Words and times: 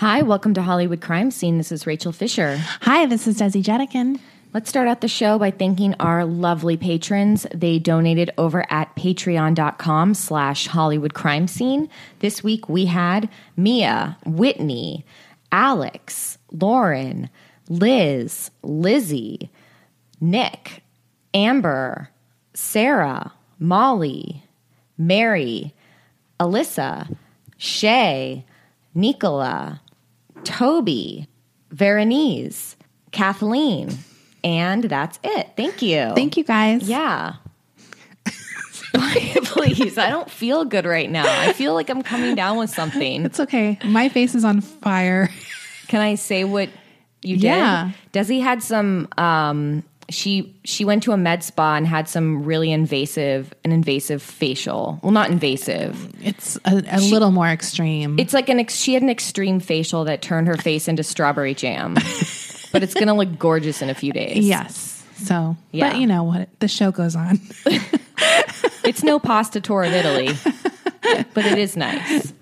Hi, 0.00 0.20
welcome 0.20 0.52
to 0.52 0.60
Hollywood 0.60 1.00
Crime 1.00 1.30
Scene. 1.30 1.56
This 1.56 1.72
is 1.72 1.86
Rachel 1.86 2.12
Fisher. 2.12 2.58
Hi, 2.82 3.06
this 3.06 3.26
is 3.26 3.38
Desi 3.40 3.62
Jedeikin. 3.62 4.20
Let's 4.52 4.68
start 4.68 4.88
out 4.88 5.00
the 5.00 5.08
show 5.08 5.38
by 5.38 5.50
thanking 5.50 5.94
our 5.98 6.26
lovely 6.26 6.76
patrons. 6.76 7.46
They 7.54 7.78
donated 7.78 8.30
over 8.36 8.70
at 8.70 8.94
patreon.com 8.94 10.12
slash 10.12 10.66
Hollywood 10.66 11.14
Crime 11.14 11.48
Scene. 11.48 11.88
This 12.18 12.44
week 12.44 12.68
we 12.68 12.84
had 12.84 13.30
Mia, 13.56 14.18
Whitney, 14.26 15.06
Alex, 15.50 16.36
Lauren, 16.52 17.30
Liz, 17.70 18.50
Lizzie, 18.62 19.50
Nick, 20.20 20.82
Amber, 21.32 22.10
Sarah, 22.52 23.32
Molly, 23.58 24.44
Mary, 24.98 25.72
Alyssa, 26.38 27.16
Shay, 27.56 28.44
Nicola, 28.94 29.80
Toby, 30.46 31.26
Veronese, 31.70 32.76
Kathleen, 33.10 33.90
and 34.44 34.84
that's 34.84 35.18
it. 35.24 35.50
Thank 35.56 35.82
you. 35.82 36.12
Thank 36.14 36.36
you, 36.36 36.44
guys. 36.44 36.88
Yeah. 36.88 37.34
Please, 38.94 39.98
I 39.98 40.08
don't 40.08 40.30
feel 40.30 40.64
good 40.64 40.86
right 40.86 41.10
now. 41.10 41.24
I 41.26 41.52
feel 41.52 41.74
like 41.74 41.90
I'm 41.90 42.02
coming 42.02 42.34
down 42.34 42.56
with 42.56 42.70
something. 42.70 43.24
It's 43.24 43.40
okay. 43.40 43.78
My 43.84 44.08
face 44.08 44.34
is 44.34 44.44
on 44.44 44.60
fire. 44.60 45.28
Can 45.88 46.00
I 46.00 46.14
say 46.14 46.44
what 46.44 46.70
you 47.22 47.36
did? 47.36 47.42
Yeah. 47.44 47.90
Desi 48.12 48.40
had 48.40 48.62
some 48.62 49.08
um 49.18 49.82
she 50.08 50.54
she 50.64 50.84
went 50.84 51.02
to 51.04 51.12
a 51.12 51.16
med 51.16 51.42
spa 51.42 51.74
and 51.76 51.86
had 51.86 52.08
some 52.08 52.44
really 52.44 52.70
invasive 52.72 53.52
an 53.64 53.72
invasive 53.72 54.22
facial. 54.22 55.00
Well, 55.02 55.12
not 55.12 55.30
invasive. 55.30 56.12
It's 56.24 56.56
a, 56.64 56.82
a 56.90 57.00
little 57.00 57.30
more 57.32 57.48
extreme. 57.48 58.18
It's 58.18 58.32
like 58.32 58.48
an 58.48 58.60
ex- 58.60 58.74
she 58.76 58.94
had 58.94 59.02
an 59.02 59.10
extreme 59.10 59.58
facial 59.60 60.04
that 60.04 60.22
turned 60.22 60.46
her 60.48 60.56
face 60.56 60.86
into 60.88 61.02
strawberry 61.02 61.54
jam. 61.54 61.94
but 62.72 62.82
it's 62.82 62.94
going 62.94 63.08
to 63.08 63.14
look 63.14 63.38
gorgeous 63.38 63.82
in 63.82 63.90
a 63.90 63.94
few 63.94 64.12
days. 64.12 64.46
yes. 64.46 64.92
So, 65.16 65.56
Yeah. 65.72 65.90
but 65.92 66.00
you 66.00 66.06
know 66.06 66.24
what? 66.24 66.48
The 66.60 66.68
show 66.68 66.90
goes 66.92 67.16
on. 67.16 67.40
It's 68.84 69.02
no 69.02 69.18
pasta 69.18 69.60
tour 69.60 69.82
of 69.82 69.92
Italy, 69.92 70.28
but 71.34 71.44
it 71.44 71.58
is 71.58 71.76
nice. 71.76 72.32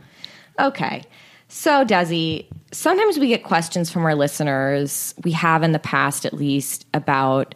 Okay. 0.61 1.05
So, 1.49 1.85
Desi, 1.87 2.47
sometimes 2.75 3.19
we 3.19 3.29
get 3.29 3.45
questions 3.45 3.91
from 3.91 4.05
our 4.05 4.15
listeners. 4.15 5.15
We 5.25 5.33
have 5.33 5.63
in 5.63 5.73
the 5.73 5.79
past, 5.79 6.27
at 6.27 6.35
least, 6.35 6.87
about 6.93 7.55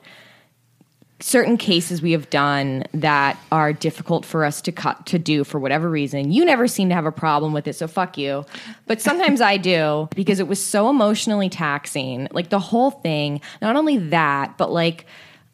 certain 1.20 1.56
cases 1.56 2.00
we 2.00 2.12
have 2.12 2.30
done 2.30 2.84
that 2.94 3.36
are 3.50 3.72
difficult 3.72 4.24
for 4.24 4.44
us 4.44 4.62
to 4.62 4.70
cut 4.70 5.04
to 5.06 5.18
do 5.18 5.42
for 5.42 5.58
whatever 5.58 5.90
reason. 5.90 6.30
You 6.30 6.44
never 6.44 6.68
seem 6.68 6.88
to 6.90 6.94
have 6.94 7.06
a 7.06 7.12
problem 7.12 7.52
with 7.52 7.66
it, 7.66 7.74
so 7.74 7.88
fuck 7.88 8.16
you. 8.16 8.46
But 8.86 9.00
sometimes 9.00 9.40
I 9.40 9.56
do 9.56 10.08
because 10.14 10.38
it 10.38 10.46
was 10.46 10.64
so 10.64 10.88
emotionally 10.88 11.48
taxing. 11.48 12.28
Like 12.30 12.50
the 12.50 12.60
whole 12.60 12.92
thing, 12.92 13.40
not 13.60 13.74
only 13.74 13.98
that, 13.98 14.56
but 14.58 14.70
like 14.70 15.06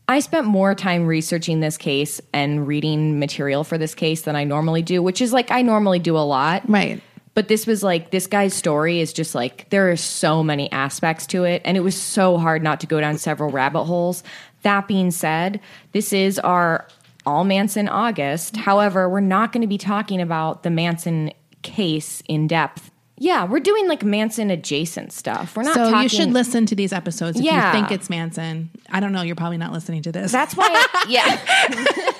I 0.06 0.20
spent 0.20 0.46
more 0.46 0.74
time 0.74 1.06
researching 1.06 1.60
this 1.60 1.78
case 1.78 2.20
and 2.34 2.66
reading 2.68 3.18
material 3.18 3.64
for 3.64 3.78
this 3.78 3.94
case 3.94 4.22
than 4.22 4.36
I 4.36 4.44
normally 4.44 4.82
do, 4.82 5.02
which 5.02 5.22
is 5.22 5.32
like 5.32 5.50
I 5.50 5.62
normally 5.62 5.98
do 5.98 6.16
a 6.16 6.20
lot. 6.20 6.68
right. 6.68 7.00
But 7.34 7.48
this 7.48 7.66
was 7.66 7.82
like 7.82 8.10
this 8.10 8.26
guy's 8.28 8.54
story 8.54 9.00
is 9.00 9.12
just 9.12 9.34
like 9.34 9.68
there 9.70 9.90
are 9.90 9.96
so 9.96 10.42
many 10.44 10.70
aspects 10.70 11.26
to 11.28 11.44
it, 11.44 11.62
and 11.64 11.76
it 11.76 11.80
was 11.80 12.00
so 12.00 12.38
hard 12.38 12.62
not 12.62 12.80
to 12.80 12.86
go 12.86 13.00
down 13.00 13.18
several 13.18 13.50
rabbit 13.50 13.84
holes. 13.84 14.22
That 14.62 14.86
being 14.88 15.10
said, 15.10 15.60
this 15.92 16.12
is 16.12 16.38
our 16.38 16.86
all 17.26 17.42
Manson 17.44 17.88
August. 17.88 18.56
However, 18.56 19.08
we're 19.08 19.20
not 19.20 19.52
going 19.52 19.62
to 19.62 19.66
be 19.66 19.78
talking 19.78 20.20
about 20.20 20.62
the 20.62 20.70
Manson 20.70 21.32
case 21.62 22.22
in 22.28 22.46
depth. 22.46 22.90
Yeah, 23.16 23.44
we're 23.44 23.60
doing 23.60 23.88
like 23.88 24.02
Manson 24.04 24.50
adjacent 24.50 25.12
stuff. 25.12 25.56
We're 25.56 25.62
not. 25.62 25.74
So 25.74 25.84
talking, 25.90 26.02
you 26.02 26.08
should 26.08 26.32
listen 26.32 26.66
to 26.66 26.74
these 26.74 26.92
episodes 26.92 27.38
if 27.38 27.44
Yeah. 27.44 27.68
you 27.68 27.72
think 27.78 27.92
it's 27.92 28.10
Manson. 28.10 28.70
I 28.90 29.00
don't 29.00 29.12
know. 29.12 29.22
You're 29.22 29.36
probably 29.36 29.56
not 29.58 29.72
listening 29.72 30.02
to 30.02 30.12
this. 30.12 30.32
That's 30.32 30.54
why. 30.56 30.84
yeah, 31.08 31.38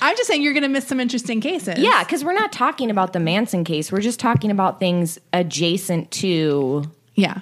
I'm 0.00 0.16
just 0.16 0.28
saying 0.28 0.42
you're 0.42 0.52
going 0.52 0.62
to 0.62 0.68
miss 0.68 0.86
some 0.86 1.00
interesting 1.00 1.40
cases. 1.40 1.78
yeah, 1.78 2.02
because 2.04 2.24
we're 2.24 2.32
not 2.32 2.52
talking 2.52 2.90
about 2.90 3.12
the 3.12 3.20
Manson 3.20 3.64
case. 3.64 3.90
We're 3.92 4.00
just 4.00 4.20
talking 4.20 4.50
about 4.50 4.80
things 4.80 5.18
adjacent 5.32 6.10
to 6.12 6.84
Yeah. 7.14 7.40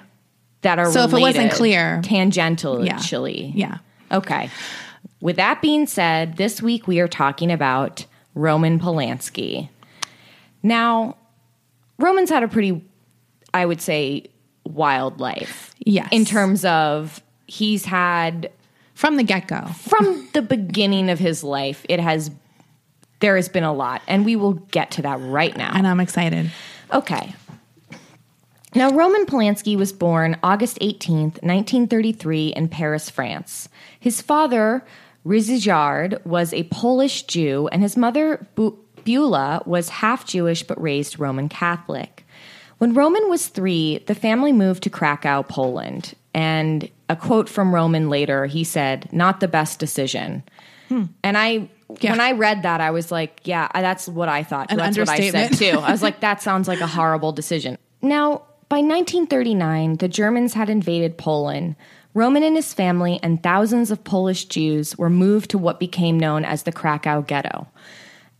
that 0.61 0.79
are 0.79 0.91
So 0.91 1.03
if 1.03 1.13
it 1.13 1.19
wasn't 1.19 1.35
related 1.35 1.51
clear- 1.57 2.01
tangentially. 2.03 3.51
Yeah. 3.55 3.77
Okay. 4.11 4.49
With 5.21 5.35
that 5.35 5.61
being 5.61 5.85
said, 5.87 6.37
this 6.37 6.61
week 6.61 6.87
we 6.87 6.99
are 6.99 7.07
talking 7.07 7.51
about 7.51 8.05
Roman 8.35 8.79
Polanski. 8.79 9.69
Now, 10.63 11.15
Roman's 11.97 12.29
had 12.29 12.43
a 12.43 12.47
pretty, 12.47 12.81
I 13.53 13.65
would 13.65 13.81
say, 13.81 14.25
wild 14.65 15.19
life. 15.19 15.73
Yes. 15.79 16.07
In 16.11 16.25
terms 16.25 16.63
of 16.65 17.21
he's 17.47 17.85
had 17.85 18.51
From 18.99 19.15
the 19.15 19.23
get 19.23 19.47
go. 19.47 19.65
from 19.87 20.27
the 20.33 20.41
beginning 20.41 21.09
of 21.09 21.19
his 21.19 21.41
life, 21.41 21.85
it 21.87 22.01
has 22.01 22.31
there 23.21 23.37
has 23.37 23.47
been 23.47 23.63
a 23.63 23.71
lot, 23.71 24.01
and 24.09 24.25
we 24.25 24.35
will 24.35 24.55
get 24.55 24.91
to 24.91 25.03
that 25.03 25.21
right 25.21 25.55
now. 25.55 25.71
And 25.73 25.87
I'm 25.87 26.01
excited. 26.01 26.51
Okay. 26.91 27.33
Now, 28.75 28.91
Roman 28.91 29.25
Polanski 29.25 29.77
was 29.77 29.93
born 29.93 30.35
August 30.43 30.79
18th, 30.81 31.41
1933, 31.41 32.49
in 32.49 32.67
Paris, 32.67 33.09
France. 33.09 33.69
His 33.97 34.21
father, 34.21 34.83
Ryszard, 35.25 36.25
was 36.25 36.53
a 36.53 36.63
Polish 36.63 37.23
Jew, 37.23 37.69
and 37.71 37.81
his 37.81 37.95
mother, 37.95 38.45
Bu- 38.55 38.77
Bula, 39.05 39.63
was 39.65 39.87
half 39.87 40.25
Jewish 40.25 40.63
but 40.63 40.81
raised 40.81 41.21
Roman 41.21 41.47
Catholic. 41.47 42.25
When 42.79 42.93
Roman 42.93 43.29
was 43.29 43.47
three, 43.47 43.99
the 44.07 44.15
family 44.15 44.51
moved 44.51 44.83
to 44.83 44.89
Krakow, 44.89 45.43
Poland. 45.43 46.15
And 46.33 46.89
a 47.09 47.15
quote 47.15 47.49
from 47.49 47.73
Roman 47.73 48.09
later, 48.09 48.45
he 48.45 48.63
said, 48.63 49.11
Not 49.11 49.39
the 49.39 49.47
best 49.47 49.79
decision. 49.79 50.43
Hmm. 50.87 51.03
And 51.23 51.37
I, 51.37 51.69
Yeah. 51.99 52.11
when 52.11 52.21
I 52.21 52.31
read 52.33 52.63
that, 52.63 52.81
I 52.81 52.91
was 52.91 53.11
like, 53.11 53.41
yeah, 53.43 53.67
that's 53.73 54.07
what 54.07 54.29
I 54.29 54.43
thought. 54.43 54.71
An 54.71 54.77
that's 54.77 54.97
what 54.97 55.09
I 55.09 55.29
said 55.29 55.53
too. 55.57 55.79
I 55.79 55.91
was 55.91 56.01
like, 56.03 56.19
that 56.21 56.41
sounds 56.41 56.67
like 56.67 56.81
a 56.81 56.87
horrible 56.87 57.31
decision. 57.31 57.77
Now, 58.01 58.43
by 58.69 58.77
1939, 58.77 59.97
the 59.97 60.07
Germans 60.07 60.53
had 60.53 60.69
invaded 60.69 61.17
Poland. 61.17 61.75
Roman 62.13 62.43
and 62.43 62.55
his 62.55 62.73
family 62.73 63.19
and 63.21 63.41
thousands 63.41 63.91
of 63.91 64.03
Polish 64.03 64.45
Jews 64.45 64.97
were 64.97 65.09
moved 65.09 65.49
to 65.51 65.57
what 65.57 65.79
became 65.79 66.19
known 66.19 66.43
as 66.45 66.63
the 66.63 66.71
Krakow 66.71 67.21
Ghetto. 67.21 67.67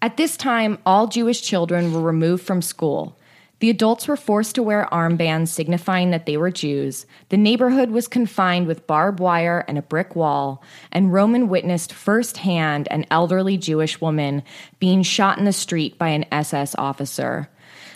At 0.02 0.18
this 0.18 0.38
time, 0.38 0.78
all 0.86 1.08
Jewish 1.08 1.42
children 1.42 1.94
were 1.94 2.02
removed 2.02 2.46
from 2.46 2.62
school. 2.62 3.18
The 3.60 3.70
adults 3.70 4.08
were 4.08 4.16
forced 4.16 4.56
to 4.56 4.64
wear 4.64 4.88
armbands 4.92 5.50
signifying 5.50 6.12
that 6.12 6.26
they 6.26 6.38
were 6.38 6.52
Jews. 6.52 7.06
The 7.28 7.38
neighborhood 7.38 7.92
was 7.92 8.08
confined 8.08 8.68
with 8.68 8.88
barbed 8.88 9.20
wire 9.20 9.66
and 9.68 9.78
a 9.78 9.82
brick 9.82 10.16
wall, 10.16 10.64
and 10.92 11.12
Roman 11.12 11.50
witnessed 11.50 11.92
firsthand 11.92 12.88
an 12.90 13.06
elderly 13.12 13.58
Jewish 13.58 14.00
woman 14.00 14.44
being 14.80 15.04
shot 15.04 15.38
in 15.38 15.46
the 15.46 15.52
street 15.54 15.98
by 15.98 16.10
an 16.10 16.26
SS 16.32 16.74
officer. 16.76 17.50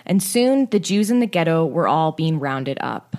And 0.06 0.22
soon 0.22 0.66
the 0.70 0.80
Jews 0.80 1.10
in 1.10 1.22
the 1.22 1.28
ghetto 1.28 1.66
were 1.66 1.88
all 1.88 2.12
being 2.12 2.40
rounded 2.40 2.78
up. 2.82 3.16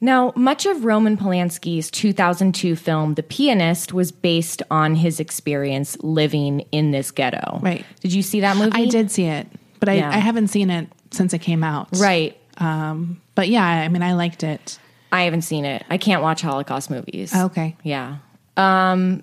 Now, 0.00 0.32
much 0.36 0.64
of 0.66 0.84
Roman 0.84 1.16
Polanski's 1.16 1.90
2002 1.90 2.76
film, 2.76 3.14
The 3.14 3.22
Pianist, 3.22 3.92
was 3.92 4.12
based 4.12 4.62
on 4.70 4.94
his 4.94 5.18
experience 5.18 5.96
living 6.00 6.60
in 6.72 6.92
this 6.92 7.10
ghetto. 7.10 7.58
Right. 7.60 7.84
Did 8.00 8.12
you 8.12 8.22
see 8.22 8.40
that 8.40 8.56
movie? 8.56 8.70
I 8.74 8.86
did 8.86 9.10
see 9.10 9.24
it, 9.24 9.48
but 9.80 9.88
I, 9.88 9.94
Yeah. 9.94 10.10
I 10.10 10.18
haven't 10.18 10.48
seen 10.48 10.70
it 10.70 10.88
since 11.10 11.32
it 11.32 11.38
came 11.38 11.64
out. 11.64 11.88
Right. 11.96 12.38
Um, 12.58 13.20
but 13.34 13.48
yeah, 13.48 13.64
I 13.64 13.88
mean, 13.88 14.02
I 14.02 14.14
liked 14.14 14.42
it. 14.42 14.78
I 15.12 15.22
haven't 15.22 15.42
seen 15.42 15.64
it. 15.64 15.84
I 15.88 15.96
can't 15.98 16.22
watch 16.22 16.42
Holocaust 16.42 16.90
movies. 16.90 17.34
Okay. 17.34 17.76
Yeah. 17.82 18.18
Um, 18.56 19.22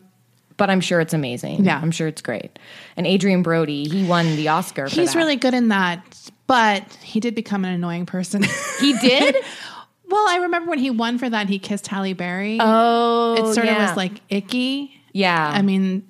but 0.58 0.70
I'm 0.70 0.82
sure 0.82 1.00
it's 1.00 1.14
amazing. 1.14 1.66
Yeah. 1.66 1.80
I'm 1.82 1.92
sure 1.92 2.08
it's 2.08 2.22
great. 2.22 2.58
And 2.96 3.06
Adrien 3.06 3.44
Brody, 3.44 3.88
he 3.88 4.06
won 4.06 4.36
the 4.36 4.48
Oscar 4.48 4.88
for 4.88 4.96
He's 4.96 5.14
that. 5.14 5.20
really 5.20 5.36
good 5.36 5.54
in 5.54 5.68
that, 5.68 6.32
but 6.48 6.84
he 7.04 7.20
did 7.20 7.36
become 7.36 7.66
an 7.66 7.74
annoying 7.74 8.06
person. 8.06 8.44
He 8.80 8.92
did? 8.98 9.36
well, 10.10 10.26
I 10.28 10.40
remember 10.44 10.70
when 10.70 10.80
he 10.80 10.90
won 10.90 11.18
for 11.18 11.30
that, 11.30 11.48
he 11.48 11.60
kissed 11.60 11.88
Halle 11.88 12.14
Berry. 12.14 12.58
oh, 12.60 13.36
it 13.36 13.54
sort 13.54 13.66
yeah. 13.66 13.84
of 13.84 13.90
was 13.90 13.98
like 13.98 14.22
icky. 14.30 15.02
Yeah. 15.14 15.50
I 15.54 15.62
mean, 15.62 16.06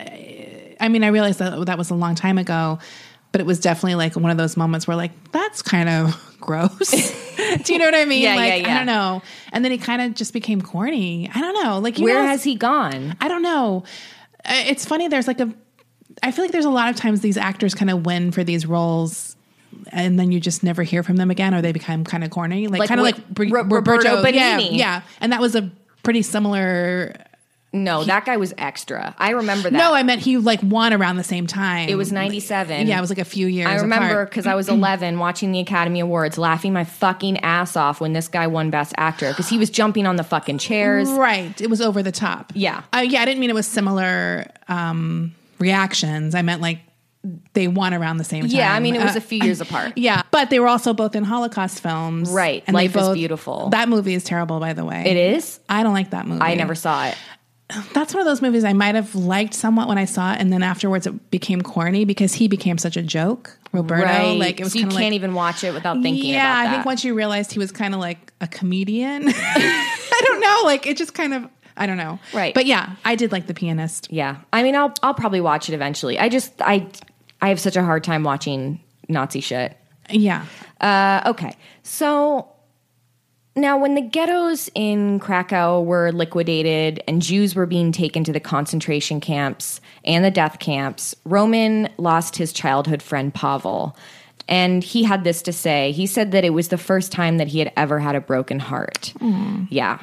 I 0.00 0.76
I 0.80 0.88
mean, 0.88 1.04
I 1.04 1.08
realized 1.08 1.38
that 1.38 1.66
that 1.66 1.78
was 1.78 1.90
a 1.90 1.94
long 1.94 2.14
time 2.14 2.38
ago, 2.38 2.78
but 3.36 3.42
it 3.42 3.46
was 3.46 3.60
definitely 3.60 3.96
like 3.96 4.16
one 4.16 4.30
of 4.30 4.38
those 4.38 4.56
moments 4.56 4.88
where 4.88 4.96
like 4.96 5.10
that's 5.30 5.60
kind 5.60 5.90
of 5.90 6.36
gross. 6.40 6.78
Do 7.64 7.74
you 7.74 7.78
know 7.78 7.84
what 7.84 7.94
I 7.94 8.06
mean? 8.06 8.22
Yeah, 8.22 8.34
like 8.34 8.48
yeah, 8.48 8.54
yeah. 8.56 8.72
I 8.72 8.76
don't 8.78 8.86
know. 8.86 9.20
And 9.52 9.62
then 9.62 9.72
he 9.72 9.76
kind 9.76 10.00
of 10.00 10.14
just 10.14 10.32
became 10.32 10.62
corny. 10.62 11.30
I 11.34 11.38
don't 11.42 11.62
know. 11.62 11.78
Like 11.78 11.98
you 11.98 12.04
Where 12.04 12.14
know, 12.22 12.26
has 12.28 12.42
he 12.42 12.54
gone? 12.54 13.14
I 13.20 13.28
don't 13.28 13.42
know. 13.42 13.84
Uh, 14.42 14.62
It's 14.66 14.86
funny. 14.86 15.08
There's 15.08 15.26
like 15.28 15.38
a. 15.40 15.52
I 16.22 16.30
feel 16.30 16.44
like 16.46 16.52
there's 16.52 16.64
a 16.64 16.70
lot 16.70 16.88
of 16.88 16.96
times 16.96 17.20
these 17.20 17.36
actors 17.36 17.74
kind 17.74 17.90
of 17.90 18.06
win 18.06 18.32
for 18.32 18.42
these 18.42 18.64
roles, 18.64 19.36
and 19.92 20.18
then 20.18 20.32
you 20.32 20.40
just 20.40 20.62
never 20.62 20.82
hear 20.82 21.02
from 21.02 21.16
them 21.16 21.30
again, 21.30 21.52
or 21.54 21.60
they 21.60 21.72
become 21.72 22.04
kind 22.04 22.24
of 22.24 22.30
corny, 22.30 22.68
like, 22.68 22.78
Like 22.80 22.88
kind 22.88 23.00
of 23.00 23.04
like 23.04 23.28
Br- 23.28 23.48
Ro- 23.50 23.64
Roberto 23.64 24.22
Yeah, 24.22 24.58
Benigni. 24.58 24.78
yeah, 24.78 25.02
and 25.20 25.30
that 25.32 25.42
was 25.42 25.54
a 25.54 25.70
pretty 26.02 26.22
similar 26.22 27.14
No, 27.84 28.04
that 28.04 28.24
guy 28.24 28.36
was 28.36 28.52
extra. 28.58 29.14
I 29.18 29.30
remember 29.30 29.70
that. 29.70 29.76
No, 29.76 29.94
I 29.94 30.02
meant 30.02 30.20
he 30.22 30.36
like 30.38 30.60
won 30.62 30.92
around 30.92 31.16
the 31.16 31.24
same 31.24 31.46
time. 31.46 31.88
it 31.88 31.94
was 31.96 32.12
97. 32.12 32.86
Yeah, 32.86 32.98
it 32.98 33.00
was 33.00 33.10
like 33.10 33.18
a 33.18 33.24
few 33.24 33.46
years. 33.46 33.68
I 33.68 33.76
remember 33.76 34.24
because 34.24 34.46
I 34.46 34.54
was 34.54 34.68
11 34.70 35.18
watching 35.18 35.52
the 35.52 35.60
Academy 35.60 36.00
Awards, 36.00 36.38
laughing 36.38 36.72
my 36.72 36.84
fucking 36.84 37.38
ass 37.38 37.76
off 37.76 38.00
when 38.00 38.12
this 38.12 38.28
guy 38.28 38.46
won 38.46 38.70
Best 38.70 38.92
Actor 38.96 39.30
because 39.30 39.48
he 39.48 39.58
was 39.58 39.70
jumping 39.70 40.06
on 40.06 40.16
the 40.16 40.24
fucking 40.24 40.58
chairs. 40.58 41.08
Right. 41.10 41.58
It 41.60 41.70
was 41.70 41.80
over 41.80 42.02
the 42.02 42.12
top. 42.12 42.52
Yeah. 42.54 42.82
Uh, 42.92 42.98
yeah, 43.06 43.22
I 43.22 43.24
didn't 43.24 43.40
mean 43.40 43.50
it 43.50 43.54
was 43.54 43.66
similar 43.66 44.46
um, 44.68 45.34
reactions. 45.58 46.34
I 46.34 46.42
meant 46.42 46.60
like 46.62 46.80
they 47.54 47.66
won 47.66 47.92
around 47.92 48.18
the 48.18 48.24
same 48.24 48.42
time. 48.42 48.50
Yeah, 48.52 48.72
I 48.72 48.78
mean, 48.78 48.94
it 48.94 49.02
was 49.02 49.16
Uh, 49.16 49.18
a 49.18 49.20
few 49.20 49.40
years 49.42 49.60
apart. 49.60 49.94
yeah, 49.96 50.22
but 50.30 50.48
they 50.48 50.60
were 50.60 50.68
also 50.68 50.94
both 50.94 51.16
in 51.16 51.24
Holocaust 51.24 51.80
films. 51.80 52.30
Right. 52.30 52.64
they 52.66 52.72
Life 52.72 52.94
is 52.96 53.08
Beautiful. 53.14 53.70
That 53.70 53.88
movie 53.88 54.14
is 54.14 54.22
terrible, 54.22 54.60
by 54.60 54.74
the 54.74 54.84
way. 54.84 55.02
It 55.06 55.16
is? 55.16 55.58
I 55.68 55.82
don't 55.82 55.92
like 55.94 56.10
that 56.10 56.26
movie. 56.28 56.40
I 56.42 56.54
never 56.54 56.76
saw 56.76 57.06
it. 57.06 57.16
That's 57.92 58.14
one 58.14 58.20
of 58.20 58.26
those 58.26 58.40
movies 58.42 58.62
I 58.62 58.72
might 58.74 58.94
have 58.94 59.14
liked 59.16 59.52
somewhat 59.52 59.88
when 59.88 59.98
I 59.98 60.04
saw 60.04 60.32
it, 60.32 60.40
and 60.40 60.52
then 60.52 60.62
afterwards 60.62 61.06
it 61.06 61.30
became 61.30 61.62
corny 61.62 62.04
because 62.04 62.32
he 62.34 62.46
became 62.46 62.78
such 62.78 62.96
a 62.96 63.02
joke. 63.02 63.58
Roberto, 63.72 64.04
right. 64.04 64.38
like 64.38 64.60
it 64.60 64.64
was 64.64 64.72
so 64.72 64.78
you 64.78 64.84
can't 64.86 64.94
like, 64.94 65.12
even 65.12 65.34
watch 65.34 65.64
it 65.64 65.74
without 65.74 66.00
thinking 66.00 66.30
yeah, 66.32 66.38
about 66.38 66.62
that. 66.62 66.68
I 66.68 66.72
think 66.74 66.86
once 66.86 67.04
you 67.04 67.14
realized 67.14 67.52
he 67.52 67.58
was 67.58 67.72
kind 67.72 67.92
of 67.92 68.00
like 68.00 68.32
a 68.40 68.46
comedian, 68.46 69.24
I 69.28 70.20
don't 70.24 70.40
know, 70.40 70.60
like 70.64 70.86
it 70.86 70.96
just 70.96 71.12
kind 71.12 71.34
of, 71.34 71.48
I 71.76 71.86
don't 71.86 71.96
know, 71.98 72.18
Right. 72.32 72.54
But 72.54 72.66
yeah, 72.66 72.94
I 73.04 73.16
did 73.16 73.32
like 73.32 73.48
the 73.48 73.54
pianist. 73.54 74.08
yeah. 74.10 74.36
I 74.52 74.62
mean, 74.62 74.76
I'll 74.76 74.94
I'll 75.02 75.14
probably 75.14 75.40
watch 75.40 75.68
it 75.68 75.74
eventually. 75.74 76.18
I 76.18 76.28
just 76.28 76.52
I 76.60 76.86
I 77.42 77.48
have 77.48 77.60
such 77.60 77.76
a 77.76 77.82
hard 77.82 78.04
time 78.04 78.22
watching 78.22 78.80
Nazi 79.08 79.40
shit. 79.40 79.76
Yeah, 80.08 80.46
Uh, 80.80 81.22
okay. 81.26 81.56
So 81.82 82.48
now, 83.56 83.78
when 83.78 83.94
the 83.94 84.02
ghettos 84.02 84.68
in 84.74 85.18
Krakow 85.18 85.80
were 85.80 86.12
liquidated 86.12 87.02
and 87.08 87.22
Jews 87.22 87.54
were 87.54 87.66
being 87.66 87.90
taken 87.90 88.22
to 88.24 88.32
the 88.32 88.40
concentration 88.40 89.20
camps 89.20 89.80
and 90.04 90.24
the 90.24 90.30
death 90.30 90.58
camps, 90.58 91.14
Roman 91.24 91.88
lost 91.96 92.36
his 92.36 92.52
childhood 92.52 93.02
friend 93.02 93.32
Pavel. 93.32 93.96
And 94.48 94.84
he 94.84 95.02
had 95.02 95.24
this 95.24 95.42
to 95.42 95.52
say. 95.52 95.90
He 95.92 96.06
said 96.06 96.30
that 96.32 96.44
it 96.44 96.50
was 96.50 96.68
the 96.68 96.78
first 96.78 97.10
time 97.10 97.38
that 97.38 97.48
he 97.48 97.58
had 97.58 97.72
ever 97.76 97.98
had 97.98 98.14
a 98.14 98.20
broken 98.20 98.60
heart. 98.60 99.12
Yeah. 99.70 99.98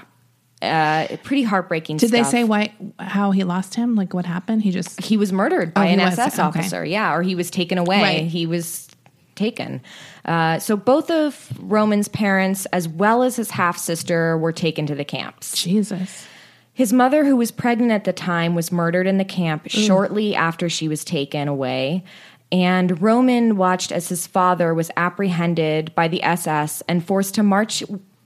Uh, 0.62 1.08
pretty 1.24 1.44
heartbreaking 1.44 1.98
did 1.98 2.10
they 2.12 2.24
say 2.24 2.46
why 2.46 2.74
how 2.98 3.32
he 3.32 3.44
lost 3.44 3.76
him? 3.76 3.96
Like 3.96 4.14
what 4.14 4.26
happened? 4.26 4.62
He 4.62 4.72
just 4.72 5.02
He 5.02 5.18
was 5.18 5.34
murdered 5.34 5.74
by 5.74 5.88
Oh, 5.88 5.90
an 5.90 6.00
was? 6.00 6.18
SS 6.18 6.36
Okay. 6.40 6.42
officer. 6.42 6.86
Yeah, 6.86 7.14
or 7.14 7.22
he 7.22 7.36
was 7.36 7.52
taken 7.52 7.78
away. 7.78 8.02
Right. 8.02 8.26
He 8.26 8.46
was 8.46 8.88
taken. 9.36 9.82
Uh, 10.26 10.60
so 10.60 10.76
both 10.76 11.10
of 11.10 11.52
Roman's 11.60 12.08
parents, 12.08 12.66
as 12.68 12.88
well 12.88 13.24
as 13.24 13.36
his 13.36 13.52
half 13.52 13.78
sister, 13.78 14.38
were 14.38 14.52
taken 14.52 14.86
to 14.88 14.96
the 14.96 15.06
camps. 15.06 15.62
Jesus. 15.62 16.28
His 16.74 16.92
mother, 16.92 17.24
who 17.24 17.36
was 17.36 17.52
pregnant 17.52 17.92
at 17.92 18.04
the 18.04 18.14
time, 18.14 18.56
was 18.56 18.72
murdered 18.72 19.06
in 19.06 19.20
the 19.20 19.26
camp 19.26 19.68
shortly 19.68 20.36
after 20.36 20.70
she 20.70 20.88
was 20.88 21.06
taken 21.06 21.48
away. 21.48 22.04
And 22.52 23.02
Roman 23.02 23.58
watched 23.58 23.92
as 23.92 24.10
his 24.10 24.28
father 24.28 24.74
was 24.74 24.92
apprehended 24.98 25.94
by 25.96 26.08
the 26.08 26.24
SS 26.24 26.82
and 26.88 27.06
forced 27.06 27.36
to 27.36 27.44
march 27.44 27.84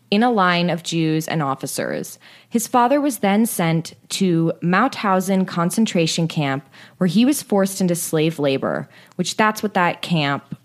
in 0.09 0.23
a 0.23 0.31
line 0.31 0.69
of 0.69 0.83
Jews 0.83 1.27
and 1.27 1.43
officers. 1.43 2.17
His 2.49 2.67
father 2.67 3.01
was 3.01 3.19
then 3.19 3.45
sent 3.45 3.93
to 4.09 4.53
Mauthausen 4.61 5.45
concentration 5.45 6.27
camp, 6.27 6.67
where 6.97 7.07
he 7.07 7.25
was 7.25 7.43
forced 7.43 7.81
into 7.81 7.95
slave 7.95 8.39
labor, 8.39 8.87
which 9.15 9.35
that's 9.35 9.61
what 9.61 9.73
that 9.73 10.01
camp 10.01 10.55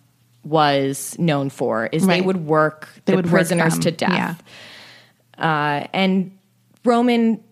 was 0.44 1.16
known 1.18 1.50
for, 1.50 1.86
is 1.86 2.06
they 2.06 2.20
would 2.20 2.46
work 2.46 2.88
They 3.04 3.12
the 3.12 3.16
would 3.16 3.26
prisoners 3.26 3.74
them. 3.74 3.80
to 3.82 3.90
death. 3.92 4.42
Yeah. 5.38 5.82
Uh, 5.82 5.86
and 5.92 6.36
Roman 6.84 7.42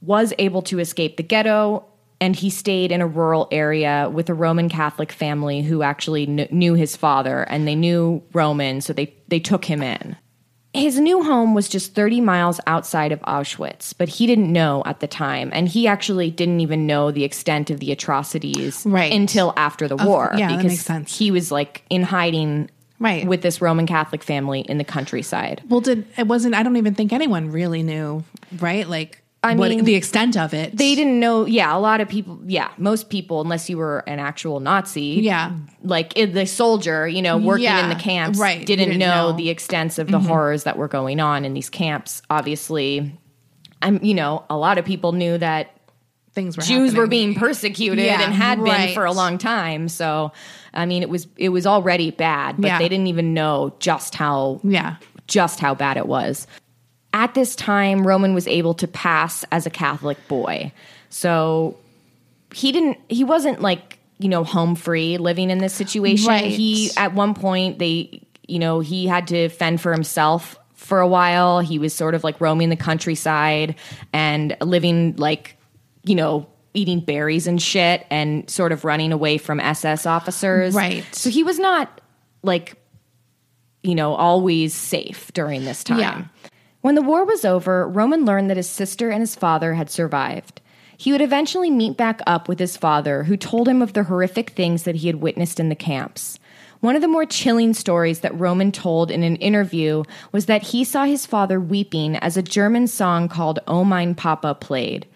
was 0.00 0.32
able 0.38 0.62
to 0.62 0.78
escape 0.78 1.16
the 1.16 1.22
ghetto 1.22 1.84
and 2.20 2.36
he 2.36 2.50
stayed 2.50 2.92
in 2.92 3.00
a 3.00 3.06
rural 3.06 3.48
area 3.50 4.10
with 4.12 4.28
a 4.28 4.34
Roman 4.34 4.68
Catholic 4.68 5.10
family 5.10 5.62
who 5.62 5.82
actually 5.82 6.26
kn- 6.26 6.48
knew 6.50 6.74
his 6.74 6.94
father 6.96 7.42
and 7.44 7.66
they 7.66 7.74
knew 7.74 8.22
Roman, 8.34 8.80
so 8.82 8.92
they, 8.92 9.14
they 9.28 9.40
took 9.40 9.64
him 9.64 9.82
in. 9.82 10.16
His 10.80 10.98
new 10.98 11.22
home 11.22 11.54
was 11.54 11.68
just 11.68 11.94
30 11.94 12.20
miles 12.20 12.60
outside 12.66 13.12
of 13.12 13.20
Auschwitz, 13.22 13.94
but 13.96 14.08
he 14.08 14.26
didn't 14.26 14.52
know 14.52 14.82
at 14.86 15.00
the 15.00 15.06
time. 15.06 15.50
And 15.52 15.68
he 15.68 15.86
actually 15.86 16.30
didn't 16.30 16.60
even 16.60 16.86
know 16.86 17.10
the 17.10 17.24
extent 17.24 17.70
of 17.70 17.80
the 17.80 17.92
atrocities 17.92 18.84
Right. 18.86 19.12
until 19.12 19.52
after 19.56 19.86
the 19.88 19.96
war. 19.96 20.32
yeah, 20.36 20.56
that 20.56 20.64
makes 20.64 20.82
sense. 20.84 21.16
he 21.18 21.30
was 21.30 21.50
like 21.52 21.82
in 21.90 22.02
hiding 22.02 22.70
Right. 22.98 23.26
with 23.26 23.40
this 23.42 23.62
Roman 23.62 23.86
Catholic 23.86 24.22
family 24.22 24.60
in 24.60 24.76
the 24.78 24.84
countryside. 24.84 25.62
Well, 25.68 25.80
did 25.80 26.04
it 26.18 26.26
wasn't? 26.26 26.54
I 26.54 26.62
don't 26.62 26.76
even 26.76 26.94
think 26.94 27.12
anyone 27.14 27.50
really 27.50 27.82
knew, 27.82 28.24
right? 28.58 28.86
Like, 28.88 29.19
I 29.42 29.54
what, 29.54 29.70
mean, 29.70 29.84
the 29.84 29.94
extent 29.94 30.36
of 30.36 30.52
it. 30.52 30.76
they 30.76 30.94
didn't 30.94 31.18
know 31.18 31.46
yeah 31.46 31.74
a 31.74 31.80
lot 31.80 32.00
of 32.02 32.08
people 32.10 32.38
yeah 32.46 32.70
most 32.76 33.08
people 33.08 33.40
unless 33.40 33.70
you 33.70 33.78
were 33.78 34.00
an 34.06 34.18
actual 34.18 34.60
nazi 34.60 35.20
Yeah. 35.22 35.52
like 35.82 36.12
the 36.14 36.44
soldier 36.46 37.08
you 37.08 37.22
know 37.22 37.38
working 37.38 37.64
in 37.66 37.88
the 37.88 37.94
camps 37.94 38.38
right, 38.38 38.64
didn't, 38.66 38.88
didn't 38.88 38.98
know, 39.00 39.06
know. 39.06 39.28
Mm-hmm. 39.28 39.38
the 39.38 39.48
extents 39.50 39.98
of 39.98 40.08
the 40.08 40.18
horrors 40.18 40.64
that 40.64 40.76
were 40.76 40.88
going 40.88 41.20
on 41.20 41.44
in 41.46 41.54
these 41.54 41.70
camps 41.70 42.20
obviously 42.28 43.18
i'm 43.80 44.02
you 44.04 44.12
know 44.12 44.44
a 44.50 44.56
lot 44.58 44.76
of 44.76 44.84
people 44.84 45.12
knew 45.12 45.38
that 45.38 45.74
things 46.34 46.56
were 46.56 46.62
jews 46.62 46.94
were 46.94 47.06
being 47.06 47.34
persecuted 47.34 48.04
Yeah, 48.04 48.22
and 48.22 48.34
had 48.34 48.62
been 48.62 48.92
for 48.94 49.06
a 49.06 49.12
long 49.12 49.38
time 49.38 49.88
so 49.88 50.32
i 50.74 50.84
mean 50.84 51.02
it 51.02 51.08
was 51.08 51.26
it 51.38 51.48
was 51.48 51.66
already 51.66 52.10
bad 52.10 52.56
but 52.58 52.66
Yeah. 52.66 52.78
they 52.78 52.88
didn't 52.90 53.06
even 53.06 53.32
know 53.32 53.74
just 53.80 54.14
how 54.14 54.60
Yeah. 54.62 54.96
just 55.26 55.60
how 55.60 55.74
bad 55.74 55.96
it 55.96 56.06
was. 56.06 56.46
At 57.12 57.34
this 57.34 57.56
time, 57.56 58.06
Roman 58.06 58.34
was 58.34 58.46
able 58.46 58.74
to 58.74 58.88
pass 58.88 59.44
as 59.50 59.66
a 59.66 59.70
Catholic 59.70 60.16
boy. 60.28 60.72
So 61.08 61.76
he 62.54 62.72
didn't, 62.72 62.98
he 63.08 63.24
wasn't 63.24 63.60
like, 63.60 63.98
you 64.18 64.28
know, 64.28 64.44
home 64.44 64.76
free 64.76 65.18
living 65.18 65.50
in 65.50 65.58
this 65.58 65.74
situation. 65.74 66.28
Right. 66.28 66.50
He, 66.50 66.90
at 66.96 67.14
one 67.14 67.34
point, 67.34 67.78
they, 67.78 68.22
you 68.46 68.58
know, 68.58 68.80
he 68.80 69.06
had 69.06 69.26
to 69.28 69.48
fend 69.48 69.80
for 69.80 69.92
himself 69.92 70.58
for 70.74 71.00
a 71.00 71.08
while. 71.08 71.60
He 71.60 71.78
was 71.78 71.94
sort 71.94 72.14
of 72.14 72.22
like 72.22 72.40
roaming 72.40 72.68
the 72.68 72.76
countryside 72.76 73.74
and 74.12 74.56
living 74.60 75.16
like, 75.16 75.56
you 76.04 76.14
know, 76.14 76.46
eating 76.74 77.00
berries 77.00 77.46
and 77.46 77.60
shit 77.60 78.06
and 78.10 78.48
sort 78.48 78.70
of 78.72 78.84
running 78.84 79.12
away 79.12 79.38
from 79.38 79.58
SS 79.58 80.06
officers. 80.06 80.74
Right. 80.74 81.04
So 81.12 81.30
he 81.30 81.42
was 81.42 81.58
not 81.58 82.00
like 82.42 82.76
you 83.82 83.94
know, 83.94 84.14
always 84.14 84.74
safe 84.74 85.32
during 85.32 85.64
this 85.64 85.84
time. 85.84 85.98
Yeah. 85.98 86.24
When 86.80 86.94
the 86.94 87.02
war 87.02 87.24
was 87.24 87.44
over, 87.44 87.86
Roman 87.86 88.24
learned 88.24 88.48
that 88.50 88.56
his 88.56 88.68
sister 88.68 89.10
and 89.10 89.20
his 89.20 89.34
father 89.34 89.74
had 89.74 89.90
survived. 89.90 90.60
He 90.96 91.12
would 91.12 91.20
eventually 91.20 91.70
meet 91.70 91.96
back 91.96 92.20
up 92.26 92.48
with 92.48 92.58
his 92.58 92.76
father, 92.76 93.24
who 93.24 93.36
told 93.36 93.68
him 93.68 93.80
of 93.80 93.92
the 93.92 94.04
horrific 94.04 94.50
things 94.50 94.82
that 94.82 94.96
he 94.96 95.06
had 95.06 95.16
witnessed 95.16 95.58
in 95.58 95.68
the 95.68 95.74
camps. 95.74 96.38
One 96.80 96.96
of 96.96 97.02
the 97.02 97.08
more 97.08 97.26
chilling 97.26 97.74
stories 97.74 98.20
that 98.20 98.38
Roman 98.38 98.72
told 98.72 99.10
in 99.10 99.22
an 99.22 99.36
interview 99.36 100.04
was 100.32 100.46
that 100.46 100.62
he 100.62 100.84
saw 100.84 101.04
his 101.04 101.26
father 101.26 101.60
weeping 101.60 102.16
as 102.16 102.36
a 102.36 102.42
German 102.42 102.86
song 102.86 103.28
called 103.28 103.60
Oh 103.66 103.84
Mein 103.84 104.14
Papa 104.14 104.54
played. 104.54 105.06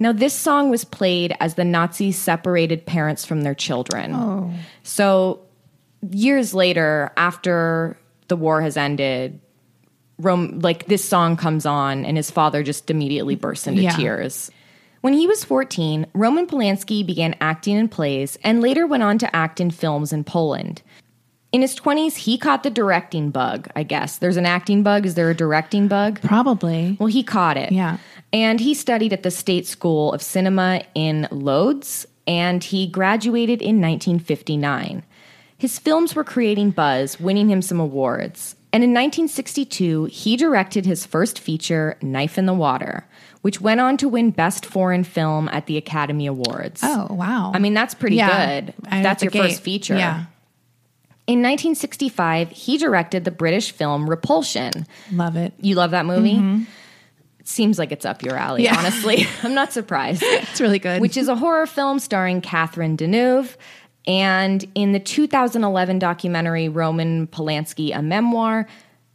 Now, 0.00 0.10
this 0.10 0.34
song 0.34 0.68
was 0.68 0.84
played 0.84 1.36
as 1.38 1.54
the 1.54 1.64
Nazis 1.64 2.18
separated 2.18 2.86
parents 2.86 3.24
from 3.24 3.42
their 3.42 3.54
children. 3.54 4.14
Oh. 4.14 4.52
So, 4.82 5.40
years 6.10 6.54
later, 6.54 7.12
after 7.16 7.96
the 8.26 8.34
war 8.34 8.62
has 8.62 8.76
ended, 8.76 9.40
Rome, 10.18 10.60
like 10.60 10.86
this 10.86 11.04
song 11.04 11.36
comes 11.36 11.66
on, 11.66 12.04
and 12.04 12.16
his 12.16 12.30
father 12.30 12.62
just 12.62 12.90
immediately 12.90 13.34
bursts 13.34 13.66
into 13.66 13.82
Yeah. 13.82 13.96
tears. 13.96 14.50
When 15.00 15.14
he 15.14 15.26
was 15.26 15.42
14, 15.44 16.06
Roman 16.14 16.46
Polanski 16.46 17.04
began 17.04 17.34
acting 17.40 17.76
in 17.76 17.88
plays 17.88 18.38
and 18.44 18.60
later 18.60 18.86
went 18.86 19.02
on 19.02 19.18
to 19.18 19.34
act 19.36 19.58
in 19.60 19.70
films 19.72 20.12
in 20.12 20.22
Poland. 20.22 20.82
In 21.50 21.60
his 21.60 21.74
20s, 21.74 22.16
he 22.16 22.38
caught 22.38 22.62
the 22.62 22.70
directing 22.70 23.30
bug, 23.30 23.68
I 23.74 23.82
guess. 23.82 24.16
There's 24.18 24.36
an 24.38 24.46
acting 24.46 24.82
bug. 24.82 25.04
Is 25.04 25.16
there 25.16 25.28
a 25.28 25.34
directing 25.34 25.88
bug? 25.88 26.20
Probably. 26.22 26.96
Well, 26.98 27.08
he 27.08 27.22
caught 27.22 27.56
it. 27.56 27.72
Yeah. 27.72 27.98
And 28.32 28.60
he 28.60 28.72
studied 28.74 29.12
at 29.12 29.22
the 29.22 29.30
State 29.30 29.66
School 29.66 30.12
of 30.12 30.22
Cinema 30.22 30.82
in 30.94 31.28
Lodz, 31.30 32.06
and 32.26 32.64
he 32.64 32.86
graduated 32.86 33.60
in 33.60 33.80
1959. 33.80 35.02
His 35.58 35.78
films 35.78 36.14
were 36.14 36.24
creating 36.24 36.70
buzz, 36.70 37.20
winning 37.20 37.50
him 37.50 37.60
some 37.60 37.80
awards. 37.80 38.56
And 38.74 38.82
in 38.82 38.90
1962, 38.90 40.06
he 40.06 40.36
directed 40.36 40.86
his 40.86 41.04
first 41.04 41.38
feature, 41.38 41.96
Knife 42.00 42.38
in 42.38 42.46
the 42.46 42.54
Water, 42.54 43.06
which 43.42 43.60
went 43.60 43.80
on 43.80 43.96
to 43.98 44.08
win 44.08 44.30
Best 44.30 44.64
Foreign 44.64 45.04
Film 45.04 45.48
at 45.50 45.66
the 45.66 45.76
Academy 45.76 46.26
Awards. 46.26 46.80
Oh 46.82 47.06
wow. 47.10 47.52
I 47.54 47.58
mean, 47.58 47.74
that's 47.74 47.94
pretty 47.94 48.16
Yeah. 48.16 48.60
good. 48.60 48.74
That's 48.90 49.22
your 49.22 49.30
gate. 49.30 49.42
first 49.42 49.62
feature. 49.62 49.96
Yeah. 49.96 50.24
In 51.26 51.38
1965, 51.40 52.50
he 52.50 52.78
directed 52.78 53.24
the 53.24 53.30
British 53.30 53.70
film 53.72 54.08
Repulsion. 54.10 54.86
Love 55.12 55.36
it. 55.36 55.52
You 55.60 55.74
love 55.76 55.92
that 55.92 56.04
movie? 56.06 56.34
Mm-hmm. 56.34 56.62
It 57.38 57.48
seems 57.48 57.78
like 57.78 57.92
it's 57.92 58.04
up 58.04 58.22
your 58.22 58.36
alley, 58.36 58.64
Yeah. 58.64 58.76
honestly. 58.78 59.26
I'm 59.42 59.54
not 59.54 59.72
surprised. 59.72 60.22
It's 60.24 60.60
really 60.60 60.78
good. 60.78 61.00
Which 61.00 61.16
is 61.16 61.28
a 61.28 61.36
horror 61.36 61.66
film 61.66 61.98
starring 61.98 62.40
Catherine 62.40 62.96
Deneuve. 62.96 63.56
And 64.06 64.64
in 64.74 64.92
the 64.92 64.98
2011 65.00 65.98
documentary 65.98 66.68
Roman 66.68 67.26
Polanski, 67.28 67.96
a 67.96 68.02
memoir, 68.02 68.66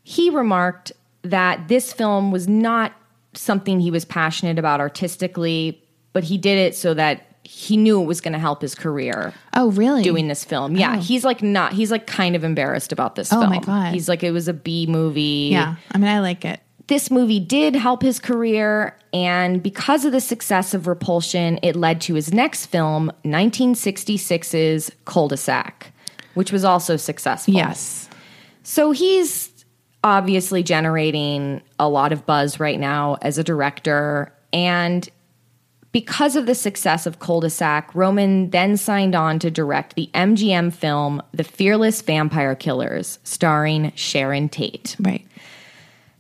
he 0.03 0.29
remarked 0.29 0.91
that 1.24 1.67
this 1.67 1.91
film 1.91 2.32
was 2.32 2.48
not 2.48 2.94
something 3.34 3.79
he 3.79 3.91
was 3.91 4.06
passionate 4.06 4.58
about 4.58 4.79
artistically, 4.79 5.82
but 6.13 6.24
he 6.24 6.38
did 6.38 6.58
it 6.58 6.75
so 6.75 6.94
that 6.94 7.24
he 7.44 7.77
knew 7.77 8.01
it 8.01 8.06
was 8.06 8.20
going 8.22 8.34
to 8.34 8.39
help 8.39 8.62
his 8.62 8.75
career 8.75 9.34
Oh, 9.53 9.72
really? 9.72 10.03
doing 10.03 10.27
this 10.27 10.44
film. 10.44 10.75
Yeah, 10.75 10.96
Oh. 10.98 11.00
he's 11.01 11.24
like 11.24 11.41
not. 11.41 11.72
He's 11.74 11.91
like 11.91 12.06
kind 12.08 12.36
of 12.36 12.44
embarrassed 12.44 12.91
about 12.91 13.15
this 13.15 13.32
Oh, 13.32 13.39
film. 13.39 13.50
my 13.51 13.60
God. 13.60 13.94
He's 13.94 14.10
like 14.10 14.24
it 14.24 14.32
was 14.32 14.48
a 14.48 14.53
B 14.53 14.86
movie. 14.88 15.50
Yeah. 15.51 15.75
I 15.91 15.98
mean, 15.98 16.10
I 16.10 16.20
like 16.20 16.44
it. 16.46 16.60
This 16.88 17.12
movie 17.12 17.41
did 17.41 17.75
help 17.75 18.01
his 18.01 18.17
career, 18.17 18.98
and 19.13 19.62
because 19.62 20.06
of 20.06 20.13
the 20.13 20.22
success 20.22 20.74
of 20.74 20.88
Repulsion, 20.88 21.60
it 21.62 21.75
led 21.75 22.00
to 22.01 22.13
his 22.13 22.34
next 22.34 22.67
film, 22.67 23.12
1966's 23.25 24.91
Cul-de-sac, 25.03 25.91
which 26.34 26.51
was 26.51 26.63
also 26.63 26.96
successful. 26.96 27.53
Yes. 27.53 28.10
So 28.63 28.91
he's 28.91 29.65
obviously 30.03 30.63
generating 30.63 31.62
a 31.77 31.89
lot 31.89 32.13
of 32.13 32.25
buzz 32.25 32.60
right 32.60 32.79
now 32.79 33.17
as 33.22 33.38
a 33.38 33.44
director. 33.44 34.32
And 34.53 35.10
because 35.91 36.36
of 36.38 36.46
the 36.46 36.56
success 36.56 37.06
of 37.06 37.20
Cul 37.20 37.41
de 37.41 37.50
Sac, 37.50 37.94
Roman 37.96 38.51
then 38.51 38.77
signed 38.77 39.15
on 39.15 39.39
to 39.39 39.51
direct 39.51 39.96
the 39.96 40.10
MGM 40.13 40.74
film 40.74 41.22
The 41.34 41.44
Fearless 41.44 42.01
Vampire 42.01 42.56
Killers, 42.56 43.20
starring 43.24 43.91
Sharon 43.96 44.48
Tate. 44.48 44.96
Right. 45.00 45.25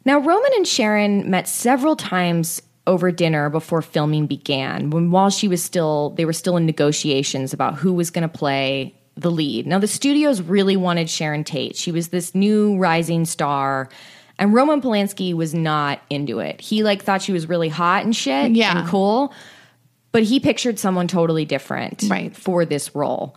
Now, 0.07 0.19
Roman 0.19 0.51
and 0.55 0.65
Sharon 0.65 1.29
met 1.29 1.49
several 1.49 1.97
times 1.97 2.61
over 2.87 3.11
dinner 3.11 3.49
before 3.49 3.81
filming 3.81 4.25
began, 4.25 4.89
when 4.89 5.11
while 5.11 5.29
she 5.29 5.49
was 5.49 5.61
still 5.61 6.11
they 6.11 6.23
were 6.23 6.31
still 6.31 6.55
in 6.55 6.65
negotiations 6.65 7.51
about 7.51 7.75
who 7.75 7.91
was 7.91 8.09
going 8.09 8.21
to 8.27 8.33
play 8.33 8.95
the 9.17 9.29
lead. 9.29 9.67
Now, 9.67 9.79
the 9.79 9.87
studios 9.87 10.41
really 10.41 10.77
wanted 10.77 11.09
Sharon 11.09 11.43
Tate. 11.43 11.75
She 11.75 11.91
was 11.91 12.07
this 12.07 12.33
new 12.33 12.77
rising 12.77 13.25
star, 13.25 13.89
and 14.39 14.53
Roman 14.53 14.81
Polanski 14.81 15.33
was 15.33 15.53
not 15.53 15.99
into 16.09 16.39
it. 16.39 16.61
He 16.61 16.83
like 16.83 17.03
thought 17.03 17.21
she 17.21 17.33
was 17.33 17.49
really 17.49 17.67
hot 17.67 18.05
and 18.05 18.15
shit 18.15 18.51
Yeah. 18.51 18.79
and 18.79 18.87
cool, 18.87 19.33
but 20.13 20.23
he 20.23 20.39
pictured 20.39 20.79
someone 20.79 21.09
totally 21.09 21.43
different 21.43 22.05
Right. 22.07 22.33
for 22.33 22.63
this 22.63 22.95
role. 22.95 23.35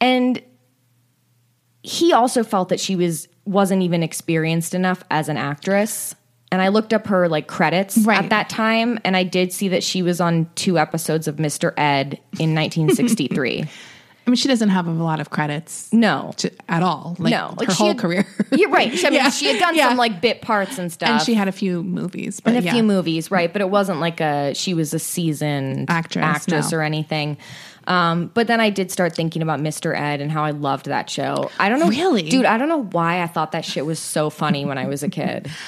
And 0.00 0.42
he 1.84 2.12
also 2.12 2.42
felt 2.42 2.68
that 2.70 2.80
she 2.80 2.96
was 2.96 3.28
wasn't 3.48 3.82
even 3.82 4.02
experienced 4.02 4.74
enough 4.74 5.02
as 5.10 5.28
an 5.28 5.36
actress. 5.36 6.14
And 6.50 6.62
I 6.62 6.68
looked 6.68 6.92
up 6.94 7.06
her 7.08 7.28
like 7.28 7.46
credits 7.46 7.98
Right. 7.98 8.22
at 8.22 8.30
that 8.30 8.48
time, 8.48 8.98
and 9.04 9.16
I 9.16 9.22
did 9.22 9.52
see 9.52 9.68
that 9.68 9.82
she 9.82 10.02
was 10.02 10.20
on 10.20 10.48
two 10.54 10.78
episodes 10.78 11.28
of 11.28 11.36
Mr. 11.36 11.72
Ed 11.76 12.20
in 12.38 12.54
1963. 12.54 13.64
I 14.26 14.30
mean, 14.30 14.36
she 14.36 14.48
doesn't 14.48 14.68
have 14.68 14.86
a 14.86 14.90
lot 14.90 15.20
of 15.20 15.30
credits 15.30 15.90
no, 15.90 16.32
to, 16.36 16.50
at 16.68 16.82
all. 16.82 17.16
Like, 17.18 17.30
no, 17.32 17.54
like 17.56 17.68
her 17.68 17.74
whole 17.74 17.88
had- 17.88 17.98
career. 17.98 18.26
You're 18.52 18.68
right. 18.68 18.90
I 18.92 19.08
mean, 19.10 19.14
Yeah. 19.14 19.30
she 19.30 19.46
had 19.46 19.58
done 19.58 19.74
Yeah. 19.74 19.88
some 19.88 19.96
like 19.96 20.20
bit 20.20 20.42
parts 20.42 20.78
and 20.78 20.92
stuff, 20.92 21.08
and 21.08 21.22
she 21.22 21.32
had 21.32 21.48
a 21.48 21.52
few 21.52 21.82
movies. 21.82 22.40
But 22.40 22.50
and 22.54 22.58
a 22.62 22.66
yeah. 22.66 22.72
few 22.74 22.82
movies, 22.82 23.30
right? 23.30 23.50
But 23.50 23.62
it 23.62 23.70
wasn't 23.70 24.00
like 24.00 24.20
a 24.20 24.52
she 24.54 24.74
was 24.74 24.92
a 24.92 24.98
seasoned 24.98 25.88
Actress, 25.88 26.22
actress 26.24 26.72
no. 26.72 26.78
or 26.78 26.82
anything. 26.82 27.38
Um, 27.88 28.30
but 28.34 28.46
then 28.46 28.60
I 28.60 28.70
did 28.70 28.92
start 28.92 29.16
thinking 29.16 29.42
about 29.42 29.58
Mr. 29.60 29.98
Ed 29.98 30.20
and 30.20 30.30
how 30.30 30.44
I 30.44 30.50
loved 30.52 30.86
that 30.86 31.08
show. 31.10 31.50
I 31.58 31.68
don't 31.68 31.80
know, 31.80 31.88
Really? 31.88 32.22
dude. 32.28 32.44
I 32.44 32.58
don't 32.58 32.68
know 32.68 32.84
why 32.84 33.22
I 33.22 33.26
thought 33.26 33.52
that 33.52 33.64
shit 33.64 33.84
was 33.86 33.98
so 33.98 34.28
funny 34.30 34.64
when 34.66 34.76
I 34.78 34.86
was 34.86 35.02
a 35.02 35.08
kid. 35.08 35.50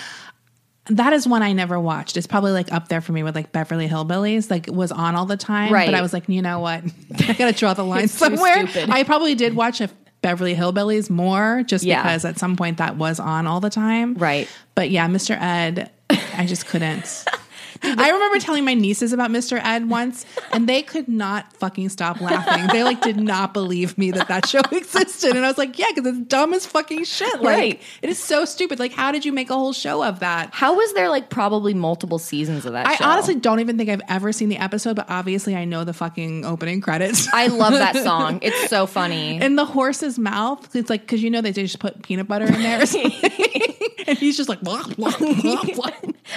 That 0.87 1.13
is 1.13 1.25
one 1.29 1.43
I 1.43 1.53
never 1.53 1.79
watched. 1.79 2.17
It's 2.17 2.27
probably 2.27 2.51
like 2.51 2.73
up 2.73 2.89
there 2.89 3.01
for 3.01 3.13
me 3.13 3.23
with 3.23 3.37
like 3.37 3.53
Beverly 3.53 3.87
Hillbillies. 3.87 4.51
Like 4.51 4.67
it 4.67 4.75
was 4.75 4.91
on 4.91 5.15
all 5.15 5.25
the 5.27 5.37
time. 5.37 5.73
Right. 5.73 5.87
But 5.87 5.95
I 5.95 6.03
was 6.03 6.13
like, 6.13 6.29
you 6.29 6.43
know 6.43 6.59
what? 6.59 6.83
I 7.29 7.33
gotta 7.35 7.53
draw 7.53 7.75
the 7.75 7.85
line 7.85 8.09
somewhere. 8.09 8.65
I 8.89 9.05
probably 9.05 9.37
did 9.37 9.55
watch 9.55 9.81
a 9.81 9.89
Beverly 10.21 10.57
Hillbillies 10.57 11.09
more 11.09 11.63
just 11.65 11.85
Yeah. 11.85 12.03
because 12.03 12.25
at 12.25 12.39
some 12.39 12.57
point 12.57 12.79
that 12.79 12.97
was 12.97 13.21
on 13.21 13.47
all 13.47 13.61
the 13.61 13.71
time. 13.71 14.15
Right. 14.15 14.49
But 14.75 14.91
yeah, 14.91 15.07
Mr. 15.07 15.37
Ed, 15.41 15.93
I 16.37 16.47
just 16.47 16.67
couldn't. 16.67 17.25
I 17.83 18.11
remember 18.11 18.39
telling 18.39 18.65
my 18.65 18.75
nieces 18.75 19.13
about 19.13 19.31
Mr. 19.31 19.61
Ed 19.63 19.89
once, 19.89 20.27
and 20.53 20.69
they 20.69 20.83
could 20.83 21.09
not 21.09 21.53
fucking 21.55 21.89
stop 21.89 22.21
laughing. 22.21 22.67
They 22.69 22.85
like 22.85 23.01
did 23.01 23.17
not 23.19 23.55
believe 23.55 23.97
me 23.97 24.11
that 24.13 24.29
that 24.29 24.47
show 24.49 24.61
existed, 24.73 25.35
and 25.37 25.45
I 25.45 25.49
was 25.49 25.59
like, 25.59 25.79
"Yeah, 25.79 25.87
because 25.95 26.07
it's 26.17 26.27
dumb 26.27 26.53
as 26.53 26.67
fucking 26.67 27.05
shit. 27.05 27.41
Like, 27.41 27.57
Right. 27.59 27.83
it 28.03 28.11
is 28.11 28.19
so 28.19 28.45
stupid. 28.45 28.79
Like, 28.79 28.93
how 28.93 29.13
did 29.13 29.25
you 29.25 29.33
make 29.33 29.51
a 29.51 29.55
whole 29.55 29.73
show 29.73 30.05
of 30.05 30.21
that?" 30.21 30.51
How 30.53 30.75
was 30.77 30.93
there 30.95 31.09
like 31.09 31.31
probably 31.31 31.73
multiple 31.75 32.19
seasons 32.19 32.67
of 32.67 32.73
that 32.73 32.87
I 32.87 32.97
show? 32.97 33.05
honestly 33.05 33.35
don't 33.37 33.61
even 33.61 33.79
think 33.79 33.89
I've 33.89 34.03
ever 34.09 34.33
seen 34.33 34.49
the 34.51 34.59
episode, 34.59 34.97
but 34.97 35.07
obviously 35.09 35.57
I 35.57 35.65
know 35.65 35.85
the 35.85 35.95
fucking 35.95 36.45
opening 36.45 36.81
credits. 36.81 37.29
I 37.33 37.47
love 37.47 37.73
that 37.73 37.97
song. 38.05 38.41
It's 38.43 38.69
so 38.69 38.87
funny. 38.87 39.41
in 39.41 39.57
the 39.57 39.65
horse's 39.65 40.19
mouth, 40.19 40.75
it's 40.77 40.91
like 40.91 41.01
because 41.03 41.23
you 41.23 41.31
know 41.31 41.41
they 41.41 41.53
just 41.53 41.79
put 41.79 42.03
peanut 42.03 42.29
butter 42.29 42.45
in 42.47 42.53
there, 42.61 42.81
or 42.83 42.87
and 44.07 44.19
he's 44.19 44.37
just 44.37 44.49
like 44.49 44.61
blah, 44.61 44.83
blah, 44.97 45.13
blah, 45.17 45.63
blah. 45.65 45.91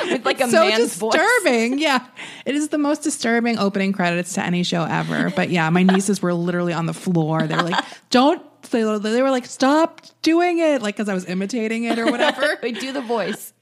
With 0.06 0.26
like 0.26 0.42
a 0.42 0.50
so 0.50 0.68
man's 0.68 0.96
voice. 0.98 1.14
Disturbing. 1.42 1.80
Yeah, 1.80 2.06
it 2.46 2.56
is 2.56 2.70
the 2.70 2.78
most 2.78 3.04
disturbing 3.04 3.58
opening 3.58 3.94
credits 3.94 4.34
to 4.34 4.44
any 4.44 4.64
show 4.64 4.84
ever. 4.84 5.32
But 5.36 5.50
yeah, 5.50 5.70
my 5.70 5.84
nieces 5.84 6.22
were 6.22 6.34
literally 6.34 6.74
on 6.74 6.86
the 6.86 6.94
floor. 6.94 7.48
They 7.48 7.56
were 7.56 7.64
like, 7.64 7.84
"Don't." 8.10 8.42
They 8.72 8.82
they 8.82 9.22
were 9.22 9.30
like, 9.32 9.46
"Stop 9.46 10.02
doing 10.22 10.60
it!" 10.60 10.82
Like 10.82 10.96
because 10.96 11.10
I 11.10 11.14
was 11.14 11.26
imitating 11.26 11.84
it 11.84 12.00
or 12.00 12.06
whatever. 12.06 12.58
Wait, 12.64 12.80
do 12.80 12.92
the 12.92 13.02
voice. 13.02 13.54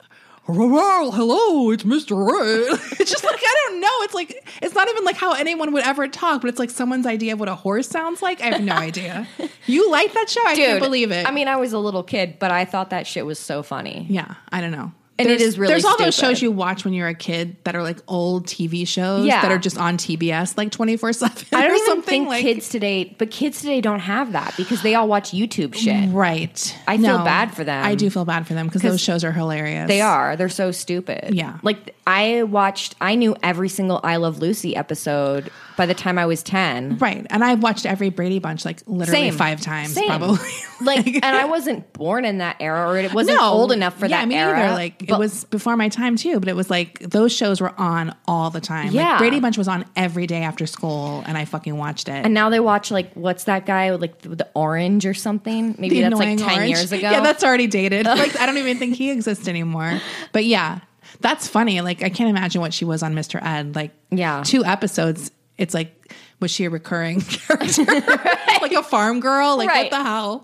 Well, 0.47 1.11
hello, 1.11 1.69
it's 1.71 1.83
Mr. 1.83 2.17
Ray. 2.17 2.77
it's 2.99 3.11
just 3.11 3.23
like 3.23 3.39
I 3.39 3.55
don't 3.67 3.79
know. 3.79 3.87
It's 4.01 4.13
like 4.13 4.49
it's 4.61 4.73
not 4.75 4.89
even 4.89 5.03
like 5.05 5.15
how 5.15 5.33
anyone 5.33 5.71
would 5.73 5.83
ever 5.83 6.07
talk, 6.07 6.41
but 6.41 6.49
it's 6.49 6.59
like 6.59 6.69
someone's 6.69 7.05
idea 7.05 7.33
of 7.33 7.39
what 7.39 7.47
a 7.49 7.55
horse 7.55 7.87
sounds 7.87 8.21
like. 8.21 8.41
I 8.41 8.45
have 8.47 8.61
no 8.61 8.73
idea. 8.73 9.27
You 9.67 9.89
like 9.91 10.11
that 10.13 10.27
show? 10.29 10.41
I 10.45 10.55
Dude, 10.55 10.65
can't 10.65 10.83
believe 10.83 11.11
it. 11.11 11.25
I 11.25 11.31
mean, 11.31 11.47
I 11.47 11.55
was 11.55 11.71
a 11.71 11.77
little 11.77 12.01
kid, 12.03 12.39
but 12.39 12.49
I 12.51 12.65
thought 12.65 12.89
that 12.89 13.05
shit 13.05 13.25
was 13.25 13.37
so 13.37 13.61
funny. 13.63 14.07
yeah, 14.09 14.35
I 14.51 14.59
don't 14.59 14.71
know. 14.71 14.91
And 15.21 15.29
it 15.31 15.37
There's- 15.39 15.53
is 15.53 15.59
really 15.59 15.73
There's 15.73 15.85
all 15.85 15.97
those 15.97 16.15
stupid. 16.15 16.29
shows 16.29 16.41
you 16.41 16.51
watch 16.51 16.83
when 16.85 16.93
you're 16.93 17.07
a 17.07 17.13
kid 17.13 17.55
that 17.63 17.75
are 17.75 17.83
like 17.83 17.97
old 18.07 18.47
TV 18.47 18.87
shows 18.87 19.25
Yeah. 19.25 19.41
that 19.41 19.51
are 19.51 19.57
just 19.57 19.77
on 19.77 19.97
TBS 19.97 20.57
like 20.57 20.71
24 20.71 21.13
seven. 21.13 21.37
I 21.53 21.65
or 21.65 21.67
don't 21.69 21.75
even 21.75 21.85
something 21.87 22.03
think 22.23 22.27
like 22.29 22.41
kids 22.41 22.69
today, 22.69 23.15
but 23.17 23.31
kids 23.31 23.59
today 23.61 23.81
don't 23.81 23.99
have 23.99 24.31
that 24.33 24.53
because 24.57 24.81
they 24.81 24.95
all 24.95 25.07
watch 25.07 25.31
YouTube 25.31 25.75
shit. 25.75 26.09
right. 26.11 26.77
I 26.87 26.97
feel 26.97 27.19
bad 27.19 27.53
for 27.53 27.63
them. 27.63 27.85
I 27.85 27.95
do 27.95 28.09
feel 28.09 28.25
bad 28.25 28.47
for 28.47 28.53
them 28.53 28.67
because 28.67 28.81
those 28.81 29.01
shows 29.01 29.23
are 29.23 29.31
hilarious. 29.31 29.87
They 29.87 30.01
are. 30.01 30.35
They're 30.35 30.49
so 30.49 30.71
stupid. 30.71 31.33
Yeah. 31.33 31.57
Like 31.63 31.95
I 32.07 32.43
watched 32.43 32.95
I 32.99 33.15
knew 33.15 33.35
every 33.43 33.69
single 33.69 33.99
I 34.03 34.17
Love 34.17 34.39
Lucy 34.39 34.75
episode 34.75 35.49
by 35.77 35.85
the 35.85 35.93
time 35.93 36.17
I 36.17 36.25
was 36.25 36.43
10. 36.43 36.97
right. 36.97 37.25
And 37.29 37.43
I've 37.43 37.61
watched 37.63 37.85
every 37.85 38.09
Brady 38.09 38.39
Bunch 38.39 38.65
like 38.65 38.81
literally 38.85 39.29
Same. 39.29 39.37
five 39.37 39.61
times 39.61 39.93
Same. 39.93 40.07
probably. 40.07 40.37
Like 40.81 41.05
and 41.13 41.23
I 41.25 41.45
wasn't 41.45 41.93
born 41.93 42.25
in 42.25 42.39
that 42.39 42.55
era 42.59 42.89
or 42.89 42.97
it 42.97 43.13
wasn't 43.13 43.39
old 43.39 43.71
enough 43.71 43.99
for 43.99 44.07
yeah, 44.07 44.21
that 44.21 44.27
me 44.27 44.33
era. 44.33 44.57
Either. 44.63 44.73
Like 44.73 44.97
but- 45.07 45.09
it 45.15 45.19
was 45.19 45.43
before 45.43 45.77
my 45.77 45.89
time 45.89 46.15
too, 46.15 46.39
but 46.39 46.49
it 46.49 46.55
was 46.55 46.71
like 46.71 46.97
those 47.01 47.31
shows 47.31 47.61
were 47.61 47.79
on 47.79 48.15
all 48.27 48.49
the 48.49 48.61
time. 48.61 48.91
Yeah. 48.91 49.09
Like 49.11 49.17
Brady 49.19 49.39
Bunch 49.39 49.59
was 49.59 49.67
on 49.67 49.85
every 49.95 50.25
day 50.25 50.41
after 50.41 50.65
school, 50.65 51.23
and 51.27 51.37
I 51.37 51.45
fucking 51.45 51.77
watched 51.77 52.07
it. 52.09 52.25
and 52.25 52.33
now 52.33 52.49
they 52.49 52.59
watch 52.59 52.89
like 52.89 53.13
what's 53.13 53.43
that 53.43 53.67
guy 53.67 53.91
with 53.91 54.01
like 54.01 54.19
the, 54.23 54.29
the 54.29 54.49
orange 54.55 55.05
or 55.05 55.13
something? 55.13 55.75
Maybe 55.77 56.01
The 56.01 56.09
that's 56.09 56.15
like 56.15 56.37
10 56.39 56.49
orange. 56.49 56.69
years 56.69 56.91
ago. 56.91 57.11
Yeah, 57.11 57.19
that's 57.21 57.43
already 57.43 57.67
dated. 57.67 58.05
like 58.07 58.39
I 58.39 58.47
don't 58.47 58.57
even 58.57 58.77
think 58.79 58.95
he 58.95 59.11
exists 59.11 59.47
anymore. 59.47 60.01
But 60.31 60.45
yeah, 60.45 60.79
that's 61.19 61.47
funny. 61.47 61.81
Like 61.81 62.01
I 62.01 62.09
can't 62.09 62.31
imagine 62.31 62.59
what 62.59 62.73
she 62.73 62.85
was 62.85 63.03
on 63.03 63.13
Mr. 63.13 63.39
Ed. 63.39 63.75
Like 63.75 63.91
Yeah. 64.09 64.41
two 64.43 64.65
episodes. 64.65 65.29
It's 65.61 65.73
like 65.73 66.13
was 66.39 66.49
she 66.49 66.65
a 66.65 66.69
recurring 66.71 67.21
character, 67.29 67.83
like 68.61 68.73
a 68.73 68.81
farm 68.83 69.19
girl? 69.19 69.57
Like 69.57 69.67
Right. 69.69 69.91
what 69.91 69.97
the 69.97 70.03
hell? 70.03 70.39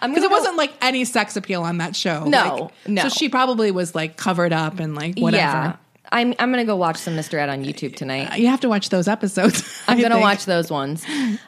Because 0.00 0.22
it 0.22 0.30
wasn't 0.30 0.56
like 0.56 0.72
any 0.80 1.04
sex 1.04 1.36
appeal 1.36 1.62
on 1.64 1.78
that 1.78 1.96
show. 1.96 2.24
No, 2.24 2.54
Like, 2.54 2.88
no. 2.88 3.02
So 3.02 3.08
she 3.08 3.28
probably 3.28 3.72
was 3.72 3.94
like 3.96 4.16
covered 4.16 4.52
up 4.52 4.78
and 4.78 4.94
like 4.94 5.18
whatever. 5.18 5.42
Yeah. 5.42 5.76
I'm 6.12 6.34
I'm 6.38 6.50
gonna 6.50 6.64
go 6.64 6.76
watch 6.76 6.96
some 6.98 7.14
Mr. 7.16 7.34
Ed 7.34 7.48
on 7.48 7.64
YouTube 7.64 7.96
tonight. 7.96 8.32
Uh, 8.32 8.34
you 8.36 8.46
have 8.48 8.60
to 8.60 8.68
watch 8.68 8.88
those 8.90 9.06
episodes. 9.08 9.82
I'm 9.88 9.98
I 9.98 10.02
gonna 10.02 10.14
think. 10.16 10.24
watch 10.24 10.44
those 10.44 10.70
ones. 10.70 11.04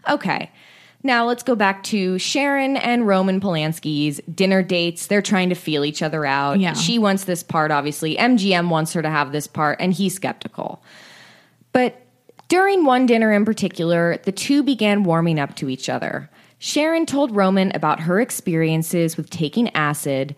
Okay. 0.09 0.51
Now 1.05 1.25
let's 1.27 1.43
go 1.43 1.57
back 1.57 1.83
to 1.85 2.17
Sharon 2.19 2.77
and 2.77 3.07
Roman 3.09 3.41
Polanski's 3.41 4.21
dinner 4.33 4.63
dates. 4.63 5.07
They're 5.09 5.23
trying 5.23 5.49
to 5.49 5.57
feel 5.57 5.85
each 5.85 6.01
other 6.01 6.25
out. 6.25 6.61
Yeah. 6.61 6.75
She 6.75 6.99
wants 7.01 7.25
this 7.25 7.43
part, 7.43 7.73
obviously. 7.73 8.15
MGM 8.17 8.69
wants 8.69 8.93
her 8.93 9.03
to 9.03 9.11
have 9.11 9.33
this 9.33 9.49
part, 9.49 9.81
and 9.81 9.93
he's 9.93 10.15
skeptical. 10.15 10.81
But 11.73 12.01
during 12.53 12.85
one 12.85 13.07
dinner 13.07 13.33
in 13.33 13.47
particular, 13.47 14.19
the 14.25 14.31
two 14.31 14.63
began 14.63 15.05
warming 15.05 15.41
up 15.41 15.57
to 15.57 15.71
each 15.71 15.89
other. 15.89 16.29
Sharon 16.59 17.07
told 17.07 17.35
Roman 17.35 17.75
about 17.75 18.01
her 18.01 18.21
experiences 18.21 19.17
with 19.17 19.31
taking 19.31 19.75
acid 19.75 20.37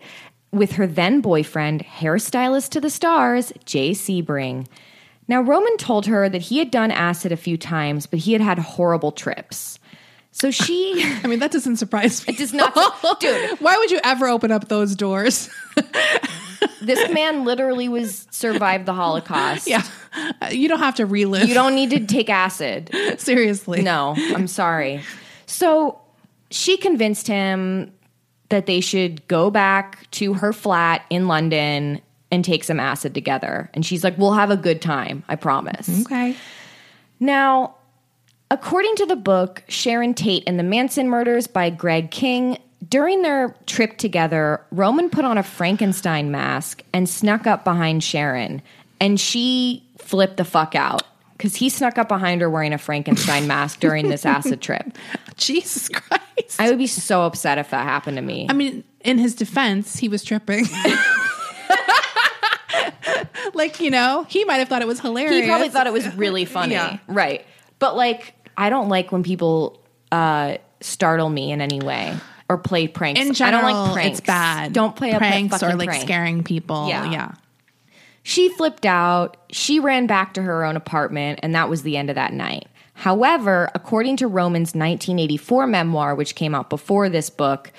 with 0.49 0.71
her 0.71 0.87
then 0.87 1.19
boyfriend, 1.19 1.83
hairstylist 1.83 2.69
to 2.69 2.79
the 2.79 2.89
stars, 2.89 3.51
Jay 3.65 3.91
Sebring. 3.91 4.65
Now, 5.27 5.41
Roman 5.41 5.75
told 5.75 6.05
her 6.05 6.29
that 6.29 6.43
he 6.43 6.59
had 6.59 6.71
done 6.71 6.89
acid 6.89 7.33
a 7.33 7.37
few 7.37 7.57
times, 7.57 8.07
but 8.07 8.19
he 8.19 8.31
had 8.31 8.41
had 8.41 8.59
horrible 8.59 9.11
trips. 9.11 9.77
So 10.35 10.51
she. 10.51 11.01
I 11.23 11.27
mean, 11.27 11.39
that 11.39 11.51
doesn't 11.51 11.77
surprise 11.77 12.27
me. 12.27 12.33
It 12.33 12.37
does 12.37 12.53
not- 12.53 12.75
dude. 13.21 13.59
Why 13.61 13.77
would 13.77 13.89
you 13.89 14.01
ever 14.03 14.27
open 14.27 14.51
up 14.51 14.67
those 14.67 14.93
doors? 14.93 15.49
this 16.81 17.09
man 17.13 17.45
literally 17.45 17.87
was 17.87 18.27
survived 18.31 18.85
the 18.85 18.93
Holocaust. 18.93 19.65
yeah, 19.65 19.81
uh, 20.41 20.47
you 20.51 20.67
don't 20.67 20.79
have 20.79 20.95
to 20.95 21.05
relive. 21.05 21.47
You 21.47 21.53
don't 21.53 21.73
need 21.73 21.91
to 21.91 22.05
take 22.05 22.29
acid. 22.29 22.89
seriously. 23.17 23.81
No, 23.81 24.13
I'm 24.17 24.47
sorry. 24.47 25.01
So 25.45 26.01
she 26.51 26.75
convinced 26.75 27.27
him 27.27 27.93
that 28.49 28.65
they 28.65 28.81
should 28.81 29.25
go 29.29 29.49
back 29.49 30.11
to 30.11 30.33
her 30.33 30.51
flat 30.51 31.05
in 31.09 31.29
London 31.29 32.01
and 32.29 32.43
take 32.43 32.65
some 32.65 32.81
acid 32.81 33.13
together. 33.13 33.69
And 33.73 33.85
she's 33.85 34.03
like, 34.03 34.17
We'll 34.17 34.33
have 34.33 34.51
a 34.51 34.57
good 34.57 34.81
time, 34.81 35.23
I 35.29 35.37
promise. 35.37 35.89
Okay. 36.01 36.35
Now, 37.21 37.74
according 38.51 38.95
to 38.97 39.05
the 39.05 39.15
book 39.15 39.63
Sharon 39.67 40.13
Tate 40.13 40.43
and 40.47 40.59
the 40.59 40.63
Manson 40.63 41.09
Murders 41.09 41.47
by 41.47 41.69
Greg 41.69 42.11
King, 42.11 42.57
during 42.87 43.21
their 43.21 43.55
trip 43.65 43.97
together, 43.97 44.61
Roman 44.71 45.09
put 45.09 45.25
on 45.25 45.37
a 45.37 45.43
Frankenstein 45.43 46.31
mask 46.31 46.83
and 46.93 47.09
snuck 47.09 47.47
up 47.47 47.63
behind 47.63 48.03
Sharon, 48.03 48.61
and 48.99 49.19
she 49.19 49.83
flipped 49.97 50.37
the 50.37 50.45
fuck 50.45 50.75
out 50.75 51.03
because 51.37 51.55
he 51.55 51.69
snuck 51.69 51.97
up 51.97 52.07
behind 52.07 52.41
her 52.41 52.49
wearing 52.49 52.73
a 52.73 52.77
Frankenstein 52.77 53.47
mask 53.47 53.79
during 53.79 54.09
this 54.09 54.25
acid 54.25 54.61
trip. 54.61 54.97
Jesus 55.35 55.89
Christ. 55.89 56.59
I 56.59 56.69
would 56.69 56.77
be 56.77 56.87
so 56.87 57.23
upset 57.23 57.57
if 57.57 57.71
that 57.71 57.83
happened 57.83 58.17
to 58.17 58.21
me. 58.21 58.47
I 58.49 58.53
mean, 58.53 58.83
in 59.01 59.17
his 59.17 59.35
defense, 59.35 59.97
he 59.97 60.07
was 60.07 60.23
tripping. 60.23 60.65
like, 63.53 63.79
you 63.79 63.91
know, 63.91 64.25
he 64.29 64.45
might 64.45 64.57
have 64.57 64.69
thought 64.69 64.81
it 64.81 64.87
was 64.87 64.99
hilarious. 64.99 65.41
he 65.41 65.47
probably 65.47 65.69
thought 65.69 65.87
it 65.87 65.93
was 65.93 66.13
really 66.15 66.45
funny. 66.45 66.73
Yeah. 66.73 66.97
Right. 67.07 67.45
But 67.85 67.95
like, 67.95 68.33
I 68.57 68.71
don't 68.71 68.89
like 68.89 69.11
when 69.11 69.21
people 69.21 69.79
uh, 70.11 70.57
startle 70.81 71.29
me 71.29 71.51
in 71.51 71.61
any 71.61 71.79
way 71.79 72.17
or 72.49 72.57
play 72.57 72.87
pranks. 72.87 73.21
in 73.21 73.35
general, 73.35 73.63
I 73.63 73.71
don't 73.71 73.83
like 73.83 73.93
pranks. 73.93 74.17
it's 74.17 74.25
bad. 74.25 74.73
Don't 74.73 74.95
play 74.95 75.15
pranks 75.15 75.53
fucking 75.59 75.75
or 75.75 75.77
like 75.77 75.89
prank. 75.89 76.01
scaring 76.01 76.43
people. 76.43 76.87
Yeah. 76.87 77.11
Yeah. 77.11 77.31
She 78.23 78.49
flipped 78.49 78.87
out. 78.87 79.37
She 79.51 79.79
ran 79.79 80.07
back 80.07 80.33
to 80.33 80.41
her 80.41 80.65
own 80.65 80.75
apartment, 80.75 81.41
and 81.43 81.53
that 81.53 81.69
was 81.69 81.83
the 81.83 81.95
end 81.95 82.09
of 82.09 82.15
that 82.15 82.33
night. 82.33 82.67
However, 82.95 83.69
according 83.75 84.17
to 84.17 84.27
Roman's 84.27 84.69
1984 84.69 85.67
memoir, 85.67 86.15
which 86.15 86.33
came 86.33 86.55
out 86.55 86.71
before 86.71 87.07
this 87.07 87.29
book, 87.29 87.71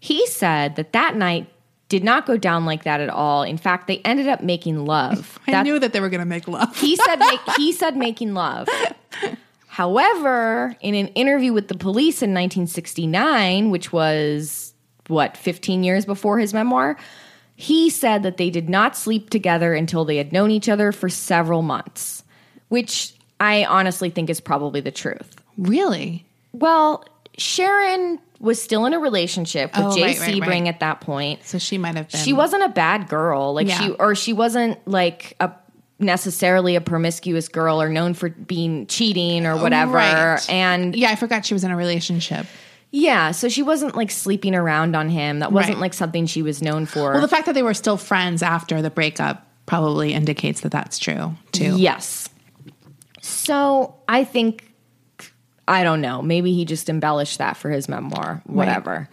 he 0.00 0.26
said 0.26 0.74
that 0.74 0.94
that 0.94 1.14
night 1.14 1.48
did 1.88 2.02
not 2.02 2.26
go 2.26 2.36
down 2.36 2.64
like 2.64 2.82
that 2.82 3.00
at 3.00 3.08
all. 3.08 3.44
In 3.44 3.56
fact, 3.56 3.86
they 3.86 3.98
ended 3.98 4.26
up 4.26 4.42
making 4.42 4.84
love. 4.84 5.38
I 5.46 5.62
knew 5.62 5.78
that 5.78 5.92
they 5.92 6.00
were 6.00 6.08
going 6.08 6.18
to 6.18 6.26
make 6.26 6.48
love. 6.48 6.76
he 6.76 6.96
said 6.96 7.20
make, 7.20 7.40
he 7.56 7.70
said 7.80 7.96
making 7.96 8.34
love. 8.34 8.68
However, 9.74 10.76
in 10.80 10.94
an 10.94 11.08
interview 11.08 11.52
with 11.52 11.66
the 11.66 11.74
police 11.76 12.22
in 12.22 12.30
1969, 12.30 13.70
which 13.70 13.92
was 13.92 14.72
what 15.08 15.36
15 15.36 15.82
years 15.82 16.04
before 16.04 16.38
his 16.38 16.54
memoir, 16.54 16.96
he 17.56 17.90
said 17.90 18.22
that 18.22 18.36
they 18.36 18.50
did 18.50 18.68
not 18.68 18.96
sleep 18.96 19.30
together 19.30 19.74
until 19.74 20.04
they 20.04 20.16
had 20.16 20.32
known 20.32 20.52
each 20.52 20.68
other 20.68 20.92
for 20.92 21.08
several 21.08 21.62
months, 21.62 22.22
which 22.68 23.14
I 23.40 23.64
honestly 23.64 24.10
think 24.10 24.30
is 24.30 24.40
probably 24.40 24.80
the 24.80 24.92
truth. 24.92 25.34
really? 25.58 26.24
Well, 26.52 27.04
Sharon 27.36 28.20
was 28.38 28.62
still 28.62 28.86
in 28.86 28.92
a 28.92 29.00
relationship 29.00 29.76
with 29.76 29.86
Oh, 29.86 29.96
Jay 29.96 30.16
right, 30.20 30.40
right. 30.40 30.66
at 30.68 30.78
that 30.80 31.00
point 31.00 31.42
So 31.44 31.58
she 31.58 31.78
might 31.78 31.96
have 31.96 32.08
been. 32.10 32.20
she 32.20 32.32
wasn't 32.32 32.62
a 32.62 32.68
bad 32.68 33.08
girl 33.08 33.54
like 33.54 33.66
Yeah. 33.66 33.78
she 33.80 33.90
or 33.90 34.14
she 34.14 34.32
wasn't 34.32 34.78
like 34.86 35.34
a 35.40 35.50
necessarily 35.98 36.74
a 36.76 36.80
promiscuous 36.80 37.48
girl 37.48 37.80
or 37.80 37.88
known 37.88 38.14
for 38.14 38.28
being 38.30 38.86
cheating 38.86 39.46
or 39.46 39.56
whatever 39.56 39.92
Right. 39.94 40.50
and 40.50 40.94
Yeah, 40.96 41.10
I 41.10 41.14
forgot 41.16 41.46
she 41.46 41.54
was 41.54 41.62
in 41.64 41.70
a 41.70 41.76
relationship. 41.76 42.46
yeah 42.90 43.30
so 43.30 43.48
she 43.48 43.62
wasn't 43.62 43.94
like 43.96 44.10
sleeping 44.10 44.54
around 44.54 44.96
on 44.96 45.08
him 45.08 45.38
that 45.38 45.52
wasn't 45.52 45.74
Right. 45.76 45.82
like 45.82 45.94
something 45.94 46.26
she 46.26 46.42
was 46.42 46.62
known 46.62 46.86
for 46.86 47.12
Well, 47.12 47.20
the 47.20 47.28
fact 47.28 47.46
that 47.46 47.54
they 47.54 47.62
were 47.62 47.74
still 47.74 47.96
friends 47.96 48.42
after 48.42 48.82
the 48.82 48.90
breakup 48.90 49.46
probably 49.66 50.12
indicates 50.14 50.60
that 50.62 50.72
that's 50.72 50.98
true 50.98 51.34
too. 51.52 51.76
yes 51.76 52.28
so 53.20 53.94
i 54.08 54.24
think 54.24 54.72
i 55.68 55.82
don't 55.82 56.00
know 56.00 56.20
maybe 56.22 56.52
he 56.52 56.64
just 56.64 56.88
embellished 56.88 57.38
that 57.38 57.56
for 57.56 57.70
his 57.70 57.88
memoir 57.88 58.42
whatever 58.46 59.08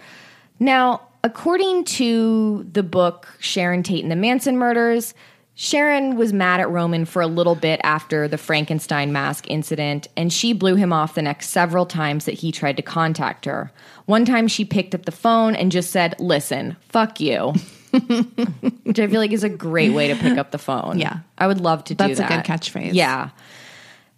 now 0.59 1.01
according 1.23 1.83
to 1.85 2.63
the 2.71 2.83
book 2.83 3.27
sharon 3.39 3.83
tate 3.83 4.03
and 4.03 4.11
the 4.11 4.15
manson 4.15 4.57
murders 4.57 5.13
Sharon 5.53 6.15
was 6.15 6.31
mad 6.33 6.59
at 6.59 6.69
Roman 6.69 7.05
for 7.05 7.21
a 7.21 7.27
little 7.27 7.55
bit 7.55 7.79
after 7.83 8.27
the 8.27 8.37
Frankenstein 8.37 9.11
mask 9.11 9.49
incident, 9.49 10.07
and 10.15 10.31
she 10.31 10.53
blew 10.53 10.75
him 10.75 10.93
off 10.93 11.15
the 11.15 11.21
next 11.21 11.49
several 11.49 11.85
times 11.85 12.25
that 12.25 12.33
he 12.35 12.51
tried 12.51 12.77
to 12.77 12.83
contact 12.83 13.45
her. 13.45 13.71
One 14.05 14.25
time 14.25 14.47
she 14.47 14.65
picked 14.65 14.95
up 14.95 15.05
the 15.05 15.11
phone 15.11 15.55
and 15.55 15.71
just 15.71 15.91
said, 15.91 16.15
Listen, 16.19 16.77
fuck 16.89 17.19
you. 17.19 17.53
Which 17.91 18.99
I 18.99 19.07
feel 19.07 19.19
like 19.19 19.33
is 19.33 19.43
a 19.43 19.49
great 19.49 19.93
way 19.93 20.07
to 20.07 20.15
pick 20.15 20.37
up 20.37 20.51
the 20.51 20.57
phone. 20.57 20.97
Yeah. 20.97 21.19
I 21.37 21.47
would 21.47 21.59
love 21.59 21.83
to 21.85 21.93
do 21.93 22.07
that. 22.07 22.15
That's 22.15 22.19
a 22.19 22.35
good 22.35 22.45
catchphrase. 22.45 22.93
Yeah. 22.93 23.31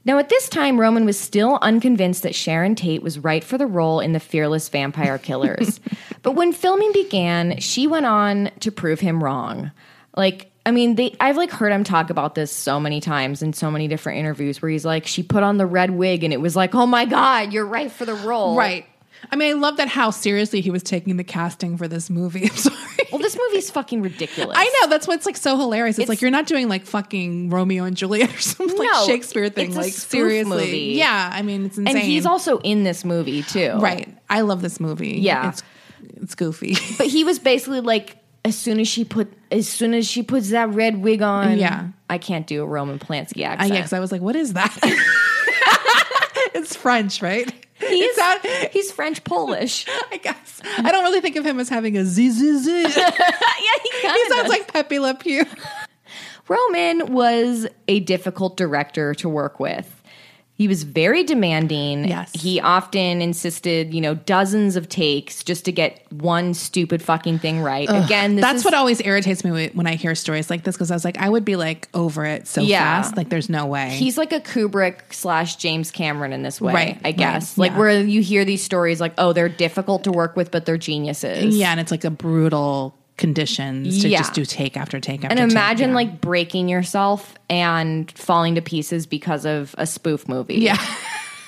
Now, 0.05 0.19
at 0.19 0.29
this 0.29 0.49
time, 0.49 0.79
Roman 0.79 1.05
was 1.05 1.17
still 1.17 1.57
unconvinced 1.61 2.23
that 2.23 2.35
Sharon 2.35 2.75
Tate 2.75 3.01
was 3.01 3.17
right 3.17 3.43
for 3.43 3.57
the 3.57 3.65
role 3.65 3.99
in 3.99 4.11
the 4.11 4.19
Fearless 4.19 4.69
Vampire 4.69 5.17
Killers. 5.17 5.79
but 6.21 6.33
when 6.33 6.51
filming 6.51 6.91
began, 6.91 7.57
she 7.59 7.87
went 7.87 8.05
on 8.05 8.51
to 8.59 8.71
prove 8.71 8.99
him 8.99 9.23
wrong. 9.23 9.71
Like, 10.15 10.51
I 10.65 10.71
mean, 10.71 10.95
they, 10.95 11.13
I've 11.19 11.35
like 11.37 11.51
heard 11.51 11.71
him 11.73 11.83
talk 11.83 12.09
about 12.09 12.35
this 12.35 12.51
so 12.51 12.79
many 12.79 13.01
times 13.01 13.41
in 13.41 13.51
so 13.53 13.69
many 13.69 13.87
different 13.89 14.19
interviews 14.19 14.61
where 14.61 14.71
he's 14.71 14.85
like, 14.85 15.05
she 15.07 15.21
put 15.21 15.43
on 15.43 15.57
the 15.57 15.65
red 15.65 15.91
wig 15.91 16.23
and 16.23 16.31
it 16.33 16.39
was 16.39 16.55
like, 16.55 16.73
oh 16.73 16.85
my 16.85 17.03
God, 17.05 17.51
you're 17.51 17.65
right 17.65 17.91
for 17.91 18.05
the 18.05 18.13
role. 18.13 18.55
Right. 18.55 18.85
I 19.31 19.35
mean, 19.37 19.49
I 19.49 19.59
love 19.59 19.77
that 19.77 19.87
how 19.89 20.09
seriously 20.11 20.61
he 20.61 20.69
was 20.69 20.83
taking 20.83 21.15
the 21.17 21.23
casting 21.23 21.77
for 21.77 21.87
this 21.87 22.09
movie. 22.09 22.43
I'm 22.49 22.55
sorry. 22.55 22.77
Well, 23.11 23.19
this 23.21 23.37
movie's 23.37 23.69
fucking 23.69 24.01
ridiculous. 24.01 24.57
I 24.57 24.65
know 24.81 24.89
that's 24.89 25.07
what's 25.07 25.25
like 25.25 25.37
so 25.37 25.57
hilarious. 25.57 25.95
It's, 25.97 26.03
It's- 26.03 26.09
like 26.09 26.21
you're 26.21 26.31
not 26.31 26.45
doing 26.47 26.67
like 26.69 26.85
fucking 26.85 27.49
Romeo 27.49 27.83
and 27.83 27.95
Juliet 27.95 28.33
or 28.33 28.39
some 28.39 28.67
like 28.67 29.05
Shakespeare 29.05 29.49
thing. 29.49 29.75
like 29.75 29.91
seriously, 29.93 30.49
movie. 30.65 30.77
yeah. 30.97 31.29
I 31.31 31.41
mean, 31.41 31.65
it's 31.65 31.77
insane. 31.77 31.95
And 31.97 32.05
he's 32.05 32.25
also 32.25 32.59
in 32.59 32.83
this 32.83 33.03
movie 33.05 33.43
too. 33.43 33.73
right. 33.79 34.07
I 34.29 34.41
love 34.41 34.61
this 34.61 34.79
movie. 34.79 35.17
Yeah. 35.19 35.49
it's 35.49 35.63
it's 36.21 36.35
goofy. 36.35 36.75
But 36.97 37.07
he 37.07 37.23
was 37.23 37.39
basically 37.39 37.79
like, 37.81 38.17
as 38.45 38.57
soon 38.57 38.79
as 38.79 38.87
she 38.87 39.05
put, 39.05 39.31
as 39.51 39.67
soon 39.67 39.93
as 39.93 40.05
she 40.07 40.21
puts 40.23 40.49
that 40.49 40.69
red 40.69 41.01
wig 41.01 41.21
on, 41.21 41.57
Yeah. 41.57 41.87
I 42.09 42.17
can't 42.17 42.45
do 42.45 42.61
a 42.63 42.65
Roman 42.65 42.99
Polanski 42.99 43.41
Uh, 43.41 43.45
accent. 43.49 43.73
yeah, 43.73 43.79
because 43.79 43.93
I 43.93 43.99
was 43.99 44.11
like, 44.11 44.21
what 44.21 44.35
is 44.35 44.53
that? 44.53 44.77
it's 46.53 46.75
French, 46.75 47.21
right? 47.21 47.51
he's, 47.79 48.15
that- 48.15 48.69
he's 48.71 48.91
French 48.91 49.23
Polish. 49.23 49.85
I 50.11 50.17
guess 50.17 50.61
I 50.77 50.91
don't 50.91 51.03
really 51.03 51.21
think 51.21 51.35
of 51.35 51.45
him 51.45 51.59
as 51.59 51.69
having 51.69 51.97
a 51.97 52.05
z 52.05 52.29
z 52.29 52.57
z. 52.59 52.81
yeah, 52.83 52.87
he 52.89 54.07
He 54.07 54.29
sounds 54.29 54.49
like 54.49 54.71
Pepe 54.71 54.99
Le 54.99 55.13
Pew. 55.15 55.45
Roman 56.47 57.13
was 57.13 57.67
a 57.87 57.99
difficult 58.01 58.57
director 58.57 59.13
to 59.15 59.29
work 59.29 59.59
with. 59.59 60.01
He 60.55 60.67
was 60.67 60.83
very 60.83 61.23
demanding. 61.23 62.07
Yes. 62.07 62.31
He 62.39 62.61
often 62.61 63.23
insisted, 63.23 63.91
you 63.91 63.99
know, 63.99 64.13
dozens 64.13 64.75
of 64.75 64.87
takes 64.87 65.43
just 65.43 65.65
to 65.65 65.71
get 65.71 65.99
one 66.13 66.53
stupid 66.53 67.01
fucking 67.01 67.39
thing 67.39 67.61
right. 67.61 67.89
Again, 67.89 68.35
this 68.35 68.43
That's 68.43 68.59
is, 68.59 68.65
what 68.65 68.75
always 68.75 69.01
irritates 69.01 69.43
me 69.43 69.69
when 69.73 69.87
I 69.87 69.95
hear 69.95 70.13
stories 70.13 70.51
like 70.51 70.63
this 70.63 70.75
because 70.75 70.91
I 70.91 70.93
was 70.93 71.03
like, 71.03 71.17
I 71.17 71.27
would 71.27 71.43
be 71.43 71.55
like 71.55 71.89
over 71.95 72.23
it 72.23 72.47
so 72.47 72.61
Yeah. 72.61 73.01
fast. 73.01 73.17
Like, 73.17 73.29
there's 73.29 73.49
no 73.49 73.65
way. 73.65 73.89
He's 73.89 74.15
like 74.17 74.31
a 74.31 74.39
Kubrick 74.39 75.11
slash 75.11 75.55
James 75.55 75.89
Cameron 75.89 76.33
in 76.33 76.43
this 76.43 76.61
way, 76.61 76.73
Right, 76.73 77.01
I 77.03 77.13
guess. 77.13 77.57
right, 77.57 77.63
like 77.63 77.71
yeah. 77.71 77.77
where 77.79 78.01
you 78.01 78.21
hear 78.21 78.45
these 78.45 78.63
stories 78.63 79.01
like, 79.01 79.13
oh, 79.17 79.33
they're 79.33 79.49
difficult 79.49 80.03
to 80.03 80.11
work 80.11 80.35
with, 80.35 80.51
but 80.51 80.65
they're 80.67 80.77
geniuses. 80.77 81.57
yeah, 81.57 81.71
and 81.71 81.79
it's 81.79 81.91
like 81.91 82.03
a 82.03 82.11
brutal 82.11 82.95
conditions 83.17 84.01
to 84.01 84.09
Yeah. 84.09 84.19
just 84.19 84.33
do 84.33 84.43
take 84.45 84.75
after 84.75 84.99
take 84.99 85.23
after 85.23 85.29
And 85.37 85.39
take. 85.39 85.51
imagine 85.51 85.89
yeah. 85.89 85.95
like 85.95 86.21
breaking 86.21 86.67
yourself 86.69 87.35
and 87.49 88.11
falling 88.11 88.55
to 88.55 88.61
pieces 88.61 89.05
because 89.05 89.45
of 89.45 89.75
a 89.77 89.85
spoof 89.85 90.27
movie. 90.27 90.55
yeah, 90.55 90.77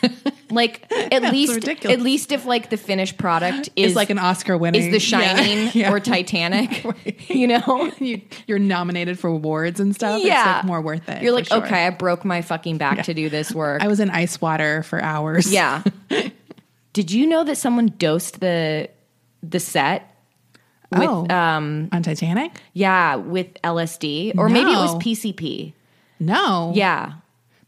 Like 0.51 0.85
at 0.91 1.23
least 1.23 1.55
ridiculous. 1.55 1.97
at 1.97 2.03
least 2.03 2.31
if 2.31 2.45
like 2.45 2.69
the 2.69 2.77
finished 2.77 3.17
product 3.17 3.69
is 3.75 3.87
it's 3.87 3.95
like 3.95 4.11
an 4.11 4.19
Oscar 4.19 4.55
winning 4.57 4.83
is 4.83 4.91
The 4.91 4.99
Shining 4.99 5.71
Yeah. 5.73 5.91
Or 5.91 5.99
Titanic, 5.99 6.85
you 7.29 7.47
know? 7.47 7.91
you, 7.99 8.21
you're 8.45 8.59
nominated 8.59 9.17
for 9.17 9.27
awards 9.27 9.79
and 9.79 9.95
stuff. 9.95 10.21
yeah, 10.23 10.41
it's 10.41 10.55
like 10.57 10.65
more 10.65 10.81
worth 10.81 11.09
it. 11.09 11.23
You're 11.23 11.31
like, 11.33 11.47
sure. 11.47 11.57
okay, 11.65 11.87
I 11.87 11.89
broke 11.89 12.23
my 12.23 12.43
fucking 12.43 12.77
back 12.77 13.05
to 13.05 13.15
do 13.15 13.27
this 13.29 13.51
work. 13.51 13.81
I 13.81 13.87
was 13.87 13.99
in 13.99 14.11
ice 14.11 14.39
water 14.39 14.83
for 14.83 15.01
hours. 15.01 15.51
yeah. 15.51 15.81
Did 16.93 17.11
you 17.11 17.25
know 17.25 17.43
that 17.43 17.57
someone 17.57 17.87
dosed 17.97 18.39
the 18.39 18.89
the 19.41 19.59
set 19.59 20.14
with 20.91 21.01
oh, 21.01 21.27
um 21.29 21.89
on 21.91 22.03
Titanic? 22.03 22.51
yeah 22.73 23.15
with 23.15 23.53
LSD 23.63 24.37
or 24.37 24.49
maybe 24.49 24.71
it 24.71 24.75
was 24.75 24.95
PCP? 24.95 25.73
No. 26.19 26.71
Yeah. 26.75 27.13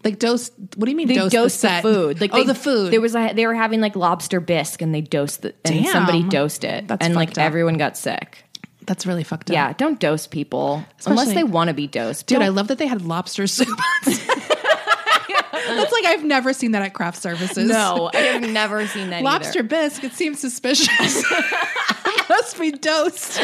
Like 0.04 0.20
dose. 0.20 0.52
What 0.76 0.86
do 0.86 0.92
you 0.92 0.96
mean 0.96 1.08
They 1.08 1.16
dose, 1.16 1.32
dosed 1.32 1.62
the 1.62 1.68
the, 1.68 1.82
food. 1.82 2.22
Like 2.22 2.32
oh, 2.34 2.38
they, 2.38 2.44
the 2.46 2.56
food. 2.56 2.94
There 2.94 3.02
was 3.02 3.16
a, 3.16 3.34
they 3.34 3.46
were 3.48 3.56
having 3.56 3.82
like 3.82 3.96
lobster 3.96 4.40
bisque 4.40 4.82
and 4.82 4.94
they 4.96 5.02
dosed 5.02 5.42
the 5.42 5.54
and 5.66 5.84
Damn. 5.84 5.92
somebody 5.92 6.24
dosed 6.24 6.64
it 6.64 6.88
That's 6.88 7.06
and 7.06 7.16
like 7.16 7.32
up. 7.32 7.38
everyone 7.40 7.78
got 7.78 7.98
sick. 7.98 8.44
That's 8.86 9.06
really 9.06 9.24
fucked 9.24 9.50
up. 9.50 9.54
Yeah, 9.54 9.74
don't 9.74 10.00
dose 10.00 10.28
people 10.28 10.86
unless 11.06 11.34
they 11.34 11.44
want 11.44 11.68
to 11.68 11.74
be 11.74 11.88
dosed. 11.88 12.28
Dude, 12.28 12.38
Don't- 12.38 12.46
I 12.46 12.50
love 12.50 12.70
that 12.70 12.78
they 12.78 12.88
had 12.88 13.02
lobster 13.02 13.46
soup. 13.48 13.68
That's 14.06 15.92
like 15.92 16.06
I've 16.06 16.24
never 16.24 16.54
seen 16.54 16.72
that 16.72 16.82
at 16.84 16.94
craft 16.94 17.22
services. 17.22 17.68
no, 17.70 18.10
I 18.14 18.18
have 18.18 18.50
never 18.50 18.88
seen 18.88 19.10
that 19.10 19.24
lobster 19.24 19.60
either. 19.60 19.68
bisque. 19.68 20.04
It 20.06 20.14
seems 20.14 20.40
suspicious. 20.40 21.26
Must 22.30 22.60
be 22.60 22.72
dosed. 22.72 23.40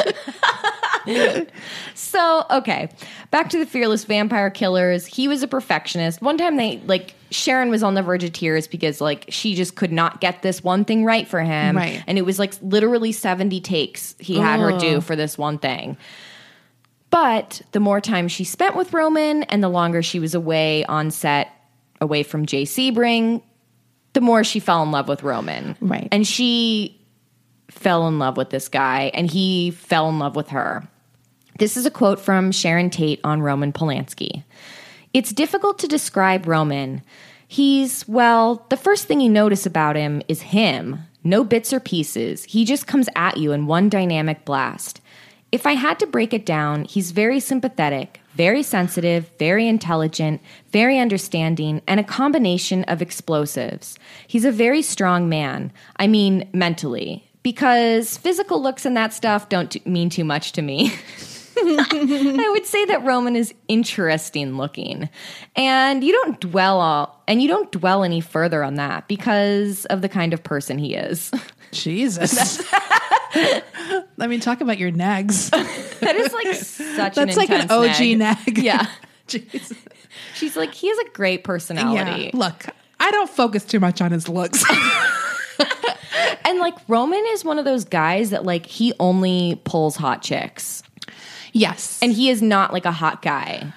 So, 1.95 2.45
okay, 2.49 2.89
back 3.31 3.49
to 3.49 3.59
the 3.59 3.65
fearless 3.65 4.05
vampire 4.05 4.49
killers. 4.49 5.05
He 5.05 5.27
was 5.27 5.43
a 5.43 5.47
perfectionist. 5.47 6.21
One 6.21 6.37
time 6.37 6.55
they 6.57 6.77
like 6.85 7.15
Sharon 7.29 7.69
was 7.69 7.83
on 7.83 7.93
the 7.93 8.01
verge 8.01 8.23
of 8.23 8.33
tears 8.33 8.67
because 8.67 9.01
like 9.01 9.25
she 9.29 9.55
just 9.55 9.75
could 9.75 9.91
not 9.91 10.21
get 10.21 10.41
this 10.41 10.63
one 10.63 10.85
thing 10.85 11.03
right 11.03 11.27
for 11.27 11.41
him. 11.41 11.75
Right. 11.75 12.03
And 12.07 12.17
it 12.17 12.21
was 12.23 12.39
like 12.39 12.53
literally 12.61 13.11
70 13.11 13.59
takes 13.61 14.15
he 14.19 14.37
had 14.37 14.59
her 14.59 14.77
do 14.77 15.01
for 15.01 15.15
this 15.15 15.37
one 15.37 15.57
thing. 15.57 15.97
But 17.09 17.61
the 17.73 17.79
more 17.79 18.01
time 18.01 18.27
she 18.27 18.43
spent 18.43 18.75
with 18.75 18.93
Roman 18.93 19.43
and 19.43 19.63
the 19.63 19.69
longer 19.69 20.01
she 20.01 20.19
was 20.19 20.33
away 20.33 20.83
on 20.85 21.11
set 21.11 21.49
away 22.01 22.23
from 22.23 22.45
Jay 22.45 22.63
Sebring, 22.63 23.43
the 24.13 24.21
more 24.21 24.43
she 24.43 24.59
fell 24.59 24.81
in 24.83 24.91
love 24.91 25.07
with 25.07 25.21
Roman. 25.21 25.75
Right. 25.79 26.07
And 26.11 26.25
she 26.25 27.02
fell 27.73 28.07
in 28.07 28.19
love 28.19 28.37
with 28.37 28.49
this 28.49 28.69
guy, 28.69 29.11
and 29.13 29.29
he 29.29 29.71
fell 29.71 30.07
in 30.07 30.19
love 30.19 30.35
with 30.35 30.49
her. 30.49 30.87
This 31.59 31.75
is 31.75 31.85
a 31.85 31.91
quote 31.91 32.19
from 32.19 32.51
Sharon 32.51 32.89
Tate 32.89 33.19
on 33.23 33.41
Roman 33.41 33.73
Polanski. 33.73 34.43
It's 35.13 35.31
difficult 35.31 35.77
to 35.79 35.87
describe 35.87 36.47
Roman. 36.47 37.01
He's, 37.47 38.07
well, 38.07 38.65
the 38.69 38.77
first 38.77 39.07
thing 39.07 39.21
you 39.21 39.29
notice 39.29 39.65
about 39.65 39.95
him 39.95 40.21
is 40.27 40.41
him. 40.41 40.99
No 41.23 41.43
bits 41.43 41.71
or 41.71 41.79
pieces. 41.79 42.45
He 42.45 42.65
just 42.65 42.87
comes 42.87 43.09
at 43.15 43.37
you 43.37 43.51
in 43.51 43.67
one 43.67 43.89
dynamic 43.89 44.45
blast. 44.45 45.01
If 45.51 45.67
I 45.67 45.73
had 45.73 45.99
to 45.99 46.07
break 46.07 46.33
it 46.33 46.47
down, 46.47 46.85
he's 46.85 47.11
very 47.11 47.39
sympathetic, 47.39 48.19
very 48.33 48.63
sensitive, 48.63 49.29
very 49.37 49.67
intelligent, 49.67 50.41
very 50.71 50.97
understanding, 50.97 51.81
and 51.87 51.99
a 51.99 52.03
combination 52.03 52.83
of 52.85 53.03
explosives. 53.03 53.99
He's 54.25 54.45
a 54.45 54.51
very 54.51 54.81
strong 54.81 55.29
man. 55.29 55.71
I 55.97 56.07
mean, 56.07 56.49
mentally. 56.53 57.29
Because 57.43 58.17
physical 58.17 58.61
looks 58.61 58.85
and 58.85 58.95
that 58.97 59.13
stuff 59.13 59.49
don't 59.49 59.69
t- 59.71 59.81
mean 59.85 60.09
too 60.09 60.23
much 60.23 60.53
to 60.53 60.61
me. 60.61 60.93
I 61.57 62.49
would 62.51 62.65
say 62.65 62.85
that 62.85 63.03
Roman 63.03 63.35
is 63.35 63.53
interesting 63.67 64.57
looking. 64.57 65.09
And 65.55 66.03
you 66.03 66.11
don't 66.11 66.39
dwell 66.39 66.79
all, 66.81 67.23
and 67.27 67.41
you 67.41 67.47
don't 67.47 67.71
dwell 67.71 68.03
any 68.03 68.21
further 68.21 68.63
on 68.63 68.75
that 68.75 69.07
because 69.07 69.85
of 69.85 70.01
the 70.01 70.09
kind 70.09 70.33
of 70.33 70.43
person 70.43 70.77
he 70.77 70.95
is. 70.95 71.31
Jesus. 71.71 72.61
I 73.35 74.27
mean, 74.27 74.39
talk 74.39 74.61
about 74.61 74.77
your 74.77 74.91
nags. 74.91 75.49
that 75.49 76.15
is 76.15 76.33
like 76.33 76.55
such 76.55 77.17
an 77.17 77.27
That's 77.27 77.37
like 77.37 77.49
an 77.49 77.69
OG 77.69 78.17
nag. 78.17 78.57
Yeah. 78.57 78.87
Jeez. 79.27 79.75
She's 80.35 80.55
like, 80.55 80.73
he 80.73 80.89
has 80.89 80.97
a 80.99 81.09
great 81.09 81.43
personality. 81.43 82.25
Yeah. 82.25 82.29
Look, 82.33 82.65
I 82.99 83.11
don't 83.11 83.29
focus 83.29 83.65
too 83.65 83.79
much 83.79 84.01
on 84.01 84.11
his 84.11 84.29
looks. 84.29 84.63
And 86.45 86.59
like 86.59 86.75
Roman 86.87 87.23
is 87.29 87.43
one 87.45 87.59
of 87.59 87.65
those 87.65 87.85
guys 87.85 88.29
that 88.31 88.43
like 88.45 88.65
he 88.65 88.93
only 88.99 89.61
pulls 89.63 89.95
hot 89.95 90.21
chicks. 90.21 90.83
yes. 91.53 91.99
And 92.01 92.11
he 92.11 92.29
is 92.29 92.41
not 92.41 92.73
like 92.73 92.85
a 92.85 92.91
hot 92.91 93.21
guy. 93.21 93.71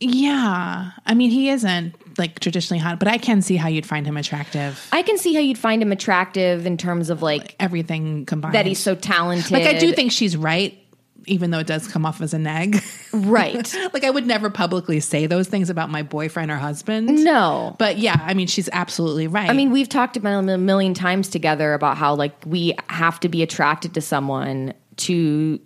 yeah. 0.00 0.90
I 1.06 1.14
mean, 1.14 1.30
he 1.30 1.48
isn't 1.50 1.94
like 2.18 2.38
traditionally 2.40 2.78
hot, 2.78 2.98
but 2.98 3.08
I 3.08 3.18
can 3.18 3.42
see 3.42 3.56
how 3.56 3.68
you'd 3.68 3.86
find 3.86 4.06
him 4.06 4.16
attractive. 4.16 4.86
I 4.92 5.02
can 5.02 5.18
see 5.18 5.34
how 5.34 5.40
you'd 5.40 5.58
find 5.58 5.82
him 5.82 5.92
attractive 5.92 6.66
in 6.66 6.76
terms 6.76 7.10
of 7.10 7.22
like 7.22 7.56
Everything 7.58 8.24
combined. 8.26 8.54
that 8.54 8.66
he's 8.66 8.78
so 8.78 8.94
talented. 8.94 9.50
like, 9.50 9.64
I 9.66 9.78
do 9.78 9.92
think 9.92 10.12
she's 10.12 10.36
right, 10.36 10.78
even 11.26 11.50
though 11.50 11.58
it 11.58 11.66
does 11.66 11.88
come 11.88 12.04
off 12.06 12.20
as 12.20 12.34
a 12.34 12.38
nag. 12.38 12.82
right. 13.12 13.74
like, 13.92 14.04
I 14.04 14.10
would 14.10 14.26
never 14.26 14.50
publicly 14.50 15.00
say 15.00 15.26
those 15.26 15.48
things 15.48 15.70
about 15.70 15.90
my 15.90 16.02
boyfriend 16.02 16.50
or 16.50 16.56
husband. 16.56 17.24
No. 17.24 17.76
But 17.78 17.98
yeah, 17.98 18.18
I 18.22 18.34
mean, 18.34 18.46
she's 18.46 18.68
absolutely 18.72 19.26
right. 19.26 19.48
I 19.48 19.52
mean, 19.52 19.70
we've 19.70 19.88
talked 19.88 20.16
about 20.16 20.48
a 20.48 20.58
million 20.58 20.94
times 20.94 21.28
together 21.28 21.74
about 21.74 21.96
how 21.96 22.14
like 22.14 22.34
we 22.46 22.74
have 22.88 23.20
to 23.20 23.28
be 23.28 23.42
attracted 23.42 23.94
to 23.94 24.00
someone 24.00 24.74
to 24.96 25.60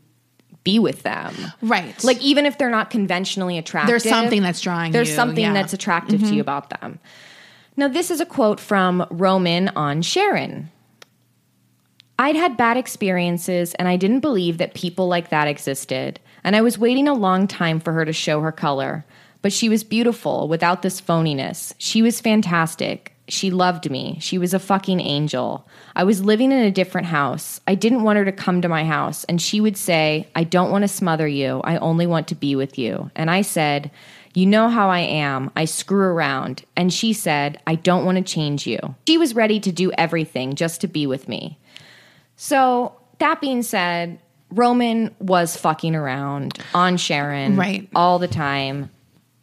be 0.65 0.79
with 0.79 1.03
them. 1.03 1.35
right. 1.63 2.03
Like 2.05 2.21
even 2.21 2.47
if 2.47 2.59
they're 2.59 2.71
not 2.71 2.91
conventionally 2.91 3.59
attractive, 3.59 3.89
There's 3.89 4.03
something 4.03 4.43
that's 4.43 4.61
drawing 4.61 4.93
There's 4.93 5.09
you, 5.09 5.15
something 5.15 5.39
yeah. 5.39 5.47
Mm-hmm. 5.49 5.55
that's 5.55 5.73
attractive 5.73 6.21
to 6.21 6.35
you 6.35 6.41
about 6.41 6.71
them. 6.71 6.99
Now, 7.77 7.87
this 7.87 8.11
is 8.11 8.21
a 8.21 8.27
quote 8.27 8.59
from 8.59 9.07
Roman 9.09 9.69
on 9.69 10.03
Sharon. 10.03 10.71
I'd 12.21 12.35
had 12.35 12.57
bad 12.57 12.77
experiences 12.77 13.75
and 13.75 13.87
I 13.87 13.97
didn't 13.97 14.21
believe 14.21 14.59
that 14.59 14.75
people 14.75 15.07
like 15.07 15.31
that 15.31 15.47
existed. 15.47 16.19
And 16.43 16.57
I 16.57 16.63
was 16.63 16.79
waiting 16.79 17.07
a 17.07 17.15
long 17.15 17.47
time 17.47 17.79
for 17.79 17.93
her 17.93 18.05
to 18.05 18.13
show 18.13 18.41
her 18.41 18.51
color. 18.51 19.05
But 19.41 19.53
she 19.53 19.69
was 19.69 19.85
beautiful 19.85 20.49
without 20.49 20.83
this 20.83 21.01
phoniness. 21.01 21.73
She 21.79 22.03
was 22.03 22.21
fantastic. 22.21 23.13
She 23.29 23.51
loved 23.51 23.89
me. 23.89 24.19
She 24.21 24.37
was 24.37 24.53
a 24.53 24.59
fucking 24.59 25.01
angel. 25.01 25.69
I 25.95 26.03
was 26.03 26.25
living 26.25 26.51
in 26.51 26.59
a 26.59 26.73
different 26.73 27.07
house. 27.07 27.61
I 27.69 27.77
didn't 27.77 28.03
want 28.03 28.17
her 28.17 28.25
to 28.25 28.33
come 28.33 28.63
to 28.63 28.69
my 28.69 28.85
house. 28.85 29.23
And 29.25 29.41
she 29.41 29.61
would 29.61 29.77
say, 29.77 30.27
I 30.35 30.43
don't 30.43 30.73
want 30.73 30.83
to 30.83 30.89
smother 30.89 31.29
you. 31.29 31.61
I 31.63 31.77
only 31.77 32.07
want 32.07 32.27
to 32.29 32.35
be 32.35 32.57
with 32.57 32.79
you. 32.79 33.11
And 33.15 33.31
I 33.31 33.43
said, 33.43 33.93
You 34.35 34.47
know 34.47 34.69
how 34.69 34.89
I 34.89 35.01
am. 35.01 35.53
I 35.55 35.67
screw 35.67 36.07
around. 36.07 36.65
And 36.75 36.93
she 36.93 37.13
said, 37.13 37.61
I 37.67 37.75
don't 37.77 38.07
want 38.07 38.17
to 38.19 38.25
change 38.25 38.67
you. 38.67 38.79
She 39.07 39.19
was 39.19 39.37
ready 39.37 39.61
to 39.61 39.71
do 39.71 39.93
everything 39.93 40.55
just 40.55 40.81
to 40.81 40.89
be 40.89 41.07
with 41.07 41.29
me. 41.29 41.59
So, 42.41 42.93
that 43.19 43.41
being 43.41 43.63
said, 43.65 44.21
Roman 44.51 45.13
was 45.19 45.57
fucking 45.57 45.95
around 45.97 46.57
on 46.73 46.97
Sharon 46.97 47.57
Right. 47.57 47.89
all 47.97 48.21
the 48.21 48.29
time. 48.29 48.91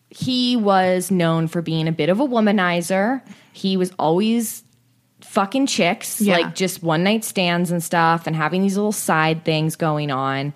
He 0.09 0.55
was 0.55 1.11
known 1.11 1.47
for 1.49 1.61
being 1.61 1.89
a 1.89 1.91
bit 1.91 2.07
of 2.07 2.21
a 2.21 2.25
womanizer. 2.25 3.21
He 3.51 3.75
was 3.75 3.91
always 3.99 4.63
fucking 5.21 5.67
chicks, 5.67 6.21
Yeah. 6.21 6.37
like 6.37 6.55
just 6.55 6.81
one 6.83 7.03
night 7.03 7.25
stands 7.25 7.69
and 7.69 7.83
stuff, 7.83 8.27
and 8.27 8.35
having 8.35 8.61
these 8.61 8.77
little 8.77 8.93
side 8.93 9.43
things 9.43 9.75
going 9.75 10.09
on. 10.09 10.53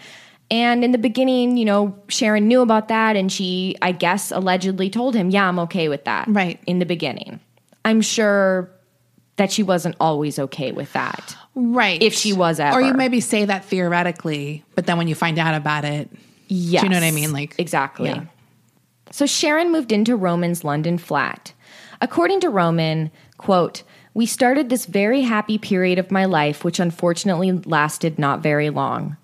And 0.49 0.83
in 0.85 0.93
the 0.93 0.97
beginning, 0.97 1.57
you 1.57 1.65
know, 1.65 1.93
Sharon 2.07 2.47
knew 2.47 2.61
about 2.61 2.87
that, 2.87 3.17
and 3.17 3.29
she, 3.29 3.75
I 3.81 3.91
guess, 3.91 4.31
allegedly 4.31 4.89
told 4.89 5.13
him, 5.13 5.29
Yeah, 5.29 5.47
I'm 5.47 5.59
okay 5.59 5.89
with 5.89 6.05
that. 6.05 6.25
Right. 6.29 6.57
In 6.65 6.79
the 6.79 6.85
beginning. 6.85 7.41
I'm 7.83 7.99
sure 8.01 8.71
that 9.39 9.51
she 9.53 9.63
wasn't 9.63 9.95
always 10.01 10.37
okay 10.37 10.73
with 10.73 10.91
that. 10.93 11.35
right. 11.55 12.01
if 12.03 12.13
she 12.13 12.33
was 12.33 12.59
ever. 12.59 12.77
Or 12.77 12.81
you 12.81 12.93
maybe 12.93 13.21
say 13.21 13.45
that 13.45 13.63
theoretically, 13.63 14.65
but 14.75 14.85
then 14.85 14.97
when 14.97 15.07
you 15.07 15.15
find 15.15 15.39
out 15.39 15.55
about 15.55 15.85
it. 15.85 16.09
Do 16.11 16.55
you 16.55 16.89
know 16.89 16.97
what 16.97 17.03
I 17.03 17.11
mean? 17.11 17.31
Like- 17.31 17.55
exactly. 17.57 18.09
yeah. 18.09 18.25
So 19.11 19.25
Sharon 19.25 19.71
moved 19.71 19.91
into 19.91 20.15
Roman's 20.15 20.63
London 20.63 20.97
flat. 20.97 21.53
According 22.01 22.41
to 22.41 22.49
Roman, 22.49 23.11
quote, 23.37 23.83
"We 24.13 24.25
started 24.25 24.69
this 24.69 24.85
very 24.85 25.21
happy 25.21 25.57
period 25.57 25.99
of 25.99 26.11
my 26.11 26.25
life 26.25 26.63
which 26.63 26.79
unfortunately 26.79 27.51
lasted 27.51 28.19
not 28.19 28.43
very 28.43 28.69
long." 28.69 29.15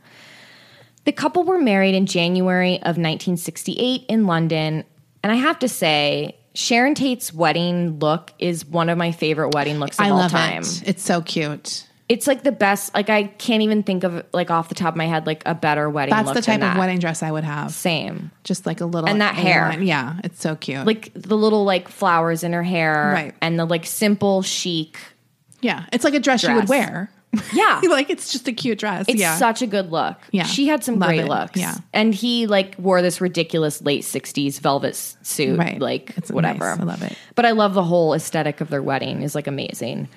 The 1.03 1.11
couple 1.11 1.43
were 1.43 1.59
married 1.59 1.93
in 1.93 2.05
January 2.05 2.75
of 2.77 2.97
1968 2.97 4.05
in 4.07 4.25
London, 4.25 4.85
and 5.21 5.31
I 5.31 5.35
have 5.35 5.59
to 5.59 5.67
say, 5.67 6.37
Sharon 6.55 6.95
Tate's 6.95 7.33
wedding 7.33 7.99
look 7.99 8.33
is 8.39 8.65
one 8.65 8.89
of 8.89 8.97
my 8.97 9.11
favorite 9.11 9.53
wedding 9.53 9.79
looks 9.79 9.99
of 9.99 10.05
I 10.05 10.09
all 10.09 10.17
love 10.17 10.31
time. 10.31 10.63
it. 10.63 10.83
It's 10.87 11.03
so 11.03 11.21
cute. 11.21 11.87
It's 12.07 12.27
like 12.27 12.43
the 12.43 12.51
best. 12.51 12.93
Like 12.93 13.09
I 13.09 13.23
can't 13.23 13.61
even 13.63 13.81
think 13.83 14.03
of 14.03 14.25
like 14.31 14.51
off 14.51 14.69
the 14.69 14.75
top 14.75 14.93
of 14.93 14.97
my 14.97 15.05
head 15.07 15.25
like 15.27 15.41
a 15.45 15.55
better 15.55 15.89
wedding. 15.89 16.15
Look. 16.15 16.25
That's 16.27 16.39
the 16.39 16.41
type 16.51 16.59
than 16.61 16.71
of 16.73 16.77
wedding 16.77 16.99
dress 16.99 17.23
I 17.23 17.31
would 17.31 17.43
have. 17.43 17.71
Same. 17.71 18.31
Just 18.43 18.65
like 18.65 18.79
a 18.79 18.85
little 18.85 19.09
And 19.09 19.21
that 19.21 19.35
hair. 19.35 19.65
A-line. 19.67 19.83
Yeah, 19.87 20.19
it's 20.23 20.39
so 20.39 20.55
cute. 20.55 20.85
like 20.85 21.11
the 21.13 21.35
little 21.35 21.65
like 21.65 21.89
flowers 21.89 22.43
in 22.43 22.53
her 22.53 22.63
hair 22.63 23.11
Right. 23.13 23.35
and 23.41 23.57
the 23.59 23.65
like 23.65 23.85
simple 23.85 24.41
chic 24.41 24.97
yeah, 25.61 25.85
it's 25.91 26.03
like 26.03 26.13
a 26.13 26.19
dress, 26.19 26.43
you 26.43 26.53
would 26.53 26.69
wear. 26.69 27.09
Yeah 27.53 27.81
like 27.89 28.09
it's 28.09 28.31
just 28.31 28.47
a 28.47 28.51
cute 28.53 28.77
dress. 28.79 29.05
it's 29.07 29.19
yeah. 29.19 29.35
such 29.37 29.61
a 29.61 29.67
good 29.67 29.91
look 29.91 30.17
Yeah. 30.31 30.43
she 30.43 30.67
had 30.67 30.83
some 30.83 30.99
Love 30.99 31.09
great 31.09 31.19
it. 31.21 31.27
looks 31.27 31.59
Yeah. 31.59 31.75
and 31.93 32.13
he 32.13 32.47
like 32.47 32.75
wore 32.77 33.01
this 33.01 33.21
ridiculous 33.21 33.81
late 33.81 34.03
60s 34.03 34.59
velvet 34.59 34.95
suit 34.95 35.57
Right. 35.57 35.79
like 35.79 36.13
It's 36.17 36.31
whatever 36.31 36.65
nice. 36.75 36.79
I 36.79 36.83
love 36.83 37.01
it. 37.03 37.17
but 37.35 37.45
i 37.45 37.51
love 37.51 37.73
the 37.73 37.83
whole 37.83 38.13
aesthetic 38.13 38.61
of 38.61 38.69
their 38.69 38.83
wedding 38.83 39.21
is 39.23 39.35
like 39.35 39.47
amazing 39.47 40.07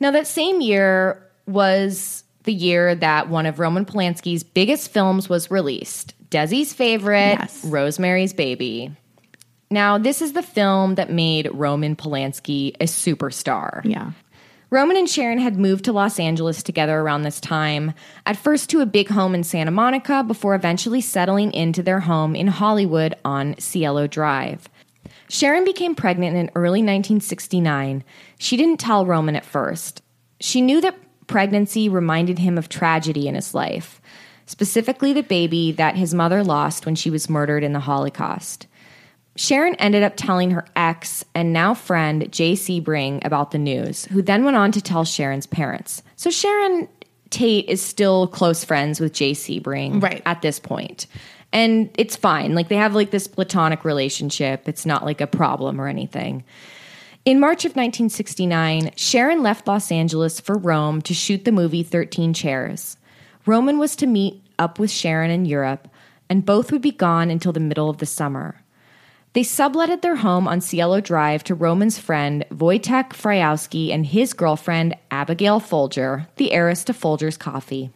now 0.00 0.10
that 0.12 0.26
same 0.26 0.60
year 0.60 1.24
was 1.46 2.24
the 2.44 2.52
year 2.52 2.94
that 2.94 3.28
one 3.28 3.46
of 3.46 3.58
roman 3.58 3.84
polanski's 3.84 4.42
biggest 4.42 4.90
films 4.90 5.28
was 5.28 5.50
released 5.50 6.14
desi's 6.30 6.72
favorite 6.72 7.36
Yes. 7.40 7.64
rosemary's 7.64 8.32
baby 8.32 8.90
now 9.70 9.98
this 9.98 10.22
is 10.22 10.32
the 10.32 10.42
film 10.42 10.94
that 10.96 11.10
made 11.10 11.48
roman 11.52 11.96
polanski 11.96 12.74
a 12.80 12.84
superstar 12.84 13.82
yeah. 13.84 14.12
Roman 14.72 14.96
and 14.96 15.10
Sharon 15.10 15.40
had 15.40 15.58
moved 15.58 15.84
to 15.86 15.92
Los 15.92 16.20
Angeles 16.20 16.62
together 16.62 17.00
around 17.00 17.22
this 17.22 17.40
time, 17.40 17.92
at 18.24 18.36
first 18.36 18.70
to 18.70 18.80
a 18.80 18.86
big 18.86 19.08
home 19.08 19.34
in 19.34 19.42
Santa 19.42 19.72
Monica 19.72 20.22
before 20.22 20.54
eventually 20.54 21.00
settling 21.00 21.52
into 21.52 21.82
their 21.82 21.98
home 21.98 22.36
in 22.36 22.46
Hollywood 22.46 23.16
on 23.24 23.58
Cielo 23.58 24.06
Drive. 24.06 24.68
Sharon 25.28 25.64
became 25.64 25.96
pregnant 25.96 26.36
in 26.36 26.52
early 26.54 26.80
1969. 26.82 28.04
She 28.38 28.56
didn't 28.56 28.78
tell 28.78 29.04
Roman 29.04 29.34
at 29.34 29.44
first. 29.44 30.02
She 30.38 30.60
knew 30.60 30.80
that 30.82 30.96
pregnancy 31.26 31.88
reminded 31.88 32.38
him 32.38 32.56
of 32.56 32.68
tragedy 32.68 33.26
in 33.26 33.34
his 33.34 33.54
life, 33.54 34.00
specifically 34.46 35.12
the 35.12 35.24
baby 35.24 35.72
that 35.72 35.96
his 35.96 36.14
mother 36.14 36.44
lost 36.44 36.86
when 36.86 36.94
she 36.94 37.10
was 37.10 37.28
murdered 37.28 37.64
in 37.64 37.72
the 37.72 37.80
Holocaust. 37.80 38.68
Sharon 39.40 39.74
ended 39.76 40.02
up 40.02 40.16
telling 40.16 40.50
her 40.50 40.66
ex 40.76 41.24
and 41.34 41.50
now 41.50 41.72
friend 41.72 42.30
Jay 42.30 42.52
Sebring 42.52 43.24
about 43.24 43.52
the 43.52 43.58
news, 43.58 44.04
who 44.04 44.20
then 44.20 44.44
went 44.44 44.58
on 44.58 44.70
to 44.72 44.82
tell 44.82 45.02
Sharon's 45.02 45.46
parents. 45.46 46.02
So 46.16 46.28
Sharon 46.28 46.86
Tate 47.30 47.66
is 47.66 47.80
still 47.80 48.26
close 48.26 48.64
friends 48.64 49.00
with 49.00 49.14
Jay 49.14 49.32
Sebring 49.32 50.02
Right. 50.02 50.20
at 50.26 50.42
this 50.42 50.60
point. 50.60 51.06
And 51.54 51.88
it's 51.96 52.16
fine. 52.16 52.54
Like 52.54 52.68
they 52.68 52.76
have 52.76 52.94
like 52.94 53.12
this 53.12 53.26
platonic 53.26 53.82
relationship. 53.82 54.68
It's 54.68 54.84
not 54.84 55.06
like 55.06 55.22
a 55.22 55.26
problem 55.26 55.80
or 55.80 55.88
anything. 55.88 56.44
In 57.24 57.40
March 57.40 57.64
of 57.64 57.70
1969, 57.70 58.90
Sharon 58.94 59.42
left 59.42 59.66
Los 59.66 59.90
Angeles 59.90 60.38
for 60.38 60.58
Rome 60.58 61.00
to 61.00 61.14
shoot 61.14 61.46
the 61.46 61.50
movie 61.52 61.82
13 61.82 62.34
Chairs. 62.34 62.98
Roman 63.46 63.78
was 63.78 63.96
to 63.96 64.06
meet 64.06 64.42
up 64.58 64.78
with 64.78 64.90
Sharon 64.90 65.30
in 65.30 65.46
Europe, 65.46 65.88
and 66.28 66.44
both 66.44 66.70
would 66.70 66.82
be 66.82 66.92
gone 66.92 67.30
until 67.30 67.52
the 67.52 67.58
middle 67.58 67.88
of 67.88 67.96
the 67.98 68.06
summer. 68.06 68.60
They 69.32 69.44
subletted 69.44 70.02
their 70.02 70.16
home 70.16 70.48
on 70.48 70.60
Cielo 70.60 71.00
Drive 71.00 71.44
to 71.44 71.54
Roman's 71.54 71.98
friend 72.00 72.44
Wojtek 72.50 73.10
Frykowski 73.10 73.90
and 73.94 74.04
his 74.04 74.32
girlfriend 74.32 74.96
Abigail 75.12 75.60
Folger, 75.60 76.26
the 76.34 76.50
heiress 76.50 76.82
to 76.84 76.92
Folger's 76.92 77.36
Coffee. 77.36 77.90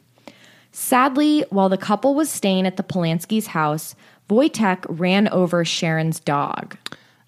Sadly, 0.70 1.44
while 1.50 1.68
the 1.68 1.76
couple 1.76 2.14
was 2.14 2.30
staying 2.30 2.66
at 2.66 2.76
the 2.76 2.84
Polanski's 2.84 3.48
house, 3.48 3.96
Wojtek 4.30 4.86
ran 4.88 5.26
over 5.28 5.64
Sharon's 5.64 6.20
dog. 6.20 6.76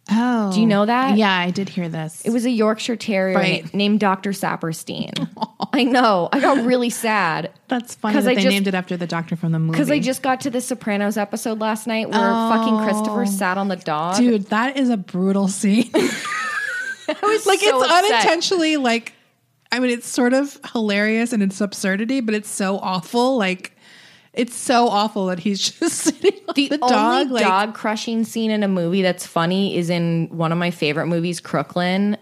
Oh. 0.08 0.52
Do 0.52 0.60
you 0.60 0.66
know 0.66 0.86
that? 0.86 1.16
Yeah, 1.16 1.36
I 1.36 1.50
did 1.50 1.68
hear 1.68 1.88
this. 1.88 2.22
It 2.24 2.30
was 2.30 2.44
a 2.46 2.50
Yorkshire 2.50 2.94
Terrier 2.96 3.36
Right. 3.36 3.74
named 3.74 3.98
Dr. 3.98 4.30
Saperstein. 4.30 5.28
I 5.72 5.82
know. 5.82 6.28
I 6.32 6.38
got 6.38 6.64
really 6.64 6.90
sad 6.90 7.50
That's 7.66 7.96
funny 7.96 8.14
that 8.14 8.20
I 8.30 8.34
they 8.36 8.42
just- 8.42 8.52
named 8.54 8.68
it 8.68 8.74
after 8.74 8.96
the 8.96 9.06
doctor 9.08 9.34
from 9.34 9.50
the 9.52 9.58
movie. 9.58 9.72
because 9.72 9.90
I 9.90 9.98
just 9.98 10.22
got 10.22 10.40
to 10.42 10.50
the 10.50 10.60
Sopranos 10.60 11.16
episode 11.16 11.58
last 11.60 11.86
night 11.88 12.08
where 12.10 12.20
fucking 12.20 12.78
Christopher 12.84 13.22
oh. 13.22 13.24
sat 13.24 13.58
on 13.58 13.66
the 13.68 13.76
dog. 13.76 14.14
Oh. 14.16 14.20
Dude, 14.20 14.46
that 14.46 14.76
is 14.76 14.90
a 14.90 14.96
brutal 14.96 15.48
scene. 15.48 15.90
I 15.94 17.16
was 17.22 17.46
like 17.46 17.60
so 17.60 17.80
it's 17.82 17.90
upset. 17.90 18.04
unintentionally 18.12 18.76
like 18.76 19.12
I 19.70 19.78
mean 19.78 19.90
it's 19.90 20.08
sort 20.08 20.32
of 20.34 20.58
hilarious 20.72 21.32
and 21.32 21.42
it's 21.42 21.60
absurdity, 21.60 22.20
but 22.20 22.34
it's 22.34 22.48
so 22.50 22.78
awful. 22.78 23.36
Like 23.36 23.75
it's 24.36 24.54
so 24.54 24.88
awful 24.88 25.26
that 25.26 25.38
he's 25.40 25.58
just 25.70 25.96
sitting 25.98 26.38
The, 26.54 26.68
the, 26.68 26.78
dog. 26.78 27.30
Like 27.30 27.42
dog 27.44 27.74
crushing 27.74 28.24
scene 28.24 28.50
in 28.50 28.62
a 28.62 28.68
movie 28.68 29.02
that's 29.02 29.26
funny 29.26 29.76
is 29.76 29.90
in 29.90 30.28
one 30.30 30.52
of 30.52 30.58
my 30.58 30.70
favorite 30.70 31.06
movies, 31.06 31.40
Crooklyn, 31.40 32.16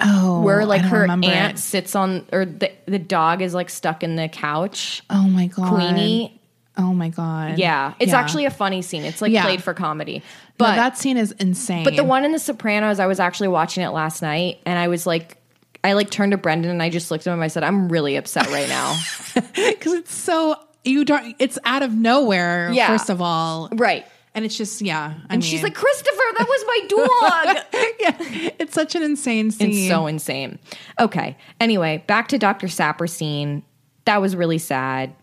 oh, 0.00 0.40
where 0.42 0.64
like 0.64 0.82
her 0.82 1.06
aunt 1.08 1.54
it. 1.54 1.58
sits 1.58 1.94
on, 1.94 2.26
or 2.32 2.44
the 2.44 2.70
the 2.86 2.98
dog 2.98 3.42
is 3.42 3.54
like 3.54 3.70
stuck 3.70 4.02
in 4.02 4.16
the 4.16 4.28
couch. 4.28 5.02
Oh 5.10 5.28
my 5.28 5.46
god, 5.46 5.68
Queenie, 5.68 6.40
Oh 6.76 6.92
my 6.94 7.08
god. 7.10 7.58
yeah, 7.58 7.94
it's 8.00 8.12
Yeah. 8.12 8.18
actually 8.18 8.46
a 8.46 8.50
funny 8.50 8.82
scene. 8.82 9.04
It's 9.04 9.20
like 9.22 9.32
Yeah. 9.32 9.42
played 9.42 9.62
for 9.62 9.74
comedy, 9.74 10.16
No, 10.18 10.22
but 10.58 10.76
that 10.76 10.98
scene 10.98 11.16
is 11.16 11.32
insane. 11.32 11.84
But 11.84 11.96
the 11.96 12.04
one 12.04 12.24
in 12.24 12.32
The 12.32 12.38
Sopranos, 12.38 12.98
I 12.98 13.06
was 13.06 13.20
actually 13.20 13.48
watching 13.48 13.84
it 13.84 13.90
last 13.90 14.22
night, 14.22 14.58
and 14.66 14.78
I 14.78 14.88
was 14.88 15.06
like, 15.06 15.36
I 15.84 15.92
like 15.94 16.10
turned 16.10 16.32
to 16.32 16.38
Brendan 16.38 16.70
and 16.70 16.82
I 16.82 16.88
just 16.90 17.10
looked 17.10 17.26
at 17.26 17.30
him. 17.32 17.38
and 17.38 17.44
I 17.44 17.48
said, 17.48 17.62
"I'm 17.64 17.88
really 17.88 18.16
upset 18.16 18.48
right 18.50 18.68
now." 18.68 18.98
because 19.54 19.92
it's 19.94 20.14
so 20.14 20.56
you 20.84 21.04
don't. 21.04 21.34
It's 21.38 21.58
out 21.64 21.82
of 21.82 21.92
nowhere. 21.92 22.70
Yeah. 22.72 22.88
First 22.88 23.10
of 23.10 23.20
all, 23.22 23.68
right? 23.72 24.06
and 24.34 24.44
it's 24.46 24.56
just 24.56 24.80
yeah. 24.80 25.12
I 25.28 25.34
And 25.34 25.42
mean, 25.42 25.50
she's 25.50 25.62
like, 25.62 25.74
"Christopher, 25.74 26.22
that 26.38 26.46
was 26.48 26.64
my 26.66 26.80
dog." 26.88 27.64
yeah, 28.00 28.50
it's 28.58 28.72
such 28.74 28.94
an 28.94 29.02
insane 29.02 29.50
scene. 29.50 29.70
it's 29.70 29.88
so 29.88 30.06
insane. 30.06 30.58
Okay. 30.98 31.36
Anyway, 31.60 32.02
back 32.06 32.28
to 32.28 32.38
Dr. 32.38 32.66
Saperstein. 32.68 33.62
That 34.06 34.20
was 34.20 34.34
really 34.34 34.58
sad. 34.58 35.14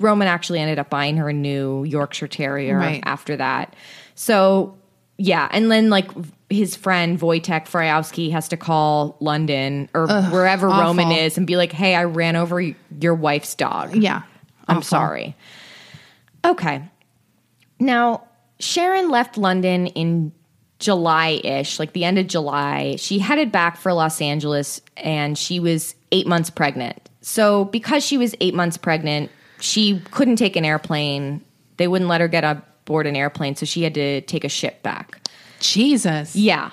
Roman 0.00 0.28
actually 0.28 0.58
ended 0.60 0.78
up 0.78 0.90
buying 0.90 1.16
her 1.16 1.28
a 1.28 1.32
new 1.32 1.82
Yorkshire 1.84 2.28
Terrier 2.28 2.76
Right. 2.78 3.00
after 3.04 3.36
that. 3.36 3.74
So 4.14 4.76
yeah, 5.16 5.48
and 5.50 5.70
then 5.70 5.88
like 5.90 6.10
his 6.50 6.76
friend 6.76 7.18
Wojtek 7.20 7.66
Frykowski 7.68 8.30
has 8.32 8.48
to 8.48 8.56
call 8.56 9.16
London 9.20 9.88
or 9.94 10.06
wherever 10.30 10.68
awful. 10.68 10.82
Roman 10.82 11.12
is 11.12 11.36
and 11.38 11.46
be 11.46 11.56
like, 11.56 11.72
"Hey, 11.72 11.94
I 11.94 12.04
ran 12.04 12.36
over 12.36 12.60
your 13.00 13.14
wife's 13.14 13.54
dog." 13.54 13.94
yeah. 13.96 14.22
I'm 14.68 14.78
Awful. 14.78 14.86
sorry. 14.88 15.36
Okay. 16.44 16.82
Now, 17.80 18.24
Sharon 18.60 19.10
left 19.10 19.36
London 19.38 19.86
in 19.88 20.32
July 20.78 21.40
ish, 21.42 21.78
like 21.78 21.92
the 21.92 22.04
end 22.04 22.18
of 22.18 22.26
July. 22.26 22.96
She 22.96 23.18
headed 23.18 23.50
back 23.50 23.76
for 23.76 23.92
Los 23.92 24.20
Angeles 24.20 24.80
and 24.96 25.36
she 25.36 25.58
was 25.60 25.94
eight 26.12 26.26
months 26.26 26.50
pregnant. 26.50 27.08
So, 27.20 27.64
because 27.66 28.04
she 28.04 28.16
was 28.16 28.34
eight 28.40 28.54
months 28.54 28.76
pregnant, 28.76 29.30
she 29.60 30.00
couldn't 30.12 30.36
take 30.36 30.56
an 30.56 30.64
airplane. 30.64 31.42
They 31.76 31.88
wouldn't 31.88 32.08
let 32.08 32.20
her 32.20 32.28
get 32.28 32.44
on 32.44 32.62
board 32.84 33.06
an 33.06 33.16
airplane, 33.16 33.54
so 33.56 33.66
she 33.66 33.82
had 33.82 33.94
to 33.94 34.20
take 34.22 34.44
a 34.44 34.48
ship 34.48 34.82
back. 34.82 35.20
Jesus. 35.60 36.34
Yeah. 36.36 36.70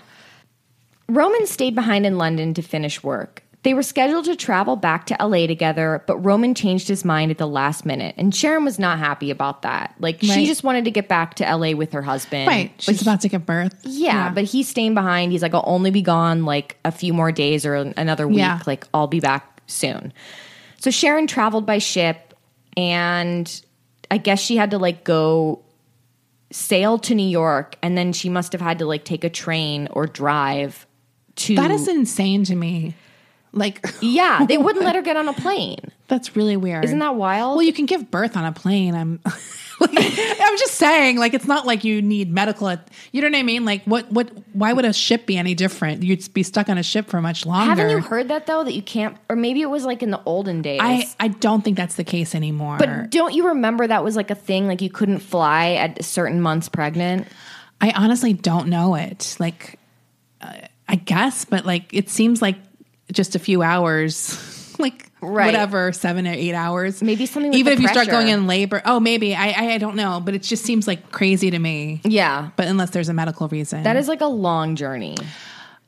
Roman 1.09 1.45
stayed 1.45 1.75
behind 1.75 2.05
in 2.05 2.17
London 2.17 2.53
to 2.53 2.61
finish 2.61 3.03
work. 3.03 3.43
They 3.65 3.73
were 3.73 3.81
scheduled 3.81 4.25
to 4.25 4.35
travel 4.35 4.75
back 4.75 5.07
to 5.07 5.17
LA 5.19 5.47
together, 5.47 6.03
but 6.05 6.17
Roman 6.19 6.53
changed 6.53 6.87
his 6.87 7.03
mind 7.03 7.31
at 7.31 7.39
the 7.39 7.47
last 7.47 7.83
minute, 7.83 8.13
and 8.15 8.33
Sharon 8.33 8.63
was 8.63 8.77
not 8.77 8.99
happy 8.99 9.31
about 9.31 9.63
that. 9.63 9.95
Like 9.99 10.21
she 10.21 10.45
just 10.45 10.63
wanted 10.63 10.85
to 10.85 10.91
get 10.91 11.07
back 11.07 11.33
to 11.37 11.43
LA 11.55 11.71
with 11.71 11.91
her 11.93 12.03
husband. 12.03 12.45
Right. 12.45 12.71
She's 12.77 13.01
about 13.01 13.21
to 13.21 13.27
give 13.27 13.43
birth. 13.43 13.75
yeah, 13.81 14.29
but 14.29 14.43
he's 14.43 14.69
staying 14.69 14.93
behind. 14.93 15.31
He's 15.31 15.41
like, 15.41 15.55
I'll 15.55 15.63
only 15.65 15.89
be 15.89 16.03
gone 16.03 16.45
like 16.45 16.77
a 16.85 16.91
few 16.91 17.11
more 17.11 17.31
days 17.31 17.65
or 17.65 17.73
another 17.73 18.27
week. 18.27 18.37
Yeah. 18.37 18.59
Like, 18.67 18.85
I'll 18.93 19.07
be 19.07 19.19
back 19.19 19.63
soon. 19.65 20.13
So 20.77 20.91
Sharon 20.91 21.25
traveled 21.25 21.65
by 21.65 21.79
ship, 21.79 22.35
and 22.77 23.51
I 24.11 24.19
guess 24.19 24.39
she 24.39 24.57
had 24.57 24.69
to 24.71 24.77
like 24.77 25.03
go 25.03 25.63
sail 26.51 26.99
to 26.99 27.15
New 27.15 27.27
York, 27.27 27.77
and 27.81 27.97
then 27.97 28.13
she 28.13 28.29
must 28.29 28.51
have 28.51 28.61
had 28.61 28.77
to 28.77 28.85
like 28.85 29.05
take 29.05 29.23
a 29.23 29.29
train 29.31 29.87
or 29.89 30.05
drive 30.05 30.85
to. 31.37 31.55
that 31.55 31.71
is 31.71 31.87
insane 31.87 32.43
to 32.43 32.55
me. 32.55 32.93
Like, 33.55 33.85
yeah, 34.01 34.45
they 34.45 34.57
wouldn't 34.57 34.85
let 34.85 34.95
her 34.95 35.01
get 35.01 35.17
on 35.17 35.27
a 35.27 35.33
plane. 35.45 35.79
that's 36.07 36.35
really 36.35 36.57
weird. 36.57 36.83
Isn't 36.85 36.99
that 36.99 37.15
wild? 37.15 37.55
Well, 37.55 37.65
you 37.65 37.73
can 37.73 37.85
give 37.85 38.11
birth 38.11 38.35
on 38.37 38.45
a 38.45 38.51
plane. 38.51 38.93
I'm, 38.93 39.19
like, 39.79 39.97
I'm 39.97 40.57
just 40.57 40.75
saying, 40.75 41.17
like, 41.17 41.33
it's 41.33 41.47
not 41.47 41.65
like 41.65 41.83
you 41.85 42.01
need 42.01 42.31
medical. 42.31 42.69
You 43.13 43.21
know 43.21 43.27
what 43.29 43.35
I 43.35 43.43
mean? 43.43 43.63
Like, 43.65 43.83
what, 43.85 44.11
what? 44.11 44.29
Why 44.53 44.73
would 44.73 44.85
a 44.85 44.93
ship 44.93 45.25
be 45.25 45.37
any 45.37 45.55
different? 45.55 46.03
You'd 46.03 46.33
be 46.33 46.43
stuck 46.43 46.67
on 46.67 46.77
a 46.77 46.83
ship 46.83 47.07
for 47.07 47.21
much 47.21 47.45
longer. 47.45 47.69
Haven't 47.69 47.89
you 47.89 48.01
heard 48.01 48.27
that 48.27 48.45
though? 48.45 48.63
That 48.63 48.73
you 48.73 48.81
can't, 48.81 49.17
or 49.29 49.35
maybe 49.35 49.61
it 49.61 49.69
was 49.69 49.85
like 49.85 50.03
in 50.03 50.11
the 50.11 50.21
olden 50.25 50.61
days. 50.61 50.81
I, 50.83 51.07
I 51.19 51.29
don't 51.29 51.63
think 51.63 51.77
that's 51.77 51.95
the 51.95 52.03
case 52.03 52.35
anymore. 52.35 52.77
But 52.77 53.09
don't 53.09 53.33
you 53.33 53.47
remember 53.47 53.87
that 53.87 54.03
was 54.03 54.15
like 54.15 54.29
a 54.31 54.35
thing? 54.35 54.67
Like 54.67 54.81
you 54.81 54.89
couldn't 54.89 55.19
fly 55.19 55.73
at 55.73 56.03
certain 56.03 56.41
months 56.41 56.67
pregnant. 56.69 57.27
I 57.81 57.91
honestly 57.91 58.33
don't 58.33 58.67
know 58.67 58.95
it. 58.95 59.37
Like, 59.39 59.79
uh, 60.41 60.53
I 60.87 60.95
guess, 60.95 61.45
but 61.45 61.65
like, 61.65 61.93
it 61.93 62.09
seems 62.09 62.41
like 62.41 62.55
just 63.11 63.35
a 63.35 63.39
few 63.39 63.61
hours, 63.61 64.75
like 64.79 65.11
Right. 65.21 65.47
whatever, 65.47 65.91
seven 65.91 66.27
or 66.27 66.33
eight 66.33 66.53
hours. 66.53 67.01
Maybe 67.01 67.25
something 67.25 67.53
Even 67.53 67.73
if 67.73 67.79
you 67.79 67.87
start 67.87 68.07
going 68.09 68.27
in 68.27 68.45
labor. 68.45 68.81
Oh, 68.85 68.99
maybe. 68.99 69.33
I, 69.35 69.47
I 69.49 69.73
I 69.73 69.77
don't 69.79 69.95
know, 69.95 70.21
but 70.23 70.35
it 70.35 70.43
just 70.43 70.63
seems 70.63 70.85
like 70.87 71.11
crazy 71.11 71.49
to 71.49 71.57
me. 71.57 72.01
Yeah, 72.03 72.49
But 72.55 72.67
unless 72.67 72.91
there's 72.91 73.09
a 73.09 73.13
medical 73.13 73.47
reason, 73.47 73.83
that 73.83 73.95
is 73.95 74.07
like 74.07 74.21
a 74.21 74.27
long 74.27 74.75
journey. 74.75 75.17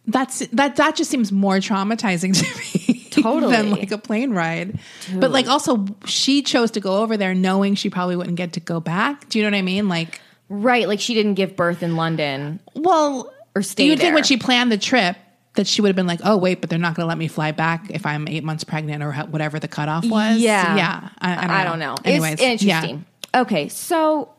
that's 0.08 0.40
that 0.48 0.78
that 0.78 0.96
just 0.96 1.12
seems 1.12 1.32
more 1.32 1.58
traumatizing 1.58 2.34
to 2.86 2.88
me 2.88 3.08
Totally. 3.12 3.52
than 3.56 3.72
like 3.72 3.92
a 3.92 3.98
plane 4.00 4.32
ride. 4.32 4.80
But 5.14 5.30
like 5.32 5.48
also, 5.48 5.86
she 6.06 6.42
chose 6.42 6.72
to 6.72 6.80
go 6.80 7.02
over 7.04 7.16
there 7.18 7.36
knowing 7.36 7.76
she 7.76 7.90
probably 7.92 8.16
wouldn't 8.16 8.38
get 8.38 8.54
to 8.54 8.60
go 8.60 8.80
back. 8.80 9.28
Do 9.30 9.38
you 9.38 9.44
know 9.46 9.52
what 9.52 9.58
I 9.58 9.62
mean? 9.64 9.88
Like, 9.90 10.22
Right, 10.50 10.88
like 10.88 11.00
she 11.02 11.14
didn't 11.14 11.34
give 11.36 11.56
birth 11.56 11.84
in 11.84 11.96
London. 11.98 12.60
well, 12.74 13.32
Or 13.54 13.62
stay 13.62 13.86
You'd 13.86 14.00
think 14.00 14.16
when 14.16 14.24
she 14.24 14.38
planned 14.38 14.72
the 14.72 14.78
trip 14.78 15.18
that 15.58 15.68
she 15.68 15.82
would 15.82 15.90
have 15.90 15.96
been 15.96 16.08
like, 16.08 16.22
"Oh, 16.24 16.38
wait, 16.38 16.62
but 16.62 16.70
they're 16.70 16.80
not 16.80 16.96
going 16.96 17.04
to 17.04 17.08
let 17.08 17.18
me 17.18 17.28
fly 17.28 17.52
back 17.52 17.92
if 17.92 18.06
I'm 18.06 18.28
eight 18.28 18.44
months 18.44 18.64
pregnant 18.64 19.04
or 19.04 19.12
whatever 19.14 19.60
the 19.60 19.68
cutoff 19.68 20.06
was." 20.06 20.40
Yeah, 20.40 20.76
yeah. 20.76 21.10
I, 21.20 21.62
I 21.62 21.64
don't 21.66 21.80
know. 21.80 21.96
Anyways, 22.06 22.24
Anyways, 22.24 22.34
it's 22.34 22.64
interesting. 22.64 23.06
Okay, 23.36 23.68
so 23.68 24.30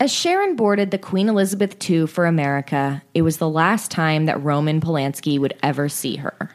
as 0.00 0.12
Sharon 0.12 0.56
boarded 0.56 0.90
the 0.90 0.98
Queen 0.98 1.28
Elizabeth 1.28 1.88
II 1.88 2.06
for 2.06 2.26
America, 2.26 3.02
it 3.14 3.22
was 3.22 3.36
the 3.36 3.48
last 3.48 3.90
time 3.90 4.26
that 4.26 4.42
Roman 4.42 4.80
Polanski 4.80 5.38
would 5.38 5.54
ever 5.62 5.88
see 5.88 6.16
her. 6.16 6.50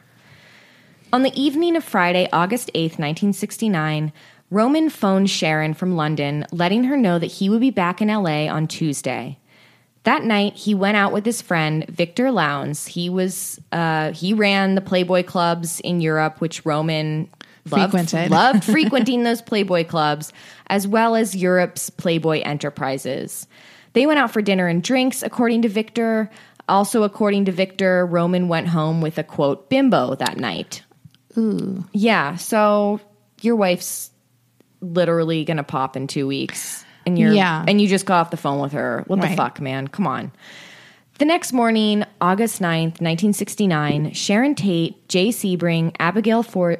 On 1.11 1.23
the 1.23 1.33
evening 1.39 1.75
of 1.75 1.83
Friday, 1.83 2.27
August 2.31 2.69
8th, 2.75 2.99
1969, 2.99 4.11
Roman 4.51 4.89
phoned 4.89 5.29
Sharon 5.29 5.73
from 5.73 5.95
London, 5.95 6.45
letting 6.51 6.83
her 6.83 6.97
know 6.97 7.17
that 7.17 7.27
he 7.27 7.49
would 7.49 7.61
be 7.61 7.71
back 7.71 8.01
in 8.01 8.09
LA 8.09 8.47
on 8.47 8.67
Tuesday. 8.67 9.39
That 10.03 10.23
night, 10.23 10.55
he 10.55 10.73
went 10.73 10.97
out 10.97 11.11
with 11.11 11.25
his 11.25 11.41
friend 11.41 11.85
Victor 11.87 12.31
Lowndes. 12.31 12.87
He 12.87 13.09
was 13.09 13.59
uh, 13.71 14.11
he 14.13 14.33
ran 14.33 14.75
the 14.75 14.81
Playboy 14.81 15.23
clubs 15.23 15.79
in 15.81 16.01
Europe, 16.01 16.39
which 16.39 16.65
Roman 16.65 17.29
loved, 17.69 17.91
Frequented. 17.91 18.31
loved 18.31 18.63
frequenting 18.65 19.23
those 19.23 19.41
Playboy 19.41 19.85
clubs, 19.85 20.33
as 20.67 20.87
well 20.87 21.15
as 21.15 21.35
Europe's 21.35 21.89
Playboy 21.89 22.41
enterprises. 22.41 23.47
They 23.93 24.05
went 24.05 24.19
out 24.19 24.31
for 24.31 24.41
dinner 24.41 24.67
and 24.67 24.83
drinks, 24.83 25.23
according 25.23 25.63
to 25.63 25.69
Victor. 25.69 26.29
Also, 26.67 27.03
according 27.03 27.45
to 27.45 27.51
Victor, 27.51 28.05
Roman 28.05 28.47
went 28.47 28.67
home 28.67 29.01
with 29.01 29.17
a 29.17 29.23
quote 29.23 29.69
bimbo 29.69 30.15
that 30.15 30.37
night. 30.37 30.83
Ooh, 31.37 31.83
yeah. 31.93 32.35
So 32.35 33.01
your 33.41 33.55
wife's 33.55 34.11
literally 34.81 35.43
gonna 35.45 35.63
pop 35.63 35.97
in 35.97 36.07
two 36.07 36.27
weeks, 36.27 36.85
and 37.09 37.19
you're 37.19 37.33
Yeah. 37.33 37.65
and 37.67 37.81
you 37.81 37.87
just 37.87 38.05
got 38.05 38.21
off 38.21 38.31
the 38.31 38.37
phone 38.37 38.59
with 38.59 38.71
her. 38.71 39.03
What 39.07 39.19
the 39.21 39.27
fuck, 39.29 39.59
man? 39.59 39.87
Come 39.87 40.07
on. 40.07 40.31
The 41.17 41.25
next 41.25 41.51
morning, 41.51 42.05
August 42.21 42.61
9th, 42.61 43.01
1969, 43.01 44.13
Sharon 44.13 44.55
Tate, 44.55 45.05
Jay 45.09 45.29
Sebring, 45.29 45.93
Abigail, 45.99 46.43
For- 46.43 46.77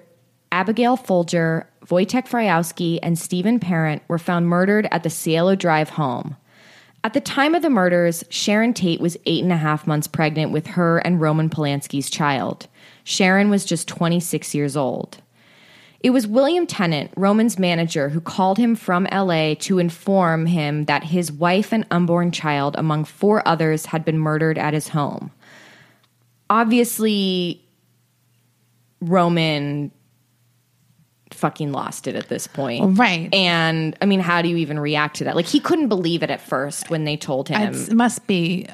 Abigail 0.52 0.96
Folger, 0.96 1.68
Wojtek 1.88 2.28
Frykowski, 2.30 3.00
and 3.04 3.20
Steven 3.20 3.60
Parent 3.60 4.02
were 4.08 4.18
found 4.18 4.48
murdered 4.48 4.88
at 4.92 5.04
the 5.04 5.10
Cielo 5.10 5.56
Drive 5.56 5.90
home. 5.90 6.38
At 7.04 7.14
the 7.14 7.22
time 7.22 7.56
of 7.56 7.62
the 7.62 7.70
murders, 7.70 8.24
Sharon 8.30 8.74
Tate 8.74 9.00
was 9.02 9.18
eight 9.26 9.44
and 9.44 9.52
a 9.54 9.58
half 9.58 9.88
months 9.88 10.08
pregnant 10.08 10.52
with 10.52 10.68
her 10.68 11.00
and 11.00 11.20
Roman 11.20 11.50
Polanski's 11.50 12.10
child. 12.10 12.68
Sharon 13.04 13.50
was 13.50 13.66
just 13.66 13.88
26 13.88 14.54
years 14.56 14.78
old. 14.78 15.18
It 16.02 16.12
was 16.12 16.26
William 16.26 16.66
Tennant, 16.66 17.12
Roman's 17.18 17.60
manager, 17.60 18.08
who 18.10 18.22
called 18.22 18.58
him 18.58 18.76
from 18.76 19.06
LA 19.12 19.56
to 19.56 19.80
inform 19.80 20.46
him 20.46 20.86
that 20.86 21.04
his 21.04 21.30
wife 21.32 21.74
and 21.74 21.86
unborn 21.92 22.32
child, 22.32 22.76
among 22.78 23.04
four 23.04 23.46
others, 23.46 23.88
had 23.88 24.06
been 24.06 24.18
murdered 24.18 24.58
at 24.58 24.74
his 24.74 24.88
home. 24.90 25.32
Obviously, 26.50 27.62
Roman 29.02 29.92
fucking 31.32 31.72
lost 31.72 32.08
it 32.08 32.16
at 32.16 32.28
this 32.28 32.48
point. 32.48 32.98
Right. 32.98 33.34
And 33.34 33.96
I 34.02 34.06
mean, 34.06 34.20
how 34.20 34.42
do 34.42 34.50
you 34.50 34.58
even 34.58 34.80
react 34.80 35.18
to 35.18 35.26
that? 35.26 35.36
Like, 35.36 35.46
he 35.46 35.60
couldn't 35.60 35.90
believe 35.90 36.24
it 36.24 36.30
at 36.30 36.42
first 36.42 36.90
when 36.90 37.04
they 37.04 37.18
told 37.18 37.50
him. 37.50 37.62
It's- 37.62 37.88
it 37.90 37.94
must 37.94 38.26
be 38.26 38.68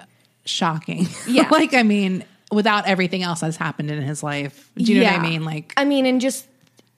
shocking. 0.46 1.08
Yeah. 1.28 1.48
like, 1.50 1.74
I 1.74 1.84
mean, 1.84 2.24
without 2.52 2.88
everything 2.88 3.24
else 3.24 3.42
that's 3.42 3.58
happened 3.58 3.92
in 3.92 4.02
his 4.04 4.24
life. 4.24 4.72
Do 4.78 4.84
you 4.94 5.02
know 5.02 5.12
what 5.12 5.20
I 5.20 5.24
mean? 5.30 5.44
Like, 5.44 5.74
I 5.76 5.86
mean, 5.86 6.06
and 6.06 6.22
just 6.22 6.48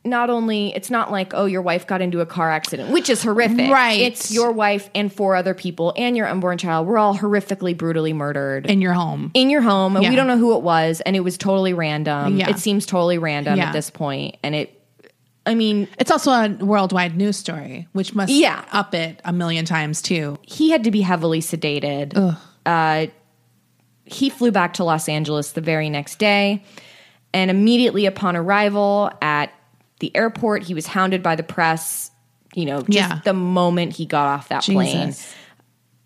not 0.09 0.29
only 0.29 0.73
it's 0.75 0.89
not 0.89 1.11
like 1.11 1.33
oh 1.33 1.45
your 1.45 1.61
wife 1.61 1.85
got 1.87 2.01
into 2.01 2.19
a 2.21 2.25
car 2.25 2.49
accident, 2.49 2.91
which 2.91 3.09
is 3.09 3.21
horrific. 3.23 3.69
Right. 3.71 3.99
It's 4.01 4.31
your 4.31 4.51
wife 4.51 4.89
and 4.95 5.11
four 5.11 5.35
other 5.35 5.53
people 5.53 5.93
and 5.97 6.15
your 6.17 6.27
unborn 6.27 6.57
child. 6.57 6.87
We're 6.87 6.97
all 6.97 7.15
horrifically 7.17 7.77
brutally 7.77 8.13
murdered 8.13 8.65
in 8.65 8.81
your 8.81 8.93
home. 8.93 9.31
in 9.33 9.49
your 9.49 9.61
home, 9.61 9.95
and 9.95 10.03
Yeah. 10.03 10.09
we 10.09 10.15
don't 10.15 10.27
know 10.27 10.37
who 10.37 10.55
it 10.55 10.63
was, 10.63 11.01
and 11.01 11.15
it 11.15 11.21
was 11.21 11.37
totally 11.37 11.73
random. 11.73 12.37
Yeah. 12.37 12.49
It 12.49 12.59
seems 12.59 12.85
totally 12.85 13.17
random 13.17 13.57
Yeah. 13.57 13.65
at 13.67 13.73
this 13.73 13.89
point, 13.89 14.37
and 14.43 14.55
it. 14.55 14.73
I 15.45 15.55
mean, 15.55 15.87
It's 15.97 16.11
also 16.11 16.31
a 16.31 16.49
worldwide 16.59 17.15
news 17.15 17.37
story, 17.37 17.87
which 17.93 18.13
must 18.13 18.31
Yeah. 18.33 18.63
up 18.73 18.93
it 18.93 19.21
a 19.23 19.31
million 19.31 19.63
times 19.63 20.01
too. 20.01 20.37
he 20.41 20.71
had 20.71 20.83
to 20.83 20.91
be 20.91 20.99
heavily 21.01 21.39
sedated. 21.39 22.35
Uh, 22.65 23.05
he 24.03 24.29
flew 24.29 24.51
back 24.51 24.73
to 24.73 24.83
Los 24.83 25.07
Angeles 25.07 25.51
the 25.51 25.61
very 25.61 25.89
next 25.89 26.19
day, 26.19 26.63
and 27.33 27.49
immediately 27.51 28.05
upon 28.05 28.35
arrival 28.35 29.09
at 29.21 29.51
the 29.99 30.15
airport, 30.15 30.63
he 30.63 30.73
was 30.73 30.87
hounded 30.87 31.23
by 31.23 31.35
the 31.35 31.43
press. 31.43 32.11
You 32.53 32.65
know, 32.65 32.77
just 32.81 32.89
Yeah. 32.91 33.19
the 33.23 33.33
moment 33.33 33.93
he 33.93 34.05
got 34.05 34.27
off 34.27 34.49
that 34.49 34.63
plane. 34.63 35.13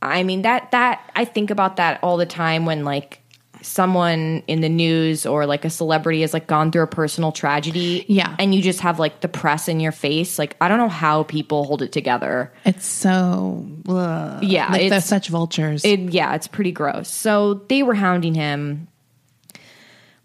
I 0.01 0.23
mean 0.23 0.41
that 0.41 0.71
that 0.71 1.09
I 1.15 1.25
think 1.25 1.51
about 1.51 1.75
that 1.77 1.99
all 2.03 2.17
the 2.17 2.25
time 2.25 2.65
when 2.65 2.83
like 2.83 3.19
someone 3.61 4.41
in 4.47 4.61
the 4.61 4.69
news 4.69 5.27
or 5.27 5.45
like 5.45 5.63
a 5.65 5.69
celebrity 5.69 6.21
has 6.21 6.33
like 6.33 6.47
gone 6.47 6.71
through 6.71 6.81
a 6.81 6.87
personal 6.87 7.31
tragedy. 7.31 8.03
Yeah. 8.07 8.35
And 8.39 8.55
you 8.55 8.61
just 8.63 8.79
have 8.79 8.97
like 8.97 9.21
the 9.21 9.27
press 9.27 9.67
in 9.67 9.79
your 9.79 9.91
face. 9.91 10.39
Like 10.39 10.55
I 10.59 10.67
don't 10.67 10.79
know 10.79 10.89
how 10.89 11.23
people 11.23 11.65
hold 11.65 11.83
it 11.83 11.91
together. 11.91 12.51
It's 12.65 12.87
so 12.87 13.67
ugh. 13.87 14.43
Yeah, 14.43 14.71
like 14.71 14.89
they're 14.89 14.99
such 14.99 15.29
vultures. 15.29 15.85
It, 15.85 15.99
yeah, 16.11 16.33
it's 16.33 16.47
pretty 16.47 16.71
gross. 16.71 17.07
So 17.07 17.55
they 17.69 17.83
were 17.83 17.93
hounding 17.93 18.33
him. 18.33 18.87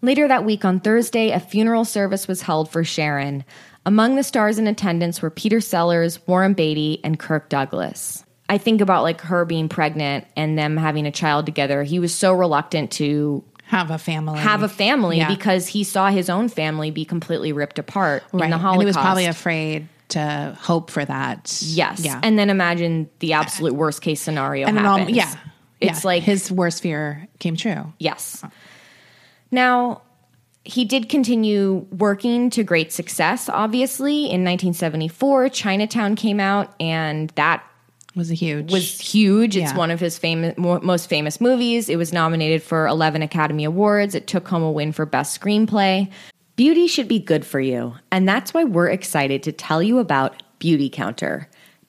Later 0.01 0.27
that 0.27 0.45
week 0.45 0.63
on 0.63 0.79
Thursday, 0.79 1.31
a 1.31 1.39
funeral 1.39 1.85
service 1.85 2.27
was 2.27 2.41
held 2.41 2.69
for 2.69 2.83
Sharon. 2.83 3.43
Among 3.85 4.15
the 4.15 4.23
stars 4.23 4.59
in 4.59 4.67
attendance 4.67 5.21
were 5.21 5.29
Peter 5.29 5.59
Sellers, 5.61 6.19
Warren 6.27 6.53
Beatty, 6.53 6.99
and 7.03 7.17
Kirk 7.17 7.49
Douglas. 7.49 8.23
I 8.49 8.57
think 8.57 8.79
about 8.81 9.03
like 9.03 9.21
her 9.21 9.43
being 9.45 9.69
pregnant 9.69 10.25
and 10.35 10.57
them 10.57 10.77
having 10.77 11.05
a 11.07 11.11
child 11.11 11.45
together. 11.45 11.83
He 11.83 11.99
was 11.99 12.13
so 12.13 12.33
reluctant 12.33 12.91
to 12.93 13.43
have 13.63 13.91
a 13.91 13.97
family. 13.97 14.39
have 14.39 14.63
a 14.63 14.69
family 14.69 15.17
Yeah. 15.17 15.27
because 15.27 15.67
he 15.67 15.83
saw 15.83 16.09
his 16.09 16.29
own 16.29 16.47
family 16.47 16.89
be 16.91 17.03
completely 17.03 17.51
ripped 17.51 17.79
apart 17.79 18.23
in 18.31 18.39
the 18.39 18.57
Holocaust. 18.57 18.73
And 18.73 18.81
he 18.81 18.85
was 18.85 18.95
probably 18.95 19.25
afraid 19.25 19.87
to 20.09 20.57
hope 20.61 20.89
for 20.89 21.03
that. 21.03 21.57
yes. 21.61 21.99
Yeah. 21.99 22.21
And 22.23 22.39
then 22.39 22.49
imagine 22.49 23.09
the 23.19 23.33
absolute 23.33 23.73
worst 23.73 24.01
case 24.01 24.21
scenario 24.21 24.67
And 24.67 24.77
it 24.77 24.85
all, 24.85 24.99
yeah. 25.09 25.33
It's 25.81 26.03
Yeah. 26.03 26.07
like 26.07 26.23
his 26.23 26.49
worst 26.51 26.81
fear 26.81 27.27
came 27.39 27.57
true. 27.57 27.91
Yes. 27.99 28.41
Now, 29.51 30.01
he 30.63 30.83
did 30.83 31.07
continue 31.07 31.85
working 31.97 32.49
to 32.51 32.63
great 32.63 32.91
success, 32.91 33.47
obviously. 33.47 34.25
In 34.25 34.43
1974, 34.43 35.49
Chinatown 35.49 36.15
came 36.15 36.39
out, 36.39 36.73
and 36.79 37.31
that 37.35 37.63
was 38.15 38.31
a 38.31 38.33
huge 38.33 38.71
was 38.71 38.99
huge. 38.99 39.55
It's 39.55 39.71
Yeah. 39.71 39.77
one 39.77 39.91
of 39.91 39.99
his 39.99 40.17
famous, 40.17 40.55
most 40.57 41.07
famous 41.07 41.39
movies. 41.39 41.87
It 41.87 41.97
was 41.97 42.11
nominated 42.11 42.63
for 42.63 42.87
11 42.87 43.21
Academy 43.21 43.63
Awards. 43.63 44.15
It 44.15 44.25
took 44.27 44.47
home 44.47 44.63
a 44.63 44.71
win 44.71 44.91
for 44.91 45.05
Best 45.05 45.39
Screenplay. 45.39 46.09
Beauty 46.55 46.87
should 46.87 47.07
be 47.07 47.19
good 47.19 47.45
for 47.45 47.59
you, 47.59 47.93
and 48.11 48.27
that's 48.27 48.53
why 48.53 48.63
we're 48.63 48.89
excited 48.89 49.43
to 49.43 49.51
tell 49.51 49.83
you 49.83 49.99
about 49.99 50.41
Beautycounter. 50.59 51.45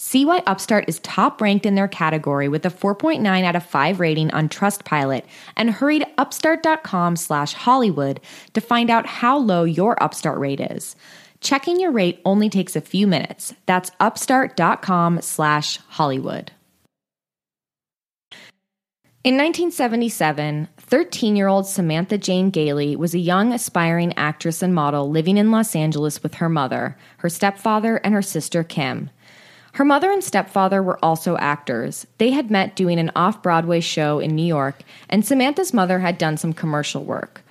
See 0.00 0.24
why 0.24 0.44
Upstart 0.46 0.84
is 0.86 1.00
top 1.00 1.40
ranked 1.40 1.66
in 1.66 1.74
their 1.74 1.88
category 1.88 2.48
with 2.48 2.64
a 2.64 2.70
4.9 2.70 3.42
out 3.42 3.56
of 3.56 3.66
5 3.66 3.98
rating 3.98 4.30
on 4.30 4.48
Trustpilot 4.48 5.24
and 5.56 5.70
hurry 5.72 5.98
to 5.98 6.08
upstart.com 6.16 7.16
slash 7.16 7.52
Hollywood 7.52 8.20
to 8.54 8.60
find 8.60 8.90
out 8.90 9.06
how 9.06 9.36
low 9.36 9.64
your 9.64 10.00
Upstart 10.00 10.38
rate 10.38 10.60
is. 10.60 10.94
Checking 11.40 11.80
your 11.80 11.90
rate 11.90 12.20
only 12.24 12.48
takes 12.48 12.76
a 12.76 12.80
few 12.80 13.08
minutes. 13.08 13.54
That's 13.66 13.90
upstart.com 13.98 15.20
slash 15.20 15.78
Hollywood. 15.88 16.52
In 19.24 19.34
1977, 19.34 20.68
13 20.76 21.34
year 21.34 21.48
old 21.48 21.66
Samantha 21.66 22.18
Jane 22.18 22.50
Gailey 22.50 22.94
was 22.94 23.14
a 23.14 23.18
young, 23.18 23.52
aspiring 23.52 24.14
actress 24.16 24.62
and 24.62 24.72
model 24.72 25.10
living 25.10 25.36
in 25.36 25.50
Los 25.50 25.74
Angeles 25.74 26.22
with 26.22 26.34
her 26.34 26.48
mother, 26.48 26.96
her 27.18 27.28
stepfather, 27.28 27.96
and 27.96 28.14
her 28.14 28.22
sister 28.22 28.62
Kim. 28.62 29.10
Her 29.78 29.84
mother 29.84 30.10
and 30.10 30.24
stepfather 30.24 30.82
were 30.82 30.98
also 31.04 31.36
actors. 31.36 32.04
They 32.18 32.32
had 32.32 32.50
met 32.50 32.74
doing 32.74 32.98
an 32.98 33.12
off 33.14 33.44
Broadway 33.44 33.78
show 33.78 34.18
in 34.18 34.34
New 34.34 34.44
York, 34.44 34.82
and 35.08 35.24
Samantha's 35.24 35.72
mother 35.72 36.00
had 36.00 36.18
done 36.18 36.36
some 36.36 36.52
commercial 36.52 37.04
work. 37.04 37.44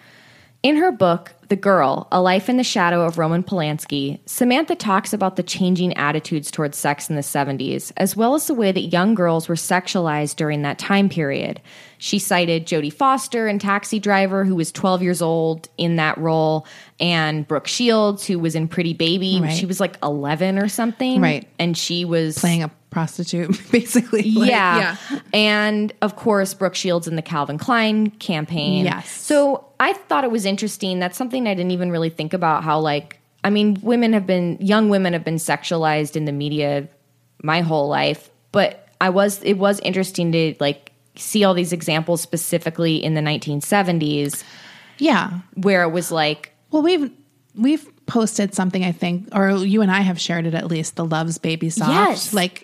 In 0.64 0.78
her 0.78 0.91
book, 0.91 1.34
The 1.49 1.55
Girl 1.55 2.08
A 2.12 2.20
Life 2.20 2.49
in 2.49 2.58
the 2.58 2.64
Shadow 2.64 3.05
of 3.05 3.18
Roman 3.18 3.43
Polanski, 3.43 4.20
Samantha 4.26 4.76
talks 4.76 5.14
about 5.14 5.36
the 5.36 5.43
changing 5.43 5.95
attitudes 5.95 6.49
towards 6.49 6.78
sex 6.78 7.10
in 7.10 7.16
the 7.16 7.22
70s, 7.22 7.91
as 7.95 8.16
well 8.16 8.34
as 8.34 8.47
the 8.47 8.55
way 8.55 8.72
that 8.72 8.82
young 8.82 9.14
girls 9.14 9.47
were 9.47 9.55
sexualized 9.55 10.36
during 10.36 10.64
that 10.64 10.80
time 10.80 11.10
period. 11.10 11.62
She 11.99 12.18
cited 12.18 12.66
Jodie 12.66 12.91
Foster 12.91 13.47
in 13.47 13.60
Taxi 13.60 13.99
Driver, 13.99 14.45
who 14.45 14.55
was 14.55 14.72
12 14.72 15.03
years 15.03 15.22
old 15.22 15.70
in 15.78 15.95
that 15.97 16.18
role, 16.18 16.66
and 16.99 17.47
Brooke 17.47 17.68
Shields, 17.68 18.26
who 18.26 18.39
was 18.39 18.55
in 18.55 18.68
Pretty 18.68 18.93
Baby. 18.93 19.39
Right. 19.41 19.55
She 19.55 19.68
was 19.68 19.80
like 19.80 19.97
11 20.01 20.58
or 20.58 20.68
something. 20.68 21.22
Right. 21.22 21.47
And 21.60 21.78
she 21.78 22.03
was 22.03 22.38
Playing 22.38 22.64
a 22.64 22.72
prostitute, 22.89 23.49
basically. 23.71 24.31
Like, 24.31 24.49
yeah. 24.49 24.95
And 25.33 25.93
of 26.01 26.15
course, 26.15 26.53
Brooke 26.53 26.75
Shields 26.75 27.07
in 27.07 27.15
the 27.15 27.21
Calvin 27.21 27.57
Klein 27.57 28.09
campaign. 28.11 28.85
Yes. 28.85 29.09
So 29.09 29.65
I 29.79 29.93
thought 29.93 30.23
it 30.23 30.31
was 30.31 30.45
interesting. 30.45 30.99
That's 30.99 31.17
something 31.17 31.47
I 31.47 31.53
didn't 31.53 31.71
even 31.71 31.91
really 31.91 32.09
think 32.09 32.33
about 32.33 32.63
how, 32.63 32.79
like, 32.79 33.19
I 33.43 33.49
mean, 33.49 33.77
women 33.81 34.13
have 34.13 34.25
been, 34.25 34.57
young 34.59 34.89
women 34.89 35.13
have 35.13 35.23
been 35.23 35.35
sexualized 35.35 36.15
in 36.15 36.25
the 36.25 36.31
media 36.31 36.88
my 37.43 37.61
whole 37.61 37.88
life. 37.88 38.29
But 38.51 38.88
I 38.99 39.09
was, 39.09 39.41
it 39.43 39.53
was 39.55 39.79
interesting 39.81 40.31
to, 40.31 40.55
like, 40.59 40.91
see 41.15 41.43
all 41.43 41.53
these 41.53 41.73
examples 41.73 42.21
specifically 42.21 43.03
in 43.03 43.13
the 43.15 43.21
1970s 43.21 44.43
Yeah. 44.97 45.39
where 45.55 45.83
it 45.83 45.89
was 45.89 46.11
like, 46.11 46.51
Well, 46.71 46.81
we've 46.83 47.11
we've 47.55 47.88
posted 48.05 48.53
something 48.53 48.83
I 48.85 48.91
think, 48.91 49.29
or 49.35 49.49
you 49.51 49.81
and 49.81 49.89
I 49.91 50.01
have 50.01 50.19
shared 50.21 50.45
it 50.45 50.53
at 50.53 50.67
least. 50.67 50.95
The 50.95 51.05
Love's 51.05 51.38
Baby 51.39 51.69
Soft, 51.69 51.91
Yes. 51.91 52.33
like. 52.33 52.63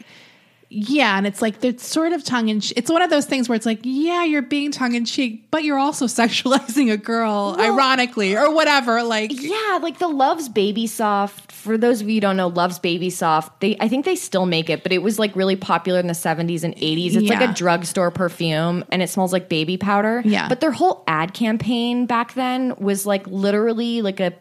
Yeah, 0.73 1.17
and 1.17 1.27
it's 1.27 1.41
like 1.41 1.63
it's 1.63 1.85
sort 1.85 2.13
of 2.13 2.23
tongue 2.23 2.49
in. 2.49 2.61
It's 2.75 2.89
one 2.89 3.01
of 3.01 3.09
those 3.09 3.25
things 3.25 3.47
where 3.47 3.55
it's 3.55 3.65
like, 3.65 3.79
yeah, 3.83 4.23
you're 4.23 4.41
being 4.41 4.71
tongue 4.71 4.95
in 4.95 5.05
cheek, 5.05 5.45
but 5.51 5.63
you're 5.63 5.77
also 5.77 6.05
sexualizing 6.21 6.91
a 6.91 6.97
girl, 6.97 7.55
ironically, 7.59 8.35
or 8.35 8.53
whatever. 8.53 9.03
Like, 9.03 9.31
Yeah, 9.33 9.79
like 9.81 9.99
the 9.99 10.07
Love's 10.07 10.49
Baby 10.49 10.87
Soft. 10.87 11.51
For 11.51 11.77
those 11.77 12.01
of 12.01 12.09
you 12.09 12.15
who 12.15 12.21
don't 12.21 12.37
know, 12.37 12.47
Love's 12.47 12.79
Baby 12.79 13.09
Soft. 13.09 13.61
They, 13.61 13.77
I 13.79 13.87
think 13.87 14.05
they 14.05 14.15
still 14.15 14.45
make 14.45 14.69
it, 14.69 14.83
but 14.83 14.91
it 14.91 14.99
was 15.03 15.19
like 15.19 15.35
really 15.35 15.55
popular 15.55 15.99
in 15.99 16.07
the 16.07 16.13
seventies 16.15 16.63
and 16.63 16.73
eighties. 16.77 17.15
It's 17.15 17.29
like 17.29 17.49
a 17.49 17.53
drugstore 17.53 18.11
perfume, 18.11 18.83
and 18.91 19.01
it 19.01 19.09
smells 19.09 19.31
like 19.31 19.47
baby 19.49 19.77
powder. 19.77 20.21
Yeah. 20.25 20.49
but 20.49 20.59
their 20.59 20.71
whole 20.71 21.03
ad 21.07 21.33
campaign 21.33 22.05
back 22.05 22.33
then 22.33 22.73
was 22.77 23.05
like 23.05 23.25
literally 23.27 24.01
like 24.01 24.19
a. 24.19 24.33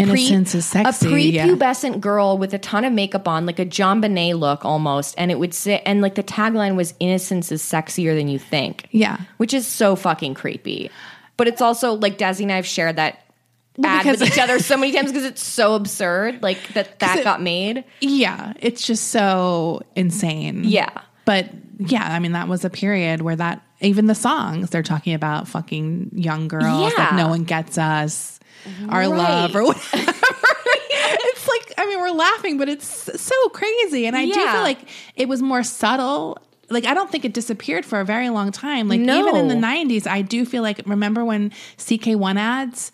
Innocence 0.00 0.54
is 0.54 0.66
sexy, 0.66 1.06
A 1.14 1.18
yeah. 1.18 1.46
prepubescent 1.46 2.00
girl 2.00 2.38
with 2.38 2.52
a 2.54 2.58
ton 2.58 2.84
of 2.84 2.92
makeup 2.92 3.28
on, 3.28 3.46
like 3.46 3.58
a 3.58 3.66
JonBenét 3.66 4.38
look 4.38 4.64
almost, 4.64 5.14
and 5.18 5.30
it 5.30 5.38
would 5.38 5.54
sit 5.54 5.82
and 5.86 6.00
like 6.02 6.14
the 6.14 6.22
tagline 6.22 6.76
was 6.76 6.94
"Innocence 7.00 7.52
is 7.52 7.62
sexier 7.62 8.14
than 8.16 8.28
you 8.28 8.38
think." 8.38 8.86
Yeah. 8.90 9.18
which 9.36 9.52
is 9.54 9.66
so 9.66 9.96
fucking 9.96 10.34
creepy. 10.34 10.90
But 11.36 11.48
it's 11.48 11.62
also 11.62 11.94
like 11.94 12.18
Desi 12.18 12.42
and 12.42 12.52
I 12.52 12.56
have 12.56 12.66
shared 12.66 12.96
that 12.96 13.20
ad 13.82 14.02
because- 14.04 14.20
with 14.20 14.32
each 14.32 14.38
other 14.38 14.58
so 14.70 14.76
many 14.76 14.92
times 14.92 15.10
because 15.10 15.24
it's 15.24 15.42
so 15.42 15.74
absurd, 15.74 16.42
like 16.42 16.58
that 16.74 16.98
that 16.98 17.18
it- 17.20 17.24
got 17.24 17.40
made. 17.42 17.84
yeah, 18.00 18.52
it's 18.60 18.86
just 18.86 19.08
so 19.08 19.82
insane. 19.96 20.62
Yeah. 20.64 20.90
but 21.24 21.48
yeah, 21.78 22.04
I 22.12 22.18
mean, 22.18 22.32
that 22.32 22.48
was 22.48 22.64
a 22.64 22.70
period 22.70 23.22
where 23.22 23.36
that 23.36 23.62
even 23.80 24.06
the 24.06 24.14
songs 24.14 24.68
they're 24.70 24.82
talking 24.82 25.14
about 25.14 25.48
fucking 25.48 26.10
young 26.14 26.48
girls, 26.48 26.92
Yeah. 26.92 27.04
like 27.04 27.14
no 27.14 27.28
one 27.28 27.44
gets 27.44 27.78
us, 27.78 28.38
our 28.88 29.08
love, 29.08 29.54
or 29.56 29.64
whatever. 29.64 29.88
it's 29.92 31.48
like, 31.48 31.74
I 31.78 31.86
mean, 31.86 31.98
we're 32.00 32.10
laughing, 32.10 32.58
but 32.58 32.68
it's 32.68 32.86
so 33.20 33.48
crazy. 33.50 34.06
And 34.06 34.16
I 34.16 34.26
do 34.26 34.32
feel 34.34 34.62
like 34.62 34.78
it 35.16 35.28
was 35.28 35.42
more 35.42 35.62
subtle. 35.62 36.38
Like, 36.68 36.84
I 36.86 36.94
don't 36.94 37.10
think 37.10 37.24
it 37.24 37.32
disappeared 37.32 37.84
for 37.84 38.00
a 38.00 38.04
very 38.04 38.30
long 38.30 38.52
time. 38.52 38.88
Like, 38.88 39.00
No. 39.00 39.18
even 39.20 39.36
in 39.36 39.48
the 39.48 39.54
90s, 39.54 40.06
I 40.06 40.22
do 40.22 40.44
feel 40.44 40.62
like, 40.62 40.80
remember 40.86 41.24
when 41.24 41.50
CK1 41.78 42.38
ads 42.38 42.92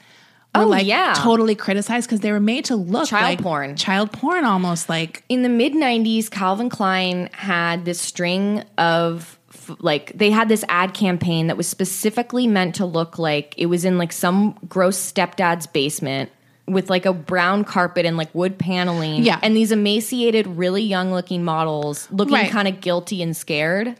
were 0.54 0.62
Oh, 0.62 0.66
like 0.66 0.86
yeah. 0.86 1.12
totally 1.14 1.54
criticized 1.54 2.08
because 2.08 2.20
they 2.20 2.32
were 2.32 2.40
made 2.40 2.64
to 2.66 2.76
look 2.76 3.08
Child 3.08 3.22
like 3.24 3.42
porn. 3.42 3.76
Child 3.76 4.12
porn 4.12 4.44
almost 4.46 4.88
like, 4.88 5.22
In 5.28 5.42
the 5.42 5.50
mid 5.50 5.74
'90s, 5.74 6.30
Calvin 6.30 6.70
Klein 6.70 7.28
had 7.32 7.84
this 7.84 8.00
string 8.00 8.64
of 8.78 9.38
like 9.78 10.12
they 10.16 10.30
had 10.30 10.48
this 10.48 10.64
ad 10.68 10.94
campaign 10.94 11.46
that 11.48 11.56
was 11.56 11.66
specifically 11.68 12.46
meant 12.46 12.74
to 12.76 12.86
look 12.86 13.18
like 13.18 13.54
it 13.58 13.66
was 13.66 13.84
in 13.84 13.98
like 13.98 14.12
some 14.12 14.56
gross 14.68 14.96
stepdad's 15.12 15.66
basement 15.66 16.30
with 16.66 16.90
like 16.90 17.06
a 17.06 17.12
brown 17.12 17.62
carpet 17.64 18.04
and 18.04 18.16
like 18.16 18.34
wood 18.34 18.58
paneling. 18.58 19.22
Yeah. 19.22 19.38
and 19.42 19.56
these 19.56 19.70
emaciated, 19.70 20.46
really 20.48 20.82
young 20.82 21.12
looking 21.12 21.44
models 21.44 22.08
looking 22.10 22.34
Right. 22.34 22.50
kind 22.50 22.66
of 22.66 22.80
guilty 22.80 23.22
and 23.22 23.36
scared. 23.36 23.94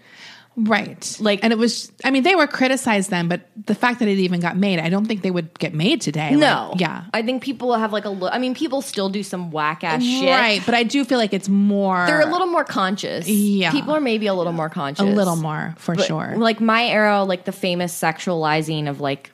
Right. 0.59 1.17
Like- 1.21 1.41
and 1.43 1.53
it 1.53 1.59
was, 1.59 1.93
I 2.03 2.11
mean, 2.11 2.23
they 2.23 2.35
were 2.35 2.47
criticized 2.47 3.11
then, 3.11 3.29
but 3.29 3.43
the 3.67 3.75
fact 3.75 3.99
that 3.99 4.09
it 4.09 4.19
even 4.19 4.41
got 4.41 4.57
made, 4.57 4.79
I 4.79 4.89
don't 4.89 5.05
think 5.05 5.21
they 5.21 5.31
would 5.31 5.59
get 5.59 5.75
made 5.75 6.01
today. 6.01 6.31
Like, 6.31 6.39
No. 6.39 6.73
yeah. 6.79 7.05
I 7.13 7.21
think 7.23 7.43
people 7.43 7.75
have 7.75 7.93
like 7.93 8.07
a 8.07 8.09
look. 8.09 8.33
I 8.33 8.39
mean, 8.39 8.55
people 8.55 8.81
still 8.81 9.11
do 9.11 9.23
some 9.23 9.51
whack 9.51 9.85
ass 9.85 10.03
shit. 10.03 10.31
Right. 10.31 10.63
But 10.65 10.75
I 10.75 10.83
do 10.83 11.05
feel 11.05 11.19
like 11.19 11.35
it's 11.35 11.49
more, 11.51 12.07
They're 12.07 12.23
a 12.27 12.33
little 12.33 12.47
more 12.47 12.65
conscious. 12.65 13.29
Yeah. 13.29 13.71
People 13.71 13.95
are 13.95 14.01
maybe 14.01 14.29
a 14.29 14.35
little 14.35 14.55
more 14.55 14.71
conscious. 14.71 15.01
a 15.03 15.05
little 15.05 15.37
more 15.37 15.75
for 15.77 15.95
But, 15.95 16.07
sure. 16.07 16.35
Like 16.39 16.59
my 16.61 16.85
era, 16.87 17.23
like 17.25 17.45
the 17.45 17.53
famous 17.53 17.93
sexualizing 17.99 18.89
of 18.89 18.99
like 19.01 19.33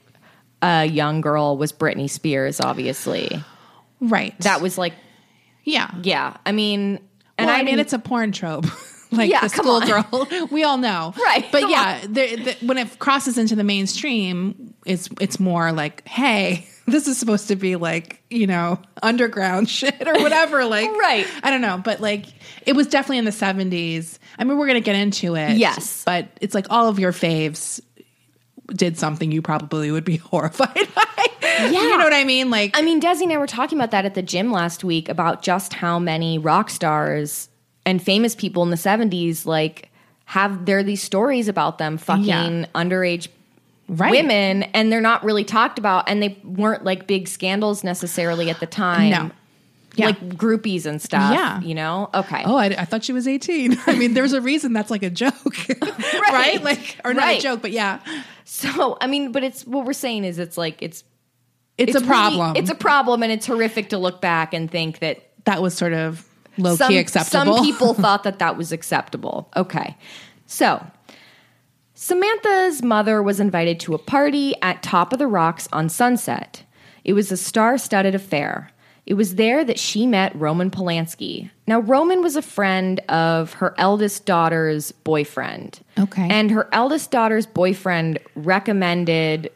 a 0.61 0.85
young 0.87 1.21
girl 1.21 1.57
was 1.57 1.73
Britney 1.73 2.11
Spears, 2.11 2.61
obviously. 2.61 3.43
right. 4.01 4.37
That 4.41 4.61
was 4.61 4.77
like, 4.77 4.95
yeah. 5.63 5.91
yeah. 6.03 6.37
I 6.45 6.51
mean, 6.51 6.97
and 6.97 7.01
And 7.39 7.51
I, 7.51 7.61
I, 7.61 7.63
mean, 7.63 7.79
it's 7.79 7.93
a 7.93 7.99
porn 8.01 8.33
trope. 8.33 8.67
like 9.17 9.31
Yeah, 9.31 9.41
the 9.47 9.49
come 9.55 9.65
school 9.65 9.95
on. 9.95 10.31
girl, 10.31 10.47
we 10.51 10.65
all 10.65 10.79
know, 10.79 11.15
Right, 11.25 11.47
But 11.53 11.63
come 11.63 11.71
yeah, 11.71 12.07
when 12.63 12.79
it 12.79 12.99
crosses 12.99 13.39
into 13.39 13.55
the 13.55 13.65
mainstream, 13.65 14.75
it's 14.85 15.09
it's 15.21 15.39
more 15.39 15.73
like, 15.73 16.07
hey, 16.09 16.67
this 16.87 17.07
is 17.07 17.17
supposed 17.19 17.49
to 17.49 17.57
be 17.57 17.77
like 17.77 18.21
you 18.31 18.47
know 18.47 18.81
underground 19.03 19.69
shit 19.69 20.07
or 20.09 20.15
whatever. 20.15 20.65
Like, 20.65 20.91
Right. 20.91 21.27
I 21.43 21.51
don't 21.51 21.61
know, 21.61 21.79
but 21.85 22.01
like 22.01 22.27
it 22.67 22.75
was 22.75 22.87
definitely 22.89 23.19
in 23.19 23.25
the 23.25 23.33
seventies. 23.33 24.19
I 24.39 24.45
mean, 24.45 24.57
we're 24.59 24.67
gonna 24.67 24.81
get 24.81 24.97
into 24.97 25.37
it, 25.37 25.57
Yes. 25.59 26.03
but 26.05 26.29
it's 26.41 26.55
like 26.55 26.67
all 26.71 26.89
of 26.89 26.99
your 26.99 27.13
faves 27.13 27.81
did 28.69 28.97
something 28.99 29.31
you 29.31 29.43
probably 29.43 29.91
would 29.91 30.05
be 30.05 30.17
horrified 30.17 30.89
by. 30.95 31.27
Yeah. 31.43 31.69
You 31.71 31.99
know 31.99 32.05
what 32.05 32.15
I 32.15 32.25
mean? 32.25 32.49
Like, 32.51 32.77
I 32.77 32.83
mean, 32.83 33.01
Desi 33.01 33.23
and 33.23 33.33
I 33.33 33.37
were 33.39 33.47
talking 33.47 33.77
about 33.77 33.91
that 33.91 34.05
at 34.07 34.15
the 34.15 34.23
gym 34.23 34.51
last 34.51 34.83
week 34.85 35.09
about 35.09 35.43
just 35.43 35.75
how 35.75 35.99
many 35.99 36.39
rock 36.39 36.71
stars 36.71 37.49
and 37.85 38.03
famous 38.03 38.35
people 38.35 38.63
in 38.63 38.71
the 38.71 38.77
70s 38.77 39.45
like 39.47 39.91
have 40.27 40.65
there 40.67 40.79
are 40.79 40.83
these 40.83 41.03
stories 41.03 41.49
about 41.49 41.79
them 41.79 41.99
fucking 41.99 42.25
Yeah. 42.25 42.65
underage 42.75 43.29
right? 43.89 44.11
women 44.11 44.63
and 44.63 44.91
they're 44.93 45.01
not 45.01 45.25
really 45.25 45.45
talked 45.45 45.79
about 45.79 46.09
and 46.09 46.23
they 46.23 46.39
weren't 46.45 46.85
like 46.85 47.07
big 47.07 47.29
scandals 47.29 47.83
necessarily 47.85 48.49
at 48.51 48.61
the 48.61 48.67
time. 48.67 49.11
No. 49.11 49.31
Yeah. 49.95 50.07
Like 50.07 50.21
groupies 50.31 50.87
and 50.87 51.03
stuff. 51.03 51.35
Yeah. 51.35 51.61
You 51.61 51.75
know? 51.75 52.09
Okay. 52.15 52.43
Oh, 52.47 52.57
I, 52.57 52.67
I 52.67 52.85
thought 52.87 53.05
she 53.05 53.13
was 53.13 53.29
18. 53.29 53.77
I 53.87 53.95
mean, 53.97 54.15
there's 54.15 54.33
a 54.33 54.41
reason 54.41 54.73
that's 54.73 54.91
like 54.91 55.03
a 55.03 55.11
joke, 55.11 55.35
right? 56.33 56.63
Like, 56.63 56.97
or 57.05 57.13
not 57.13 57.25
Right. 57.25 57.39
a 57.39 57.43
joke, 57.43 57.61
but 57.61 57.73
yeah, 57.73 57.99
So, 58.47 58.97
I 59.03 59.07
mean, 59.07 59.33
but 59.33 59.45
it's 59.45 59.67
what 59.67 59.85
we're 59.85 59.93
saying 59.93 60.25
is 60.25 60.39
it's 60.39 60.57
like 60.57 60.81
it's 60.83 61.05
it's, 61.77 61.95
a 61.95 61.99
really- 61.99 62.07
problem. 62.09 62.57
it's 62.57 62.71
a 62.71 62.75
problem 62.75 63.23
and 63.23 63.31
it's 63.33 63.47
horrific 63.47 63.91
to 63.91 63.99
look 63.99 64.21
back 64.23 64.55
and 64.55 64.71
think 64.71 65.01
that 65.01 65.29
that 65.45 65.61
was 65.61 65.75
sort 65.75 65.93
of 65.93 66.27
low 66.59 66.77
some, 66.77 66.91
key 66.91 66.99
acceptable. 66.99 67.57
Some 67.57 67.65
people 67.65 67.95
thought 67.95 68.25
that 68.25 68.39
that 68.39 68.57
was 68.57 68.73
acceptable. 68.73 69.51
Okay. 69.57 69.97
So, 70.47 70.85
Samantha's 71.95 72.83
mother 72.83 73.23
was 73.23 73.41
invited 73.41 73.79
to 73.81 73.95
a 73.95 73.99
party 73.99 74.55
at 74.63 74.83
Top 74.83 75.13
of 75.13 75.19
the 75.19 75.27
Rocks 75.27 75.69
on 75.73 75.89
Sunset. 75.89 76.65
It 77.05 77.13
was 77.13 77.33
a 77.33 77.37
star 77.37 77.79
studded 77.79 78.15
affair. 78.15 78.71
It 79.05 79.15
was 79.15 79.35
there 79.35 79.65
that 79.65 79.79
she 79.79 80.07
met 80.07 80.35
Roman 80.37 80.71
Polanski. 80.71 81.51
Now, 81.67 81.81
Roman 81.81 82.23
was 82.23 82.37
a 82.37 82.43
friend 82.43 83.01
of 83.09 83.55
her 83.55 83.75
eldest 83.77 84.27
daughter's 84.27 84.93
boyfriend. 84.93 85.81
Okay. 85.99 86.29
And 86.31 86.51
her 86.53 86.69
eldest 86.73 87.11
daughter's 87.11 87.47
boyfriend 87.47 88.21
recommended 88.37 89.51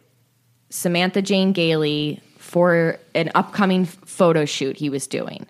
Samantha 0.71 1.23
Jane 1.23 1.53
Gailey 1.53 2.21
for 2.39 2.99
an 3.15 3.31
upcoming 3.35 3.85
photo 3.85 4.45
shoot 4.45 4.77
he 4.77 4.91
was 4.91 5.07
doing. 5.07 5.47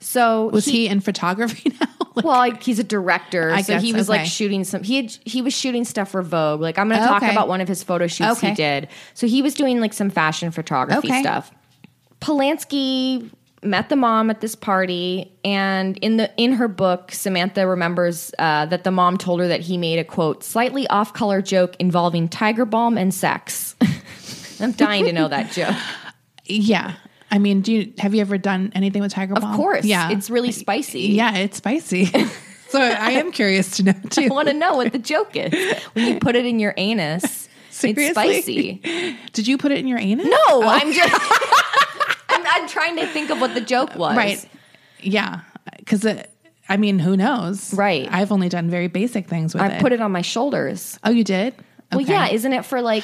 So 0.00 0.46
was 0.48 0.64
he, 0.64 0.88
in 0.88 1.00
photography 1.00 1.72
now? 1.80 1.86
Like, 2.14 2.24
well, 2.24 2.38
like 2.38 2.62
he's 2.62 2.78
a 2.78 2.84
director, 2.84 3.50
I 3.52 3.62
so 3.62 3.74
guess, 3.74 3.82
he 3.82 3.92
was 3.92 4.08
like 4.08 4.26
shooting 4.26 4.64
some. 4.64 4.82
He 4.82 4.96
had, 4.96 5.16
he 5.24 5.42
was 5.42 5.54
shooting 5.54 5.84
stuff 5.84 6.10
for 6.10 6.22
Vogue. 6.22 6.60
Like 6.60 6.78
I'm 6.78 6.88
going 6.88 7.00
to 7.00 7.06
talk 7.06 7.22
Okay. 7.22 7.30
about 7.32 7.48
one 7.48 7.60
of 7.60 7.68
his 7.68 7.82
photo 7.82 8.06
shoots 8.06 8.40
he 8.40 8.52
did. 8.52 8.88
So 9.14 9.26
he 9.26 9.42
was 9.42 9.54
doing 9.54 9.80
like 9.80 9.92
some 9.92 10.10
fashion 10.10 10.50
photography 10.50 11.08
Okay. 11.08 11.20
stuff. 11.20 11.52
Polanski 12.20 13.30
met 13.62 13.88
the 13.90 13.96
mom 13.96 14.30
at 14.30 14.40
this 14.40 14.54
party, 14.54 15.30
and 15.44 15.96
in 15.98 16.16
the 16.16 16.30
in 16.36 16.52
her 16.54 16.68
book, 16.68 17.12
Samantha 17.12 17.66
remembers 17.66 18.32
uh, 18.38 18.66
that 18.66 18.84
the 18.84 18.90
mom 18.90 19.18
told 19.18 19.40
her 19.40 19.48
that 19.48 19.60
he 19.60 19.76
made 19.76 19.98
a 19.98 20.04
quote 20.04 20.42
slightly 20.44 20.86
off 20.88 21.12
color 21.12 21.42
joke 21.42 21.76
involving 21.78 22.28
tiger 22.28 22.64
balm 22.64 22.96
and 22.98 23.12
sex. 23.12 23.76
I'm 24.60 24.72
dying 24.72 25.04
to 25.06 25.12
know 25.12 25.28
that 25.28 25.52
joke. 25.52 25.74
yeah. 26.44 26.94
I 27.30 27.38
mean, 27.38 27.60
do 27.60 27.72
you 27.72 27.92
have 27.98 28.14
you 28.14 28.20
ever 28.20 28.38
done 28.38 28.72
anything 28.74 29.02
with 29.02 29.12
Tiger 29.12 29.34
balm? 29.34 29.50
Of 29.50 29.56
course, 29.56 29.84
Yeah. 29.84 30.10
it's 30.10 30.30
really 30.30 30.52
spicy. 30.52 31.02
yeah, 31.08 31.36
it's 31.36 31.58
spicy. 31.58 32.06
so 32.68 32.80
I 32.80 33.12
am 33.12 33.32
curious 33.32 33.76
to 33.76 33.84
know 33.84 33.94
too. 34.10 34.24
I 34.24 34.28
want 34.28 34.48
to 34.48 34.54
know 34.54 34.74
what 34.74 34.92
the 34.92 34.98
joke 34.98 35.36
is 35.36 35.52
when 35.92 36.14
you 36.14 36.18
put 36.20 36.36
it 36.36 36.44
in 36.46 36.58
your 36.58 36.74
anus. 36.76 37.48
Seriously? 37.70 38.12
spicy. 38.12 39.16
Did 39.32 39.46
you 39.46 39.56
put 39.56 39.72
it 39.72 39.78
in 39.78 39.86
your 39.86 39.98
anus? 39.98 40.26
No, 40.26 40.36
oh. 40.48 40.62
I'm 40.66 40.92
just. 40.92 41.14
I'm, 42.28 42.44
I'm 42.46 42.68
trying 42.68 42.96
to 42.96 43.06
think 43.06 43.30
of 43.30 43.40
what 43.40 43.54
the 43.54 43.60
joke 43.60 43.94
was. 43.96 44.16
Right. 44.16 44.44
Yeah. 45.00 45.40
Because 45.78 46.06
I 46.68 46.76
mean, 46.76 46.98
who 46.98 47.16
knows? 47.16 47.72
Right. 47.74 48.08
I've 48.10 48.32
only 48.32 48.48
done 48.48 48.70
very 48.70 48.88
basic 48.88 49.28
things 49.28 49.54
with 49.54 49.62
I 49.62 49.68
it. 49.68 49.72
I 49.78 49.80
put 49.80 49.92
it 49.92 50.00
on 50.00 50.12
my 50.12 50.22
shoulders. 50.22 50.98
Oh, 51.04 51.10
you 51.10 51.24
did? 51.24 51.54
Well, 51.92 52.00
yeah, 52.00 52.28
isn't 52.28 52.52
it 52.52 52.64
for 52.64 52.80
like 52.80 53.02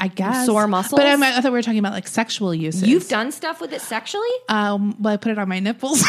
I 0.00 0.08
guess 0.08 0.46
sore 0.46 0.68
muscles? 0.68 0.98
But 0.98 1.06
I, 1.06 1.14
I 1.14 1.40
thought 1.40 1.44
we 1.44 1.50
were 1.50 1.62
talking 1.62 1.80
about 1.80 1.92
like 1.92 2.06
sexual 2.06 2.54
uses. 2.54 2.84
you've 2.88 3.08
done 3.08 3.32
stuff 3.32 3.60
with 3.60 3.72
it 3.72 3.80
sexually? 3.80 4.28
Um, 4.48 4.94
well, 5.00 5.14
I 5.14 5.16
put 5.16 5.32
it 5.32 5.38
on 5.38 5.48
my 5.48 5.58
nipples. 5.58 6.04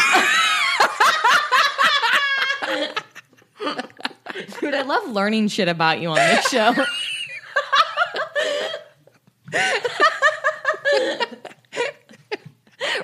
Dude, 4.60 4.74
I 4.74 4.82
love 4.82 5.08
learning 5.10 5.48
shit 5.48 5.68
about 5.68 6.00
you 6.00 6.08
on 6.10 6.16
this 6.16 6.48
show. 6.48 6.74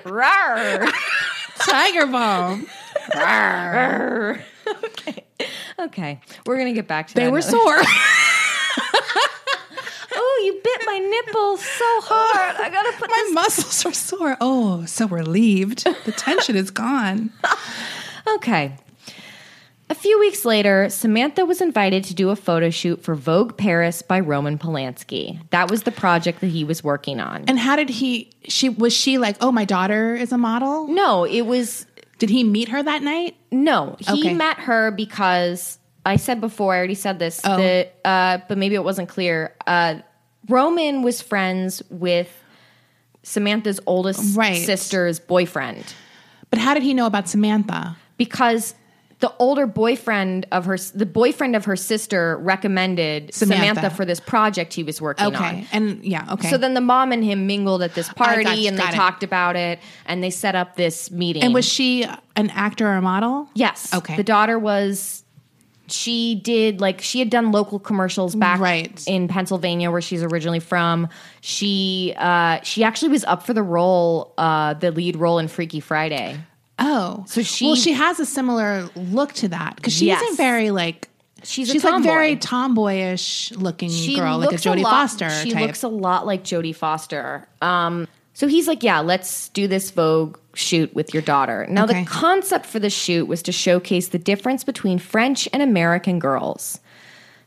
Rawr. 0.04 0.90
Tiger 1.58 2.06
balm. 2.06 2.66
Rawr. 3.12 4.40
okay. 4.84 5.24
okay, 5.78 6.20
we're 6.44 6.58
gonna 6.58 6.72
get 6.72 6.88
back 6.88 7.08
to 7.08 7.14
They 7.14 7.24
that 7.24 7.32
were 7.32 7.38
another- 7.38 7.50
sore. 7.56 7.82
Oh, 10.16 10.42
you 10.44 10.60
bit 10.64 10.82
my 10.86 10.98
nipples 10.98 11.60
so 11.64 11.84
hard. 12.02 12.56
I 12.56 12.70
gotta 12.70 12.92
put 12.98 13.10
my 13.10 13.22
this. 13.26 13.34
muscles 13.34 13.86
are 13.86 13.92
sore. 13.92 14.36
Oh, 14.40 14.84
so 14.86 15.06
relieved. 15.06 15.84
The 16.04 16.12
tension 16.12 16.56
is 16.56 16.70
gone. 16.70 17.30
Okay. 18.36 18.74
A 19.88 19.94
few 19.94 20.18
weeks 20.18 20.44
later, 20.44 20.88
Samantha 20.90 21.44
was 21.46 21.60
invited 21.60 22.02
to 22.04 22.14
do 22.14 22.30
a 22.30 22.34
photo 22.36 22.70
shoot 22.70 23.04
for 23.04 23.14
Vogue 23.14 23.56
Paris 23.56 24.02
by 24.02 24.18
Roman 24.18 24.58
Polanski. 24.58 25.38
That 25.50 25.70
was 25.70 25.84
the 25.84 25.92
project 25.92 26.40
that 26.40 26.48
he 26.48 26.64
was 26.64 26.82
working 26.82 27.20
on. 27.20 27.44
And 27.46 27.56
how 27.56 27.76
did 27.76 27.88
he? 27.88 28.30
She 28.48 28.68
was 28.68 28.92
she 28.92 29.16
like? 29.18 29.36
Oh, 29.40 29.52
my 29.52 29.64
daughter 29.64 30.16
is 30.16 30.32
a 30.32 30.38
model. 30.38 30.88
no, 30.88 31.22
it 31.24 31.42
was 31.42 31.86
Did 32.18 32.30
he 32.30 32.42
meet 32.42 32.68
her 32.70 32.82
that 32.82 33.02
night? 33.04 33.36
No, 33.52 33.94
he 34.00 34.22
Okay. 34.24 34.34
met 34.34 34.58
her 34.58 34.90
because 34.90 35.78
I 36.06 36.16
said 36.16 36.40
before, 36.40 36.72
I 36.74 36.78
already 36.78 36.94
said 36.94 37.18
this, 37.18 37.40
Oh. 37.44 37.56
that, 37.58 37.94
uh, 38.04 38.38
but 38.48 38.56
maybe 38.56 38.74
it 38.76 38.84
wasn't 38.84 39.08
clear. 39.10 39.54
Uh, 39.66 39.96
Roman 40.48 41.02
was 41.02 41.20
friends 41.20 41.82
with 41.90 42.32
Samantha's 43.22 43.80
oldest 43.86 44.36
Right. 44.36 44.64
sister's 44.64 45.18
boyfriend 45.18 45.84
But 46.50 46.60
how 46.60 46.74
did 46.74 46.82
he 46.84 46.94
know 46.94 47.06
about 47.06 47.28
Samantha? 47.28 47.96
because 48.16 48.74
the 49.18 49.32
older 49.38 49.66
boyfriend 49.66 50.46
of 50.52 50.66
her, 50.66 50.76
the 50.94 51.06
boyfriend 51.06 51.56
of 51.56 51.64
her 51.64 51.74
sister 51.74 52.36
recommended 52.36 53.34
Samantha, 53.34 53.66
Samantha. 53.80 53.90
for 53.96 54.04
this 54.04 54.20
project 54.20 54.74
he 54.74 54.82
was 54.84 55.00
working 55.00 55.26
Okay, 55.26 55.44
on. 55.44 55.66
and 55.72 56.04
yeah, 56.04 56.26
okay. 56.34 56.50
So 56.50 56.58
then 56.58 56.74
the 56.74 56.80
mom 56.82 57.12
and 57.12 57.24
him 57.24 57.46
mingled 57.46 57.82
at 57.82 57.94
this 57.94 58.08
party 58.10 58.42
you, 58.60 58.68
and 58.68 58.78
they 58.78 58.84
it. 58.84 58.92
talked 58.92 59.22
about 59.24 59.56
it 59.56 59.80
and 60.04 60.22
they 60.22 60.30
set 60.30 60.54
up 60.54 60.76
this 60.76 61.10
meeting. 61.10 61.42
and 61.42 61.52
was 61.54 61.64
she 61.66 62.04
an 62.36 62.50
actor 62.50 62.86
or 62.86 62.96
a 62.96 63.02
model? 63.02 63.48
Yes. 63.54 63.92
Okay. 63.94 64.16
The 64.16 64.22
daughter 64.24 64.58
was 64.58 65.24
she 65.88 66.34
did 66.34 66.80
like 66.80 67.00
she 67.00 67.18
had 67.18 67.30
done 67.30 67.52
local 67.52 67.78
commercials 67.78 68.34
back 68.34 68.60
Right. 68.60 69.02
in 69.06 69.28
Pennsylvania 69.28 69.90
where 69.90 70.00
she's 70.00 70.22
originally 70.22 70.60
from. 70.60 71.08
She 71.40 72.14
uh 72.16 72.60
she 72.62 72.82
actually 72.84 73.10
was 73.10 73.24
up 73.24 73.44
for 73.44 73.52
the 73.54 73.62
role 73.62 74.32
uh 74.38 74.74
the 74.74 74.90
lead 74.90 75.16
role 75.16 75.38
in 75.38 75.48
Freaky 75.48 75.80
Friday. 75.80 76.38
Oh, 76.78 77.24
So 77.26 77.42
she- 77.42 77.66
well, 77.66 77.74
she 77.76 77.92
has 77.92 78.20
a 78.20 78.26
similar 78.26 78.88
look 78.96 79.32
to 79.34 79.48
that 79.48 79.76
because 79.76 79.92
she's 79.94 80.08
Yes. 80.08 80.32
a 80.32 80.36
very 80.36 80.70
like 80.70 81.08
She's 81.42 81.68
a 81.68 81.72
she's 81.74 81.84
like 81.84 82.02
very 82.02 82.36
tomboyish 82.36 83.52
looking 83.56 83.88
She 83.90 84.16
girl, 84.16 84.38
like 84.38 84.52
a 84.52 84.54
Jodie 84.56 84.82
Foster 84.82 85.30
She 85.30 85.52
type. 85.52 85.62
looks 85.66 85.82
a 85.84 85.88
lot 85.88 86.26
like 86.26 86.42
Jodie 86.42 86.74
Foster. 86.74 87.46
Um 87.62 88.08
so 88.34 88.46
he's 88.48 88.68
like, 88.68 88.82
yeah, 88.82 89.00
let's 89.00 89.48
do 89.50 89.66
this 89.66 89.90
Vogue 89.90 90.36
shoot 90.56 90.94
with 90.94 91.12
your 91.12 91.22
daughter. 91.22 91.66
Now, 91.68 91.84
Okay. 91.84 92.02
the 92.02 92.06
concept 92.10 92.66
for 92.66 92.78
the 92.78 92.90
shoot 92.90 93.26
was 93.26 93.42
to 93.42 93.52
showcase 93.52 94.08
the 94.08 94.18
difference 94.18 94.64
between 94.64 94.98
French 94.98 95.48
and 95.52 95.62
American 95.62 96.18
girls. 96.18 96.80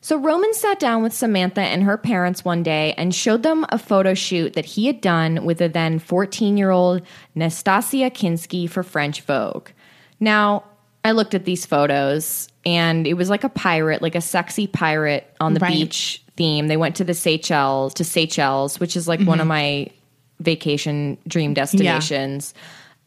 So 0.01 0.17
Roman 0.17 0.53
sat 0.53 0.79
down 0.79 1.03
with 1.03 1.11
Samantha 1.11 1.61
and 1.61 1.83
her 1.83 1.97
parents 1.97 2.45
one 2.45 2.63
day 2.63 2.93
and 2.97 3.13
showed 3.13 3.43
them 3.43 3.65
a 3.69 3.77
photo 3.77 4.13
shoot 4.13 4.53
that 4.53 4.63
he 4.63 4.87
had 4.87 5.01
done 5.01 5.43
with 5.43 5.57
the 5.57 5.67
then 5.67 5.99
14 5.99 6.55
year 6.55 6.69
old 6.71 7.01
Nastassja 7.35 8.09
Kinski 8.11 8.69
for 8.69 8.81
French 8.81 9.21
Vogue. 9.21 9.69
Now, 10.19 10.63
I 11.03 11.11
looked 11.11 11.33
at 11.33 11.45
these 11.45 11.65
photos 11.65 12.47
and 12.65 13.07
it 13.07 13.15
was 13.15 13.29
like 13.29 13.43
a 13.43 13.49
pirate, 13.49 14.01
like 14.01 14.15
a 14.15 14.21
sexy 14.21 14.67
pirate 14.67 15.33
on 15.41 15.53
the 15.53 15.59
Right. 15.59 15.73
beach 15.73 16.23
theme. 16.37 16.67
They 16.67 16.77
went 16.77 16.95
to 16.97 17.03
the 17.03 17.13
Seychelles, 17.13 17.93
to 17.95 18.05
Seychelles, 18.05 18.79
which 18.79 18.95
is 18.95 19.07
like 19.07 19.19
one 19.19 19.39
mm-hmm. 19.39 19.41
of 19.41 19.47
my 19.47 19.87
vacation 20.39 21.17
dream 21.27 21.53
destinations. 21.53 22.53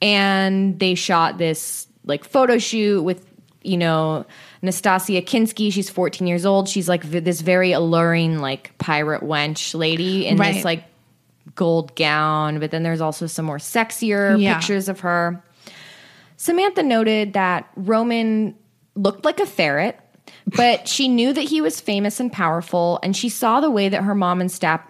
And 0.03 0.79
they 0.79 0.95
shot 0.97 1.39
this 1.39 1.87
like 2.05 2.25
photo 2.25 2.59
shoot 2.59 3.03
with, 3.03 3.25
you 3.63 3.77
know, 3.77 4.27
Nastassja 4.63 5.25
Kinski. 5.25 5.73
She's 5.73 5.89
14 5.89 6.27
years 6.27 6.45
old. 6.45 6.69
She's 6.69 6.89
like 6.89 7.05
v- 7.05 7.21
this 7.21 7.41
very 7.41 7.73
alluring, 7.73 8.41
like 8.41 8.77
pirate 8.79 9.23
wench 9.23 9.75
lady 9.75 10.27
in 10.27 10.37
Right. 10.37 10.55
this 10.55 10.65
like 10.65 10.85
gold 11.55 11.95
gown. 11.95 12.59
But 12.59 12.71
then 12.73 12.83
there's 12.83 13.01
also 13.01 13.27
some 13.27 13.45
more 13.45 13.59
sexier 13.59 14.41
Yeah. 14.41 14.55
pictures 14.59 14.89
of 14.89 15.01
her. 15.01 15.43
Samantha 16.37 16.83
noted 16.83 17.35
that 17.35 17.69
Roman 17.77 18.57
looked 18.97 19.25
like 19.25 19.39
a 19.39 19.47
ferret, 19.47 19.99
but 20.57 20.89
she 20.89 21.07
knew 21.09 21.33
that 21.33 21.43
he 21.45 21.61
was 21.61 21.81
famous 21.81 22.19
and 22.19 22.33
powerful, 22.33 22.99
and 23.05 23.17
she 23.17 23.29
saw 23.29 23.61
the 23.61 23.71
way 23.71 23.89
that 23.89 24.03
her 24.03 24.15
mom 24.15 24.41
and 24.41 24.51
step 24.51 24.83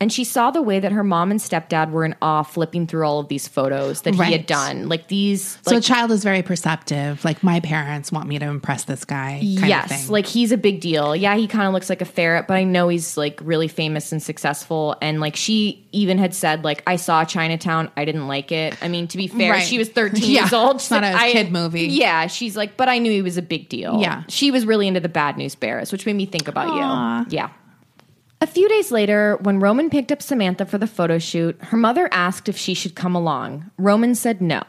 and 0.00 0.12
she 0.12 0.24
saw 0.24 0.50
the 0.50 0.62
way 0.62 0.80
that 0.80 0.92
her 0.92 1.04
mom 1.04 1.30
and 1.30 1.38
stepdad 1.40 1.90
were 1.90 2.04
in 2.04 2.14
awe 2.22 2.42
flipping 2.42 2.86
through 2.86 3.04
all 3.06 3.20
of 3.20 3.28
these 3.28 3.46
photos 3.46 4.02
that 4.02 4.14
he 4.14 4.32
had 4.32 4.46
done. 4.46 4.88
Like 4.88 5.08
these 5.08 5.58
so 5.62 5.72
like 5.72 5.78
a 5.78 5.80
child 5.82 6.10
is 6.10 6.24
very 6.24 6.42
perceptive. 6.42 7.24
Like 7.24 7.42
my 7.42 7.60
parents 7.60 8.10
want 8.10 8.28
me 8.28 8.38
to 8.38 8.46
impress 8.46 8.84
this 8.84 9.04
guy. 9.04 9.38
Kind 9.40 9.68
yes, 9.68 9.90
of 9.90 9.96
thing. 9.98 10.08
like 10.10 10.26
he's 10.26 10.52
a 10.52 10.56
big 10.56 10.80
deal. 10.80 11.14
Yeah, 11.14 11.36
he 11.36 11.46
kind 11.46 11.66
of 11.66 11.72
looks 11.74 11.88
like 11.90 12.00
a 12.00 12.04
ferret, 12.06 12.46
but 12.48 12.54
I 12.56 12.64
know 12.64 12.88
he's 12.88 13.16
like 13.16 13.38
really 13.42 13.68
famous 13.68 14.12
and 14.12 14.22
successful. 14.22 14.96
And 15.02 15.20
like 15.20 15.36
she 15.36 15.86
even 15.92 16.18
had 16.18 16.34
said, 16.34 16.64
like 16.64 16.82
I 16.86 16.96
saw 16.96 17.24
Chinatown, 17.24 17.90
I 17.96 18.04
didn't 18.04 18.28
like 18.28 18.52
it. 18.52 18.76
I 18.82 18.88
mean, 18.88 19.06
to 19.08 19.16
be 19.16 19.26
fair, 19.26 19.52
Right. 19.52 19.62
she 19.66 19.76
was 19.78 19.88
thirteen 19.88 20.30
Yeah, 20.30 20.42
years 20.42 20.52
old. 20.52 20.76
it's 20.76 20.84
She's 20.84 20.90
not 20.92 21.02
like, 21.02 21.14
a 21.14 21.18
I- 21.18 21.32
kid 21.32 21.52
movie. 21.52 21.86
Yeah, 21.88 22.26
she's 22.26 22.56
like, 22.56 22.76
but 22.76 22.88
I 22.88 22.98
knew 22.98 23.10
he 23.10 23.22
was 23.22 23.36
a 23.36 23.42
big 23.42 23.68
deal. 23.68 24.00
Yeah. 24.00 24.22
she 24.28 24.50
was 24.50 24.64
really 24.64 24.88
into 24.88 25.00
the 25.00 25.08
Bad 25.08 25.36
News 25.36 25.54
Bears, 25.54 25.92
which 25.92 26.06
made 26.06 26.14
me 26.16 26.26
think 26.26 26.48
about 26.48 26.68
Aw. 26.68 27.20
you. 27.20 27.26
Yeah. 27.30 27.50
A 28.42 28.46
few 28.46 28.68
days 28.68 28.90
later, 28.90 29.36
when 29.42 29.60
Roman 29.60 29.90
picked 29.90 30.10
up 30.10 30.22
Samantha 30.22 30.64
for 30.64 30.78
the 30.78 30.86
photo 30.86 31.18
shoot, 31.18 31.58
her 31.64 31.76
mother 31.76 32.08
asked 32.10 32.48
if 32.48 32.56
she 32.56 32.72
should 32.74 32.94
come 32.94 33.14
along. 33.14 33.70
Roman 33.76 34.14
said 34.14 34.40
no. 34.40 34.62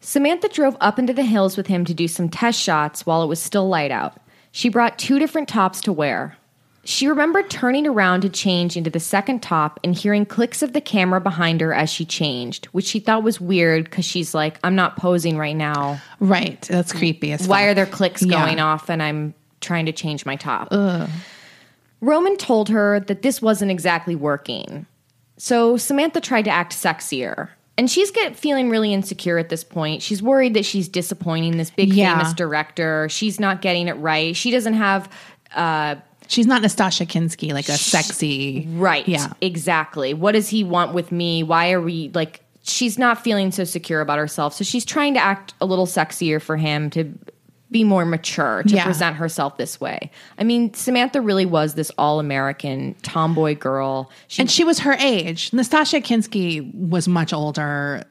Samantha 0.00 0.48
drove 0.48 0.76
up 0.80 0.98
into 0.98 1.12
the 1.12 1.24
hills 1.24 1.56
with 1.56 1.66
him 1.66 1.84
to 1.84 1.92
do 1.92 2.06
some 2.08 2.28
test 2.28 2.60
shots 2.60 3.04
while 3.04 3.22
it 3.22 3.26
was 3.26 3.40
still 3.40 3.68
light 3.68 3.90
out. 3.90 4.16
She 4.52 4.68
brought 4.68 4.98
two 4.98 5.18
different 5.18 5.48
tops 5.48 5.80
to 5.82 5.92
wear. 5.92 6.36
She 6.84 7.06
remembered 7.08 7.50
turning 7.50 7.86
around 7.86 8.22
to 8.22 8.30
change 8.30 8.76
into 8.76 8.88
the 8.88 9.00
second 9.00 9.42
top 9.42 9.78
and 9.84 9.94
hearing 9.94 10.24
clicks 10.24 10.62
of 10.62 10.72
the 10.72 10.80
camera 10.80 11.20
behind 11.20 11.60
her 11.60 11.74
as 11.74 11.90
she 11.90 12.06
changed, 12.06 12.66
which 12.66 12.86
she 12.86 13.00
thought 13.00 13.22
was 13.22 13.40
weird 13.40 13.84
because 13.84 14.04
she's 14.06 14.32
like, 14.32 14.58
I'm 14.64 14.74
not 14.76 14.96
posing 14.96 15.36
right 15.36 15.56
now. 15.56 16.00
right. 16.20 16.62
That's 16.62 16.92
creepy 16.92 17.32
as 17.32 17.46
Why 17.46 17.62
fuck. 17.62 17.68
are 17.70 17.74
there 17.74 17.86
clicks 17.86 18.22
Yeah. 18.22 18.42
going 18.44 18.60
off 18.60 18.88
and 18.88 19.02
I'm 19.02 19.34
trying 19.60 19.86
to 19.86 19.92
change 19.92 20.24
my 20.24 20.36
top? 20.36 20.68
Roman 22.00 22.36
told 22.36 22.68
her 22.68 23.00
that 23.00 23.22
this 23.22 23.42
wasn't 23.42 23.70
exactly 23.70 24.14
working. 24.14 24.86
So 25.36 25.76
Samantha 25.76 26.20
tried 26.20 26.42
to 26.46 26.50
act 26.50 26.72
sexier. 26.72 27.48
And 27.78 27.90
she's 27.90 28.10
get 28.10 28.36
feeling 28.36 28.68
really 28.68 28.92
insecure 28.92 29.38
at 29.38 29.48
this 29.48 29.64
point. 29.64 30.02
She's 30.02 30.22
worried 30.22 30.52
that 30.54 30.66
she's 30.66 30.86
disappointing 30.88 31.56
this 31.56 31.70
big 31.70 31.92
Yeah. 31.94 32.16
famous 32.18 32.34
director. 32.34 33.08
She's 33.08 33.40
not 33.40 33.62
getting 33.62 33.88
it 33.88 33.94
right. 33.94 34.36
She 34.36 34.50
doesn't 34.50 34.74
have 34.74 35.08
uh 35.54 35.96
She's 36.28 36.46
not 36.46 36.62
Nastasha 36.62 37.06
Kinski, 37.08 37.52
like 37.52 37.68
a 37.68 37.72
sexy. 37.76 38.68
right. 38.72 39.06
Yeah. 39.08 39.32
Exactly. 39.40 40.14
What 40.14 40.32
does 40.32 40.48
he 40.48 40.62
want 40.62 40.94
with 40.94 41.10
me? 41.10 41.42
Why 41.42 41.72
are 41.72 41.80
we 41.80 42.10
like 42.14 42.42
she's 42.62 42.98
not 42.98 43.24
feeling 43.24 43.50
so 43.50 43.64
secure 43.64 44.00
about 44.02 44.18
herself. 44.18 44.52
So 44.54 44.62
she's 44.62 44.84
trying 44.84 45.14
to 45.14 45.20
act 45.20 45.54
a 45.60 45.66
little 45.66 45.86
sexier 45.86 46.40
for 46.40 46.56
him 46.58 46.90
to 46.90 47.12
be 47.70 47.84
more 47.84 48.04
mature 48.04 48.62
to 48.64 48.74
Yeah. 48.74 48.84
present 48.84 49.16
herself 49.16 49.56
this 49.56 49.80
way. 49.80 50.10
I 50.38 50.44
mean, 50.44 50.74
Samantha 50.74 51.20
really 51.20 51.46
was 51.46 51.74
this 51.74 51.92
all-American 51.96 52.96
tomboy 53.02 53.56
girl. 53.56 54.10
She 54.28 54.42
And 54.42 54.50
she 54.50 54.64
was 54.64 54.80
her 54.80 54.94
age. 54.94 55.52
Nastassja 55.52 56.02
Kinski 56.02 56.74
was 56.74 57.06
much 57.06 57.32
older 57.32 58.02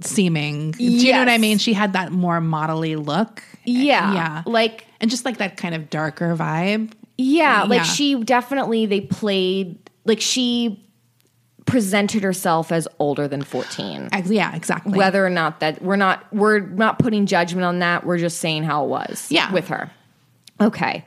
seeming. 0.00 0.72
Do 0.72 0.84
you 0.84 1.12
know 1.12 1.18
what 1.20 1.28
I 1.28 1.38
mean? 1.38 1.58
She 1.58 1.72
had 1.72 1.92
that 1.94 2.12
more 2.12 2.40
modelly 2.40 2.96
look. 2.96 3.42
yeah. 3.64 4.14
Yeah. 4.14 4.42
Like 4.46 4.86
And 5.00 5.10
just 5.10 5.24
like 5.24 5.38
that 5.38 5.56
kind 5.56 5.74
of 5.74 5.90
darker 5.90 6.36
vibe. 6.36 6.92
Yeah, 7.18 7.62
like 7.64 7.78
Yeah. 7.78 7.82
she 7.84 8.22
definitely 8.22 8.86
they 8.86 9.00
played 9.00 9.78
like 10.04 10.20
she 10.20 10.84
presented 11.72 12.22
herself 12.22 12.70
as 12.70 12.86
older 12.98 13.26
than 13.26 13.42
14. 13.42 14.10
Ex- 14.12 14.28
Yeah, 14.28 14.54
exactly. 14.54 14.98
Whether 14.98 15.24
or 15.24 15.30
not 15.30 15.60
that 15.60 15.80
we're 15.80 15.96
not 15.96 16.22
we're 16.30 16.60
not 16.60 16.98
putting 16.98 17.24
judgment 17.24 17.64
on 17.64 17.78
that, 17.78 18.04
we're 18.04 18.18
just 18.18 18.38
saying 18.40 18.64
how 18.64 18.84
it 18.84 18.88
was 18.88 19.26
Yeah. 19.30 19.50
with 19.52 19.68
her. 19.68 19.90
Okay. 20.60 21.02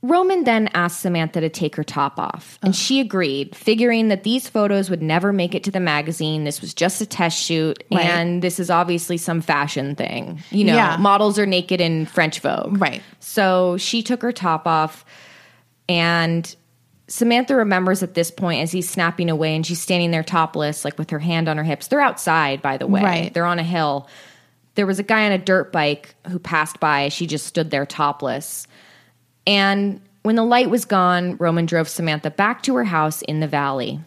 Roman 0.00 0.44
then 0.44 0.68
asked 0.74 1.00
Samantha 1.00 1.42
to 1.42 1.50
take 1.50 1.76
her 1.76 1.84
top 1.84 2.18
off, 2.18 2.58
and 2.62 2.74
she 2.74 3.00
agreed, 3.00 3.54
figuring 3.54 4.08
that 4.08 4.24
these 4.24 4.48
photos 4.48 4.88
would 4.88 5.02
never 5.02 5.30
make 5.30 5.54
it 5.54 5.62
to 5.64 5.70
the 5.70 5.78
magazine. 5.78 6.42
This 6.44 6.60
was 6.62 6.72
just 6.74 7.00
a 7.02 7.06
test 7.06 7.38
shoot, 7.38 7.84
Right. 7.92 8.06
and 8.06 8.40
this 8.42 8.58
is 8.58 8.70
obviously 8.70 9.16
some 9.18 9.42
fashion 9.42 9.94
thing. 9.94 10.42
You 10.50 10.64
know, 10.64 10.74
Yeah. 10.74 10.96
models 10.98 11.38
are 11.38 11.46
naked 11.46 11.80
in 11.82 12.06
French 12.06 12.40
Vogue. 12.40 12.80
Right. 12.80 13.02
So 13.20 13.76
she 13.76 14.02
took 14.02 14.22
her 14.22 14.32
top 14.32 14.66
off, 14.66 15.04
and 15.88 16.56
Samantha 17.12 17.54
remembers 17.54 18.02
at 18.02 18.14
this 18.14 18.30
point 18.30 18.62
as 18.62 18.72
he's 18.72 18.88
snapping 18.88 19.28
away, 19.28 19.54
and 19.54 19.66
she's 19.66 19.82
standing 19.82 20.12
there 20.12 20.22
topless, 20.22 20.82
like 20.82 20.96
with 20.96 21.10
her 21.10 21.18
hand 21.18 21.46
on 21.46 21.58
her 21.58 21.62
hips. 21.62 21.88
They're 21.88 22.00
outside, 22.00 22.62
by 22.62 22.78
the 22.78 22.86
way. 22.86 23.02
Right. 23.02 23.34
They're 23.34 23.44
on 23.44 23.58
a 23.58 23.62
hill. 23.62 24.08
There 24.76 24.86
was 24.86 24.98
a 24.98 25.02
guy 25.02 25.26
on 25.26 25.32
a 25.32 25.36
dirt 25.36 25.72
bike 25.72 26.14
who 26.28 26.38
passed 26.38 26.80
by. 26.80 27.10
She 27.10 27.26
just 27.26 27.44
stood 27.44 27.70
there 27.70 27.84
topless. 27.84 28.66
And 29.46 30.00
when 30.22 30.36
the 30.36 30.42
light 30.42 30.70
was 30.70 30.86
gone, 30.86 31.36
Roman 31.36 31.66
drove 31.66 31.86
Samantha 31.86 32.30
back 32.30 32.62
to 32.62 32.74
her 32.76 32.84
house 32.84 33.20
in 33.20 33.40
the 33.40 33.46
valley. 33.46 34.00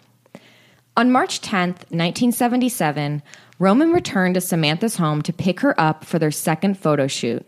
On 0.97 1.11
March 1.11 1.41
10th, 1.41 1.85
1977, 1.91 3.21
Roman 3.59 3.91
returned 3.91 4.33
to 4.33 4.41
Samantha's 4.41 4.95
home 4.95 5.21
to 5.21 5.31
pick 5.31 5.59
her 5.59 5.79
up 5.79 6.05
for 6.05 6.17
their 6.17 6.31
second 6.31 6.79
photo 6.79 7.05
shoot. 7.05 7.45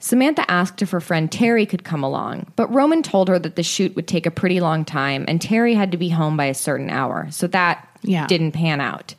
Samantha 0.00 0.48
asked 0.50 0.80
if 0.80 0.90
her 0.90 1.00
friend 1.00 1.30
Terry 1.30 1.66
could 1.66 1.82
come 1.84 2.04
along, 2.04 2.46
but 2.56 2.72
Roman 2.72 3.02
told 3.02 3.28
her 3.28 3.38
that 3.38 3.56
the 3.56 3.62
shoot 3.64 3.96
would 3.96 4.06
take 4.06 4.26
a 4.26 4.30
pretty 4.30 4.60
long 4.60 4.84
time 4.84 5.24
and 5.26 5.40
Terry 5.42 5.74
had 5.74 5.90
to 5.90 5.98
be 5.98 6.08
home 6.08 6.36
by 6.36 6.44
a 6.44 6.54
certain 6.54 6.88
hour, 6.90 7.26
so 7.30 7.46
that 7.48 7.84
Yeah. 8.02 8.26
didn't 8.28 8.52
pan 8.52 8.80
out. 8.80 9.14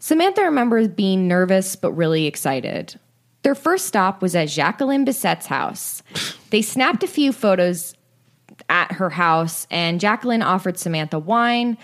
Samantha 0.00 0.42
remembers 0.42 0.88
being 0.88 1.28
nervous 1.28 1.76
but 1.76 1.92
really 1.92 2.26
excited. 2.26 2.98
Their 3.42 3.54
first 3.54 3.86
stop 3.86 4.20
was 4.20 4.34
at 4.34 4.48
Jacqueline 4.48 5.04
Bisset's 5.04 5.46
house. 5.46 6.02
They 6.50 6.62
snapped 6.62 7.02
a 7.02 7.08
few 7.08 7.32
photos 7.32 7.94
at 8.68 8.92
her 8.92 9.10
house, 9.10 9.66
and 9.72 9.98
Jacqueline 9.98 10.40
offered 10.42 10.78
Samantha 10.78 11.18
wine. 11.18 11.76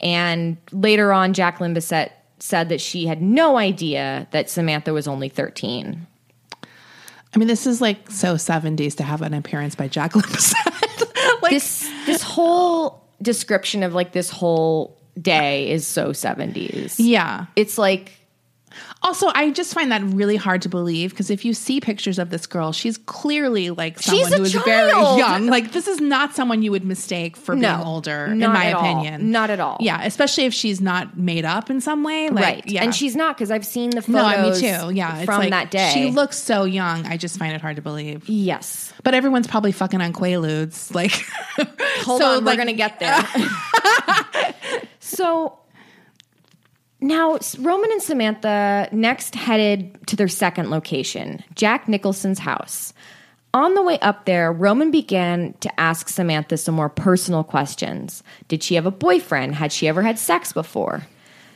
And 0.00 0.56
later 0.72 1.12
on, 1.12 1.34
Jacqueline 1.34 1.74
Bisset 1.74 2.10
said 2.38 2.70
that 2.70 2.80
she 2.80 3.06
had 3.06 3.20
no 3.20 3.58
idea 3.58 4.26
that 4.30 4.48
Samantha 4.48 4.94
was 4.94 5.06
only 5.06 5.28
13. 5.28 6.06
I 7.34 7.38
mean, 7.38 7.48
this 7.48 7.66
is 7.66 7.80
like 7.80 8.10
so 8.10 8.34
70s 8.36 8.96
to 8.96 9.02
have 9.02 9.22
an 9.22 9.34
appearance 9.34 9.74
by 9.74 9.88
Jacqueline 9.88 10.24
Bisset. 10.28 11.42
like, 11.42 11.50
This 11.50 11.90
this 12.06 12.22
whole 12.22 13.02
description 13.22 13.82
of 13.82 13.94
like 13.94 14.12
this 14.12 14.30
whole 14.30 15.00
day 15.20 15.70
is 15.70 15.86
so 15.86 16.10
70s. 16.10 16.96
yeah. 16.98 17.46
It's 17.56 17.78
like 17.78 18.12
Also, 19.04 19.30
I 19.34 19.50
just 19.50 19.74
find 19.74 19.92
that 19.92 20.02
really 20.02 20.36
hard 20.36 20.62
to 20.62 20.70
believe 20.70 21.10
because 21.10 21.28
if 21.28 21.44
you 21.44 21.52
see 21.52 21.78
pictures 21.78 22.18
of 22.18 22.30
this 22.30 22.46
girl, 22.46 22.72
she's 22.72 22.96
clearly 22.96 23.68
like 23.68 24.00
someone 24.00 24.32
who 24.32 24.42
is 24.42 24.54
very 24.54 24.90
young. 24.90 25.46
Like, 25.46 25.72
this 25.72 25.86
is 25.86 26.00
not 26.00 26.34
someone 26.34 26.62
you 26.62 26.70
would 26.70 26.86
mistake 26.86 27.36
for 27.36 27.54
No, 27.54 27.76
being 27.76 27.86
older, 27.86 28.24
in 28.24 28.38
my 28.38 28.66
at 28.66 28.74
all. 28.74 28.80
opinion. 28.82 29.30
Not 29.30 29.50
at 29.50 29.60
all. 29.60 29.76
Yeah, 29.80 30.02
especially 30.04 30.46
if 30.46 30.54
she's 30.54 30.80
not 30.80 31.18
made 31.18 31.44
up 31.44 31.68
in 31.68 31.82
some 31.82 32.02
way. 32.02 32.30
Like, 32.30 32.44
right. 32.44 32.66
Yeah. 32.66 32.82
And 32.82 32.94
she's 32.94 33.14
not 33.14 33.36
because 33.36 33.50
I've 33.50 33.66
seen 33.66 33.90
the 33.90 34.00
photos 34.00 34.62
no, 34.62 34.68
me 34.88 34.88
too. 34.90 34.96
Yeah, 34.96 35.16
it's 35.18 35.26
from 35.26 35.38
like, 35.40 35.50
that 35.50 35.70
day. 35.70 35.90
She 35.92 36.10
looks 36.10 36.38
so 36.38 36.64
young. 36.64 37.04
I 37.06 37.18
just 37.18 37.38
find 37.38 37.54
it 37.54 37.60
hard 37.60 37.76
to 37.76 37.82
believe. 37.82 38.26
yes. 38.28 38.90
But 39.02 39.12
everyone's 39.12 39.46
probably 39.46 39.72
fucking 39.72 40.00
on 40.00 40.14
Quaaludes. 40.14 40.94
Like, 40.94 41.12
Hold 42.04 42.22
so, 42.22 42.38
on, 42.38 42.44
like- 42.44 42.54
we're 42.54 42.64
gonna 42.64 42.72
get 42.72 43.00
there. 43.00 43.22
so 45.00 45.58
now 47.04 47.38
Roman 47.58 47.92
and 47.92 48.02
Samantha 48.02 48.88
next 48.90 49.34
headed 49.34 50.06
to 50.06 50.16
their 50.16 50.28
second 50.28 50.70
location, 50.70 51.44
Jack 51.54 51.88
Nicholson's 51.88 52.38
house. 52.38 52.92
On 53.52 53.74
the 53.74 53.82
way 53.82 54.00
up 54.00 54.24
there, 54.24 54.52
Roman 54.52 54.90
began 54.90 55.52
to 55.60 55.80
ask 55.80 56.08
Samantha 56.08 56.56
some 56.56 56.74
more 56.74 56.88
personal 56.88 57.44
questions. 57.44 58.22
Did 58.48 58.62
she 58.62 58.74
have 58.74 58.86
a 58.86 58.90
boyfriend? 58.90 59.54
Had 59.54 59.70
she 59.70 59.86
ever 59.86 60.02
had 60.02 60.18
sex 60.18 60.52
before? 60.52 61.06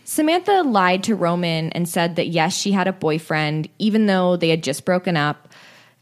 Samantha 0.04 0.62
lied 0.62 1.02
to 1.04 1.16
Roman 1.16 1.70
and 1.72 1.88
said 1.88 2.16
that 2.16 2.28
yes, 2.28 2.56
she 2.56 2.72
had 2.72 2.86
a 2.86 2.92
boyfriend, 2.92 3.68
even 3.78 4.06
though 4.06 4.36
they 4.36 4.48
had 4.48 4.62
just 4.62 4.84
broken 4.84 5.16
up. 5.16 5.48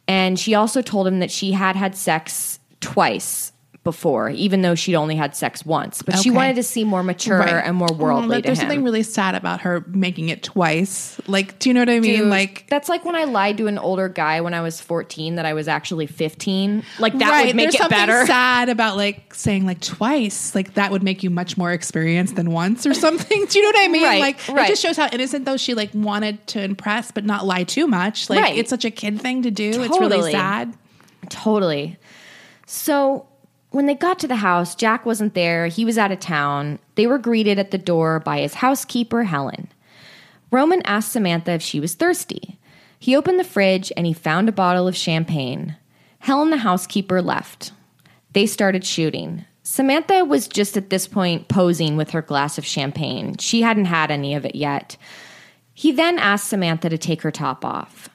And 0.07 0.39
she 0.39 0.55
also 0.55 0.83
told 0.83 1.07
him 1.07 1.21
that 1.21 1.31
she 1.31 1.53
had 1.53 1.77
had 1.77 1.97
sex 1.97 2.59
twice 2.81 3.53
before, 3.87 4.29
even 4.31 4.61
though 4.63 4.75
she'd 4.75 4.97
only 4.97 5.15
had 5.17 5.35
sex 5.35 5.65
once. 5.65 6.03
But 6.03 6.19
she 6.19 6.31
wanted 6.31 6.57
to 6.57 6.63
seem 6.63 6.89
more 6.89 7.03
mature 7.03 7.39
Right. 7.39 7.65
and 7.65 7.77
more 7.77 7.89
worldly 7.97 8.39
Mm, 8.39 8.43
to 8.43 8.43
There's 8.43 8.59
him. 8.59 8.63
something 8.63 8.83
really 8.85 9.05
sad 9.05 9.35
about 9.37 9.61
her 9.61 9.85
making 9.87 10.29
it 10.29 10.43
twice. 10.43 11.19
Like, 11.29 11.59
do 11.61 11.71
you 11.71 11.75
know 11.75 11.81
what 11.83 11.89
I 11.89 12.01
mean? 12.01 12.19
Dude, 12.19 12.29
like, 12.29 12.67
that's 12.69 12.89
like 12.89 13.05
when 13.05 13.15
I 13.15 13.25
lied 13.25 13.57
to 13.59 13.69
an 13.69 13.79
older 13.79 14.09
guy 14.09 14.41
when 14.41 14.53
I 14.55 14.61
was 14.61 14.81
14 14.81 15.37
that 15.37 15.47
I 15.47 15.55
was 15.55 15.69
actually 15.69 16.07
15. 16.07 16.83
Like 16.99 17.17
that 17.19 17.31
right, 17.31 17.47
would 17.47 17.55
make 17.57 17.65
there's 17.67 17.77
it 17.77 17.79
something 17.79 17.97
better. 17.97 18.27
sad 18.27 18.69
about 18.69 18.97
like 18.97 19.33
saying 19.33 19.65
like 19.67 19.81
twice. 19.81 20.55
Like 20.55 20.75
that 20.75 20.91
would 20.91 21.05
make 21.05 21.23
you 21.23 21.31
much 21.31 21.57
more 21.57 21.73
experienced 21.73 22.35
than 22.35 22.51
once 22.51 22.85
or 22.87 22.93
something. 22.93 23.47
Do 23.49 23.59
you 23.59 23.63
know 23.65 23.79
what 23.79 23.85
I 23.85 23.89
mean? 23.89 24.03
Right, 24.03 24.21
like 24.21 24.49
right. 24.49 24.67
it 24.67 24.73
just 24.73 24.83
shows 24.83 24.97
how 24.97 25.09
innocent 25.13 25.45
though 25.45 25.57
she 25.57 25.75
like 25.75 25.91
wanted 25.95 26.45
to 26.49 26.61
impress 26.61 27.13
but 27.13 27.25
not 27.25 27.47
lie 27.47 27.63
too 27.63 27.87
much. 27.87 28.29
Like 28.29 28.57
it's 28.57 28.71
such 28.71 28.85
a 28.85 28.91
kid 28.91 29.21
thing 29.21 29.43
to 29.43 29.51
do. 29.53 29.71
It's 29.83 30.01
really 30.01 30.33
sad. 30.33 30.75
Totally. 31.29 31.99
So 32.67 33.27
when 33.77 33.85
they 33.85 33.95
got 33.95 34.19
to 34.19 34.27
the 34.27 34.37
house, 34.37 34.75
Jack 34.75 35.05
wasn't 35.05 35.35
there. 35.35 35.67
He 35.67 35.85
was 35.85 35.99
out 35.99 36.11
of 36.11 36.19
town. 36.19 36.79
They 36.95 37.07
were 37.07 37.19
greeted 37.19 37.59
at 37.59 37.73
the 37.73 37.79
door 37.79 38.19
by 38.19 38.39
his 38.39 38.55
housekeeper, 38.55 39.25
Helen. 39.25 39.69
Roman 40.51 40.81
asked 40.87 41.13
Samantha 41.13 41.53
if 41.53 41.63
she 41.63 41.79
was 41.79 41.95
thirsty. 41.95 42.59
He 42.99 43.15
opened 43.15 43.39
the 43.39 43.45
fridge 43.45 43.93
and 43.95 44.07
he 44.07 44.15
found 44.15 44.49
a 44.49 44.53
bottle 44.53 44.89
of 44.89 44.97
champagne. 44.97 45.77
Helen, 46.21 46.49
the 46.49 46.57
housekeeper, 46.57 47.21
left. 47.21 47.73
They 48.33 48.47
started 48.47 48.83
shooting. 48.83 49.45
Samantha 49.63 50.25
was 50.25 50.49
just 50.49 50.79
at 50.79 50.89
this 50.89 51.07
point 51.07 51.49
posing 51.49 51.99
with 51.99 52.13
her 52.13 52.23
glass 52.23 52.57
of 52.57 52.65
champagne. 52.65 53.37
She 53.37 53.61
hadn't 53.61 53.85
had 53.85 54.11
any 54.11 54.35
of 54.35 54.47
it 54.47 54.55
yet. 54.55 54.97
He 55.75 55.93
then 55.93 56.19
asked 56.19 56.49
Samantha 56.49 56.89
to 56.89 56.97
take 56.97 57.21
her 57.21 57.31
top 57.31 57.63
off. 57.63 58.09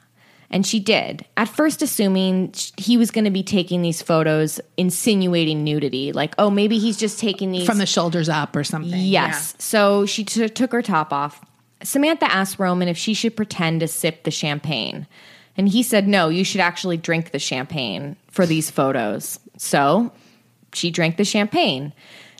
And 0.54 0.68
she 0.68 0.82
did, 0.82 1.26
at 1.38 1.48
first 1.48 1.82
assuming 1.82 2.54
he 2.76 2.98
was 2.98 3.10
going 3.10 3.24
to 3.24 3.32
be 3.32 3.42
taking 3.42 3.82
these 3.82 4.02
photos, 4.02 4.60
insinuating 4.76 5.64
nudity. 5.64 6.12
Like, 6.12 6.36
oh, 6.38 6.50
maybe 6.50 6.78
he's 6.78 6.98
just 6.98 7.20
taking 7.20 7.54
these 7.54 7.66
From 7.66 7.78
the 7.78 7.86
shoulders 7.86 8.28
up 8.28 8.54
or 8.54 8.66
something. 8.66 9.00
Yes. 9.00 9.56
So 9.60 10.06
she 10.06 10.26
t- 10.26 10.50
took 10.50 10.74
her 10.74 10.82
top 10.82 11.14
off. 11.14 11.42
Samantha 11.84 12.30
asked 12.30 12.60
Roman 12.60 12.90
if 12.90 12.98
she 12.98 13.14
should 13.14 13.38
pretend 13.38 13.80
to 13.80 13.88
sip 13.88 14.24
the 14.24 14.32
champagne. 14.32 15.08
And 15.56 15.70
he 15.70 15.84
said, 15.84 16.06
no, 16.06 16.28
you 16.28 16.44
should 16.44 16.62
actually 16.62 16.98
drink 16.98 17.32
the 17.32 17.40
champagne 17.40 18.18
for 18.30 18.46
these 18.46 18.70
photos. 18.70 19.40
So 19.58 20.12
she 20.74 20.92
drank 20.92 21.16
the 21.16 21.26
champagne. 21.26 21.94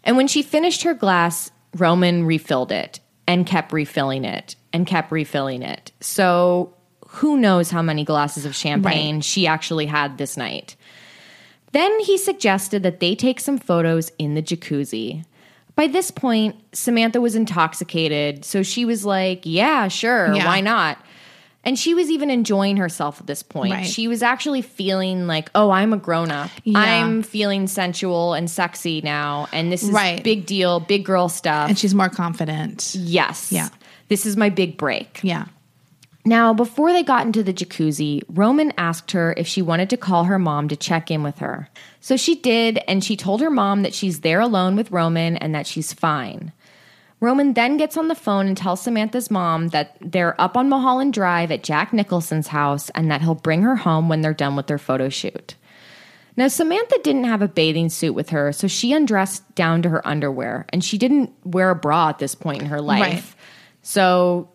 And 0.04 0.18
when 0.18 0.28
she 0.28 0.42
finished 0.42 0.84
her 0.84 0.94
glass, 0.94 1.50
Roman 1.78 2.26
refilled 2.26 2.74
it 2.74 3.00
and 3.26 3.46
kept 3.46 3.72
refilling 3.72 4.26
it 4.26 4.58
and 4.74 4.86
kept 4.86 5.14
refilling 5.14 5.62
it. 5.62 5.94
So 6.02 6.74
who 7.16 7.38
knows 7.38 7.72
how 7.72 7.82
many 7.82 8.04
glasses 8.04 8.46
of 8.46 8.56
champagne 8.56 9.16
Right. 9.16 9.24
she 9.26 9.46
actually 9.48 9.86
had 9.86 10.18
this 10.18 10.38
night. 10.38 10.76
Then 11.74 12.00
he 12.02 12.18
suggested 12.18 12.84
that 12.84 13.00
they 13.00 13.16
take 13.16 13.40
some 13.40 13.58
photos 13.58 14.12
in 14.18 14.34
the 14.36 14.42
jacuzzi. 14.42 15.24
By 15.76 15.88
this 15.88 16.12
point, 16.12 16.56
Samantha 16.74 17.22
was 17.22 17.36
intoxicated, 17.36 18.44
so 18.46 18.62
she 18.64 18.84
was 18.86 19.06
like, 19.06 19.42
Yeah, 19.46 19.88
sure, 19.88 20.34
Yeah. 20.34 20.46
why 20.46 20.62
not? 20.62 20.98
And 21.64 21.78
she 21.78 21.94
was 21.94 22.10
even 22.10 22.30
enjoying 22.32 22.78
herself 22.78 23.22
at 23.22 23.28
this 23.28 23.44
point. 23.44 23.72
Right. 23.74 23.86
She 23.88 24.08
was 24.08 24.24
actually 24.24 24.62
feeling 24.64 25.28
like, 25.28 25.50
Oh, 25.54 25.70
I'm 25.70 25.94
a 25.94 25.98
grown 25.98 26.32
up. 26.32 26.50
Yeah. 26.64 26.80
I'm 26.80 27.22
feeling 27.24 27.68
sensual 27.68 28.34
and 28.34 28.50
sexy 28.50 29.00
now. 29.02 29.48
And 29.54 29.72
this 29.72 29.84
is 29.84 29.92
Right. 29.92 30.22
big 30.24 30.46
deal, 30.46 30.80
big 30.80 31.06
girl 31.06 31.30
stuff. 31.30 31.70
And 31.70 31.78
she's 31.78 31.94
more 31.94 32.10
confident. 32.10 32.96
yes. 32.98 33.52
Yeah. 33.52 33.70
This 34.10 34.26
is 34.26 34.36
my 34.36 34.50
big 34.50 34.76
break. 34.78 35.20
Yeah. 35.24 35.46
Now, 36.24 36.54
before 36.54 36.94
they 36.94 37.04
got 37.04 37.26
into 37.26 37.42
the 37.42 37.54
jacuzzi, 37.54 38.22
Roman 38.30 38.74
asked 38.78 39.12
her 39.12 39.34
if 39.38 39.48
she 39.48 39.62
wanted 39.62 39.90
to 39.90 39.98
call 39.98 40.26
her 40.26 40.38
mom 40.38 40.68
to 40.68 40.76
check 40.76 41.10
in 41.10 41.24
with 41.24 41.40
her. 41.40 41.70
So 42.00 42.16
she 42.16 42.36
did, 42.36 42.80
and 42.88 43.04
she 43.04 43.18
told 43.18 43.42
her 43.42 43.50
mom 43.50 43.82
that 43.82 43.94
she's 43.94 44.20
there 44.20 44.40
alone 44.40 44.76
with 44.76 44.92
Roman 44.92 45.36
and 45.38 45.56
that 45.56 45.66
she's 45.66 45.94
fine. 45.94 46.52
Roman 47.20 47.54
then 47.54 47.78
gets 47.78 47.98
on 47.98 48.08
the 48.08 48.16
phone 48.16 48.48
and 48.48 48.58
tells 48.58 48.82
Samantha's 48.82 49.30
mom 49.30 49.70
that 49.70 49.96
they're 50.02 50.40
up 50.42 50.58
on 50.58 50.70
Mulholland 50.70 51.14
Drive 51.14 51.52
at 51.52 51.64
Jack 51.64 51.94
Nicholson's 51.94 52.48
house 52.48 52.90
and 52.92 53.12
that 53.12 53.22
he'll 53.22 53.36
bring 53.36 53.62
her 53.62 53.76
home 53.76 54.10
when 54.10 54.22
they're 54.22 54.34
done 54.34 54.56
with 54.56 54.68
their 54.68 54.80
photo 54.80 55.10
shoot. 55.10 55.56
Now, 56.38 56.48
Samantha 56.48 57.00
didn't 57.04 57.26
have 57.26 57.42
a 57.42 57.48
bathing 57.48 57.90
suit 57.90 58.14
with 58.14 58.30
her, 58.30 58.52
so 58.52 58.68
she 58.68 58.94
undressed 58.94 59.54
down 59.54 59.82
to 59.84 59.90
her 59.90 60.08
underwear, 60.08 60.66
and 60.70 60.84
she 60.84 60.98
didn't 60.98 61.32
wear 61.44 61.70
a 61.70 61.76
bra 61.76 62.10
at 62.10 62.20
this 62.20 62.36
point 62.36 62.62
in 62.62 62.70
her 62.70 62.82
life. 62.82 63.02
Right. 63.02 63.24
So 63.84 64.50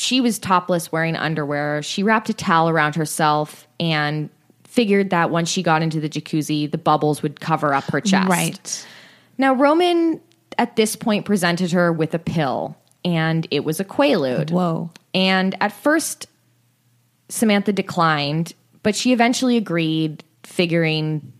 she 0.00 0.20
was 0.22 0.38
topless 0.38 0.90
wearing 0.90 1.14
underwear. 1.14 1.82
She 1.82 2.02
wrapped 2.02 2.30
a 2.30 2.34
towel 2.34 2.70
around 2.70 2.94
herself 2.94 3.68
and 3.78 4.30
figured 4.64 5.10
that 5.10 5.30
once 5.30 5.50
she 5.50 5.62
got 5.62 5.82
into 5.82 6.00
the 6.00 6.08
jacuzzi, 6.08 6.70
the 6.70 6.78
bubbles 6.78 7.22
would 7.22 7.38
cover 7.38 7.74
up 7.74 7.84
her 7.84 8.00
chest. 8.00 8.30
Right. 8.30 8.86
Now, 9.36 9.54
Roman 9.54 10.18
at 10.56 10.76
this 10.76 10.96
point 10.96 11.26
presented 11.26 11.72
her 11.72 11.92
with 11.92 12.14
a 12.14 12.18
pill, 12.18 12.78
and 13.04 13.46
it 13.50 13.64
was 13.64 13.78
a 13.78 13.84
Quaalude. 13.84 14.50
Whoa. 14.50 14.90
And 15.12 15.54
at 15.60 15.72
first, 15.72 16.28
Samantha 17.28 17.72
declined, 17.72 18.54
but 18.82 18.96
she 18.96 19.12
eventually 19.12 19.58
agreed, 19.58 20.24
figuring 20.44 21.30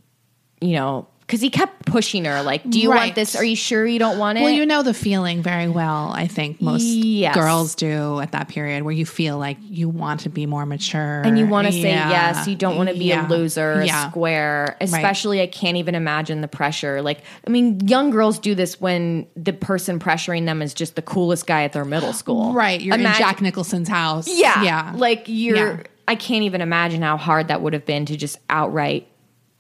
you 0.60 0.74
know, 0.74 1.06
because 1.30 1.40
he 1.40 1.48
kept 1.48 1.86
pushing 1.86 2.24
her, 2.24 2.42
like, 2.42 2.68
"Do 2.68 2.80
you 2.80 2.88
want 2.90 3.14
this? 3.14 3.36
Are 3.36 3.44
you 3.44 3.54
sure 3.54 3.86
you 3.86 4.00
don't 4.00 4.18
want 4.18 4.36
it?" 4.36 4.42
Well, 4.42 4.50
you 4.50 4.66
know 4.66 4.82
the 4.82 4.92
feeling 4.92 5.44
very 5.44 5.68
well. 5.68 6.10
I 6.12 6.26
think 6.26 6.60
most 6.60 6.82
Yes. 6.82 7.36
girls 7.36 7.76
do 7.76 8.18
at 8.18 8.32
that 8.32 8.48
period 8.48 8.82
where 8.82 8.92
you 8.92 9.06
feel 9.06 9.38
like 9.38 9.56
you 9.62 9.88
want 9.88 10.20
to 10.22 10.28
be 10.28 10.44
more 10.44 10.66
mature 10.66 11.22
and 11.22 11.38
you 11.38 11.46
want 11.46 11.68
to 11.68 11.72
say 11.72 11.92
yes. 11.92 12.48
You 12.48 12.56
don't 12.56 12.76
want 12.76 12.88
to 12.88 12.96
be 12.96 13.04
Yeah. 13.04 13.26
a 13.26 13.28
loser, 13.28 13.74
a 13.74 13.86
Yeah. 13.86 14.10
square. 14.10 14.76
Especially, 14.80 15.40
I 15.40 15.46
can't 15.46 15.76
even 15.76 15.94
imagine 15.94 16.40
the 16.40 16.48
pressure. 16.48 17.00
Like, 17.00 17.20
I 17.46 17.50
mean, 17.50 17.78
young 17.86 18.10
girls 18.10 18.40
do 18.40 18.56
this 18.56 18.80
when 18.80 19.26
the 19.36 19.52
person 19.52 20.00
pressuring 20.00 20.46
them 20.46 20.60
is 20.62 20.74
just 20.74 20.96
the 20.96 21.02
coolest 21.02 21.46
guy 21.46 21.62
at 21.62 21.72
their 21.72 21.84
middle 21.84 22.12
school. 22.12 22.52
Right. 22.54 22.80
You're 22.80 22.96
Imagine- 22.96 23.12
in 23.22 23.28
Jack 23.28 23.40
Nicholson's 23.40 23.88
house. 23.88 24.26
Yeah, 24.28 24.64
Yeah. 24.64 24.92
Like 24.96 25.24
you're. 25.28 25.56
Yeah. 25.56 25.76
I 26.08 26.16
can't 26.16 26.42
even 26.42 26.60
imagine 26.60 27.02
how 27.02 27.16
hard 27.16 27.46
that 27.48 27.62
would 27.62 27.72
have 27.72 27.86
been 27.86 28.04
to 28.06 28.16
just 28.16 28.36
outright 28.50 29.06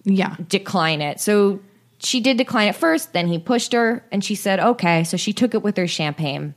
yeah. 0.04 0.36
decline 0.48 1.00
it. 1.02 1.20
So 1.20 1.60
she 1.98 2.20
did 2.20 2.38
decline 2.38 2.68
it 2.68 2.76
first, 2.76 3.12
then 3.12 3.26
he 3.28 3.38
pushed 3.38 3.72
her, 3.72 4.04
and 4.10 4.24
she 4.24 4.34
said, 4.34 4.60
okay. 4.60 5.04
So 5.04 5.16
she 5.16 5.32
took 5.32 5.54
it 5.54 5.62
with 5.62 5.76
her 5.76 5.86
champagne. 5.86 6.54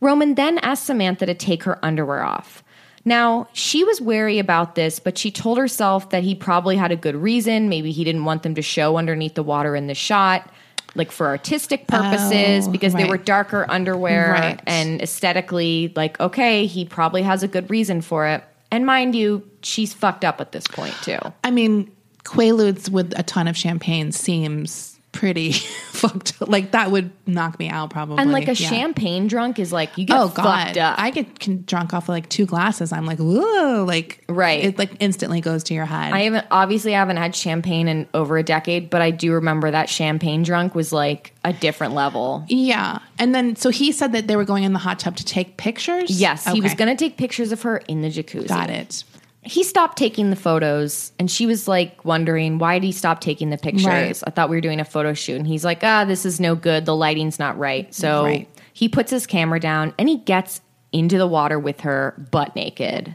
Roman 0.00 0.34
then 0.34 0.58
asked 0.58 0.86
Samantha 0.86 1.26
to 1.26 1.34
take 1.34 1.64
her 1.64 1.78
underwear 1.84 2.22
off. 2.22 2.64
Now, 3.04 3.48
she 3.52 3.84
was 3.84 4.00
wary 4.00 4.38
about 4.38 4.74
this, 4.74 4.98
but 5.00 5.16
she 5.16 5.30
told 5.30 5.58
herself 5.58 6.10
that 6.10 6.22
he 6.22 6.34
probably 6.34 6.76
had 6.76 6.92
a 6.92 6.96
good 6.96 7.16
reason. 7.16 7.68
Maybe 7.68 7.92
he 7.92 8.04
didn't 8.04 8.24
want 8.24 8.42
them 8.42 8.54
to 8.54 8.62
show 8.62 8.96
underneath 8.98 9.34
the 9.34 9.42
water 9.42 9.74
in 9.74 9.86
the 9.86 9.94
shot, 9.94 10.50
like 10.94 11.10
for 11.10 11.26
artistic 11.26 11.86
purposes, 11.86 12.68
Oh, 12.68 12.70
because 12.70 12.92
they 12.94 13.06
were 13.06 13.16
darker 13.16 13.64
underwear 13.68 14.32
Right. 14.32 14.60
and 14.66 15.00
aesthetically, 15.00 15.92
like, 15.96 16.20
okay, 16.20 16.66
he 16.66 16.84
probably 16.84 17.22
has 17.22 17.42
a 17.42 17.48
good 17.48 17.70
reason 17.70 18.00
for 18.02 18.26
it. 18.26 18.44
And 18.70 18.84
mind 18.86 19.14
you, 19.14 19.48
she's 19.62 19.94
fucked 19.94 20.24
up 20.24 20.40
at 20.40 20.52
this 20.52 20.66
point, 20.66 20.94
too. 21.02 21.18
I 21.42 21.50
mean, 21.50 21.90
Quaaludes 22.24 22.88
with 22.90 23.12
a 23.18 23.22
ton 23.22 23.48
of 23.48 23.56
champagne 23.56 24.12
seems 24.12 24.96
pretty 25.12 25.50
fucked. 25.90 26.40
Like 26.40 26.70
that 26.70 26.92
would 26.92 27.10
knock 27.26 27.58
me 27.58 27.68
out 27.68 27.90
probably. 27.90 28.18
And 28.18 28.30
like 28.30 28.44
a 28.46 28.54
Yeah. 28.54 28.68
champagne 28.70 29.26
drunk 29.26 29.58
is 29.58 29.72
like 29.72 29.98
you 29.98 30.04
get 30.04 30.16
Oh 30.16 30.28
fucked 30.28 30.36
god, 30.36 30.78
up. 30.78 30.98
I 31.00 31.10
get 31.10 31.40
can 31.40 31.64
drunk 31.66 31.92
off 31.92 32.04
of 32.04 32.10
like 32.10 32.28
two 32.28 32.46
glasses. 32.46 32.92
I'm 32.92 33.06
like, 33.06 33.18
whoa, 33.18 33.84
like 33.84 34.22
Right. 34.28 34.62
It 34.64 34.78
like 34.78 34.92
instantly 35.00 35.40
goes 35.40 35.64
to 35.64 35.74
your 35.74 35.84
head. 35.84 36.12
I 36.12 36.20
haven't 36.20 36.46
obviously 36.52 36.94
I 36.94 37.00
haven't 37.00 37.16
had 37.16 37.34
champagne 37.34 37.88
in 37.88 38.06
over 38.14 38.38
a 38.38 38.44
decade, 38.44 38.88
but 38.88 39.02
I 39.02 39.10
do 39.10 39.32
remember 39.32 39.68
that 39.72 39.88
champagne 39.90 40.44
drunk 40.44 40.76
was 40.76 40.92
like 40.92 41.34
a 41.44 41.52
different 41.52 41.94
level. 41.94 42.44
yeah, 42.48 43.00
and 43.18 43.34
then 43.34 43.56
so 43.56 43.70
he 43.70 43.90
said 43.90 44.12
that 44.12 44.28
they 44.28 44.36
were 44.36 44.44
going 44.44 44.62
in 44.62 44.72
the 44.74 44.78
hot 44.78 45.00
tub 45.00 45.16
to 45.16 45.24
take 45.24 45.56
pictures. 45.56 46.08
Yes, 46.20 46.46
he 46.46 46.60
was 46.60 46.74
going 46.74 46.88
to 46.88 47.04
take 47.04 47.16
pictures 47.16 47.50
of 47.50 47.62
her 47.62 47.78
in 47.88 48.02
the 48.02 48.08
jacuzzi. 48.10 48.46
Got 48.46 48.70
it. 48.70 49.02
He 49.42 49.64
stopped 49.64 49.96
taking 49.96 50.28
the 50.30 50.36
photos, 50.36 51.12
and 51.18 51.30
she 51.30 51.46
was 51.46 51.66
like 51.66 52.04
wondering 52.04 52.58
why 52.58 52.78
did 52.78 52.86
he 52.86 52.92
stop 52.92 53.20
taking 53.20 53.48
the 53.50 53.56
pictures? 53.58 53.86
Right. 53.86 54.22
I 54.26 54.30
thought 54.30 54.50
we 54.50 54.56
were 54.56 54.60
doing 54.60 54.80
a 54.80 54.84
photo 54.84 55.14
shoot, 55.14 55.36
and 55.36 55.46
he's 55.46 55.64
like, 55.64 55.80
"Ah, 55.82 56.04
this 56.04 56.26
is 56.26 56.40
no 56.40 56.54
good. 56.54 56.84
The 56.84 56.94
lighting's 56.94 57.38
not 57.38 57.58
right." 57.58 57.92
So 57.94 58.24
Right. 58.24 58.48
he 58.74 58.88
puts 58.88 59.10
his 59.10 59.26
camera 59.26 59.58
down 59.58 59.94
and 59.98 60.08
he 60.08 60.18
gets 60.18 60.60
into 60.92 61.16
the 61.16 61.26
water 61.26 61.58
with 61.58 61.80
her 61.80 62.14
butt 62.30 62.54
naked. 62.54 63.14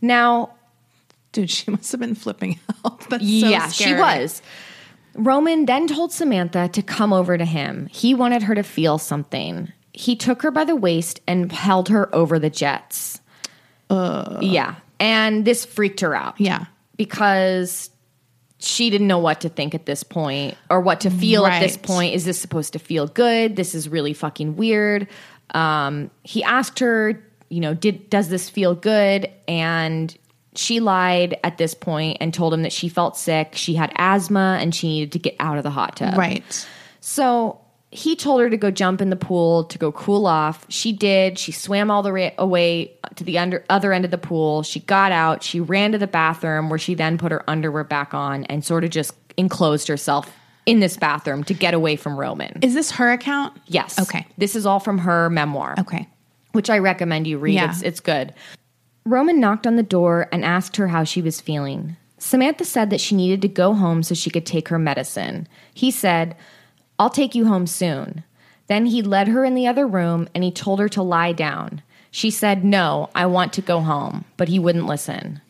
Now 0.00 0.50
Dude, 1.32 1.50
she 1.50 1.68
must 1.70 1.90
have 1.90 2.00
been 2.00 2.14
flipping 2.14 2.60
out. 2.84 3.00
That's 3.10 3.22
so 3.24 3.28
yeah, 3.28 3.68
she 3.68 3.92
was. 3.92 4.40
Roman 5.16 5.66
then 5.66 5.88
told 5.88 6.12
Samantha 6.12 6.68
to 6.68 6.80
come 6.82 7.12
over 7.12 7.36
to 7.36 7.44
him. 7.44 7.88
He 7.90 8.14
wanted 8.14 8.44
her 8.44 8.54
to 8.54 8.62
feel 8.62 8.98
something. 8.98 9.72
He 9.92 10.14
took 10.14 10.42
her 10.42 10.52
by 10.52 10.64
the 10.64 10.76
waist 10.76 11.20
and 11.26 11.50
held 11.50 11.88
her 11.88 12.12
over 12.14 12.38
the 12.38 12.50
jets. 12.50 13.20
yeah. 13.90 14.76
And 15.00 15.44
this 15.44 15.64
freaked 15.64 16.00
her 16.00 16.14
out. 16.14 16.40
Yeah. 16.40 16.66
Because 16.96 17.90
she 18.58 18.90
didn't 18.90 19.08
know 19.08 19.18
what 19.18 19.40
to 19.42 19.48
think 19.48 19.74
at 19.74 19.86
this 19.86 20.02
point 20.02 20.56
or 20.70 20.80
what 20.80 21.00
to 21.00 21.10
feel 21.10 21.46
at 21.46 21.60
this 21.60 21.76
point. 21.76 22.14
Is 22.14 22.24
this 22.24 22.40
supposed 22.40 22.72
to 22.72 22.78
feel 22.78 23.06
good? 23.06 23.56
This 23.56 23.74
is 23.74 23.88
really 23.88 24.14
fucking 24.14 24.56
weird. 24.56 25.08
Um, 25.52 26.10
he 26.22 26.42
asked 26.42 26.78
her, 26.78 27.22
you 27.48 27.60
know, 27.60 27.74
did 27.74 28.08
does 28.10 28.28
this 28.28 28.48
feel 28.48 28.74
good? 28.74 29.30
And 29.46 30.16
she 30.54 30.80
lied 30.80 31.38
at 31.44 31.58
this 31.58 31.74
point 31.74 32.18
and 32.20 32.32
told 32.32 32.54
him 32.54 32.62
that 32.62 32.72
she 32.72 32.88
felt 32.88 33.16
sick, 33.16 33.50
she 33.54 33.74
had 33.74 33.92
asthma, 33.96 34.58
and 34.60 34.74
she 34.74 34.88
needed 34.88 35.12
to 35.12 35.18
get 35.18 35.36
out 35.40 35.58
of 35.58 35.64
the 35.64 35.70
hot 35.70 35.96
tub. 35.96 36.16
Right. 36.16 36.68
So 37.00 37.60
he 37.94 38.16
told 38.16 38.40
her 38.40 38.50
to 38.50 38.56
go 38.56 38.70
jump 38.72 39.00
in 39.00 39.10
the 39.10 39.16
pool 39.16 39.64
to 39.64 39.78
go 39.78 39.92
cool 39.92 40.26
off. 40.26 40.66
She 40.68 40.92
did. 40.92 41.38
She 41.38 41.52
swam 41.52 41.90
all 41.90 42.02
the 42.02 42.12
way 42.12 42.34
away 42.38 42.92
to 43.14 43.22
the 43.24 43.38
under, 43.38 43.64
other 43.70 43.92
end 43.92 44.04
of 44.04 44.10
the 44.10 44.18
pool. 44.18 44.62
She 44.64 44.80
got 44.80 45.12
out. 45.12 45.42
She 45.44 45.60
ran 45.60 45.92
to 45.92 45.98
the 45.98 46.08
bathroom 46.08 46.68
where 46.70 46.78
she 46.78 46.94
then 46.94 47.18
put 47.18 47.30
her 47.30 47.48
underwear 47.48 47.84
back 47.84 48.12
on 48.12 48.44
and 48.46 48.64
sort 48.64 48.82
of 48.82 48.90
just 48.90 49.14
enclosed 49.36 49.86
herself 49.86 50.32
in 50.66 50.80
this 50.80 50.96
bathroom 50.96 51.44
to 51.44 51.54
get 51.54 51.72
away 51.72 51.94
from 51.94 52.18
Roman. 52.18 52.58
Is 52.62 52.74
this 52.74 52.90
her 52.92 53.12
account? 53.12 53.56
yes. 53.66 53.98
Okay. 54.00 54.26
This 54.38 54.56
is 54.56 54.66
all 54.66 54.80
from 54.80 54.98
her 54.98 55.30
memoir 55.30 55.74
Okay. 55.78 56.08
which 56.52 56.68
I 56.70 56.78
recommend 56.78 57.26
you 57.28 57.38
read. 57.38 57.54
Yeah. 57.54 57.70
It's, 57.70 57.82
it's 57.82 58.00
good. 58.00 58.34
Roman 59.04 59.38
knocked 59.38 59.66
on 59.66 59.76
the 59.76 59.82
door 59.84 60.28
and 60.32 60.44
asked 60.44 60.76
her 60.76 60.88
how 60.88 61.04
she 61.04 61.22
was 61.22 61.40
feeling. 61.40 61.96
Samantha 62.18 62.64
said 62.64 62.88
that 62.90 63.00
she 63.00 63.14
needed 63.14 63.42
to 63.42 63.48
go 63.48 63.74
home 63.74 64.02
so 64.02 64.14
she 64.14 64.30
could 64.30 64.46
take 64.46 64.68
her 64.68 64.78
medicine. 64.78 65.46
He 65.74 65.90
said, 65.90 66.34
I'll 66.98 67.10
take 67.10 67.34
you 67.34 67.46
home 67.46 67.66
soon. 67.66 68.24
Then 68.66 68.86
he 68.86 69.02
led 69.02 69.28
her 69.28 69.44
in 69.44 69.54
the 69.54 69.66
other 69.66 69.86
room 69.86 70.28
and 70.34 70.42
he 70.42 70.50
told 70.50 70.80
her 70.80 70.88
to 70.90 71.02
lie 71.02 71.32
down. 71.32 71.82
She 72.10 72.30
said, 72.30 72.64
No, 72.64 73.10
I 73.14 73.26
want 73.26 73.52
to 73.54 73.62
go 73.62 73.80
home, 73.80 74.24
but 74.36 74.48
he 74.48 74.58
wouldn't 74.58 74.86
listen. 74.86 75.40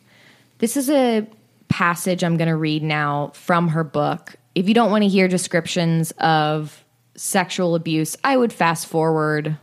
This 0.57 0.75
is 0.75 0.89
a 0.89 1.27
passage 1.69 2.23
I'm 2.23 2.37
going 2.37 2.47
to 2.47 2.55
read 2.55 2.83
now 2.83 3.31
from 3.33 3.69
her 3.69 3.83
book. 3.83 4.35
If 4.55 4.67
you 4.67 4.73
don't 4.73 4.91
want 4.91 5.03
to 5.03 5.09
hear 5.09 5.27
descriptions 5.27 6.11
of 6.19 6.83
sexual 7.15 7.75
abuse, 7.75 8.17
I 8.23 8.37
would 8.37 8.51
fast 8.51 8.87
forward 8.87 9.57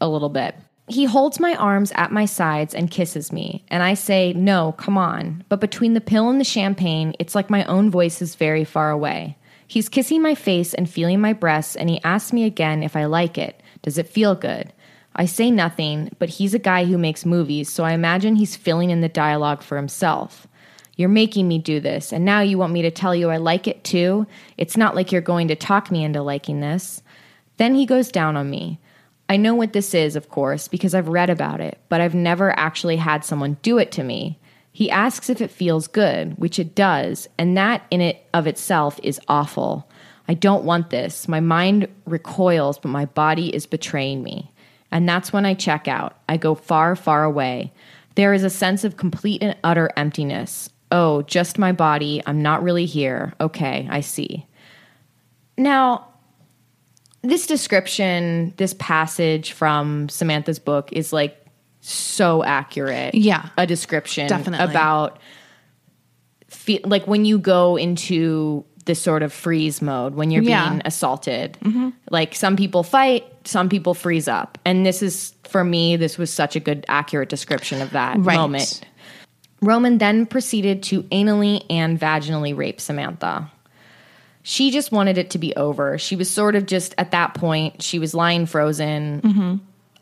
a 0.00 0.08
little 0.08 0.28
bit. 0.28 0.54
He 0.88 1.04
holds 1.04 1.38
my 1.38 1.54
arms 1.54 1.92
at 1.94 2.12
my 2.12 2.24
sides 2.24 2.74
and 2.74 2.90
kisses 2.90 3.30
me, 3.30 3.64
and 3.68 3.82
I 3.82 3.94
say, 3.94 4.32
No, 4.32 4.72
come 4.72 4.98
on. 4.98 5.44
But 5.48 5.60
between 5.60 5.94
the 5.94 6.00
pill 6.00 6.28
and 6.30 6.40
the 6.40 6.44
champagne, 6.44 7.14
it's 7.18 7.34
like 7.34 7.48
my 7.48 7.64
own 7.64 7.90
voice 7.90 8.20
is 8.20 8.34
very 8.34 8.64
far 8.64 8.90
away. 8.90 9.36
He's 9.68 9.90
kissing 9.90 10.22
my 10.22 10.34
face 10.34 10.72
and 10.72 10.88
feeling 10.88 11.20
my 11.20 11.34
breasts, 11.34 11.76
and 11.76 11.90
he 11.90 12.02
asks 12.02 12.32
me 12.32 12.44
again 12.44 12.82
if 12.82 12.96
I 12.96 13.04
like 13.04 13.36
it. 13.36 13.62
Does 13.82 13.98
it 13.98 14.08
feel 14.08 14.34
good? 14.34 14.72
I 15.14 15.26
say 15.26 15.50
nothing, 15.50 16.10
but 16.18 16.30
he's 16.30 16.54
a 16.54 16.58
guy 16.58 16.86
who 16.86 16.96
makes 16.96 17.26
movies, 17.26 17.68
so 17.68 17.84
I 17.84 17.92
imagine 17.92 18.36
he's 18.36 18.56
filling 18.56 18.88
in 18.88 19.02
the 19.02 19.10
dialogue 19.10 19.62
for 19.62 19.76
himself. 19.76 20.46
You're 20.96 21.10
making 21.10 21.46
me 21.46 21.58
do 21.58 21.80
this, 21.80 22.14
and 22.14 22.24
now 22.24 22.40
you 22.40 22.56
want 22.56 22.72
me 22.72 22.80
to 22.80 22.90
tell 22.90 23.14
you 23.14 23.28
I 23.28 23.36
like 23.36 23.68
it 23.68 23.84
too? 23.84 24.26
It's 24.56 24.76
not 24.76 24.94
like 24.94 25.12
you're 25.12 25.20
going 25.20 25.48
to 25.48 25.54
talk 25.54 25.90
me 25.90 26.02
into 26.02 26.22
liking 26.22 26.60
this. 26.60 27.02
Then 27.58 27.74
he 27.74 27.84
goes 27.84 28.10
down 28.10 28.36
on 28.38 28.48
me. 28.48 28.80
I 29.28 29.36
know 29.36 29.54
what 29.54 29.74
this 29.74 29.92
is, 29.92 30.16
of 30.16 30.30
course, 30.30 30.66
because 30.66 30.94
I've 30.94 31.08
read 31.08 31.28
about 31.28 31.60
it, 31.60 31.78
but 31.90 32.00
I've 32.00 32.14
never 32.14 32.58
actually 32.58 32.96
had 32.96 33.22
someone 33.22 33.58
do 33.60 33.76
it 33.76 33.92
to 33.92 34.02
me. 34.02 34.38
He 34.78 34.92
asks 34.92 35.28
if 35.28 35.40
it 35.40 35.50
feels 35.50 35.88
good, 35.88 36.38
which 36.38 36.60
it 36.60 36.76
does, 36.76 37.28
and 37.36 37.56
that 37.56 37.84
in 37.90 38.00
it 38.00 38.24
of 38.32 38.46
itself 38.46 39.00
is 39.02 39.20
awful. 39.26 39.90
I 40.28 40.34
don't 40.34 40.62
want 40.62 40.90
this. 40.90 41.26
My 41.26 41.40
mind 41.40 41.88
recoils, 42.06 42.78
but 42.78 42.90
my 42.90 43.06
body 43.06 43.52
is 43.52 43.66
betraying 43.66 44.22
me. 44.22 44.52
And 44.92 45.08
that's 45.08 45.32
when 45.32 45.44
I 45.44 45.54
check 45.54 45.88
out. 45.88 46.16
I 46.28 46.36
go 46.36 46.54
far, 46.54 46.94
far 46.94 47.24
away. 47.24 47.72
There 48.14 48.32
is 48.32 48.44
a 48.44 48.50
sense 48.50 48.84
of 48.84 48.96
complete 48.96 49.42
and 49.42 49.56
utter 49.64 49.90
emptiness. 49.96 50.70
Oh, 50.92 51.22
just 51.22 51.58
my 51.58 51.72
body. 51.72 52.22
I'm 52.24 52.40
not 52.40 52.62
really 52.62 52.86
here. 52.86 53.34
Okay, 53.40 53.88
I 53.90 54.00
see. 54.00 54.46
Now, 55.56 56.06
this 57.22 57.48
description, 57.48 58.54
this 58.58 58.74
passage 58.74 59.50
from 59.50 60.08
Samantha's 60.08 60.60
book 60.60 60.92
is 60.92 61.12
like 61.12 61.47
so 61.90 62.42
accurate. 62.44 63.14
Yeah. 63.14 63.48
A 63.56 63.66
description 63.66 64.28
Definitely. 64.28 64.64
about 64.70 65.18
fe- 66.48 66.80
like 66.84 67.06
when 67.06 67.24
you 67.24 67.38
go 67.38 67.76
into 67.76 68.64
this 68.84 69.00
sort 69.02 69.22
of 69.22 69.32
freeze 69.32 69.82
mode 69.82 70.14
when 70.14 70.30
you're 70.30 70.42
Yeah. 70.42 70.68
being 70.70 70.82
assaulted. 70.84 71.58
Mm-hmm. 71.62 71.90
Like 72.10 72.34
some 72.34 72.56
people 72.56 72.82
fight, 72.82 73.24
some 73.44 73.68
people 73.68 73.92
freeze 73.94 74.28
up. 74.28 74.56
And 74.64 74.84
this 74.86 75.02
is 75.02 75.34
for 75.48 75.62
me 75.62 75.96
this 75.96 76.16
was 76.16 76.32
such 76.32 76.56
a 76.56 76.60
good 76.60 76.84
accurate 76.88 77.28
description 77.28 77.82
of 77.82 77.90
that 77.90 78.16
Right. 78.18 78.36
moment. 78.36 78.80
Roman 79.60 79.98
then 79.98 80.24
proceeded 80.24 80.82
to 80.84 81.02
anally 81.04 81.64
and 81.68 81.98
vaginally 82.00 82.56
rape 82.56 82.80
Samantha. 82.80 83.50
She 84.42 84.70
just 84.70 84.92
wanted 84.92 85.18
it 85.18 85.30
to 85.30 85.38
be 85.38 85.54
over. 85.56 85.98
She 85.98 86.16
was 86.16 86.30
sort 86.30 86.54
of 86.54 86.64
just 86.64 86.94
at 86.96 87.10
that 87.10 87.34
point, 87.34 87.82
she 87.82 87.98
was 87.98 88.14
lying 88.14 88.46
frozen. 88.46 89.20
Mm-hmm. 89.20 89.54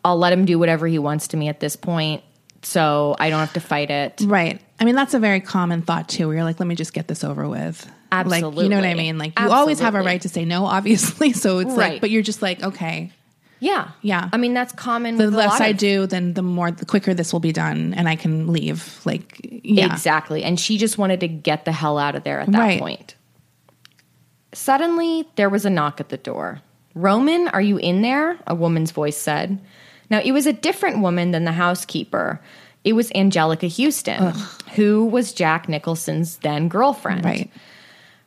I'll 0.07 0.16
let 0.16 0.32
him 0.32 0.44
do 0.44 0.59
whatever 0.59 0.86
he 0.86 0.98
wants 0.98 1.28
to 1.28 1.36
me 1.36 1.48
at 1.48 1.59
this 1.61 1.74
point, 1.76 2.22
so 2.62 3.16
I 3.18 3.28
don't 3.28 3.40
have 3.40 3.52
to 3.54 3.61
fight 3.61 3.90
it. 3.90 4.20
Right. 4.24 4.61
I 4.78 4.84
mean, 4.84 4.94
that's 4.94 5.14
a 5.14 5.18
very 5.18 5.40
common 5.40 5.82
thought 5.82 6.09
too, 6.09 6.26
where 6.28 6.36
you're 6.36 6.44
like, 6.44 6.61
let 6.61 6.66
me 6.66 6.74
just 6.76 6.92
get 6.92 7.09
this 7.09 7.24
over 7.24 7.48
with. 7.48 7.90
Like, 8.12 8.42
you 8.42 8.68
know 8.68 8.76
what 8.76 8.84
I 8.86 8.94
mean? 8.94 9.18
Like, 9.18 9.38
you 9.38 9.50
always 9.50 9.80
have 9.80 9.94
a 9.94 10.00
right 10.00 10.20
to 10.22 10.28
say 10.28 10.44
no, 10.44 10.64
obviously. 10.64 11.32
So 11.44 11.59
it's 11.59 11.70
Right. 11.74 11.92
like, 11.94 12.00
but 12.00 12.11
you're 12.11 12.22
just 12.22 12.40
like, 12.40 12.62
okay, 12.62 13.11
Yeah. 13.59 13.88
Yeah. 14.00 14.28
I 14.32 14.36
mean, 14.36 14.54
that's 14.54 14.72
common 14.72 15.16
The 15.16 15.24
with 15.26 15.34
a 15.34 15.36
less 15.38 15.61
I 15.61 15.68
of- 15.68 15.76
do, 15.78 16.07
then 16.07 16.34
the 16.34 16.42
more, 16.42 16.70
the 16.70 16.86
quicker 16.86 17.14
this 17.14 17.32
will 17.32 17.40
be 17.40 17.52
done, 17.52 17.94
and 17.94 18.09
I 18.09 18.14
can 18.16 18.52
leave. 18.52 19.00
Like, 19.04 19.40
yeah, 19.42 19.92
Exactly. 19.92 20.44
And 20.44 20.59
she 20.61 20.78
just 20.78 20.98
wanted 20.98 21.20
to 21.20 21.28
get 21.28 21.64
the 21.64 21.72
hell 21.72 21.98
out 21.98 22.14
of 22.14 22.22
there 22.22 22.38
at 22.40 22.50
that 22.52 22.59
Right. 22.59 22.78
point. 22.80 23.16
Suddenly, 24.52 25.28
there 25.36 25.48
was 25.50 25.64
a 25.66 25.70
knock 25.70 26.00
at 26.00 26.09
the 26.09 26.16
door. 26.16 26.61
Roman, 26.94 27.48
are 27.48 27.61
you 27.61 27.76
in 27.76 28.00
there? 28.02 28.38
A 28.46 28.54
woman's 28.54 28.90
voice 28.90 29.16
said. 29.16 29.59
Now, 30.11 30.20
it 30.24 30.32
was 30.32 30.46
a 30.46 30.52
different 30.52 31.00
woman 31.00 31.30
than 31.32 31.44
the 31.44 31.52
housekeeper. 31.52 32.40
It 32.84 32.92
was 32.92 33.11
Anjelica 33.11 33.68
Huston, 33.68 34.32
who 34.74 35.04
was 35.07 35.32
Jack 35.32 35.68
Nicholson's 35.68 36.36
then 36.38 36.68
girlfriend. 36.68 37.24
right. 37.24 37.50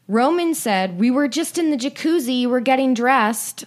Roman 0.09 0.55
said, 0.55 0.99
We 0.99 1.11
were 1.11 1.27
just 1.27 1.57
in 1.57 1.69
the 1.71 1.77
jacuzzi, 1.77 2.47
we're 2.47 2.59
getting 2.59 2.93
dressed. 2.93 3.65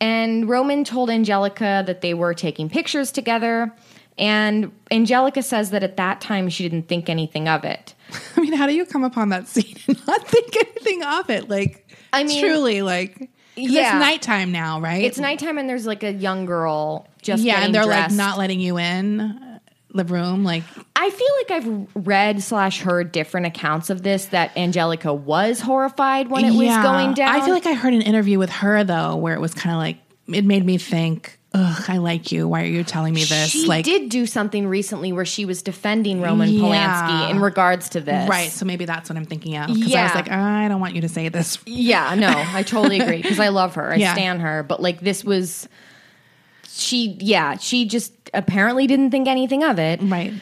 And 0.00 0.48
Roman 0.48 0.82
told 0.84 1.08
Anjelica 1.10 1.84
that 1.86 2.00
they 2.00 2.12
were 2.14 2.34
taking 2.34 2.68
pictures 2.68 3.12
together. 3.12 3.72
And 4.18 4.72
Anjelica 4.90 5.42
says 5.44 5.70
that 5.70 5.82
at 5.82 5.96
that 5.96 6.20
time 6.20 6.48
she 6.48 6.68
didn't 6.68 6.88
think 6.88 7.08
anything 7.08 7.48
of 7.48 7.64
it. 7.64 7.94
I 8.36 8.40
mean, 8.40 8.52
how 8.52 8.66
do 8.66 8.74
you 8.74 8.84
come 8.84 9.04
upon 9.04 9.28
that 9.30 9.46
scene 9.46 9.76
and 9.86 10.06
not 10.06 10.26
think 10.26 10.56
anything 10.56 11.02
of 11.04 11.30
it? 11.30 11.48
Like, 11.48 11.88
I 12.12 12.24
mean- 12.24 12.42
truly, 12.42 12.82
like, 12.82 13.30
Yeah. 13.56 13.80
it's 13.80 14.04
nighttime 14.04 14.52
now, 14.52 14.80
right? 14.80 15.04
It's 15.04 15.18
nighttime 15.18 15.58
and 15.58 15.68
there's 15.68 15.86
like 15.86 16.02
a 16.02 16.12
young 16.12 16.46
girl 16.46 17.06
just 17.22 17.42
yeah, 17.42 17.64
and 17.64 17.74
they're 17.74 17.84
dressed. 17.84 18.10
like 18.10 18.16
not 18.16 18.38
letting 18.38 18.60
you 18.60 18.78
in 18.78 19.20
uh, 19.20 19.58
the 19.92 20.04
room. 20.04 20.44
Like, 20.44 20.62
I 20.96 21.10
feel 21.10 21.28
like 21.38 21.50
I've 21.50 22.06
read 22.06 22.42
slash 22.42 22.80
heard 22.80 23.12
different 23.12 23.46
accounts 23.46 23.90
of 23.90 24.02
this 24.02 24.26
that 24.26 24.54
Anjelica 24.54 25.16
was 25.16 25.60
horrified 25.60 26.28
when 26.28 26.44
it 26.44 26.52
was 26.52 26.82
going 26.82 27.14
down. 27.14 27.28
I 27.28 27.44
feel 27.44 27.54
like 27.54 27.66
I 27.66 27.74
heard 27.74 27.94
an 27.94 28.02
interview 28.02 28.38
with 28.38 28.50
her 28.50 28.84
though, 28.84 29.16
where 29.16 29.34
it 29.34 29.40
was 29.40 29.54
kind 29.54 29.74
of 29.74 29.78
like 29.78 29.98
it 30.32 30.44
made 30.44 30.64
me 30.64 30.78
think, 30.78 31.38
"Ugh, 31.54 31.84
I 31.88 31.98
like 31.98 32.32
you. 32.32 32.46
Why 32.48 32.62
are 32.62 32.66
you 32.66 32.84
telling 32.84 33.14
me 33.14 33.24
this?" 33.24 33.50
she 33.50 33.66
like, 33.66 33.84
did 33.84 34.08
do 34.08 34.26
something 34.26 34.66
recently 34.66 35.12
where 35.12 35.24
she 35.24 35.44
was 35.44 35.62
defending 35.62 36.20
Roman 36.20 36.48
Yeah. 36.50 36.60
Polanski 36.62 37.30
in 37.30 37.40
regards 37.40 37.88
to 37.90 38.00
this. 38.00 38.28
right. 38.28 38.50
So 38.50 38.64
maybe 38.64 38.84
that's 38.84 39.08
what 39.08 39.16
I'm 39.16 39.24
thinking 39.24 39.56
of. 39.56 39.68
Because 39.68 39.94
I 39.94 40.02
was 40.04 40.14
like, 40.14 40.30
I 40.30 40.68
don't 40.68 40.80
want 40.80 40.94
you 40.94 41.00
to 41.02 41.08
say 41.08 41.28
this. 41.28 41.58
Yeah, 41.66 42.14
no, 42.14 42.32
I 42.36 42.62
totally 42.62 43.00
agree 43.00 43.22
because 43.22 43.40
I 43.40 43.48
love 43.48 43.74
her. 43.74 43.92
I 43.92 43.96
Yeah. 43.96 44.12
stan 44.14 44.40
her, 44.40 44.62
but 44.62 44.80
like 44.82 45.00
this 45.00 45.24
was 45.24 45.68
she 46.68 47.16
yeah, 47.20 47.56
she 47.56 47.84
just 47.86 48.12
apparently 48.32 48.86
didn't 48.86 49.10
think 49.10 49.26
anything 49.28 49.64
of 49.64 49.78
it. 49.78 50.00
Right. 50.02 50.32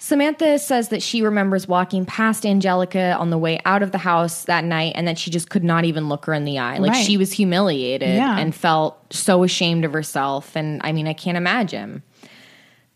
Samantha 0.00 0.58
says 0.60 0.90
that 0.90 1.02
she 1.02 1.22
remembers 1.22 1.66
walking 1.66 2.06
past 2.06 2.44
Anjelica 2.44 3.18
on 3.18 3.30
the 3.30 3.38
way 3.38 3.58
out 3.64 3.82
of 3.82 3.90
the 3.90 3.98
house 3.98 4.44
that 4.44 4.62
night 4.64 4.92
and 4.94 5.08
that 5.08 5.18
she 5.18 5.28
just 5.30 5.50
could 5.50 5.64
not 5.64 5.84
even 5.84 6.08
look 6.08 6.24
her 6.26 6.34
in 6.34 6.44
the 6.44 6.58
eye. 6.58 6.78
Like 6.78 6.92
Right. 6.92 7.04
she 7.04 7.16
was 7.16 7.32
humiliated 7.32 8.14
Yeah. 8.14 8.38
and 8.38 8.54
felt 8.54 8.96
so 9.12 9.42
ashamed 9.42 9.84
of 9.84 9.92
herself. 9.92 10.54
And 10.54 10.80
I 10.84 10.92
mean, 10.92 11.08
I 11.08 11.14
can't 11.14 11.36
imagine. 11.36 12.02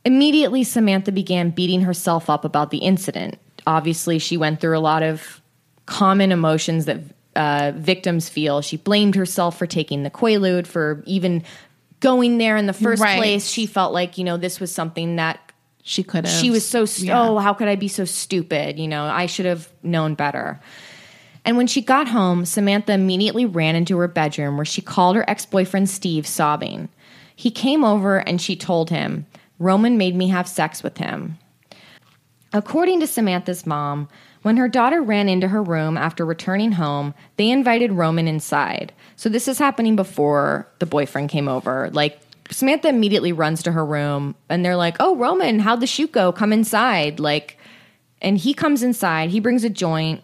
Immediately, 0.05 0.65
Samantha 0.65 1.13
began 1.13 1.51
beating 1.51 1.83
herself 1.83 2.31
up 2.31 2.45
about 2.45 2.71
the 2.71 2.79
incident. 2.79 3.37
Obviously, 3.67 4.19
she 4.19 4.37
went 4.37 4.61
through 4.61 4.77
a 4.77 4.81
lot 4.81 5.03
of 5.03 5.41
common 5.87 6.31
emotions 6.33 6.85
that 6.87 7.01
uh, 7.35 7.73
victims 7.77 8.29
feel. 8.29 8.61
She 8.63 8.77
blamed 8.77 9.15
herself 9.15 9.59
for 9.59 9.67
taking 9.67 10.03
the 10.03 10.11
Quaalude, 10.11 10.67
for 10.67 11.03
even 11.07 11.43
going 12.01 12.39
there 12.39 12.57
in 12.57 12.67
the 12.67 12.73
first 12.73 13.01
Right. 13.03 13.17
place. 13.19 13.49
She 13.49 13.67
felt 13.67 13.93
like, 13.93 14.19
you 14.19 14.25
know, 14.25 14.37
this 14.37 14.61
was 14.61 14.73
something 14.75 15.17
that 15.17 15.39
She 15.83 16.03
could 16.05 16.27
have. 16.27 16.41
she 16.41 16.51
was 16.51 16.67
so 16.67 16.85
st- 16.85 17.09
Yeah. 17.09 17.21
oh 17.23 17.39
how 17.39 17.55
could 17.55 17.67
i 17.69 17.75
be 17.77 17.89
so 17.89 18.05
stupid 18.05 18.79
you 18.79 18.87
know 18.87 19.05
i 19.05 19.27
should 19.27 19.47
have 19.47 19.69
known 19.83 20.15
better 20.15 20.61
and 21.45 21.57
when 21.57 21.67
she 21.67 21.83
got 21.83 22.07
home 22.09 22.45
samantha 22.45 22.93
immediately 22.93 23.45
ran 23.47 23.75
into 23.75 23.99
her 23.99 24.07
bedroom 24.09 24.57
where 24.57 24.65
she 24.65 24.81
called 24.81 25.17
her 25.17 25.29
ex-boyfriend 25.29 25.91
steve 25.91 26.25
sobbing 26.27 26.89
he 27.35 27.51
came 27.51 27.83
over 27.85 28.19
and 28.19 28.41
she 28.41 28.55
told 28.55 28.91
him 28.91 29.27
roman 29.59 29.99
made 29.99 30.15
me 30.15 30.29
have 30.29 30.47
sex 30.49 30.83
with 30.85 30.99
him 30.99 31.37
according 32.53 33.01
to 33.01 33.07
samantha's 33.07 33.67
mom 33.67 34.09
when 34.43 34.57
her 34.57 34.69
daughter 34.69 35.01
ran 35.03 35.29
into 35.29 35.49
her 35.49 35.63
room 35.63 35.97
after 35.97 36.25
returning 36.25 36.73
home 36.73 37.13
they 37.37 37.51
invited 37.51 37.91
roman 37.93 38.29
inside 38.29 38.93
so 39.17 39.29
this 39.29 39.49
is 39.49 39.59
happening 39.59 39.97
before 39.97 40.69
the 40.79 40.87
boyfriend 40.87 41.29
came 41.29 41.49
over 41.49 41.91
like 41.93 42.21
Samantha 42.53 42.89
immediately 42.89 43.33
runs 43.33 43.63
to 43.65 43.73
her 43.73 43.85
room 43.85 44.35
and 44.49 44.65
they're 44.65 44.77
like, 44.77 44.97
"Oh, 45.01 45.17
Roman, 45.17 45.59
how'd 45.59 45.81
the 45.81 45.87
shoot 45.87 46.13
go? 46.13 46.33
Come 46.33 46.53
inside." 46.53 47.19
Like, 47.19 47.59
and 48.21 48.39
he 48.39 48.55
comes 48.55 48.83
inside. 48.83 49.31
He 49.31 49.41
brings 49.41 49.65
a 49.65 49.71
joint. 49.71 50.23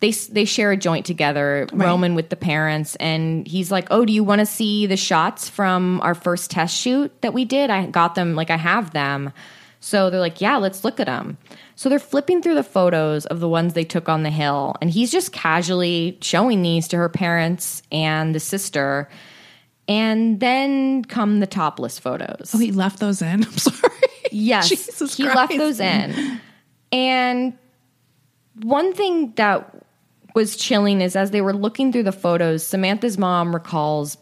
They 0.00 0.10
they 0.10 0.44
share 0.44 0.72
a 0.72 0.76
joint 0.76 1.06
together. 1.06 1.66
Roman 1.72 2.14
with 2.14 2.28
the 2.28 2.36
parents, 2.36 2.96
and 2.96 3.46
he's 3.46 3.70
like, 3.70 3.88
"Oh, 3.90 4.04
do 4.04 4.12
you 4.12 4.22
want 4.24 4.40
to 4.40 4.46
see 4.46 4.86
the 4.86 4.96
shots 4.96 5.48
from 5.48 6.00
our 6.02 6.14
first 6.14 6.50
test 6.50 6.76
shoot 6.76 7.12
that 7.22 7.34
we 7.34 7.44
did? 7.44 7.70
I 7.70 7.86
got 7.86 8.14
them. 8.14 8.34
Like, 8.34 8.50
I 8.50 8.56
have 8.56 8.92
them." 8.92 9.32
So 9.80 10.10
they're 10.10 10.20
like, 10.20 10.40
"Yeah, 10.40 10.56
let's 10.56 10.84
look 10.84 11.00
at 11.00 11.06
them." 11.06 11.38
So 11.74 11.88
they're 11.88 11.98
flipping 11.98 12.42
through 12.42 12.54
the 12.54 12.62
photos 12.62 13.26
of 13.26 13.40
the 13.40 13.48
ones 13.48 13.74
they 13.74 13.84
took 13.84 14.08
on 14.08 14.22
the 14.22 14.30
hill, 14.30 14.76
and 14.80 14.90
he's 14.90 15.10
just 15.10 15.32
casually 15.32 16.18
showing 16.20 16.62
these 16.62 16.88
to 16.88 16.96
her 16.96 17.08
parents 17.08 17.82
and 17.90 18.34
the 18.34 18.40
sister. 18.40 19.08
And 19.88 20.40
then 20.40 21.04
come 21.04 21.40
the 21.40 21.46
topless 21.46 21.98
photos. 21.98 22.52
Oh, 22.54 22.58
he 22.58 22.72
left 22.72 22.98
those 22.98 23.22
in. 23.22 23.44
I'm 23.44 23.58
sorry. 23.58 23.92
Yes, 24.32 24.68
Jesus 24.68 25.16
he 25.16 25.22
Christ. 25.22 25.36
left 25.36 25.56
those 25.56 25.80
in. 25.80 26.40
And 26.92 27.56
one 28.62 28.92
thing 28.94 29.32
that 29.36 29.72
was 30.34 30.56
chilling 30.56 31.00
is 31.00 31.16
as 31.16 31.30
they 31.30 31.40
were 31.40 31.54
looking 31.54 31.92
through 31.92 32.02
the 32.02 32.12
photos, 32.12 32.66
Samantha's 32.66 33.16
mom 33.16 33.54
recalls 33.54 34.18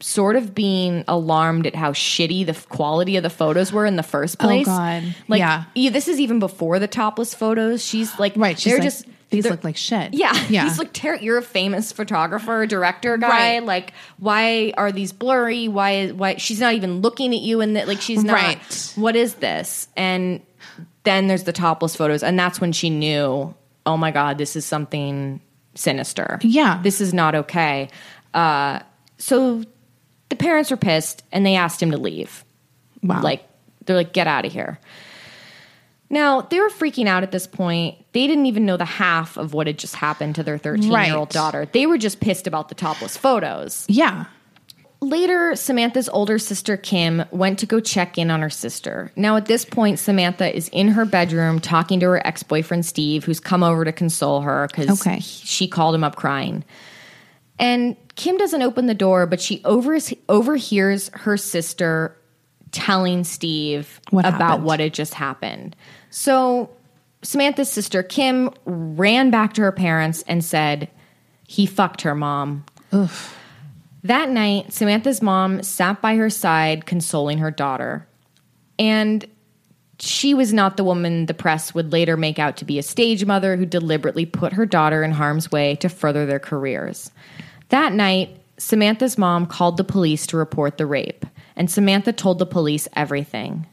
sort 0.00 0.36
of 0.36 0.54
being 0.54 1.04
alarmed 1.08 1.66
at 1.66 1.74
how 1.74 1.92
shitty 1.92 2.44
the 2.44 2.52
quality 2.68 3.16
of 3.16 3.22
the 3.22 3.30
photos 3.30 3.72
were 3.72 3.86
in 3.86 3.96
the 3.96 4.02
first 4.02 4.36
oh, 4.40 4.44
place. 4.44 4.66
Oh, 4.68 4.76
God. 4.76 5.14
Like, 5.26 5.38
Yeah. 5.38 5.64
this 5.74 6.06
is 6.06 6.20
even 6.20 6.38
before 6.38 6.78
the 6.78 6.86
topless 6.86 7.34
photos. 7.34 7.84
She's 7.84 8.18
like, 8.18 8.34
Right. 8.36 8.58
She's 8.58 8.72
they're 8.72 8.80
like, 8.80 8.86
just 8.86 9.06
these 9.30 9.42
they're- 9.44 9.52
look 9.52 9.64
like 9.64 9.76
shit. 9.76 10.14
yeah, 10.14 10.32
Yeah. 10.48 10.64
He's 10.64 10.78
like, 10.78 10.92
ter- 10.92 11.16
you're 11.16 11.38
a 11.38 11.42
famous 11.42 11.92
photographer, 11.92 12.64
director 12.66 13.16
guy. 13.16 13.28
Right. 13.58 13.62
Like, 13.64 13.92
why 14.18 14.72
are 14.76 14.92
these 14.92 15.12
blurry? 15.12 15.68
Why? 15.68 16.08
Why 16.08 16.36
she's 16.36 16.60
not 16.60 16.74
even 16.74 17.00
looking 17.00 17.34
at 17.34 17.40
you? 17.40 17.60
And 17.60 17.76
that, 17.76 17.88
like, 17.88 18.00
she's 18.00 18.22
not. 18.24 18.34
Right. 18.34 18.92
What 18.96 19.16
is 19.16 19.34
this? 19.34 19.88
And 19.96 20.40
then 21.04 21.26
there's 21.26 21.44
the 21.44 21.52
topless 21.52 21.96
photos, 21.96 22.22
and 22.22 22.38
that's 22.38 22.60
when 22.60 22.72
she 22.72 22.90
knew. 22.90 23.54
Oh 23.84 23.96
my 23.96 24.10
god, 24.10 24.38
this 24.38 24.56
is 24.56 24.64
something 24.64 25.40
sinister. 25.74 26.38
Yeah. 26.42 26.80
this 26.82 27.00
is 27.00 27.14
not 27.14 27.34
okay. 27.36 27.88
Uh, 28.34 28.80
so 29.18 29.62
the 30.28 30.36
parents 30.36 30.70
were 30.70 30.76
pissed, 30.76 31.22
and 31.32 31.44
they 31.46 31.54
asked 31.56 31.82
him 31.82 31.90
to 31.92 31.96
leave. 31.98 32.44
wow. 33.02 33.22
Like 33.22 33.44
they're 33.84 33.96
like, 33.96 34.12
get 34.12 34.26
out 34.26 34.44
of 34.44 34.52
here. 34.52 34.78
Now 36.08 36.42
they 36.42 36.60
were 36.60 36.68
freaking 36.68 37.06
out 37.08 37.22
at 37.22 37.32
this 37.32 37.46
point. 37.46 37.96
They 38.12 38.26
didn't 38.26 38.46
even 38.46 38.64
know 38.64 38.76
the 38.76 38.84
half 38.84 39.36
of 39.36 39.52
what 39.54 39.66
had 39.66 39.78
just 39.78 39.96
happened 39.96 40.34
to 40.36 40.42
their 40.42 40.58
13 40.58 40.90
year 40.90 41.14
old 41.16 41.28
Right. 41.28 41.30
daughter. 41.30 41.68
They 41.72 41.86
were 41.86 41.98
just 41.98 42.20
pissed 42.20 42.46
about 42.46 42.68
the 42.68 42.74
topless 42.74 43.16
photos. 43.16 43.84
yeah. 43.88 44.26
Later, 45.02 45.54
Samantha's 45.54 46.08
older 46.08 46.38
sister 46.38 46.78
Kim 46.78 47.22
went 47.30 47.58
to 47.58 47.66
go 47.66 47.80
check 47.80 48.16
in 48.16 48.30
on 48.30 48.40
her 48.40 48.48
sister. 48.48 49.12
Now, 49.14 49.36
at 49.36 49.44
this 49.44 49.62
point, 49.62 49.98
Samantha 49.98 50.56
is 50.56 50.68
in 50.70 50.88
her 50.88 51.04
bedroom 51.04 51.60
talking 51.60 52.00
to 52.00 52.06
her 52.06 52.26
ex 52.26 52.42
boyfriend 52.42 52.86
Steve, 52.86 53.24
who's 53.24 53.38
come 53.38 53.62
over 53.62 53.84
to 53.84 53.92
console 53.92 54.40
her 54.40 54.66
because 54.68 54.88
Okay. 55.06 55.20
she 55.20 55.68
called 55.68 55.94
him 55.94 56.02
up 56.02 56.16
crying. 56.16 56.64
And 57.58 57.94
Kim 58.16 58.38
doesn't 58.38 58.62
open 58.62 58.86
the 58.86 58.94
door, 58.94 59.26
but 59.26 59.38
she 59.40 59.60
over- 59.66 59.98
overhears 60.30 61.10
her 61.12 61.36
sister 61.36 62.16
telling 62.76 63.24
Steve 63.24 64.00
What 64.10 64.26
about 64.26 64.40
happened? 64.40 64.64
what 64.64 64.80
had 64.80 64.92
just 64.94 65.14
happened. 65.14 65.74
So 66.10 66.70
Samantha's 67.22 67.70
sister 67.70 68.02
Kim 68.02 68.50
ran 68.66 69.30
back 69.30 69.54
to 69.54 69.62
her 69.62 69.72
parents 69.72 70.22
and 70.28 70.44
said, 70.44 70.88
He 71.46 71.64
fucked 71.66 72.02
her, 72.02 72.14
mom. 72.14 72.64
That 74.04 74.28
night, 74.28 74.72
Samantha's 74.72 75.22
mom 75.22 75.62
sat 75.62 76.00
by 76.00 76.16
her 76.16 76.30
side, 76.30 76.86
consoling 76.86 77.38
her 77.38 77.50
daughter. 77.50 78.06
And 78.78 79.24
she 79.98 80.34
was 80.34 80.52
not 80.52 80.76
the 80.76 80.84
woman 80.84 81.26
the 81.26 81.34
press 81.34 81.74
would 81.74 81.92
later 81.92 82.16
make 82.16 82.38
out 82.38 82.58
to 82.58 82.64
be 82.66 82.78
a 82.78 82.82
stage 82.82 83.24
mother 83.24 83.56
who 83.56 83.64
deliberately 83.64 84.26
put 84.26 84.52
her 84.52 84.66
daughter 84.66 85.02
in 85.02 85.10
harm's 85.12 85.50
way 85.50 85.76
to 85.76 85.88
further 85.88 86.26
their 86.26 86.38
careers. 86.38 87.10
That 87.70 87.94
night, 87.94 88.38
Samantha's 88.58 89.16
mom 89.18 89.46
called 89.46 89.78
the 89.78 89.84
police 89.84 90.26
to 90.28 90.36
report 90.36 90.76
the 90.78 90.86
rape, 90.86 91.24
and 91.56 91.70
Samantha 91.70 92.12
told 92.12 92.38
the 92.38 92.46
police 92.46 92.86
everything. 92.94 93.66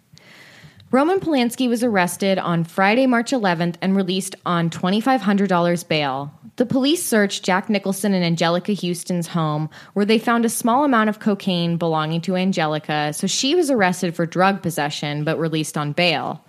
Roman 0.93 1.19
Polanski 1.19 1.67
was 1.67 1.83
arrested 1.83 2.37
on 2.37 2.63
Friday, 2.63 3.07
March 3.07 3.31
11th 3.31 3.77
and 3.81 3.95
released 3.95 4.35
on 4.45 4.69
$2,500 4.69 5.87
bail. 5.87 6.31
The 6.57 6.67
police 6.67 7.03
searched 7.03 7.43
Jack 7.43 7.67
Nicholson 7.67 8.13
and 8.13 8.37
Anjelica 8.37 8.79
Huston's 8.79 9.25
home, 9.25 9.71
where 9.93 10.05
they 10.05 10.19
found 10.19 10.45
a 10.45 10.49
small 10.49 10.83
amount 10.83 11.09
of 11.09 11.19
cocaine 11.19 11.77
belonging 11.77 12.21
to 12.21 12.33
Anjelica, 12.33 13.15
so 13.15 13.25
she 13.25 13.55
was 13.55 13.71
arrested 13.71 14.15
for 14.15 14.27
drug 14.27 14.61
possession 14.61 15.23
but 15.23 15.39
released 15.39 15.79
on 15.79 15.93
bail. 15.93 16.45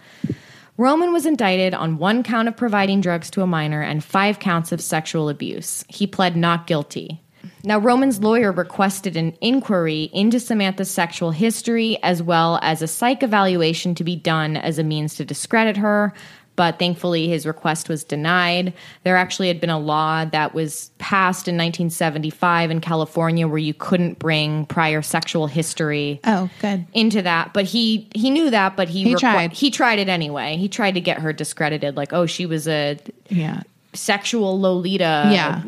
Roman 0.77 1.15
was 1.15 1.25
indicted 1.25 1.73
on 1.73 1.97
one 1.97 2.23
count 2.23 2.49
of 2.49 2.55
providing 2.55 3.01
drugs 3.01 3.31
to 3.31 3.41
a 3.41 3.47
minor 3.47 3.81
and 3.81 4.05
five 4.05 4.41
counts 4.41 4.73
of 4.73 4.81
sexual 4.83 5.31
abuse. 5.31 5.87
He 5.89 6.07
pled 6.07 6.37
not 6.37 6.67
guilty. 6.67 7.24
Now, 7.67 7.79
Roman's 7.79 8.21
lawyer 8.21 8.53
requested 8.53 9.17
an 9.17 9.35
inquiry 9.41 10.11
into 10.13 10.39
Samantha's 10.39 10.91
sexual 10.91 11.31
history 11.31 11.99
as 12.03 12.23
well 12.23 12.59
as 12.63 12.83
a 12.83 12.87
psych 12.87 13.23
evaluation 13.23 13.95
to 13.95 14.05
be 14.05 14.17
done 14.17 14.57
as 14.59 14.79
a 14.79 14.85
means 14.85 15.15
to 15.15 15.25
discredit 15.25 15.79
her. 15.79 16.13
But 16.57 16.79
thankfully, 16.79 17.27
his 17.27 17.47
request 17.47 17.89
was 17.89 18.05
denied. 18.05 18.75
There 19.03 19.17
actually 19.17 19.49
had 19.49 19.61
been 19.61 19.71
a 19.71 19.79
law 19.79 20.25
that 20.27 20.55
was 20.55 20.91
passed 20.99 21.49
in 21.49 21.55
1975 21.57 22.71
in 22.71 22.81
California 22.81 23.49
where 23.49 23.59
you 23.59 23.75
couldn't 23.75 24.21
bring 24.21 24.65
prior 24.67 25.03
sexual 25.03 25.49
history 25.49 26.21
Oh, 26.23 26.49
good. 26.61 26.87
into 26.93 27.23
that. 27.23 27.53
But 27.55 27.65
he 27.65 28.07
he 28.15 28.31
knew 28.31 28.51
that, 28.51 28.77
but 28.77 28.89
he 28.89 29.03
He 29.03 29.15
tried. 29.17 29.53
He 29.53 29.71
tried 29.73 29.99
it 29.99 30.09
anyway. 30.09 30.57
He 30.57 30.69
tried 30.69 30.95
to 30.95 31.01
get 31.01 31.19
her 31.19 31.33
discredited, 31.33 31.97
like, 31.97 32.13
oh, 32.13 32.27
she 32.27 32.47
was 32.47 32.69
a 32.69 32.99
Yeah. 33.31 33.63
sexual 33.93 34.61
Lolita, 34.61 35.29
Yeah. 35.33 35.63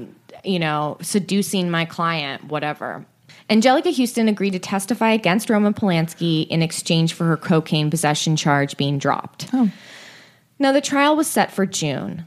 You 0.46 0.58
know, 0.58 0.96
seducing 1.02 1.70
my 1.70 1.84
client, 1.84 2.44
whatever. 2.44 3.04
Anjelica 3.50 3.96
Huston 3.96 4.28
agreed 4.28 4.52
to 4.52 4.58
testify 4.58 5.10
against 5.12 5.50
Roman 5.50 5.74
Polanski 5.74 6.46
in 6.48 6.62
exchange 6.62 7.12
for 7.14 7.24
her 7.26 7.36
cocaine 7.36 7.90
possession 7.90 8.36
charge 8.36 8.76
being 8.76 8.98
dropped. 8.98 9.48
Oh. 9.52 9.70
Now, 10.58 10.72
the 10.72 10.80
trial 10.80 11.16
was 11.16 11.26
set 11.28 11.52
for 11.52 11.66
June. 11.66 12.26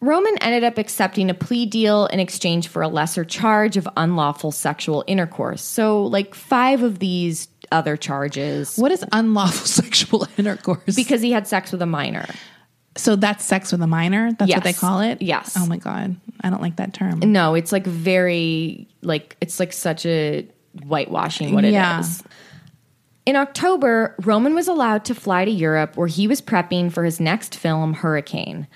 Roman 0.00 0.36
ended 0.42 0.64
up 0.64 0.76
accepting 0.76 1.30
a 1.30 1.34
plea 1.34 1.64
deal 1.64 2.06
in 2.06 2.20
exchange 2.20 2.68
for 2.68 2.82
a 2.82 2.88
lesser 2.88 3.24
charge 3.24 3.78
of 3.78 3.88
unlawful 3.96 4.52
sexual 4.52 5.02
intercourse. 5.06 5.62
So, 5.62 6.02
like 6.02 6.34
five 6.34 6.82
of 6.82 6.98
these 6.98 7.48
other 7.72 7.96
charges 7.96 8.76
What 8.76 8.92
is 8.92 9.04
unlawful 9.12 9.66
sexual 9.82 10.28
intercourse? 10.36 10.94
because 10.94 11.22
he 11.22 11.32
had 11.32 11.46
sex 11.48 11.72
with 11.72 11.80
a 11.80 11.86
minor. 11.86 12.26
So 12.96 13.16
that's 13.16 13.44
sex 13.44 13.72
with 13.72 13.82
a 13.82 13.86
minor. 13.86 14.32
That's 14.32 14.52
what 14.52 14.64
they 14.64 14.72
call 14.72 15.00
it. 15.00 15.20
Yes. 15.20 15.54
Oh 15.58 15.66
my 15.66 15.78
god, 15.78 16.16
I 16.40 16.50
don't 16.50 16.62
like 16.62 16.76
that 16.76 16.94
term. 16.94 17.20
No, 17.20 17.54
it's 17.54 17.72
like 17.72 17.86
very 17.86 18.88
like 19.02 19.36
it's 19.40 19.58
like 19.58 19.72
such 19.72 20.06
a 20.06 20.46
whitewashing 20.84 21.54
what 21.54 21.64
it 21.64 21.68
is. 21.68 21.72
Yeah. 21.72 22.08
In 23.26 23.36
October, 23.36 24.14
Roman 24.22 24.54
was 24.54 24.68
allowed 24.68 25.04
to 25.06 25.14
fly 25.14 25.44
to 25.44 25.50
Europe 25.50 25.96
where 25.96 26.06
he 26.06 26.28
was 26.28 26.42
prepping 26.42 26.92
for 26.92 27.04
his 27.04 27.20
next 27.20 27.54
film, 27.54 27.94
Hurricane. 27.94 28.66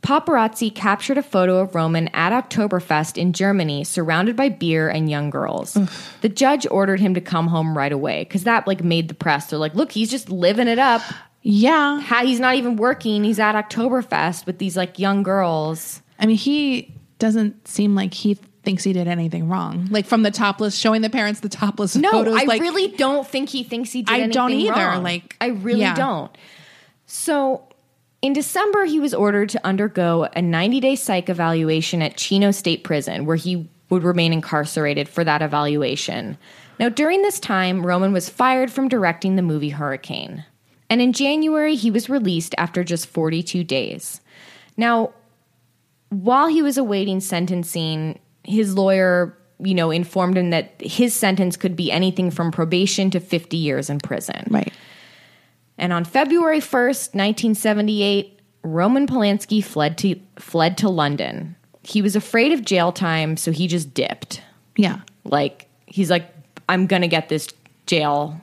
Paparazzi 0.00 0.72
captured 0.72 1.18
a 1.18 1.22
photo 1.22 1.58
of 1.58 1.74
Roman 1.74 2.06
at 2.08 2.30
Oktoberfest 2.30 3.18
in 3.18 3.32
Germany, 3.32 3.82
surrounded 3.82 4.36
by 4.36 4.48
beer 4.48 4.88
and 4.88 5.10
young 5.10 5.30
girls. 5.30 5.76
The 6.20 6.28
judge 6.28 6.66
ordered 6.70 7.00
him 7.00 7.14
to 7.14 7.20
come 7.20 7.48
home 7.48 7.76
right 7.76 7.90
away 7.90 8.22
because 8.22 8.44
that 8.44 8.68
like 8.68 8.84
made 8.84 9.08
the 9.08 9.14
press. 9.14 9.46
They're 9.46 9.58
like, 9.58 9.74
"Look, 9.74 9.90
he's 9.90 10.10
just 10.10 10.30
living 10.30 10.68
it 10.68 10.78
up. 10.78 11.02
Yeah. 11.48 12.00
Ha- 12.00 12.24
He's 12.24 12.40
not 12.40 12.56
even 12.56 12.74
working. 12.76 13.22
He's 13.22 13.38
at 13.38 13.54
Oktoberfest 13.54 14.46
with 14.46 14.58
these 14.58 14.76
like 14.76 14.98
young 14.98 15.22
girls." 15.22 16.02
I 16.18 16.26
mean, 16.26 16.36
he 16.36 16.92
doesn't 17.20 17.68
seem 17.68 17.94
like 17.94 18.12
he 18.14 18.34
thinks 18.64 18.82
he 18.82 18.92
did 18.92 19.06
anything 19.06 19.48
wrong. 19.48 19.86
Like 19.92 20.06
from 20.06 20.24
the 20.24 20.32
topless, 20.32 20.76
showing 20.76 21.02
the 21.02 21.08
parents 21.10 21.38
the 21.40 21.48
topless 21.48 21.94
No, 21.94 22.10
photos. 22.10 22.34
I 22.36 22.44
like, 22.44 22.60
really 22.60 22.88
don't 22.88 23.24
think 23.26 23.48
he 23.48 23.62
thinks 23.62 23.92
he 23.92 24.02
did 24.02 24.12
I 24.12 24.26
don't 24.26 24.50
either, 24.50 24.72
wrong. 24.74 25.04
like, 25.04 25.36
I 25.40 25.48
really 25.48 25.82
yeah. 25.82 25.94
don't. 25.94 26.36
So, 27.06 27.62
in 28.22 28.32
December, 28.32 28.84
he 28.84 28.98
was 28.98 29.14
ordered 29.14 29.50
to 29.50 29.64
undergo 29.64 30.28
a 30.34 30.42
90 30.42 30.80
day 30.80 30.96
psych 30.96 31.28
evaluation 31.28 32.02
at 32.02 32.16
Chino 32.16 32.50
State 32.50 32.82
Prison, 32.82 33.24
where 33.24 33.36
he 33.36 33.68
would 33.88 34.02
remain 34.02 34.32
incarcerated 34.32 35.08
for 35.08 35.22
that 35.22 35.42
evaluation. 35.42 36.36
Now, 36.80 36.88
during 36.88 37.22
this 37.22 37.38
time, 37.38 37.86
Roman 37.86 38.12
was 38.12 38.28
fired 38.28 38.72
from 38.72 38.88
directing 38.88 39.36
the 39.36 39.42
movie 39.42 39.70
Hurricane. 39.70 40.44
And 40.88 41.00
in 41.00 41.12
January, 41.12 41.74
he 41.74 41.90
was 41.90 42.08
released 42.08 42.54
after 42.58 42.84
just 42.84 43.06
42 43.06 43.64
days. 43.64 44.20
Now, 44.76 45.12
while 46.10 46.46
he 46.46 46.62
was 46.62 46.78
awaiting 46.78 47.20
sentencing, 47.20 48.18
his 48.44 48.74
lawyer, 48.74 49.36
you 49.58 49.74
know, 49.74 49.90
informed 49.90 50.38
him 50.38 50.50
that 50.50 50.74
his 50.80 51.14
sentence 51.14 51.56
could 51.56 51.74
be 51.74 51.90
anything 51.90 52.30
from 52.30 52.52
probation 52.52 53.10
to 53.10 53.20
50 53.20 53.56
years 53.56 53.90
in 53.90 53.98
prison. 53.98 54.46
right. 54.50 54.72
And 55.78 55.92
on 55.92 56.04
February 56.04 56.60
1st, 56.60 57.14
1978, 57.14 58.40
Roman 58.62 59.06
Polanski 59.06 59.62
fled 59.62 59.98
to 59.98 60.18
fled 60.36 60.78
to 60.78 60.88
London. 60.88 61.54
He 61.82 62.02
was 62.02 62.16
afraid 62.16 62.52
of 62.52 62.64
jail 62.64 62.92
time, 62.92 63.36
so 63.36 63.52
he 63.52 63.68
just 63.68 63.94
dipped. 63.94 64.42
Yeah. 64.76 65.00
Like 65.24 65.68
he's 65.86 66.10
like 66.10 66.34
I'm 66.68 66.86
going 66.86 67.02
to 67.02 67.08
get 67.08 67.28
this 67.28 67.48
jail. 67.86 68.40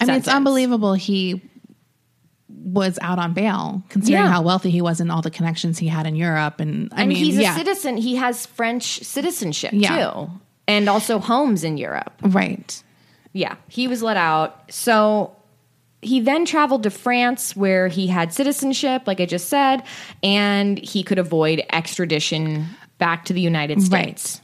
I 0.00 0.06
mean, 0.06 0.16
it's 0.16 0.28
unbelievable 0.28 0.94
he 0.94 1.42
was 2.48 2.98
out 3.02 3.18
on 3.18 3.32
bail, 3.34 3.82
considering 3.88 4.24
Yeah. 4.24 4.30
how 4.30 4.42
wealthy 4.42 4.70
he 4.70 4.80
was 4.80 5.00
and 5.00 5.10
all 5.10 5.22
the 5.22 5.30
connections 5.30 5.78
he 5.78 5.88
had 5.88 6.06
in 6.06 6.16
Europe. 6.16 6.60
And 6.60 6.88
I 6.92 7.02
And 7.02 7.08
mean, 7.08 7.18
he's 7.18 7.38
a 7.38 7.42
yeah, 7.42 7.56
citizen. 7.56 7.96
He 7.96 8.16
has 8.16 8.46
French 8.46 9.00
citizenship 9.02 9.70
Yeah. 9.72 10.10
too. 10.10 10.30
And 10.66 10.88
also 10.88 11.18
homes 11.18 11.62
in 11.64 11.76
Europe. 11.78 12.12
right. 12.22 12.82
Yeah, 13.32 13.56
he 13.68 13.88
was 13.88 14.00
let 14.02 14.16
out. 14.16 14.62
So 14.72 15.32
he 16.02 16.20
then 16.20 16.44
traveled 16.44 16.84
to 16.84 16.90
France 16.90 17.56
where 17.56 17.88
he 17.88 18.06
had 18.06 18.32
citizenship, 18.32 19.02
like 19.06 19.20
I 19.20 19.26
just 19.26 19.48
said, 19.48 19.82
and 20.22 20.78
he 20.78 21.02
could 21.02 21.18
avoid 21.18 21.62
extradition 21.72 22.66
back 22.98 23.24
to 23.24 23.32
the 23.32 23.40
United 23.40 23.82
States. 23.82 24.40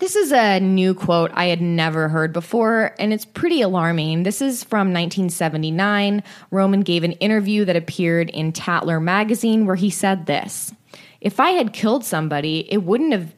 This 0.00 0.16
is 0.16 0.32
a 0.32 0.58
new 0.58 0.92
quote 0.92 1.30
I 1.34 1.46
had 1.46 1.60
never 1.60 2.08
heard 2.08 2.32
before, 2.32 2.94
and 2.98 3.12
it's 3.12 3.24
pretty 3.24 3.62
alarming. 3.62 4.24
This 4.24 4.42
is 4.42 4.64
from 4.64 4.92
1979. 4.92 6.22
Roman 6.50 6.80
gave 6.80 7.04
an 7.04 7.12
interview 7.12 7.64
that 7.64 7.76
appeared 7.76 8.28
in 8.30 8.52
Tatler 8.52 8.98
magazine 9.00 9.66
where 9.66 9.76
he 9.76 9.90
said 9.90 10.26
this 10.26 10.72
If 11.20 11.38
I 11.38 11.50
had 11.50 11.72
killed 11.72 12.04
somebody, 12.04 12.66
it 12.72 12.78
wouldn't 12.78 13.12
have 13.12 13.34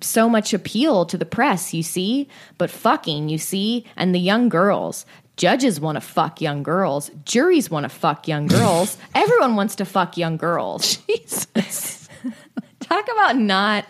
so 0.00 0.28
much 0.28 0.54
appeal 0.54 1.04
to 1.06 1.18
the 1.18 1.26
press, 1.26 1.74
you 1.74 1.82
see, 1.82 2.28
but 2.56 2.70
fucking, 2.70 3.28
you 3.28 3.38
see, 3.38 3.84
and 3.96 4.14
the 4.14 4.20
young 4.20 4.48
girls. 4.48 5.04
Judges 5.36 5.80
want 5.80 5.96
to 5.96 6.00
fuck 6.00 6.40
young 6.40 6.62
girls. 6.62 7.10
Juries 7.24 7.70
want 7.70 7.84
to 7.84 7.88
fuck 7.88 8.28
young 8.28 8.46
girls. 8.46 8.96
Everyone 9.14 9.56
wants 9.56 9.76
to 9.76 9.84
fuck 9.84 10.16
young 10.16 10.36
girls. 10.36 10.96
Jesus. 10.96 12.08
Talk 12.80 13.08
about 13.12 13.36
not 13.36 13.86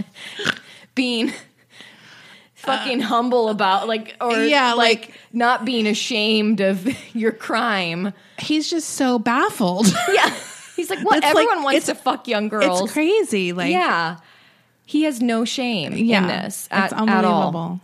being 0.94 1.32
fucking 2.61 3.01
humble 3.01 3.49
about 3.49 3.89
like 3.89 4.17
or 4.21 4.37
Yeah, 4.45 4.75
like, 4.75 5.01
like- 5.09 5.15
not 5.33 5.65
being 5.65 5.87
ashamed 5.87 6.61
of 6.61 6.87
your 7.17 7.33
crime. 7.33 8.13
he's 8.39 8.69
just 8.71 8.91
so 8.91 9.19
baffled. 9.19 9.87
Yeah. 10.13 10.35
He's 10.77 10.89
like, 10.89 11.01
what? 11.05 11.19
It's 11.19 11.25
like- 11.27 11.35
Everyone 11.47 11.63
wants 11.63 11.87
to 11.87 11.95
fuck 11.95 12.27
young 12.27 12.49
girls. 12.49 12.83
it's 12.83 12.93
crazy. 12.93 13.53
Like, 13.53 13.71
yeah. 13.71 14.17
He 14.87 15.03
has 15.05 15.21
no 15.21 15.45
shame 15.45 15.93
yeah, 15.95 16.23
in 16.23 16.27
this 16.29 16.67
at, 16.71 16.91
it's 16.93 17.01
at 17.01 17.25
all. 17.25 17.81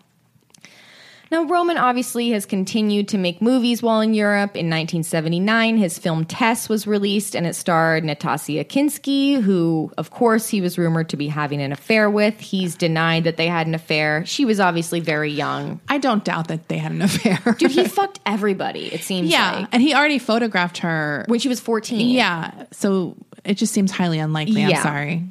Now, 1.30 1.44
Roman 1.44 1.76
obviously 1.76 2.30
has 2.30 2.46
continued 2.46 3.08
to 3.08 3.18
make 3.18 3.42
movies 3.42 3.82
while 3.82 4.00
in 4.00 4.14
Europe. 4.14 4.50
In 4.56 4.70
1979, 4.70 5.76
his 5.76 5.98
film 5.98 6.24
Tess 6.24 6.68
was 6.68 6.86
released 6.86 7.34
and 7.34 7.46
it 7.46 7.54
starred 7.54 8.04
Nastassja 8.04 8.64
Kinski, 8.64 9.40
who, 9.40 9.92
of 9.98 10.10
course, 10.10 10.48
he 10.48 10.60
was 10.60 10.78
rumored 10.78 11.08
to 11.08 11.16
be 11.16 11.26
having 11.26 11.60
an 11.60 11.72
affair 11.72 12.08
with. 12.08 12.38
He's 12.38 12.76
denied 12.76 13.24
that 13.24 13.36
they 13.36 13.48
had 13.48 13.66
an 13.66 13.74
affair. 13.74 14.24
She 14.24 14.44
was 14.44 14.60
obviously 14.60 15.00
very 15.00 15.32
young. 15.32 15.80
I 15.88 15.98
don't 15.98 16.24
doubt 16.24 16.48
that 16.48 16.68
they 16.68 16.78
had 16.78 16.92
an 16.92 17.02
affair. 17.02 17.54
Dude, 17.58 17.72
he 17.72 17.84
fucked 17.88 18.20
everybody, 18.24 18.86
it 18.94 19.02
seems 19.02 19.28
yeah, 19.28 19.52
like. 19.52 19.68
and 19.72 19.82
he 19.82 19.94
already 19.94 20.20
photographed 20.20 20.78
her. 20.78 21.24
When 21.26 21.40
she 21.40 21.48
was 21.48 21.58
14. 21.58 22.08
Yeah, 22.08 22.66
so 22.70 23.16
it 23.44 23.54
just 23.54 23.72
seems 23.72 23.90
highly 23.90 24.20
unlikely. 24.20 24.60
Yeah. 24.60 24.76
I'm 24.76 24.82
sorry. 24.82 25.24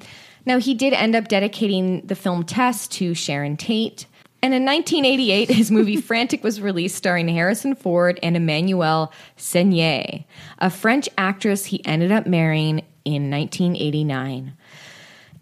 Now, 0.46 0.60
he 0.60 0.74
did 0.74 0.94
end 0.94 1.16
up 1.16 1.28
dedicating 1.28 2.02
the 2.06 2.16
film 2.16 2.44
Tess 2.44 2.88
to 2.90 3.14
Sharon 3.14 3.58
Tate. 3.58 4.06
And 4.46 4.54
in 4.54 4.64
1988, 4.64 5.50
his 5.50 5.72
movie 5.72 5.98
Frantic 6.02 6.44
was 6.44 6.62
released, 6.62 6.96
starring 6.96 7.28
Harrison 7.28 7.74
Ford 7.74 8.20
and 8.22 8.36
Emmanuelle 8.36 9.12
Seigner, 9.36 10.24
a 10.60 10.70
French 10.70 11.10
actress 11.18 11.66
he 11.66 11.84
ended 11.84 12.12
up 12.12 12.28
marrying 12.28 12.84
in 13.06 13.32
1989. 13.32 14.54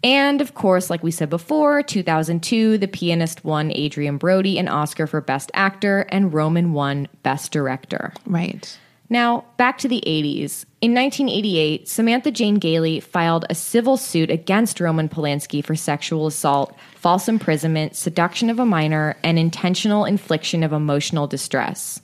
And 0.02 0.40
of 0.40 0.54
course, 0.54 0.88
like 0.88 1.02
we 1.02 1.10
said 1.10 1.28
before, 1.28 1.82
2002, 1.82 2.78
the 2.78 2.88
pianist 2.88 3.44
won 3.44 3.70
Adrien 3.72 4.16
Brody 4.16 4.58
an 4.58 4.68
Oscar 4.68 5.06
for 5.06 5.20
Best 5.20 5.50
Actor, 5.52 6.06
and 6.08 6.32
Roman 6.32 6.72
won 6.72 7.06
Best 7.22 7.52
Director. 7.52 8.14
Right. 8.24 8.78
Now, 9.10 9.44
back 9.58 9.78
to 9.78 9.88
the 9.88 10.02
80s. 10.06 10.64
In 10.80 10.94
1988, 10.94 11.86
Samantha 11.86 12.30
Jane 12.30 12.56
Gailey 12.56 13.00
filed 13.00 13.44
a 13.48 13.54
civil 13.54 13.96
suit 13.96 14.30
against 14.30 14.80
Roman 14.80 15.08
Polanski 15.08 15.62
for 15.62 15.76
sexual 15.76 16.26
assault, 16.26 16.74
false 16.96 17.28
imprisonment, 17.28 17.96
seduction 17.96 18.48
of 18.48 18.58
a 18.58 18.64
minor, 18.64 19.16
and 19.22 19.38
intentional 19.38 20.04
infliction 20.04 20.62
of 20.62 20.72
emotional 20.72 21.26
distress. 21.26 22.00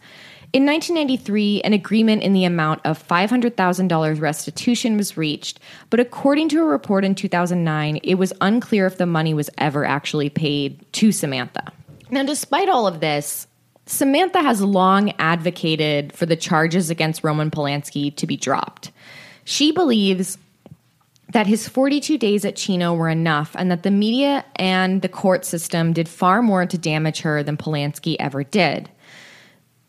In 0.53 0.67
1993, 0.67 1.63
an 1.63 1.73
agreement 1.73 2.23
in 2.23 2.33
the 2.33 2.45
amount 2.45 2.81
of 2.85 3.07
$500,000 3.07 4.21
restitution 4.21 4.97
was 4.97 5.17
reached, 5.17 5.61
but 5.91 6.01
according 6.01 6.49
to 6.49 6.61
a 6.61 6.65
report 6.65 7.05
in 7.05 7.15
2009, 7.15 8.01
it 8.03 8.17
was 8.17 8.33
unclear 8.41 8.87
if 8.87 8.99
the 8.99 9.07
money 9.07 9.33
was 9.33 9.49
ever 9.59 9.85
actually 9.85 10.29
paid 10.29 10.85
to 10.95 11.13
Samantha. 11.13 11.73
Now, 12.11 12.25
despite 12.25 12.69
all 12.69 12.89
of 12.89 12.99
this, 12.99 13.47
Samantha 13.91 14.41
has 14.41 14.63
long 14.63 15.13
advocated 15.19 16.13
for 16.13 16.25
the 16.25 16.37
charges 16.37 16.91
against 16.91 17.25
Roman 17.25 17.51
Polanski 17.51 18.15
to 18.15 18.27
be 18.27 18.37
dropped. 18.37 18.93
She 19.45 19.73
believes 19.73 20.39
that 21.33 21.49
his 21.49 21.69
42 21.69 22.17
days 22.17 22.45
at 22.45 22.55
Chino 22.55 22.95
were 22.95 23.09
enough 23.09 23.57
and 23.59 23.69
that 23.69 23.83
the 23.83 23.91
media 23.91 24.45
and 24.55 25.03
the 25.03 25.09
court 25.09 25.45
system 25.45 25.93
did 25.93 26.09
far 26.09 26.41
more 26.41 26.67
to 26.67 26.79
damage 26.79 27.23
her 27.23 27.43
than 27.43 27.57
Polanski 27.57 28.15
ever 28.21 28.45
did. 28.45 28.89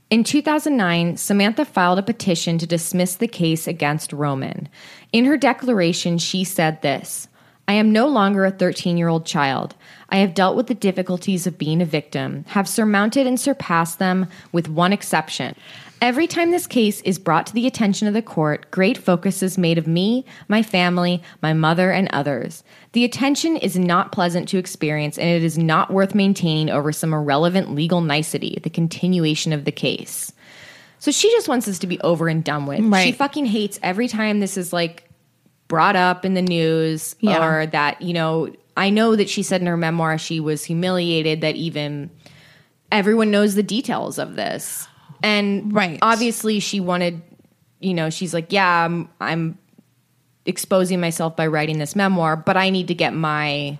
In 0.09 0.23
2009, 0.23 1.15
Samantha 1.17 1.63
filed 1.63 1.99
a 1.99 2.03
petition 2.03 2.57
to 2.57 2.65
dismiss 2.65 3.15
the 3.15 3.27
case 3.27 3.67
against 3.67 4.13
Roman. 4.13 4.67
In 5.13 5.25
her 5.25 5.37
declaration, 5.37 6.17
she 6.17 6.43
said 6.43 6.81
this 6.81 7.27
I 7.67 7.73
am 7.73 7.93
no 7.93 8.07
longer 8.07 8.45
a 8.45 8.51
13 8.51 8.97
year 8.97 9.09
old 9.09 9.27
child. 9.27 9.75
I 10.11 10.17
have 10.17 10.33
dealt 10.33 10.57
with 10.57 10.67
the 10.67 10.73
difficulties 10.73 11.47
of 11.47 11.57
being 11.57 11.81
a 11.81 11.85
victim, 11.85 12.43
have 12.49 12.67
surmounted 12.67 13.25
and 13.25 13.39
surpassed 13.39 13.97
them 13.97 14.27
with 14.51 14.67
one 14.67 14.91
exception. 14.91 15.55
Every 16.01 16.27
time 16.27 16.51
this 16.51 16.67
case 16.67 16.99
is 17.01 17.19
brought 17.19 17.45
to 17.47 17.53
the 17.53 17.67
attention 17.67 18.07
of 18.07 18.13
the 18.13 18.21
court, 18.21 18.69
great 18.71 18.97
focus 18.97 19.41
is 19.41 19.57
made 19.57 19.77
of 19.77 19.87
me, 19.87 20.25
my 20.47 20.63
family, 20.63 21.21
my 21.41 21.53
mother, 21.53 21.91
and 21.91 22.09
others. 22.11 22.63
The 22.93 23.05
attention 23.05 23.55
is 23.55 23.77
not 23.77 24.11
pleasant 24.11 24.49
to 24.49 24.57
experience, 24.57 25.17
and 25.17 25.29
it 25.29 25.43
is 25.43 25.57
not 25.57 25.91
worth 25.93 26.15
maintaining 26.15 26.69
over 26.69 26.91
some 26.91 27.13
irrelevant 27.13 27.73
legal 27.73 28.01
nicety, 28.01 28.59
the 28.63 28.69
continuation 28.69 29.53
of 29.53 29.63
the 29.63 29.71
case. 29.71 30.33
So 30.97 31.11
she 31.11 31.31
just 31.31 31.47
wants 31.47 31.67
this 31.67 31.79
to 31.79 31.87
be 31.87 32.01
over 32.01 32.27
and 32.27 32.43
done 32.43 32.65
with. 32.65 32.79
She 33.03 33.11
fucking 33.11 33.45
hates 33.45 33.79
every 33.81 34.07
time 34.07 34.39
this 34.39 34.57
is 34.57 34.73
like 34.73 35.07
brought 35.71 35.95
up 35.95 36.25
in 36.25 36.33
the 36.33 36.41
news 36.41 37.15
Yeah. 37.21 37.41
or 37.41 37.65
that, 37.67 38.01
you 38.01 38.11
know, 38.13 38.49
I 38.75 38.89
know 38.89 39.15
that 39.15 39.29
she 39.29 39.41
said 39.41 39.61
in 39.61 39.67
her 39.67 39.77
memoir 39.77 40.17
she 40.17 40.41
was 40.41 40.65
humiliated 40.65 41.39
that 41.41 41.55
even 41.55 42.09
everyone 42.91 43.31
knows 43.31 43.55
the 43.55 43.63
details 43.63 44.19
of 44.19 44.35
this. 44.35 44.85
And 45.23 45.73
Right. 45.73 45.97
obviously 46.01 46.59
she 46.59 46.81
wanted, 46.81 47.21
you 47.79 47.93
know, 47.93 48.09
she's 48.09 48.33
like, 48.33 48.51
yeah, 48.51 48.83
I'm, 48.83 49.07
I'm 49.21 49.57
exposing 50.45 50.99
myself 50.99 51.37
by 51.37 51.47
writing 51.47 51.77
this 51.77 51.95
memoir, 51.95 52.35
but 52.35 52.57
I 52.57 52.69
need 52.69 52.89
to 52.89 52.93
get 52.95 53.13
my 53.13 53.79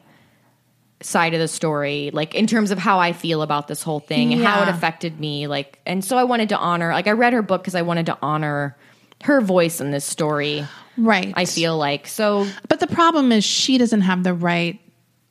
side 1.02 1.34
of 1.34 1.42
the 1.42 1.48
story, 1.50 2.10
like 2.14 2.36
in 2.36 2.48
terms 2.48 2.72
of 2.72 2.78
how 2.78 3.00
I 3.00 3.12
feel 3.12 3.42
about 3.42 3.68
this 3.68 3.84
whole 3.84 4.00
thing 4.00 4.32
and 4.32 4.42
how 4.42 4.62
it 4.62 4.70
affected 4.70 5.20
me. 5.20 5.48
Like, 5.48 5.80
and 5.86 6.06
so 6.06 6.16
I 6.18 6.24
wanted 6.24 6.48
to 6.50 6.58
honor, 6.58 6.94
like, 6.94 7.08
I 7.08 7.12
read 7.12 7.34
her 7.34 7.42
book 7.42 7.64
because 7.64 7.76
I 7.76 7.82
wanted 7.82 8.06
to 8.06 8.18
honor 8.22 8.78
her 9.24 9.42
voice 9.42 9.82
in 9.82 9.92
this 9.92 10.06
story. 10.06 10.66
Right. 10.98 11.34
I 11.36 11.46
feel 11.46 11.78
like 11.78 12.08
so. 12.08 12.48
But 12.68 12.80
the 12.80 12.88
problem 12.88 13.32
is 13.32 13.44
she 13.44 13.78
doesn't 13.78 14.02
have 14.02 14.24
the 14.24 14.34
right 14.34 14.80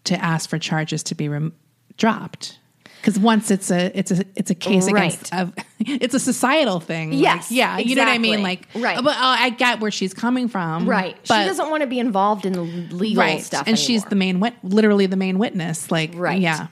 to 0.05 0.15
ask 0.23 0.49
for 0.49 0.59
charges 0.59 1.03
to 1.05 1.15
be 1.15 1.29
rem- 1.29 1.53
dropped. 1.97 2.59
Because 3.01 3.19
once 3.19 3.51
it's 3.51 3.71
a 3.71 3.97
it's 3.99 4.11
a 4.11 4.25
it's 4.37 4.51
a 4.51 4.55
case 4.55 4.91
Right. 4.91 5.15
against 5.15 5.33
a, 5.33 5.53
it's 5.79 6.15
a 6.15 6.21
societal 6.21 6.81
thing. 6.81 7.13
Like, 7.13 7.21
Yes, 7.23 7.51
yeah, 7.51 7.79
you 7.79 7.95
know 7.97 8.05
what 8.05 8.11
I 8.13 8.19
mean. 8.19 8.43
Like, 8.43 8.69
Right. 8.75 9.03
But 9.03 9.17
uh, 9.17 9.37
I 9.39 9.51
get 9.51 9.81
where 9.81 9.91
she's 9.91 10.13
coming 10.13 10.49
from. 10.49 10.87
Right. 10.89 11.17
But, 11.27 11.43
she 11.43 11.49
doesn't 11.49 11.71
want 11.71 11.81
to 11.83 11.87
be 11.87 11.99
involved 11.99 12.45
in 12.45 12.53
the 12.53 12.63
legal 12.63 13.23
right. 13.23 13.41
stuff. 13.43 13.65
and 13.67 13.79
she's 13.79 14.05
the 14.05 14.17
main 14.17 14.39
wit- 14.41 14.55
literally 14.63 15.07
the 15.07 15.17
main 15.17 15.39
witness. 15.39 15.91
Like, 15.91 16.13
Right. 16.15 16.41
Yeah. 16.41 16.67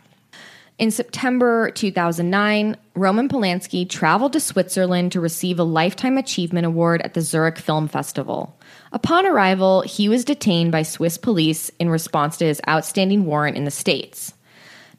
In 0.79 0.91
September 0.93 1.71
2009, 1.73 2.77
Roman 2.95 3.29
Polanski 3.29 3.89
traveled 3.89 4.35
to 4.35 4.41
Switzerland 4.41 5.11
to 5.13 5.21
receive 5.21 5.59
a 5.59 5.65
Lifetime 5.65 6.17
Achievement 6.19 6.67
Award 6.67 7.01
at 7.03 7.15
the 7.15 7.21
Zurich 7.21 7.59
Film 7.59 7.89
Festival. 7.89 8.57
Upon 8.93 9.27
arrival, 9.27 9.83
he 9.83 10.09
was 10.09 10.25
detained 10.25 10.73
by 10.73 10.83
Swiss 10.83 11.19
police 11.19 11.71
in 11.79 11.91
response 11.91 12.37
to 12.39 12.47
his 12.47 12.61
outstanding 12.69 13.27
warrant 13.27 13.57
in 13.57 13.65
the 13.65 13.71
States. 13.71 14.33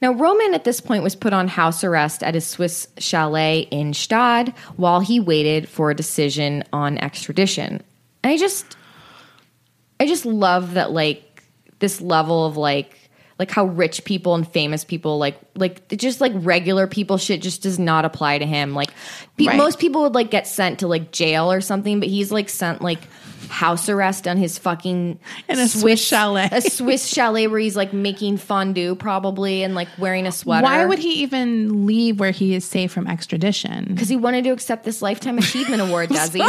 Now, 0.01 0.13
Roman 0.13 0.53
at 0.53 0.63
this 0.63 0.79
point 0.79 1.03
was 1.03 1.15
put 1.15 1.33
on 1.33 1.47
house 1.47 1.83
arrest 1.83 2.23
at 2.23 2.35
his 2.35 2.45
Swiss 2.45 2.87
chalet 2.97 3.61
in 3.71 3.91
Gstaad 3.91 4.55
while 4.77 4.99
he 5.01 5.19
waited 5.19 5.67
for 5.67 5.89
a 5.89 5.95
decision 5.95 6.63
on 6.71 6.97
extradition. 6.99 7.81
And 8.23 8.33
I 8.33 8.37
just, 8.37 8.77
I 9.99 10.05
just 10.05 10.25
love 10.25 10.75
that, 10.75 10.91
like, 10.91 11.43
this 11.79 11.99
level 11.99 12.45
of 12.45 12.57
like, 12.57 12.98
like 13.39 13.49
how 13.49 13.65
rich 13.65 14.03
people 14.03 14.35
and 14.35 14.45
famous 14.47 14.83
people 14.83 15.17
like 15.17 15.39
like 15.55 15.87
just 15.97 16.19
like 16.21 16.33
regular 16.35 16.85
people 16.87 17.17
shit 17.17 17.41
just 17.41 17.63
does 17.63 17.79
not 17.79 18.03
apply 18.05 18.37
to 18.37 18.45
him 18.45 18.73
like 18.75 18.91
pe- 19.37 19.45
Right. 19.45 19.55
most 19.57 19.79
people 19.79 20.03
would 20.03 20.13
like 20.13 20.29
get 20.29 20.45
sent 20.45 20.79
to 20.79 20.87
like 20.87 21.11
jail 21.11 21.49
or 21.51 21.61
something 21.61 21.99
but 22.01 22.09
he's 22.09 22.31
like 22.31 22.49
sent 22.49 22.81
like 22.81 22.99
house 23.47 23.87
arrest 23.89 24.27
on 24.27 24.37
his 24.37 24.57
fucking 24.59 25.17
In 25.47 25.57
a 25.59 25.67
Swiss 25.67 26.05
chalet. 26.05 26.49
a 26.51 26.61
Swiss 26.61 27.07
chalet 27.07 27.47
where 27.47 27.59
he's 27.59 27.75
like 27.77 27.93
making 27.93 28.37
fondue 28.37 28.93
probably 28.95 29.63
and 29.63 29.73
like 29.73 29.87
wearing 29.97 30.27
a 30.27 30.31
sweater 30.31 30.65
Why 30.65 30.85
would 30.85 30.99
he 30.99 31.23
even 31.23 31.87
leave 31.87 32.19
where 32.19 32.31
he 32.31 32.53
is 32.53 32.65
safe 32.65 32.91
from 32.91 33.07
extradition? 33.07 33.85
because 33.85 34.09
he 34.09 34.17
wanted 34.17 34.43
to 34.43 34.49
accept 34.51 34.83
this 34.83 35.01
lifetime 35.01 35.37
achievement 35.37 35.81
award 35.81 36.09
does 36.19 36.33
he 36.33 36.43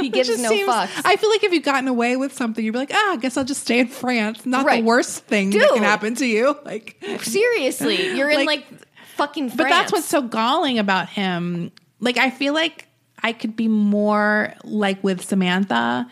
he 0.00 0.08
gives 0.08 0.28
no 0.40 0.48
seems- 0.48 0.68
fucks 0.68 1.02
I 1.04 1.16
feel 1.16 1.30
like 1.30 1.44
if 1.44 1.52
you've 1.52 1.62
gotten 1.64 1.88
away 1.88 2.16
with 2.16 2.32
something, 2.32 2.64
you'd 2.64 2.72
be 2.72 2.78
like, 2.78 2.90
ah, 2.92 3.12
I 3.12 3.16
guess 3.16 3.36
I'll 3.36 3.44
just 3.44 3.62
stay 3.62 3.78
in 3.80 3.88
France. 3.88 4.44
Not 4.46 4.64
Right. 4.66 4.80
the 4.82 4.86
worst 4.86 5.24
thing 5.26 5.50
that 5.50 5.70
can 5.74 5.82
happen 5.82 6.14
to 6.16 6.26
you. 6.26 6.56
Like, 6.64 6.96
seriously 7.22 8.16
you're 8.16 8.30
in 8.30 8.44
Like- 8.44 8.46
like 8.46 8.66
fucking 9.16 9.48
France. 9.50 9.56
but 9.56 9.68
that's 9.68 9.92
what's 9.92 10.06
so 10.06 10.22
galling 10.22 10.78
about 10.78 11.08
him. 11.08 11.72
Like, 12.00 12.16
I 12.18 12.30
feel 12.30 12.54
like 12.54 12.86
I 13.22 13.32
could 13.32 13.56
be 13.56 13.66
more 13.68 14.54
like 14.64 15.02
with 15.02 15.24
Samantha. 15.24 16.08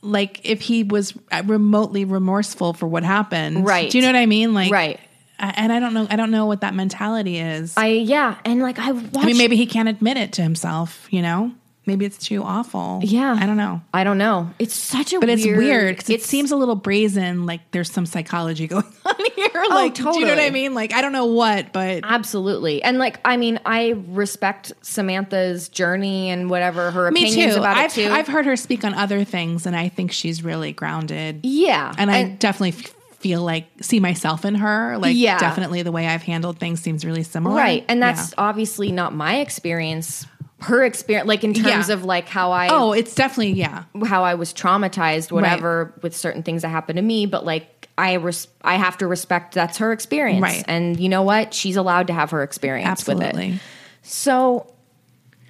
Like 0.00 0.40
if 0.44 0.60
he 0.60 0.84
was 0.84 1.12
remotely 1.44 2.04
remorseful 2.04 2.72
for 2.72 2.86
what 2.86 3.02
happened, 3.02 3.66
Right. 3.66 3.90
Do 3.90 3.98
you 3.98 4.02
know 4.02 4.08
what 4.08 4.16
I 4.18 4.26
mean? 4.26 4.54
Like, 4.54 4.70
Right. 4.70 5.00
And 5.40 5.72
I 5.72 5.78
don't 5.78 5.94
know. 5.94 6.06
I 6.10 6.16
don't 6.16 6.30
know 6.32 6.46
what 6.46 6.62
that 6.62 6.74
mentality 6.74 7.38
is. 7.38 7.74
I 7.76 7.86
yeah, 7.86 8.38
and 8.44 8.60
like 8.60 8.78
I 8.80 8.90
watched. 8.90 9.16
I 9.18 9.24
mean, 9.24 9.38
maybe 9.38 9.54
he 9.54 9.66
can't 9.66 9.88
admit 9.88 10.16
it 10.16 10.32
to 10.32 10.42
himself. 10.42 11.06
You 11.10 11.22
know, 11.22 11.52
maybe 11.88 12.04
it's 12.04 12.18
too 12.18 12.44
awful. 12.44 13.00
Yeah, 13.02 13.36
I 13.36 13.46
don't 13.46 13.56
know. 13.56 13.80
I 13.92 14.04
don't 14.04 14.18
know. 14.18 14.50
It's 14.60 14.74
such 14.76 15.12
a 15.12 15.18
But 15.18 15.26
weird, 15.28 15.38
it's 15.40 15.46
weird 15.48 15.96
because 15.96 16.10
it 16.10 16.22
seems 16.22 16.52
a 16.52 16.56
little 16.56 16.76
brazen. 16.76 17.46
Like 17.46 17.62
there's 17.72 17.90
some 17.90 18.06
psychology 18.06 18.66
going 18.68 18.84
on 19.04 19.14
here. 19.34 19.48
Oh, 19.56 19.68
like, 19.70 19.94
do 19.94 20.02
you 20.04 20.20
know 20.26 20.28
what 20.28 20.38
Oh. 20.38 20.42
I 20.42 20.50
mean? 20.50 20.74
Like, 20.74 20.92
I 20.92 21.00
don't 21.00 21.12
know 21.12 21.26
what, 21.26 21.72
but 21.72 22.00
absolutely. 22.04 22.80
And 22.84 22.98
like, 22.98 23.18
I 23.24 23.36
mean, 23.36 23.58
I 23.66 23.94
respect 24.08 24.72
Samantha's 24.82 25.68
journey 25.68 26.30
and 26.30 26.48
whatever 26.48 26.90
her 26.92 27.10
me 27.10 27.24
opinions 27.24 27.54
too. 27.54 27.60
about 27.60 27.76
I've 27.76 27.90
it 27.98 28.06
too. 28.06 28.12
I've 28.12 28.28
heard 28.28 28.44
her 28.46 28.54
speak 28.56 28.84
on 28.84 28.94
other 28.94 29.24
things, 29.24 29.66
and 29.66 29.74
I 29.74 29.88
think 29.88 30.12
she's 30.12 30.44
really 30.44 30.72
grounded. 30.72 31.40
yeah, 31.42 31.92
and 31.98 32.10
I 32.10 32.24
definitely 32.28 32.78
f- 32.84 32.94
feel 33.18 33.42
like 33.42 33.66
see 33.80 33.98
myself 33.98 34.44
in 34.44 34.54
her. 34.54 34.96
Like, 34.98 35.16
Yeah. 35.16 35.38
definitely 35.38 35.82
the 35.82 35.90
way 35.90 36.06
I've 36.06 36.22
handled 36.22 36.58
things 36.58 36.80
seems 36.80 37.04
really 37.04 37.24
similar. 37.24 37.56
right, 37.56 37.84
and 37.88 37.98
Yeah. 37.98 38.12
that's 38.12 38.34
obviously 38.38 38.92
not 38.92 39.14
my 39.14 39.38
experience. 39.38 40.26
Her 40.60 40.82
experience, 40.84 41.28
like 41.28 41.44
in 41.44 41.54
terms 41.54 41.88
Yeah. 41.88 41.94
of 41.94 42.04
like 42.04 42.28
how 42.28 42.50
I 42.50 42.68
oh, 42.70 42.92
it's 42.92 43.14
definitely 43.14 43.52
yeah. 43.52 43.84
how 44.04 44.24
I 44.24 44.34
was 44.34 44.52
traumatized, 44.52 45.30
whatever, 45.30 45.94
with 46.02 46.16
certain 46.16 46.42
things 46.42 46.62
that 46.62 46.68
happened 46.68 46.96
to 46.96 47.02
me. 47.02 47.26
But 47.26 47.44
like, 47.46 47.88
I 47.96 48.14
res- 48.14 48.48
I 48.62 48.74
have 48.74 48.98
to 48.98 49.06
respect 49.06 49.54
that's 49.54 49.78
her 49.78 49.92
experience, 49.92 50.42
Right. 50.42 50.64
And 50.66 50.98
you 50.98 51.08
know 51.08 51.22
what? 51.22 51.54
She's 51.54 51.76
allowed 51.76 52.08
to 52.08 52.12
have 52.12 52.32
her 52.32 52.42
experience 52.42 53.06
with 53.06 53.20
it. 53.20 53.26
Absolutely. 53.26 53.60
So, 54.02 54.72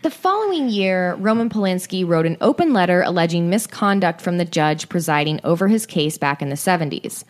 the 0.02 0.10
following 0.10 0.68
year, 0.68 1.14
Roman 1.14 1.48
Polanski 1.48 2.06
wrote 2.06 2.26
an 2.26 2.36
open 2.40 2.72
letter 2.72 3.02
alleging 3.02 3.50
misconduct 3.50 4.20
from 4.20 4.38
the 4.38 4.44
judge 4.44 4.88
presiding 4.88 5.40
over 5.42 5.68
his 5.68 5.86
case 5.86 6.18
back 6.18 6.40
in 6.42 6.50
the 6.50 6.54
70s. 6.56 7.24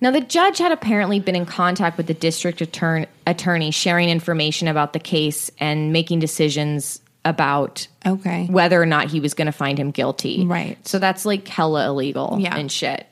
Now, 0.00 0.10
the 0.10 0.20
judge 0.20 0.58
had 0.58 0.72
apparently 0.72 1.20
been 1.20 1.36
in 1.36 1.46
contact 1.46 1.96
with 1.96 2.06
the 2.06 2.14
district 2.14 2.60
attorney 2.60 3.70
sharing 3.70 4.08
information 4.08 4.68
about 4.68 4.92
the 4.92 4.98
case 4.98 5.50
and 5.58 5.92
making 5.92 6.18
decisions 6.18 7.00
about 7.24 7.86
Okay. 8.06 8.46
whether 8.50 8.80
or 8.80 8.86
not 8.86 9.10
he 9.10 9.20
was 9.20 9.34
going 9.34 9.46
to 9.46 9.52
find 9.52 9.78
him 9.78 9.90
guilty. 9.90 10.44
Right. 10.46 10.76
So 10.86 10.98
that's 10.98 11.24
like 11.24 11.46
hella 11.48 11.86
illegal 11.86 12.36
Yeah. 12.40 12.56
and 12.56 12.70
shit. 12.70 13.06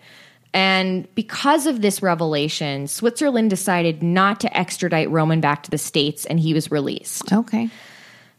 And 0.54 1.08
because 1.14 1.66
of 1.66 1.80
this 1.80 2.02
revelation, 2.02 2.86
Switzerland 2.86 3.48
decided 3.48 4.02
not 4.02 4.40
to 4.40 4.54
extradite 4.56 5.10
Roman 5.10 5.40
back 5.40 5.62
to 5.62 5.70
the 5.70 5.78
States 5.78 6.26
and 6.26 6.38
he 6.38 6.52
was 6.52 6.70
released. 6.70 7.32
Okay. 7.32 7.70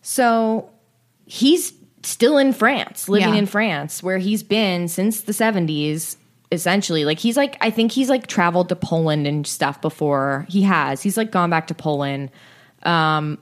So 0.03 0.69
he's 1.26 1.74
still 2.03 2.38
in 2.38 2.53
France, 2.53 3.09
living 3.09 3.30
Yeah. 3.34 3.39
in 3.39 3.45
France, 3.45 4.03
where 4.03 4.17
he's 4.19 4.43
been 4.43 4.88
since 4.88 5.21
the 5.21 5.34
70s, 5.34 6.18
essentially. 6.52 7.03
Like 7.06 7.18
he's 7.18 7.38
like, 7.38 7.57
I 7.61 7.72
think 7.72 7.91
he's 7.91 8.10
like 8.10 8.27
traveled 8.27 8.69
to 8.69 8.76
Poland 8.76 9.26
and 9.26 9.47
stuff 9.47 9.81
before. 9.81 10.45
He 10.49 10.61
has. 10.64 11.02
He's 11.02 11.18
like 11.18 11.31
gone 11.31 11.49
back 11.49 11.68
to 11.68 11.73
Poland. 11.73 12.30
Um, 12.84 13.39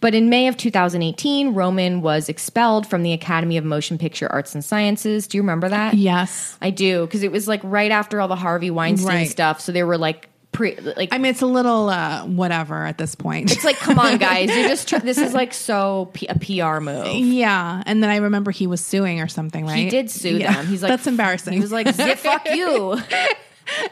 but 0.00 0.14
in 0.14 0.28
May 0.30 0.48
of 0.48 0.56
2018, 0.56 1.52
Roman 1.54 2.00
was 2.00 2.28
expelled 2.28 2.86
from 2.86 3.02
the 3.02 3.12
Academy 3.12 3.56
of 3.56 3.64
Motion 3.64 3.98
Picture 3.98 4.30
Arts 4.32 4.54
and 4.54 4.64
Sciences. 4.64 5.26
Do 5.26 5.36
you 5.38 5.42
remember 5.42 5.68
that? 5.68 5.94
Yes. 5.94 6.56
I 6.62 6.70
do, 6.70 7.06
because 7.06 7.22
it 7.22 7.30
was 7.32 7.46
like 7.46 7.60
right 7.62 7.90
after 7.90 8.20
all 8.20 8.28
the 8.28 8.36
Harvey 8.36 8.70
Weinstein 8.70 9.08
Right. 9.08 9.28
stuff. 9.28 9.60
So 9.60 9.72
they 9.72 9.82
were 9.84 9.98
like, 9.98 10.28
pre, 10.52 10.74
like 10.76 11.10
I 11.12 11.18
mean, 11.18 11.30
it's 11.30 11.42
a 11.42 11.46
little 11.46 11.88
uh, 11.90 12.24
whatever 12.26 12.84
at 12.86 12.98
this 12.98 13.14
point. 13.14 13.52
it's 13.52 13.62
like, 13.64 13.76
come 13.76 13.98
on, 13.98 14.18
guys, 14.18 14.48
you're 14.48 14.68
just 14.68 14.88
tr- 14.90 14.98
this 14.98 15.18
is 15.18 15.32
like 15.34 15.52
so 15.54 16.10
P- 16.14 16.26
a 16.28 16.34
PR 16.34 16.80
move. 16.80 17.06
yeah, 17.14 17.82
and 17.86 18.02
then 18.02 18.10
I 18.10 18.16
remember 18.16 18.50
he 18.50 18.66
was 18.66 18.80
suing 18.84 19.20
or 19.20 19.28
something, 19.28 19.64
right? 19.66 19.76
He 19.76 19.90
did 19.90 20.10
sue 20.10 20.38
Yeah. 20.38 20.54
them. 20.54 20.66
He's 20.66 20.82
like, 20.82 20.90
that's 20.90 21.06
embarrassing. 21.06 21.52
He 21.52 21.60
was 21.60 21.70
like, 21.72 21.88
"Zip, 21.94 22.18
fuck 22.20 22.48
you! 22.50 22.98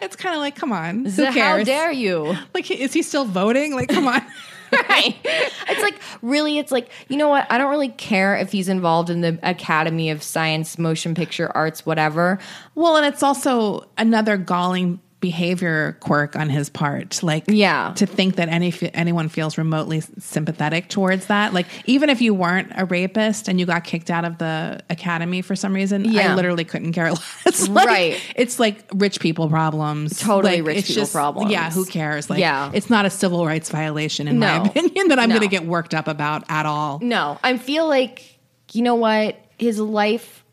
it's 0.02 0.16
kind 0.16 0.34
of 0.34 0.40
like, 0.40 0.56
come 0.56 0.72
on, 0.72 1.04
who 1.04 1.10
Zip, 1.10 1.34
How 1.34 1.62
dare 1.62 1.92
you?" 1.92 2.34
Like, 2.54 2.70
is 2.70 2.92
he 2.92 3.02
still 3.02 3.24
voting? 3.24 3.74
Like, 3.74 3.88
come 3.90 4.08
on. 4.08 4.22
right. 4.72 5.16
It's 5.24 5.82
like 5.82 6.00
really, 6.22 6.58
it's 6.58 6.72
like 6.72 6.90
you 7.08 7.16
know 7.16 7.28
what? 7.28 7.50
I 7.50 7.58
don't 7.58 7.70
really 7.70 7.88
care 7.88 8.36
if 8.36 8.52
he's 8.52 8.68
involved 8.68 9.10
in 9.10 9.20
the 9.20 9.38
Academy 9.42 10.10
of 10.10 10.22
Science, 10.22 10.78
Motion 10.78 11.14
Picture 11.14 11.50
Arts, 11.54 11.84
whatever. 11.84 12.38
Well, 12.74 12.96
and 12.96 13.06
it's 13.06 13.22
also 13.22 13.88
another 13.96 14.36
galling 14.36 15.00
behavior 15.20 15.96
quirk 16.00 16.36
on 16.36 16.48
his 16.48 16.68
part. 16.68 17.22
Like, 17.22 17.44
Yeah. 17.48 17.92
to 17.96 18.06
think 18.06 18.36
that 18.36 18.48
any 18.48 18.72
anyone 18.94 19.28
feels 19.28 19.58
remotely 19.58 20.00
sympathetic 20.18 20.88
towards 20.88 21.26
that. 21.26 21.52
Like, 21.52 21.66
even 21.86 22.08
if 22.08 22.20
you 22.20 22.32
weren't 22.34 22.70
a 22.76 22.84
rapist 22.84 23.48
and 23.48 23.58
you 23.58 23.66
got 23.66 23.82
kicked 23.82 24.10
out 24.10 24.24
of 24.24 24.38
the 24.38 24.80
academy 24.90 25.42
for 25.42 25.56
some 25.56 25.72
reason, 25.74 26.04
Yeah. 26.04 26.32
I 26.32 26.34
literally 26.36 26.64
couldn't 26.64 26.92
care 26.92 27.10
less. 27.44 27.68
Like, 27.68 27.86
Right. 27.88 28.20
It's 28.36 28.60
like 28.60 28.84
rich 28.94 29.18
people 29.18 29.48
problems. 29.48 30.20
Totally 30.20 30.62
Like, 30.62 30.76
rich 30.76 30.86
people 30.86 31.06
problems. 31.08 31.50
Yeah, 31.50 31.70
who 31.70 31.84
cares? 31.84 32.30
Like, 32.30 32.38
Yeah. 32.38 32.70
it's 32.72 32.88
not 32.88 33.04
a 33.04 33.10
civil 33.10 33.44
rights 33.44 33.70
violation 33.70 34.28
in 34.28 34.38
my 34.38 34.64
opinion 34.66 35.08
that 35.08 35.18
I'm 35.18 35.28
No. 35.30 35.36
going 35.38 35.48
to 35.48 35.54
get 35.56 35.66
worked 35.66 35.94
up 35.94 36.06
about 36.06 36.44
at 36.48 36.64
all. 36.64 37.00
No, 37.02 37.38
I 37.42 37.58
feel 37.58 37.88
like 37.88 38.38
you 38.72 38.82
know 38.82 38.94
what 38.94 39.36
his 39.58 39.80
life 39.80 40.44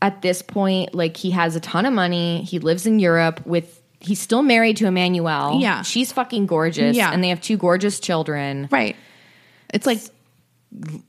at 0.00 0.22
this 0.22 0.42
point, 0.42 0.92
like 0.94 1.16
he 1.16 1.30
has 1.30 1.54
a 1.54 1.60
ton 1.60 1.86
of 1.86 1.92
money. 1.92 2.42
He 2.42 2.58
lives 2.58 2.86
in 2.86 2.98
Europe 2.98 3.46
with. 3.46 3.78
He's 4.02 4.18
still 4.20 4.42
married 4.42 4.76
to 4.78 4.84
Emmanuelle. 4.84 5.60
Yeah. 5.62 5.82
she's 5.82 6.10
fucking 6.12 6.46
gorgeous. 6.46 6.96
Yeah. 6.96 7.12
and 7.12 7.22
they 7.22 7.28
have 7.28 7.40
two 7.40 7.56
gorgeous 7.56 8.00
children. 8.00 8.68
Right. 8.70 8.96
It's 9.72 9.86
like 9.86 10.00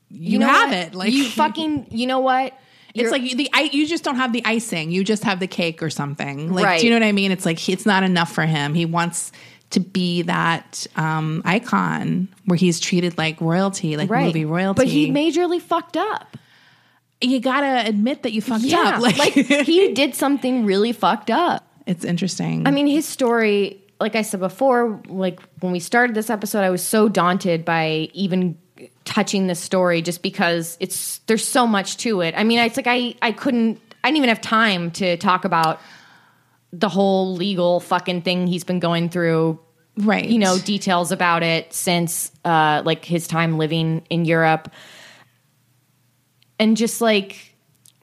you, 0.09 0.39
know 0.39 0.47
have 0.47 0.69
what? 0.69 0.77
it. 0.77 0.95
Like 0.95 1.11
you 1.13 1.25
fucking. 1.25 1.87
You 1.91 2.07
know 2.07 2.19
what? 2.19 2.53
It's 2.93 3.11
like 3.11 3.23
you- 3.23 3.35
the 3.35 3.49
I- 3.53 3.69
you 3.73 3.87
just 3.87 4.03
don't 4.03 4.17
have 4.17 4.33
the 4.33 4.43
icing. 4.45 4.91
You 4.91 5.03
just 5.03 5.23
have 5.23 5.39
the 5.39 5.47
cake 5.47 5.81
or 5.81 5.89
something. 5.89 6.53
Like, 6.53 6.65
Right. 6.65 6.79
do 6.79 6.85
you 6.85 6.91
know 6.93 6.99
what 6.99 7.07
I 7.07 7.11
mean? 7.11 7.31
It's 7.31 7.45
like 7.45 7.57
he- 7.57 7.73
it's 7.73 7.85
not 7.87 8.03
enough 8.03 8.31
for 8.31 8.45
him. 8.45 8.73
He 8.75 8.85
wants 8.85 9.31
to 9.71 9.79
be 9.79 10.21
that 10.23 10.85
um, 10.95 11.41
icon 11.45 12.27
where 12.45 12.57
he's 12.57 12.79
treated 12.79 13.17
like 13.17 13.41
royalty, 13.41 13.97
like 13.97 14.11
right 14.11 14.27
movie 14.27 14.45
royalty. 14.45 14.77
but 14.77 14.87
he 14.87 15.09
majorly 15.09 15.59
fucked 15.59 15.97
up. 15.97 16.37
you 17.21 17.39
gotta 17.39 17.87
admit 17.89 18.21
that 18.23 18.33
you 18.33 18.41
fucked 18.41 18.65
Yeah, 18.65 18.77
up. 18.97 19.01
Like, 19.01 19.17
like 19.17 19.33
he 19.33 19.93
did 19.93 20.13
something 20.13 20.65
really 20.65 20.91
fucked 20.91 21.31
up. 21.31 21.65
It's 21.85 22.05
interesting. 22.05 22.67
I 22.67 22.71
mean, 22.71 22.87
his 22.87 23.07
story, 23.07 23.83
like 23.99 24.15
I 24.15 24.21
said 24.21 24.39
before, 24.39 25.01
like 25.07 25.39
when 25.59 25.71
we 25.71 25.79
started 25.79 26.15
this 26.15 26.29
episode, 26.29 26.61
I 26.61 26.69
was 26.69 26.83
so 26.83 27.09
daunted 27.09 27.65
by 27.65 28.09
even 28.13 28.57
touching 29.05 29.47
this 29.47 29.59
story 29.59 30.01
just 30.01 30.21
because 30.21 30.77
it's 30.79 31.19
there's 31.27 31.47
so 31.47 31.67
much 31.67 31.97
to 31.97 32.21
it. 32.21 32.33
I 32.37 32.43
mean, 32.43 32.59
it's 32.59 32.77
like 32.77 32.87
I 32.87 33.15
I 33.21 33.31
couldn't 33.31 33.79
I 34.03 34.09
didn't 34.09 34.17
even 34.17 34.29
have 34.29 34.41
time 34.41 34.91
to 34.91 35.17
talk 35.17 35.45
about 35.45 35.79
the 36.71 36.89
whole 36.89 37.35
legal 37.35 37.79
fucking 37.79 38.23
thing 38.23 38.47
he's 38.47 38.63
been 38.63 38.79
going 38.79 39.09
through. 39.09 39.59
right. 39.97 40.25
You 40.25 40.39
know, 40.39 40.57
details 40.57 41.11
about 41.11 41.43
it 41.43 41.73
since 41.73 42.31
uh 42.45 42.81
like 42.85 43.05
his 43.05 43.27
time 43.27 43.57
living 43.57 44.05
in 44.09 44.25
Europe. 44.25 44.71
And 46.59 46.77
just 46.77 47.01
like 47.01 47.52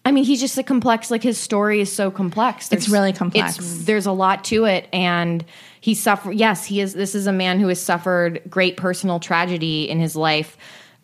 I 0.04 0.12
mean, 0.12 0.24
he's 0.24 0.40
just 0.40 0.56
a 0.56 0.62
complex. 0.62 1.10
Like 1.10 1.22
his 1.22 1.36
story 1.36 1.80
is 1.80 1.92
so 1.92 2.10
complex. 2.10 2.72
It's 2.72 2.88
really 2.88 3.12
complex. 3.12 3.58
It's, 3.58 3.84
there's 3.84 4.06
a 4.06 4.12
lot 4.12 4.44
to 4.44 4.64
it, 4.64 4.88
and 4.92 5.44
he 5.80 5.94
suffered. 5.94 6.32
Yes, 6.32 6.64
he 6.64 6.80
is. 6.80 6.94
This 6.94 7.14
is 7.14 7.26
a 7.26 7.32
man 7.32 7.60
who 7.60 7.68
has 7.68 7.80
suffered 7.80 8.40
great 8.48 8.76
personal 8.76 9.20
tragedy 9.20 9.88
in 9.88 10.00
his 10.00 10.16
life, 10.16 10.56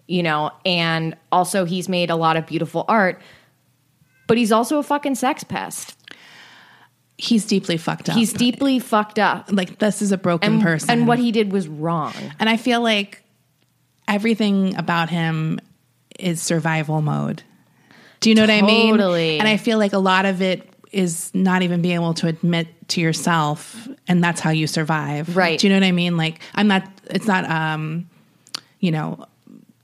you 0.06 0.22
know, 0.22 0.50
and 0.64 1.14
also 1.30 1.64
he's 1.66 1.88
made 1.88 2.08
a 2.10 2.16
lot 2.16 2.36
of 2.36 2.46
beautiful 2.46 2.84
art. 2.88 3.20
But 4.26 4.38
he's 4.38 4.50
also 4.50 4.78
a 4.78 4.82
fucking 4.82 5.14
sex 5.16 5.44
pest. 5.44 5.96
he's 7.18 7.44
deeply 7.44 7.76
fucked 7.76 8.08
up. 8.08 8.16
He's 8.16 8.32
deeply 8.32 8.78
fucked 8.78 9.18
up, 9.18 9.50
like 9.52 9.78
this 9.78 10.02
is 10.02 10.12
a 10.12 10.18
broken 10.18 10.54
and, 10.54 10.62
person. 10.62 10.90
and 10.90 11.06
what 11.06 11.18
he 11.18 11.32
did 11.32 11.52
was 11.52 11.68
wrong. 11.68 12.14
and 12.40 12.48
I 12.48 12.56
feel 12.56 12.80
like 12.80 13.22
everything 14.08 14.74
about 14.76 15.10
him 15.10 15.60
is 16.18 16.40
survival 16.40 17.02
mode. 17.02 17.42
Do 18.20 18.28
you 18.30 18.34
know 18.34 18.42
what 18.42 18.50
I 18.50 18.62
mean? 18.62 18.92
Totally. 18.96 19.38
And 19.38 19.46
I 19.48 19.56
feel 19.56 19.78
like 19.78 19.92
a 19.92 19.98
lot 19.98 20.24
of 20.24 20.40
it 20.42 20.68
is 20.92 21.30
not 21.34 21.62
even 21.62 21.82
being 21.82 21.94
able 21.96 22.14
to 22.14 22.26
admit 22.28 22.68
to 22.88 23.00
yourself, 23.00 23.88
and 24.08 24.22
that's 24.24 24.40
how 24.40 24.50
you 24.50 24.66
survive. 24.66 25.36
Right. 25.36 25.58
Do 25.58 25.66
you 25.66 25.72
know 25.72 25.78
what 25.80 25.86
I 25.86 25.92
mean? 25.92 26.16
Like 26.16 26.40
I'm 26.54 26.68
not. 26.68 26.88
It's 27.10 27.26
not. 27.26 27.48
Um, 27.50 28.08
you 28.80 28.90
know. 28.90 29.24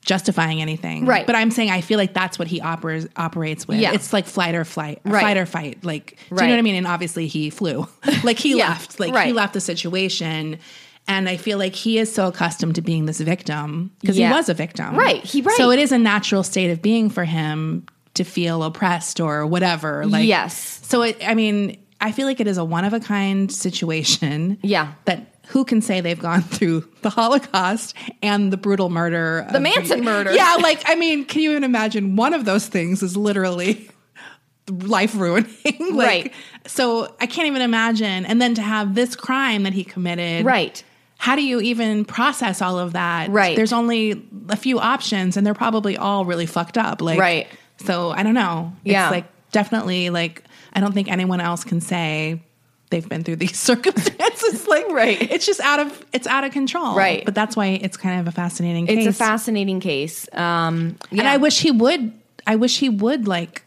Justifying 0.04 0.60
anything, 0.60 1.06
Right. 1.06 1.24
But 1.24 1.36
I'm 1.36 1.52
saying 1.52 1.70
I 1.70 1.80
feel 1.80 1.96
like 1.96 2.12
that's 2.12 2.36
what 2.36 2.48
he 2.48 2.60
operates 2.60 3.06
operates 3.14 3.68
with. 3.68 3.78
Yeah. 3.78 3.92
It's 3.92 4.12
like 4.12 4.26
flight 4.26 4.56
or 4.56 4.64
flight, 4.64 5.00
Right. 5.04 5.20
flight 5.20 5.36
or 5.36 5.46
fight. 5.46 5.84
Like, 5.84 6.18
do 6.28 6.34
you 6.34 6.40
know 6.42 6.48
what 6.54 6.58
I 6.58 6.62
mean? 6.62 6.74
And 6.74 6.88
obviously 6.88 7.28
he 7.28 7.50
flew, 7.50 7.86
like 8.24 8.36
he 8.40 8.58
Yeah. 8.58 8.70
left, 8.70 8.98
like 8.98 9.14
he 9.24 9.32
left 9.32 9.54
the 9.54 9.60
situation. 9.60 10.58
And 11.06 11.28
I 11.28 11.36
feel 11.36 11.56
like 11.56 11.76
he 11.76 11.98
is 11.98 12.12
so 12.12 12.26
accustomed 12.26 12.74
to 12.74 12.82
being 12.82 13.06
this 13.06 13.20
victim 13.20 13.92
because 14.00 14.18
Yeah. 14.18 14.30
he 14.30 14.34
was 14.34 14.48
a 14.48 14.54
victim. 14.54 14.96
Right. 14.96 15.22
He- 15.22 15.40
right. 15.40 15.56
So 15.56 15.70
it 15.70 15.78
is 15.78 15.92
a 15.92 15.98
natural 15.98 16.42
state 16.42 16.72
of 16.72 16.82
being 16.82 17.08
for 17.08 17.22
him 17.24 17.86
to 18.14 18.24
feel 18.24 18.62
oppressed 18.62 19.20
or 19.20 19.46
whatever. 19.46 20.06
Like 20.06 20.26
Yes. 20.26 20.80
So 20.84 21.02
it, 21.02 21.16
I 21.26 21.34
mean, 21.34 21.78
I 22.00 22.12
feel 22.12 22.26
like 22.26 22.40
it 22.40 22.46
is 22.46 22.58
a 22.58 22.64
one 22.64 22.84
of 22.84 22.92
a 22.92 23.00
kind 23.00 23.50
situation. 23.50 24.58
Yeah. 24.62 24.94
That 25.04 25.28
who 25.48 25.64
can 25.64 25.80
say 25.82 26.00
they've 26.00 26.18
gone 26.18 26.42
through 26.42 26.88
the 27.02 27.10
Holocaust 27.10 27.94
and 28.22 28.52
the 28.52 28.56
brutal 28.56 28.90
murder, 28.90 29.46
The 29.52 29.60
Manson 29.60 30.04
murder. 30.04 30.32
Yeah, 30.32 30.56
like 30.60 30.82
I 30.86 30.94
mean, 30.94 31.24
can 31.24 31.42
you 31.42 31.50
even 31.50 31.64
imagine? 31.64 32.16
One 32.16 32.34
of 32.34 32.44
those 32.44 32.66
things 32.66 33.02
is 33.02 33.16
literally 33.16 33.88
life 34.68 35.14
ruining. 35.14 35.50
like, 35.64 35.92
Right. 35.92 36.32
So 36.66 37.14
I 37.20 37.26
can't 37.26 37.48
even 37.48 37.62
imagine. 37.62 38.24
And 38.26 38.40
then 38.40 38.54
to 38.54 38.62
have 38.62 38.94
this 38.94 39.16
crime 39.16 39.64
that 39.64 39.72
he 39.72 39.84
committed, 39.84 40.44
Right. 40.44 40.82
How 41.18 41.36
do 41.36 41.42
you 41.44 41.60
even 41.60 42.04
process 42.04 42.60
all 42.60 42.80
of 42.80 42.94
that? 42.94 43.30
Right. 43.30 43.54
There's 43.54 43.72
only 43.72 44.28
a 44.48 44.56
few 44.56 44.80
options, 44.80 45.36
and 45.36 45.46
they're 45.46 45.54
probably 45.54 45.96
all 45.96 46.24
really 46.24 46.46
fucked 46.46 46.76
up. 46.76 47.00
Like, 47.00 47.16
Right. 47.16 47.46
So 47.84 48.10
I 48.10 48.22
don't 48.22 48.34
know. 48.34 48.72
Yeah. 48.84 49.06
It's 49.06 49.12
like 49.12 49.26
definitely 49.50 50.10
like 50.10 50.44
I 50.72 50.80
don't 50.80 50.92
think 50.92 51.10
anyone 51.10 51.40
else 51.40 51.64
can 51.64 51.80
say 51.80 52.42
they've 52.90 53.08
been 53.08 53.24
through 53.24 53.36
these 53.36 53.58
circumstances. 53.70 54.66
like, 54.68 54.88
Right. 54.88 55.20
It's 55.30 55.46
just 55.46 55.60
out 55.60 55.80
of 55.80 56.04
it's 56.12 56.26
out 56.26 56.44
of 56.44 56.52
control. 56.52 56.94
Right. 56.96 57.24
But 57.24 57.34
that's 57.34 57.56
why 57.56 57.66
it's 57.66 57.96
kind 57.96 58.20
of 58.20 58.28
a 58.28 58.32
fascinating 58.32 58.86
case. 58.86 59.06
It's 59.06 59.16
a 59.16 59.18
fascinating 59.18 59.80
case. 59.80 60.28
Um, 60.32 60.96
And 61.10 61.22
I 61.22 61.36
wish 61.38 61.60
he 61.60 61.70
would. 61.70 62.12
I 62.46 62.56
wish 62.56 62.78
he 62.78 62.88
would 62.88 63.28
like 63.28 63.62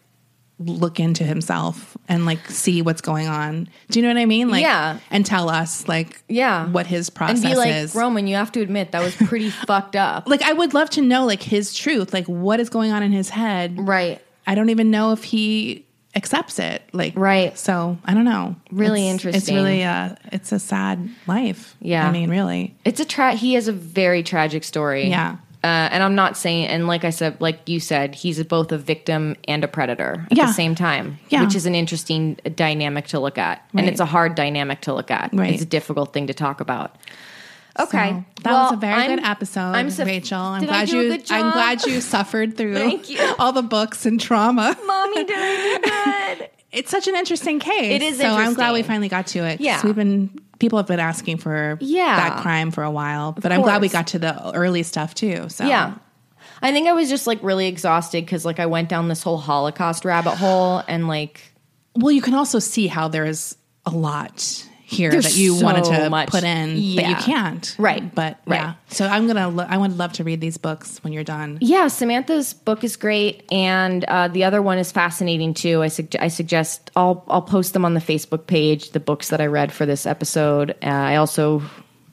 look 0.57 0.99
into 1.01 1.23
himself 1.25 1.97
and 2.07 2.25
like 2.25 2.49
see 2.49 2.81
what's 2.81 3.01
going 3.01 3.27
on. 3.27 3.67
Do 3.89 3.99
you 3.99 4.03
know 4.03 4.13
what 4.13 4.17
I 4.21 4.25
mean? 4.25 4.49
Like, 4.49 4.61
Yeah. 4.61 4.99
and 5.11 5.25
tell 5.25 5.49
us 5.49 5.87
like, 5.87 6.21
Yeah. 6.29 6.67
what 6.67 6.87
his 6.87 7.09
process 7.09 7.43
and 7.43 7.51
be 7.51 7.57
like 7.57 7.71
is. 7.73 7.93
Roman. 7.93 8.25
You 8.27 8.35
have 8.37 8.51
to 8.53 8.61
admit 8.61 8.93
that 8.93 9.03
was 9.03 9.15
pretty 9.15 9.49
fucked 9.67 9.95
up. 9.97 10.27
like, 10.29 10.41
I 10.43 10.53
would 10.53 10.73
love 10.73 10.89
to 10.91 11.01
know 11.01 11.25
like 11.25 11.43
his 11.43 11.73
truth, 11.73 12.13
like 12.13 12.25
what 12.27 12.59
is 12.61 12.69
going 12.69 12.91
on 12.93 13.03
in 13.03 13.11
his 13.11 13.29
head. 13.29 13.75
Right. 13.85 14.21
I 14.47 14.55
don't 14.55 14.69
even 14.69 14.91
know 14.91 15.11
if 15.11 15.23
he 15.25 15.85
accepts 16.15 16.59
it. 16.59 16.81
Like, 16.93 17.11
Right. 17.17 17.57
So 17.57 17.97
I 18.05 18.13
don't 18.13 18.23
know. 18.23 18.55
Really 18.71 19.09
It's- 19.09 19.25
It's 19.35 19.49
really, 19.51 19.83
uh, 19.83 20.15
it's 20.31 20.53
a 20.53 20.59
sad 20.59 21.09
life. 21.27 21.75
Yeah. 21.81 22.07
I 22.07 22.11
mean, 22.11 22.29
really. 22.29 22.73
It's 22.85 23.01
a 23.01 23.05
tra- 23.05 23.33
he 23.33 23.55
has 23.55 23.67
a 23.67 23.73
very 23.73 24.23
tragic 24.23 24.63
story. 24.63 25.09
Yeah. 25.09 25.35
Uh, 25.65 25.89
and 25.91 26.03
I'm 26.03 26.13
not 26.13 26.37
saying, 26.37 26.67
and 26.67 26.85
like 26.85 27.03
I 27.03 27.09
said, 27.09 27.41
like 27.41 27.67
you 27.67 27.79
said, 27.79 28.13
he's 28.13 28.43
both 28.43 28.71
a 28.71 28.77
victim 28.77 29.35
and 29.47 29.63
a 29.63 29.67
predator 29.67 30.27
at 30.29 30.37
Yeah. 30.37 30.45
the 30.45 30.53
same 30.53 30.75
time, 30.75 31.17
Yeah. 31.29 31.43
which 31.43 31.55
is 31.55 31.65
an 31.65 31.73
interesting 31.73 32.35
dynamic 32.55 33.07
to 33.07 33.19
look 33.19 33.39
at. 33.39 33.63
And 33.73 33.87
it's 33.89 33.99
a 33.99 34.05
hard 34.05 34.35
dynamic 34.35 34.81
to 34.81 34.93
look 34.93 35.09
at. 35.09 35.31
Right. 35.33 35.53
It's 35.53 35.63
a 35.63 35.65
difficult 35.65 36.13
thing 36.13 36.27
to 36.27 36.35
talk 36.35 36.61
about. 36.61 36.95
Okay. 37.79 38.09
So, 38.11 38.25
that 38.43 38.51
Well, 38.51 38.63
was 38.65 38.73
a 38.73 38.77
very 38.77 38.93
I'm- 38.93 39.15
good 39.15 39.25
episode, 39.25 39.71
I'm 39.73 39.89
suff- 39.89 40.05
Rachel. 40.05 40.39
I'm 40.39 40.61
Did 40.61 40.69
glad 40.69 40.89
you. 40.91 41.19
I'm 41.31 41.51
glad 41.51 41.83
you 41.85 41.99
suffered 41.99 42.55
through 42.55 42.75
Thank 42.85 43.09
you. 43.09 43.19
all 43.39 43.51
the 43.51 43.63
books 43.63 44.05
and 44.05 44.19
trauma. 44.21 44.77
Mommy 44.85 45.23
did 45.25 45.35
I 45.37 46.35
do 46.35 46.37
good? 46.37 46.49
It's 46.75 46.91
such 46.91 47.07
an 47.07 47.15
interesting 47.15 47.59
case. 47.59 47.93
It 47.93 48.01
is 48.01 48.17
So 48.19 48.27
I'm 48.27 48.53
glad 48.53 48.73
we 48.73 48.83
finally 48.83 49.09
got 49.09 49.27
to 49.27 49.39
it. 49.39 49.61
Yeah. 49.61 49.81
we've 49.83 49.95
been 49.95 50.39
people 50.59 50.77
have 50.77 50.87
been 50.87 50.99
asking 50.99 51.37
for 51.37 51.77
Yeah. 51.81 52.15
that 52.29 52.41
crime 52.41 52.71
for 52.71 52.83
a 52.83 52.91
while, 52.91 53.31
but 53.33 53.51
I'm 53.51 53.61
glad 53.61 53.81
we 53.81 53.89
got 53.89 54.07
to 54.07 54.19
the 54.19 54.51
early 54.53 54.83
stuff 54.83 55.13
too. 55.15 55.49
So 55.49 55.65
Yeah. 55.65 55.95
I 56.61 56.71
think 56.71 56.87
I 56.87 56.93
was 56.93 57.09
just 57.09 57.27
like 57.27 57.39
really 57.43 57.67
exhausted 57.67 58.23
because 58.25 58.45
like 58.45 58.59
I 58.59 58.65
went 58.65 58.87
down 58.89 59.07
this 59.09 59.21
whole 59.23 59.37
Holocaust 59.37 60.05
rabbit 60.05 60.35
hole 60.35 60.81
and 60.87 61.07
like 61.07 61.41
Well, 61.95 62.11
you 62.11 62.21
can 62.21 62.33
also 62.33 62.59
see 62.59 62.87
how 62.87 63.07
there's 63.07 63.55
a 63.85 63.91
lot 63.91 64.65
here 64.87 65.09
There's 65.09 65.23
that 65.23 65.35
you 65.35 65.55
so 65.55 65.65
wanted 65.65 65.85
to 65.85 66.09
much. 66.11 66.29
put 66.29 66.43
in, 66.43 66.95
but 66.95 67.07
you 67.07 67.15
can't. 67.15 67.75
Right. 67.79 68.13
But 68.13 68.39
Right. 68.45 68.57
yeah. 68.57 68.73
So 68.89 69.07
I'm 69.07 69.25
gonna. 69.25 69.49
Lo- 69.49 69.65
I 69.67 69.77
would 69.77 69.97
love 69.97 70.13
to 70.13 70.23
read 70.23 70.41
these 70.41 70.57
books 70.57 71.03
when 71.03 71.11
you're 71.11 71.23
done. 71.23 71.57
Yeah, 71.59 71.87
Samantha's 71.87 72.53
book 72.53 72.83
is 72.83 72.95
great, 72.95 73.51
and 73.51 74.03
uh, 74.05 74.27
the 74.27 74.43
other 74.43 74.61
one 74.61 74.77
is 74.77 74.91
fascinating 74.91 75.53
too. 75.55 75.81
I, 75.81 75.87
sug- 75.87 76.15
I 76.19 76.27
suggest 76.27 76.91
I'll 76.95 77.23
I'll 77.27 77.41
post 77.41 77.73
them 77.73 77.83
on 77.83 77.95
the 77.95 77.99
Facebook 77.99 78.45
page. 78.45 78.91
The 78.91 78.99
books 78.99 79.29
that 79.29 79.41
I 79.41 79.47
read 79.47 79.71
for 79.71 79.85
this 79.87 80.05
episode. 80.05 80.71
Uh, 80.83 80.85
I 80.89 81.15
also 81.15 81.63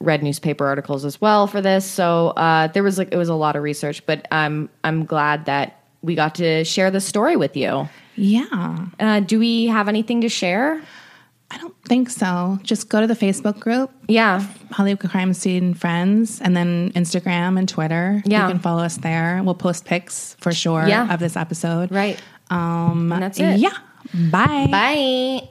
read 0.01 0.23
newspaper 0.23 0.67
articles 0.67 1.05
as 1.05 1.21
well 1.21 1.47
for 1.47 1.61
this, 1.61 1.85
so 1.85 2.29
uh, 2.29 2.69
there 2.69 2.83
was 2.83 2.97
like 2.97 3.13
it 3.13 3.17
was 3.19 3.29
a 3.29 3.35
lot 3.35 3.55
of 3.55 3.63
research. 3.63 4.05
But 4.07 4.27
I'm 4.33 4.71
I'm 4.83 5.05
glad 5.05 5.45
that 5.45 5.79
we 6.01 6.15
got 6.15 6.37
to 6.37 6.65
share 6.65 6.91
this 6.91 7.05
story 7.05 7.37
with 7.37 7.55
you. 7.57 7.89
Yeah. 8.17 8.87
Uh, 8.99 9.21
do 9.21 9.39
we 9.39 9.67
have 9.67 9.89
anything 9.89 10.23
to 10.23 10.29
share? 10.29 10.81
I 11.93 11.95
think 11.95 12.09
so. 12.09 12.59
Just 12.63 12.89
go 12.89 13.03
to 13.03 13.07
the 13.07 13.13
Facebook 13.15 13.61
group, 13.61 13.91
Yeah. 14.09 14.43
Hollywood 14.71 15.11
Crime 15.11 15.35
Scene 15.35 15.75
Friends, 15.75 16.41
and 16.41 16.57
then 16.57 16.91
Instagram 16.95 17.59
and 17.59 17.69
Twitter. 17.69 18.23
Yeah. 18.25 18.47
You 18.47 18.53
can 18.55 18.61
follow 18.61 18.83
us 18.83 18.97
there. 18.97 19.43
We'll 19.45 19.55
post 19.55 19.85
pics 19.85 20.35
for 20.41 20.53
sure 20.53 20.87
Yeah. 20.89 21.13
of 21.13 21.21
this 21.21 21.37
episode. 21.37 21.93
Right. 21.93 22.19
Um, 22.49 23.13
And 23.13 23.23
that's 23.23 23.39
it. 23.39 23.59
Yeah. 23.59 23.77
Bye. 24.15 24.69
Bye. 24.71 25.49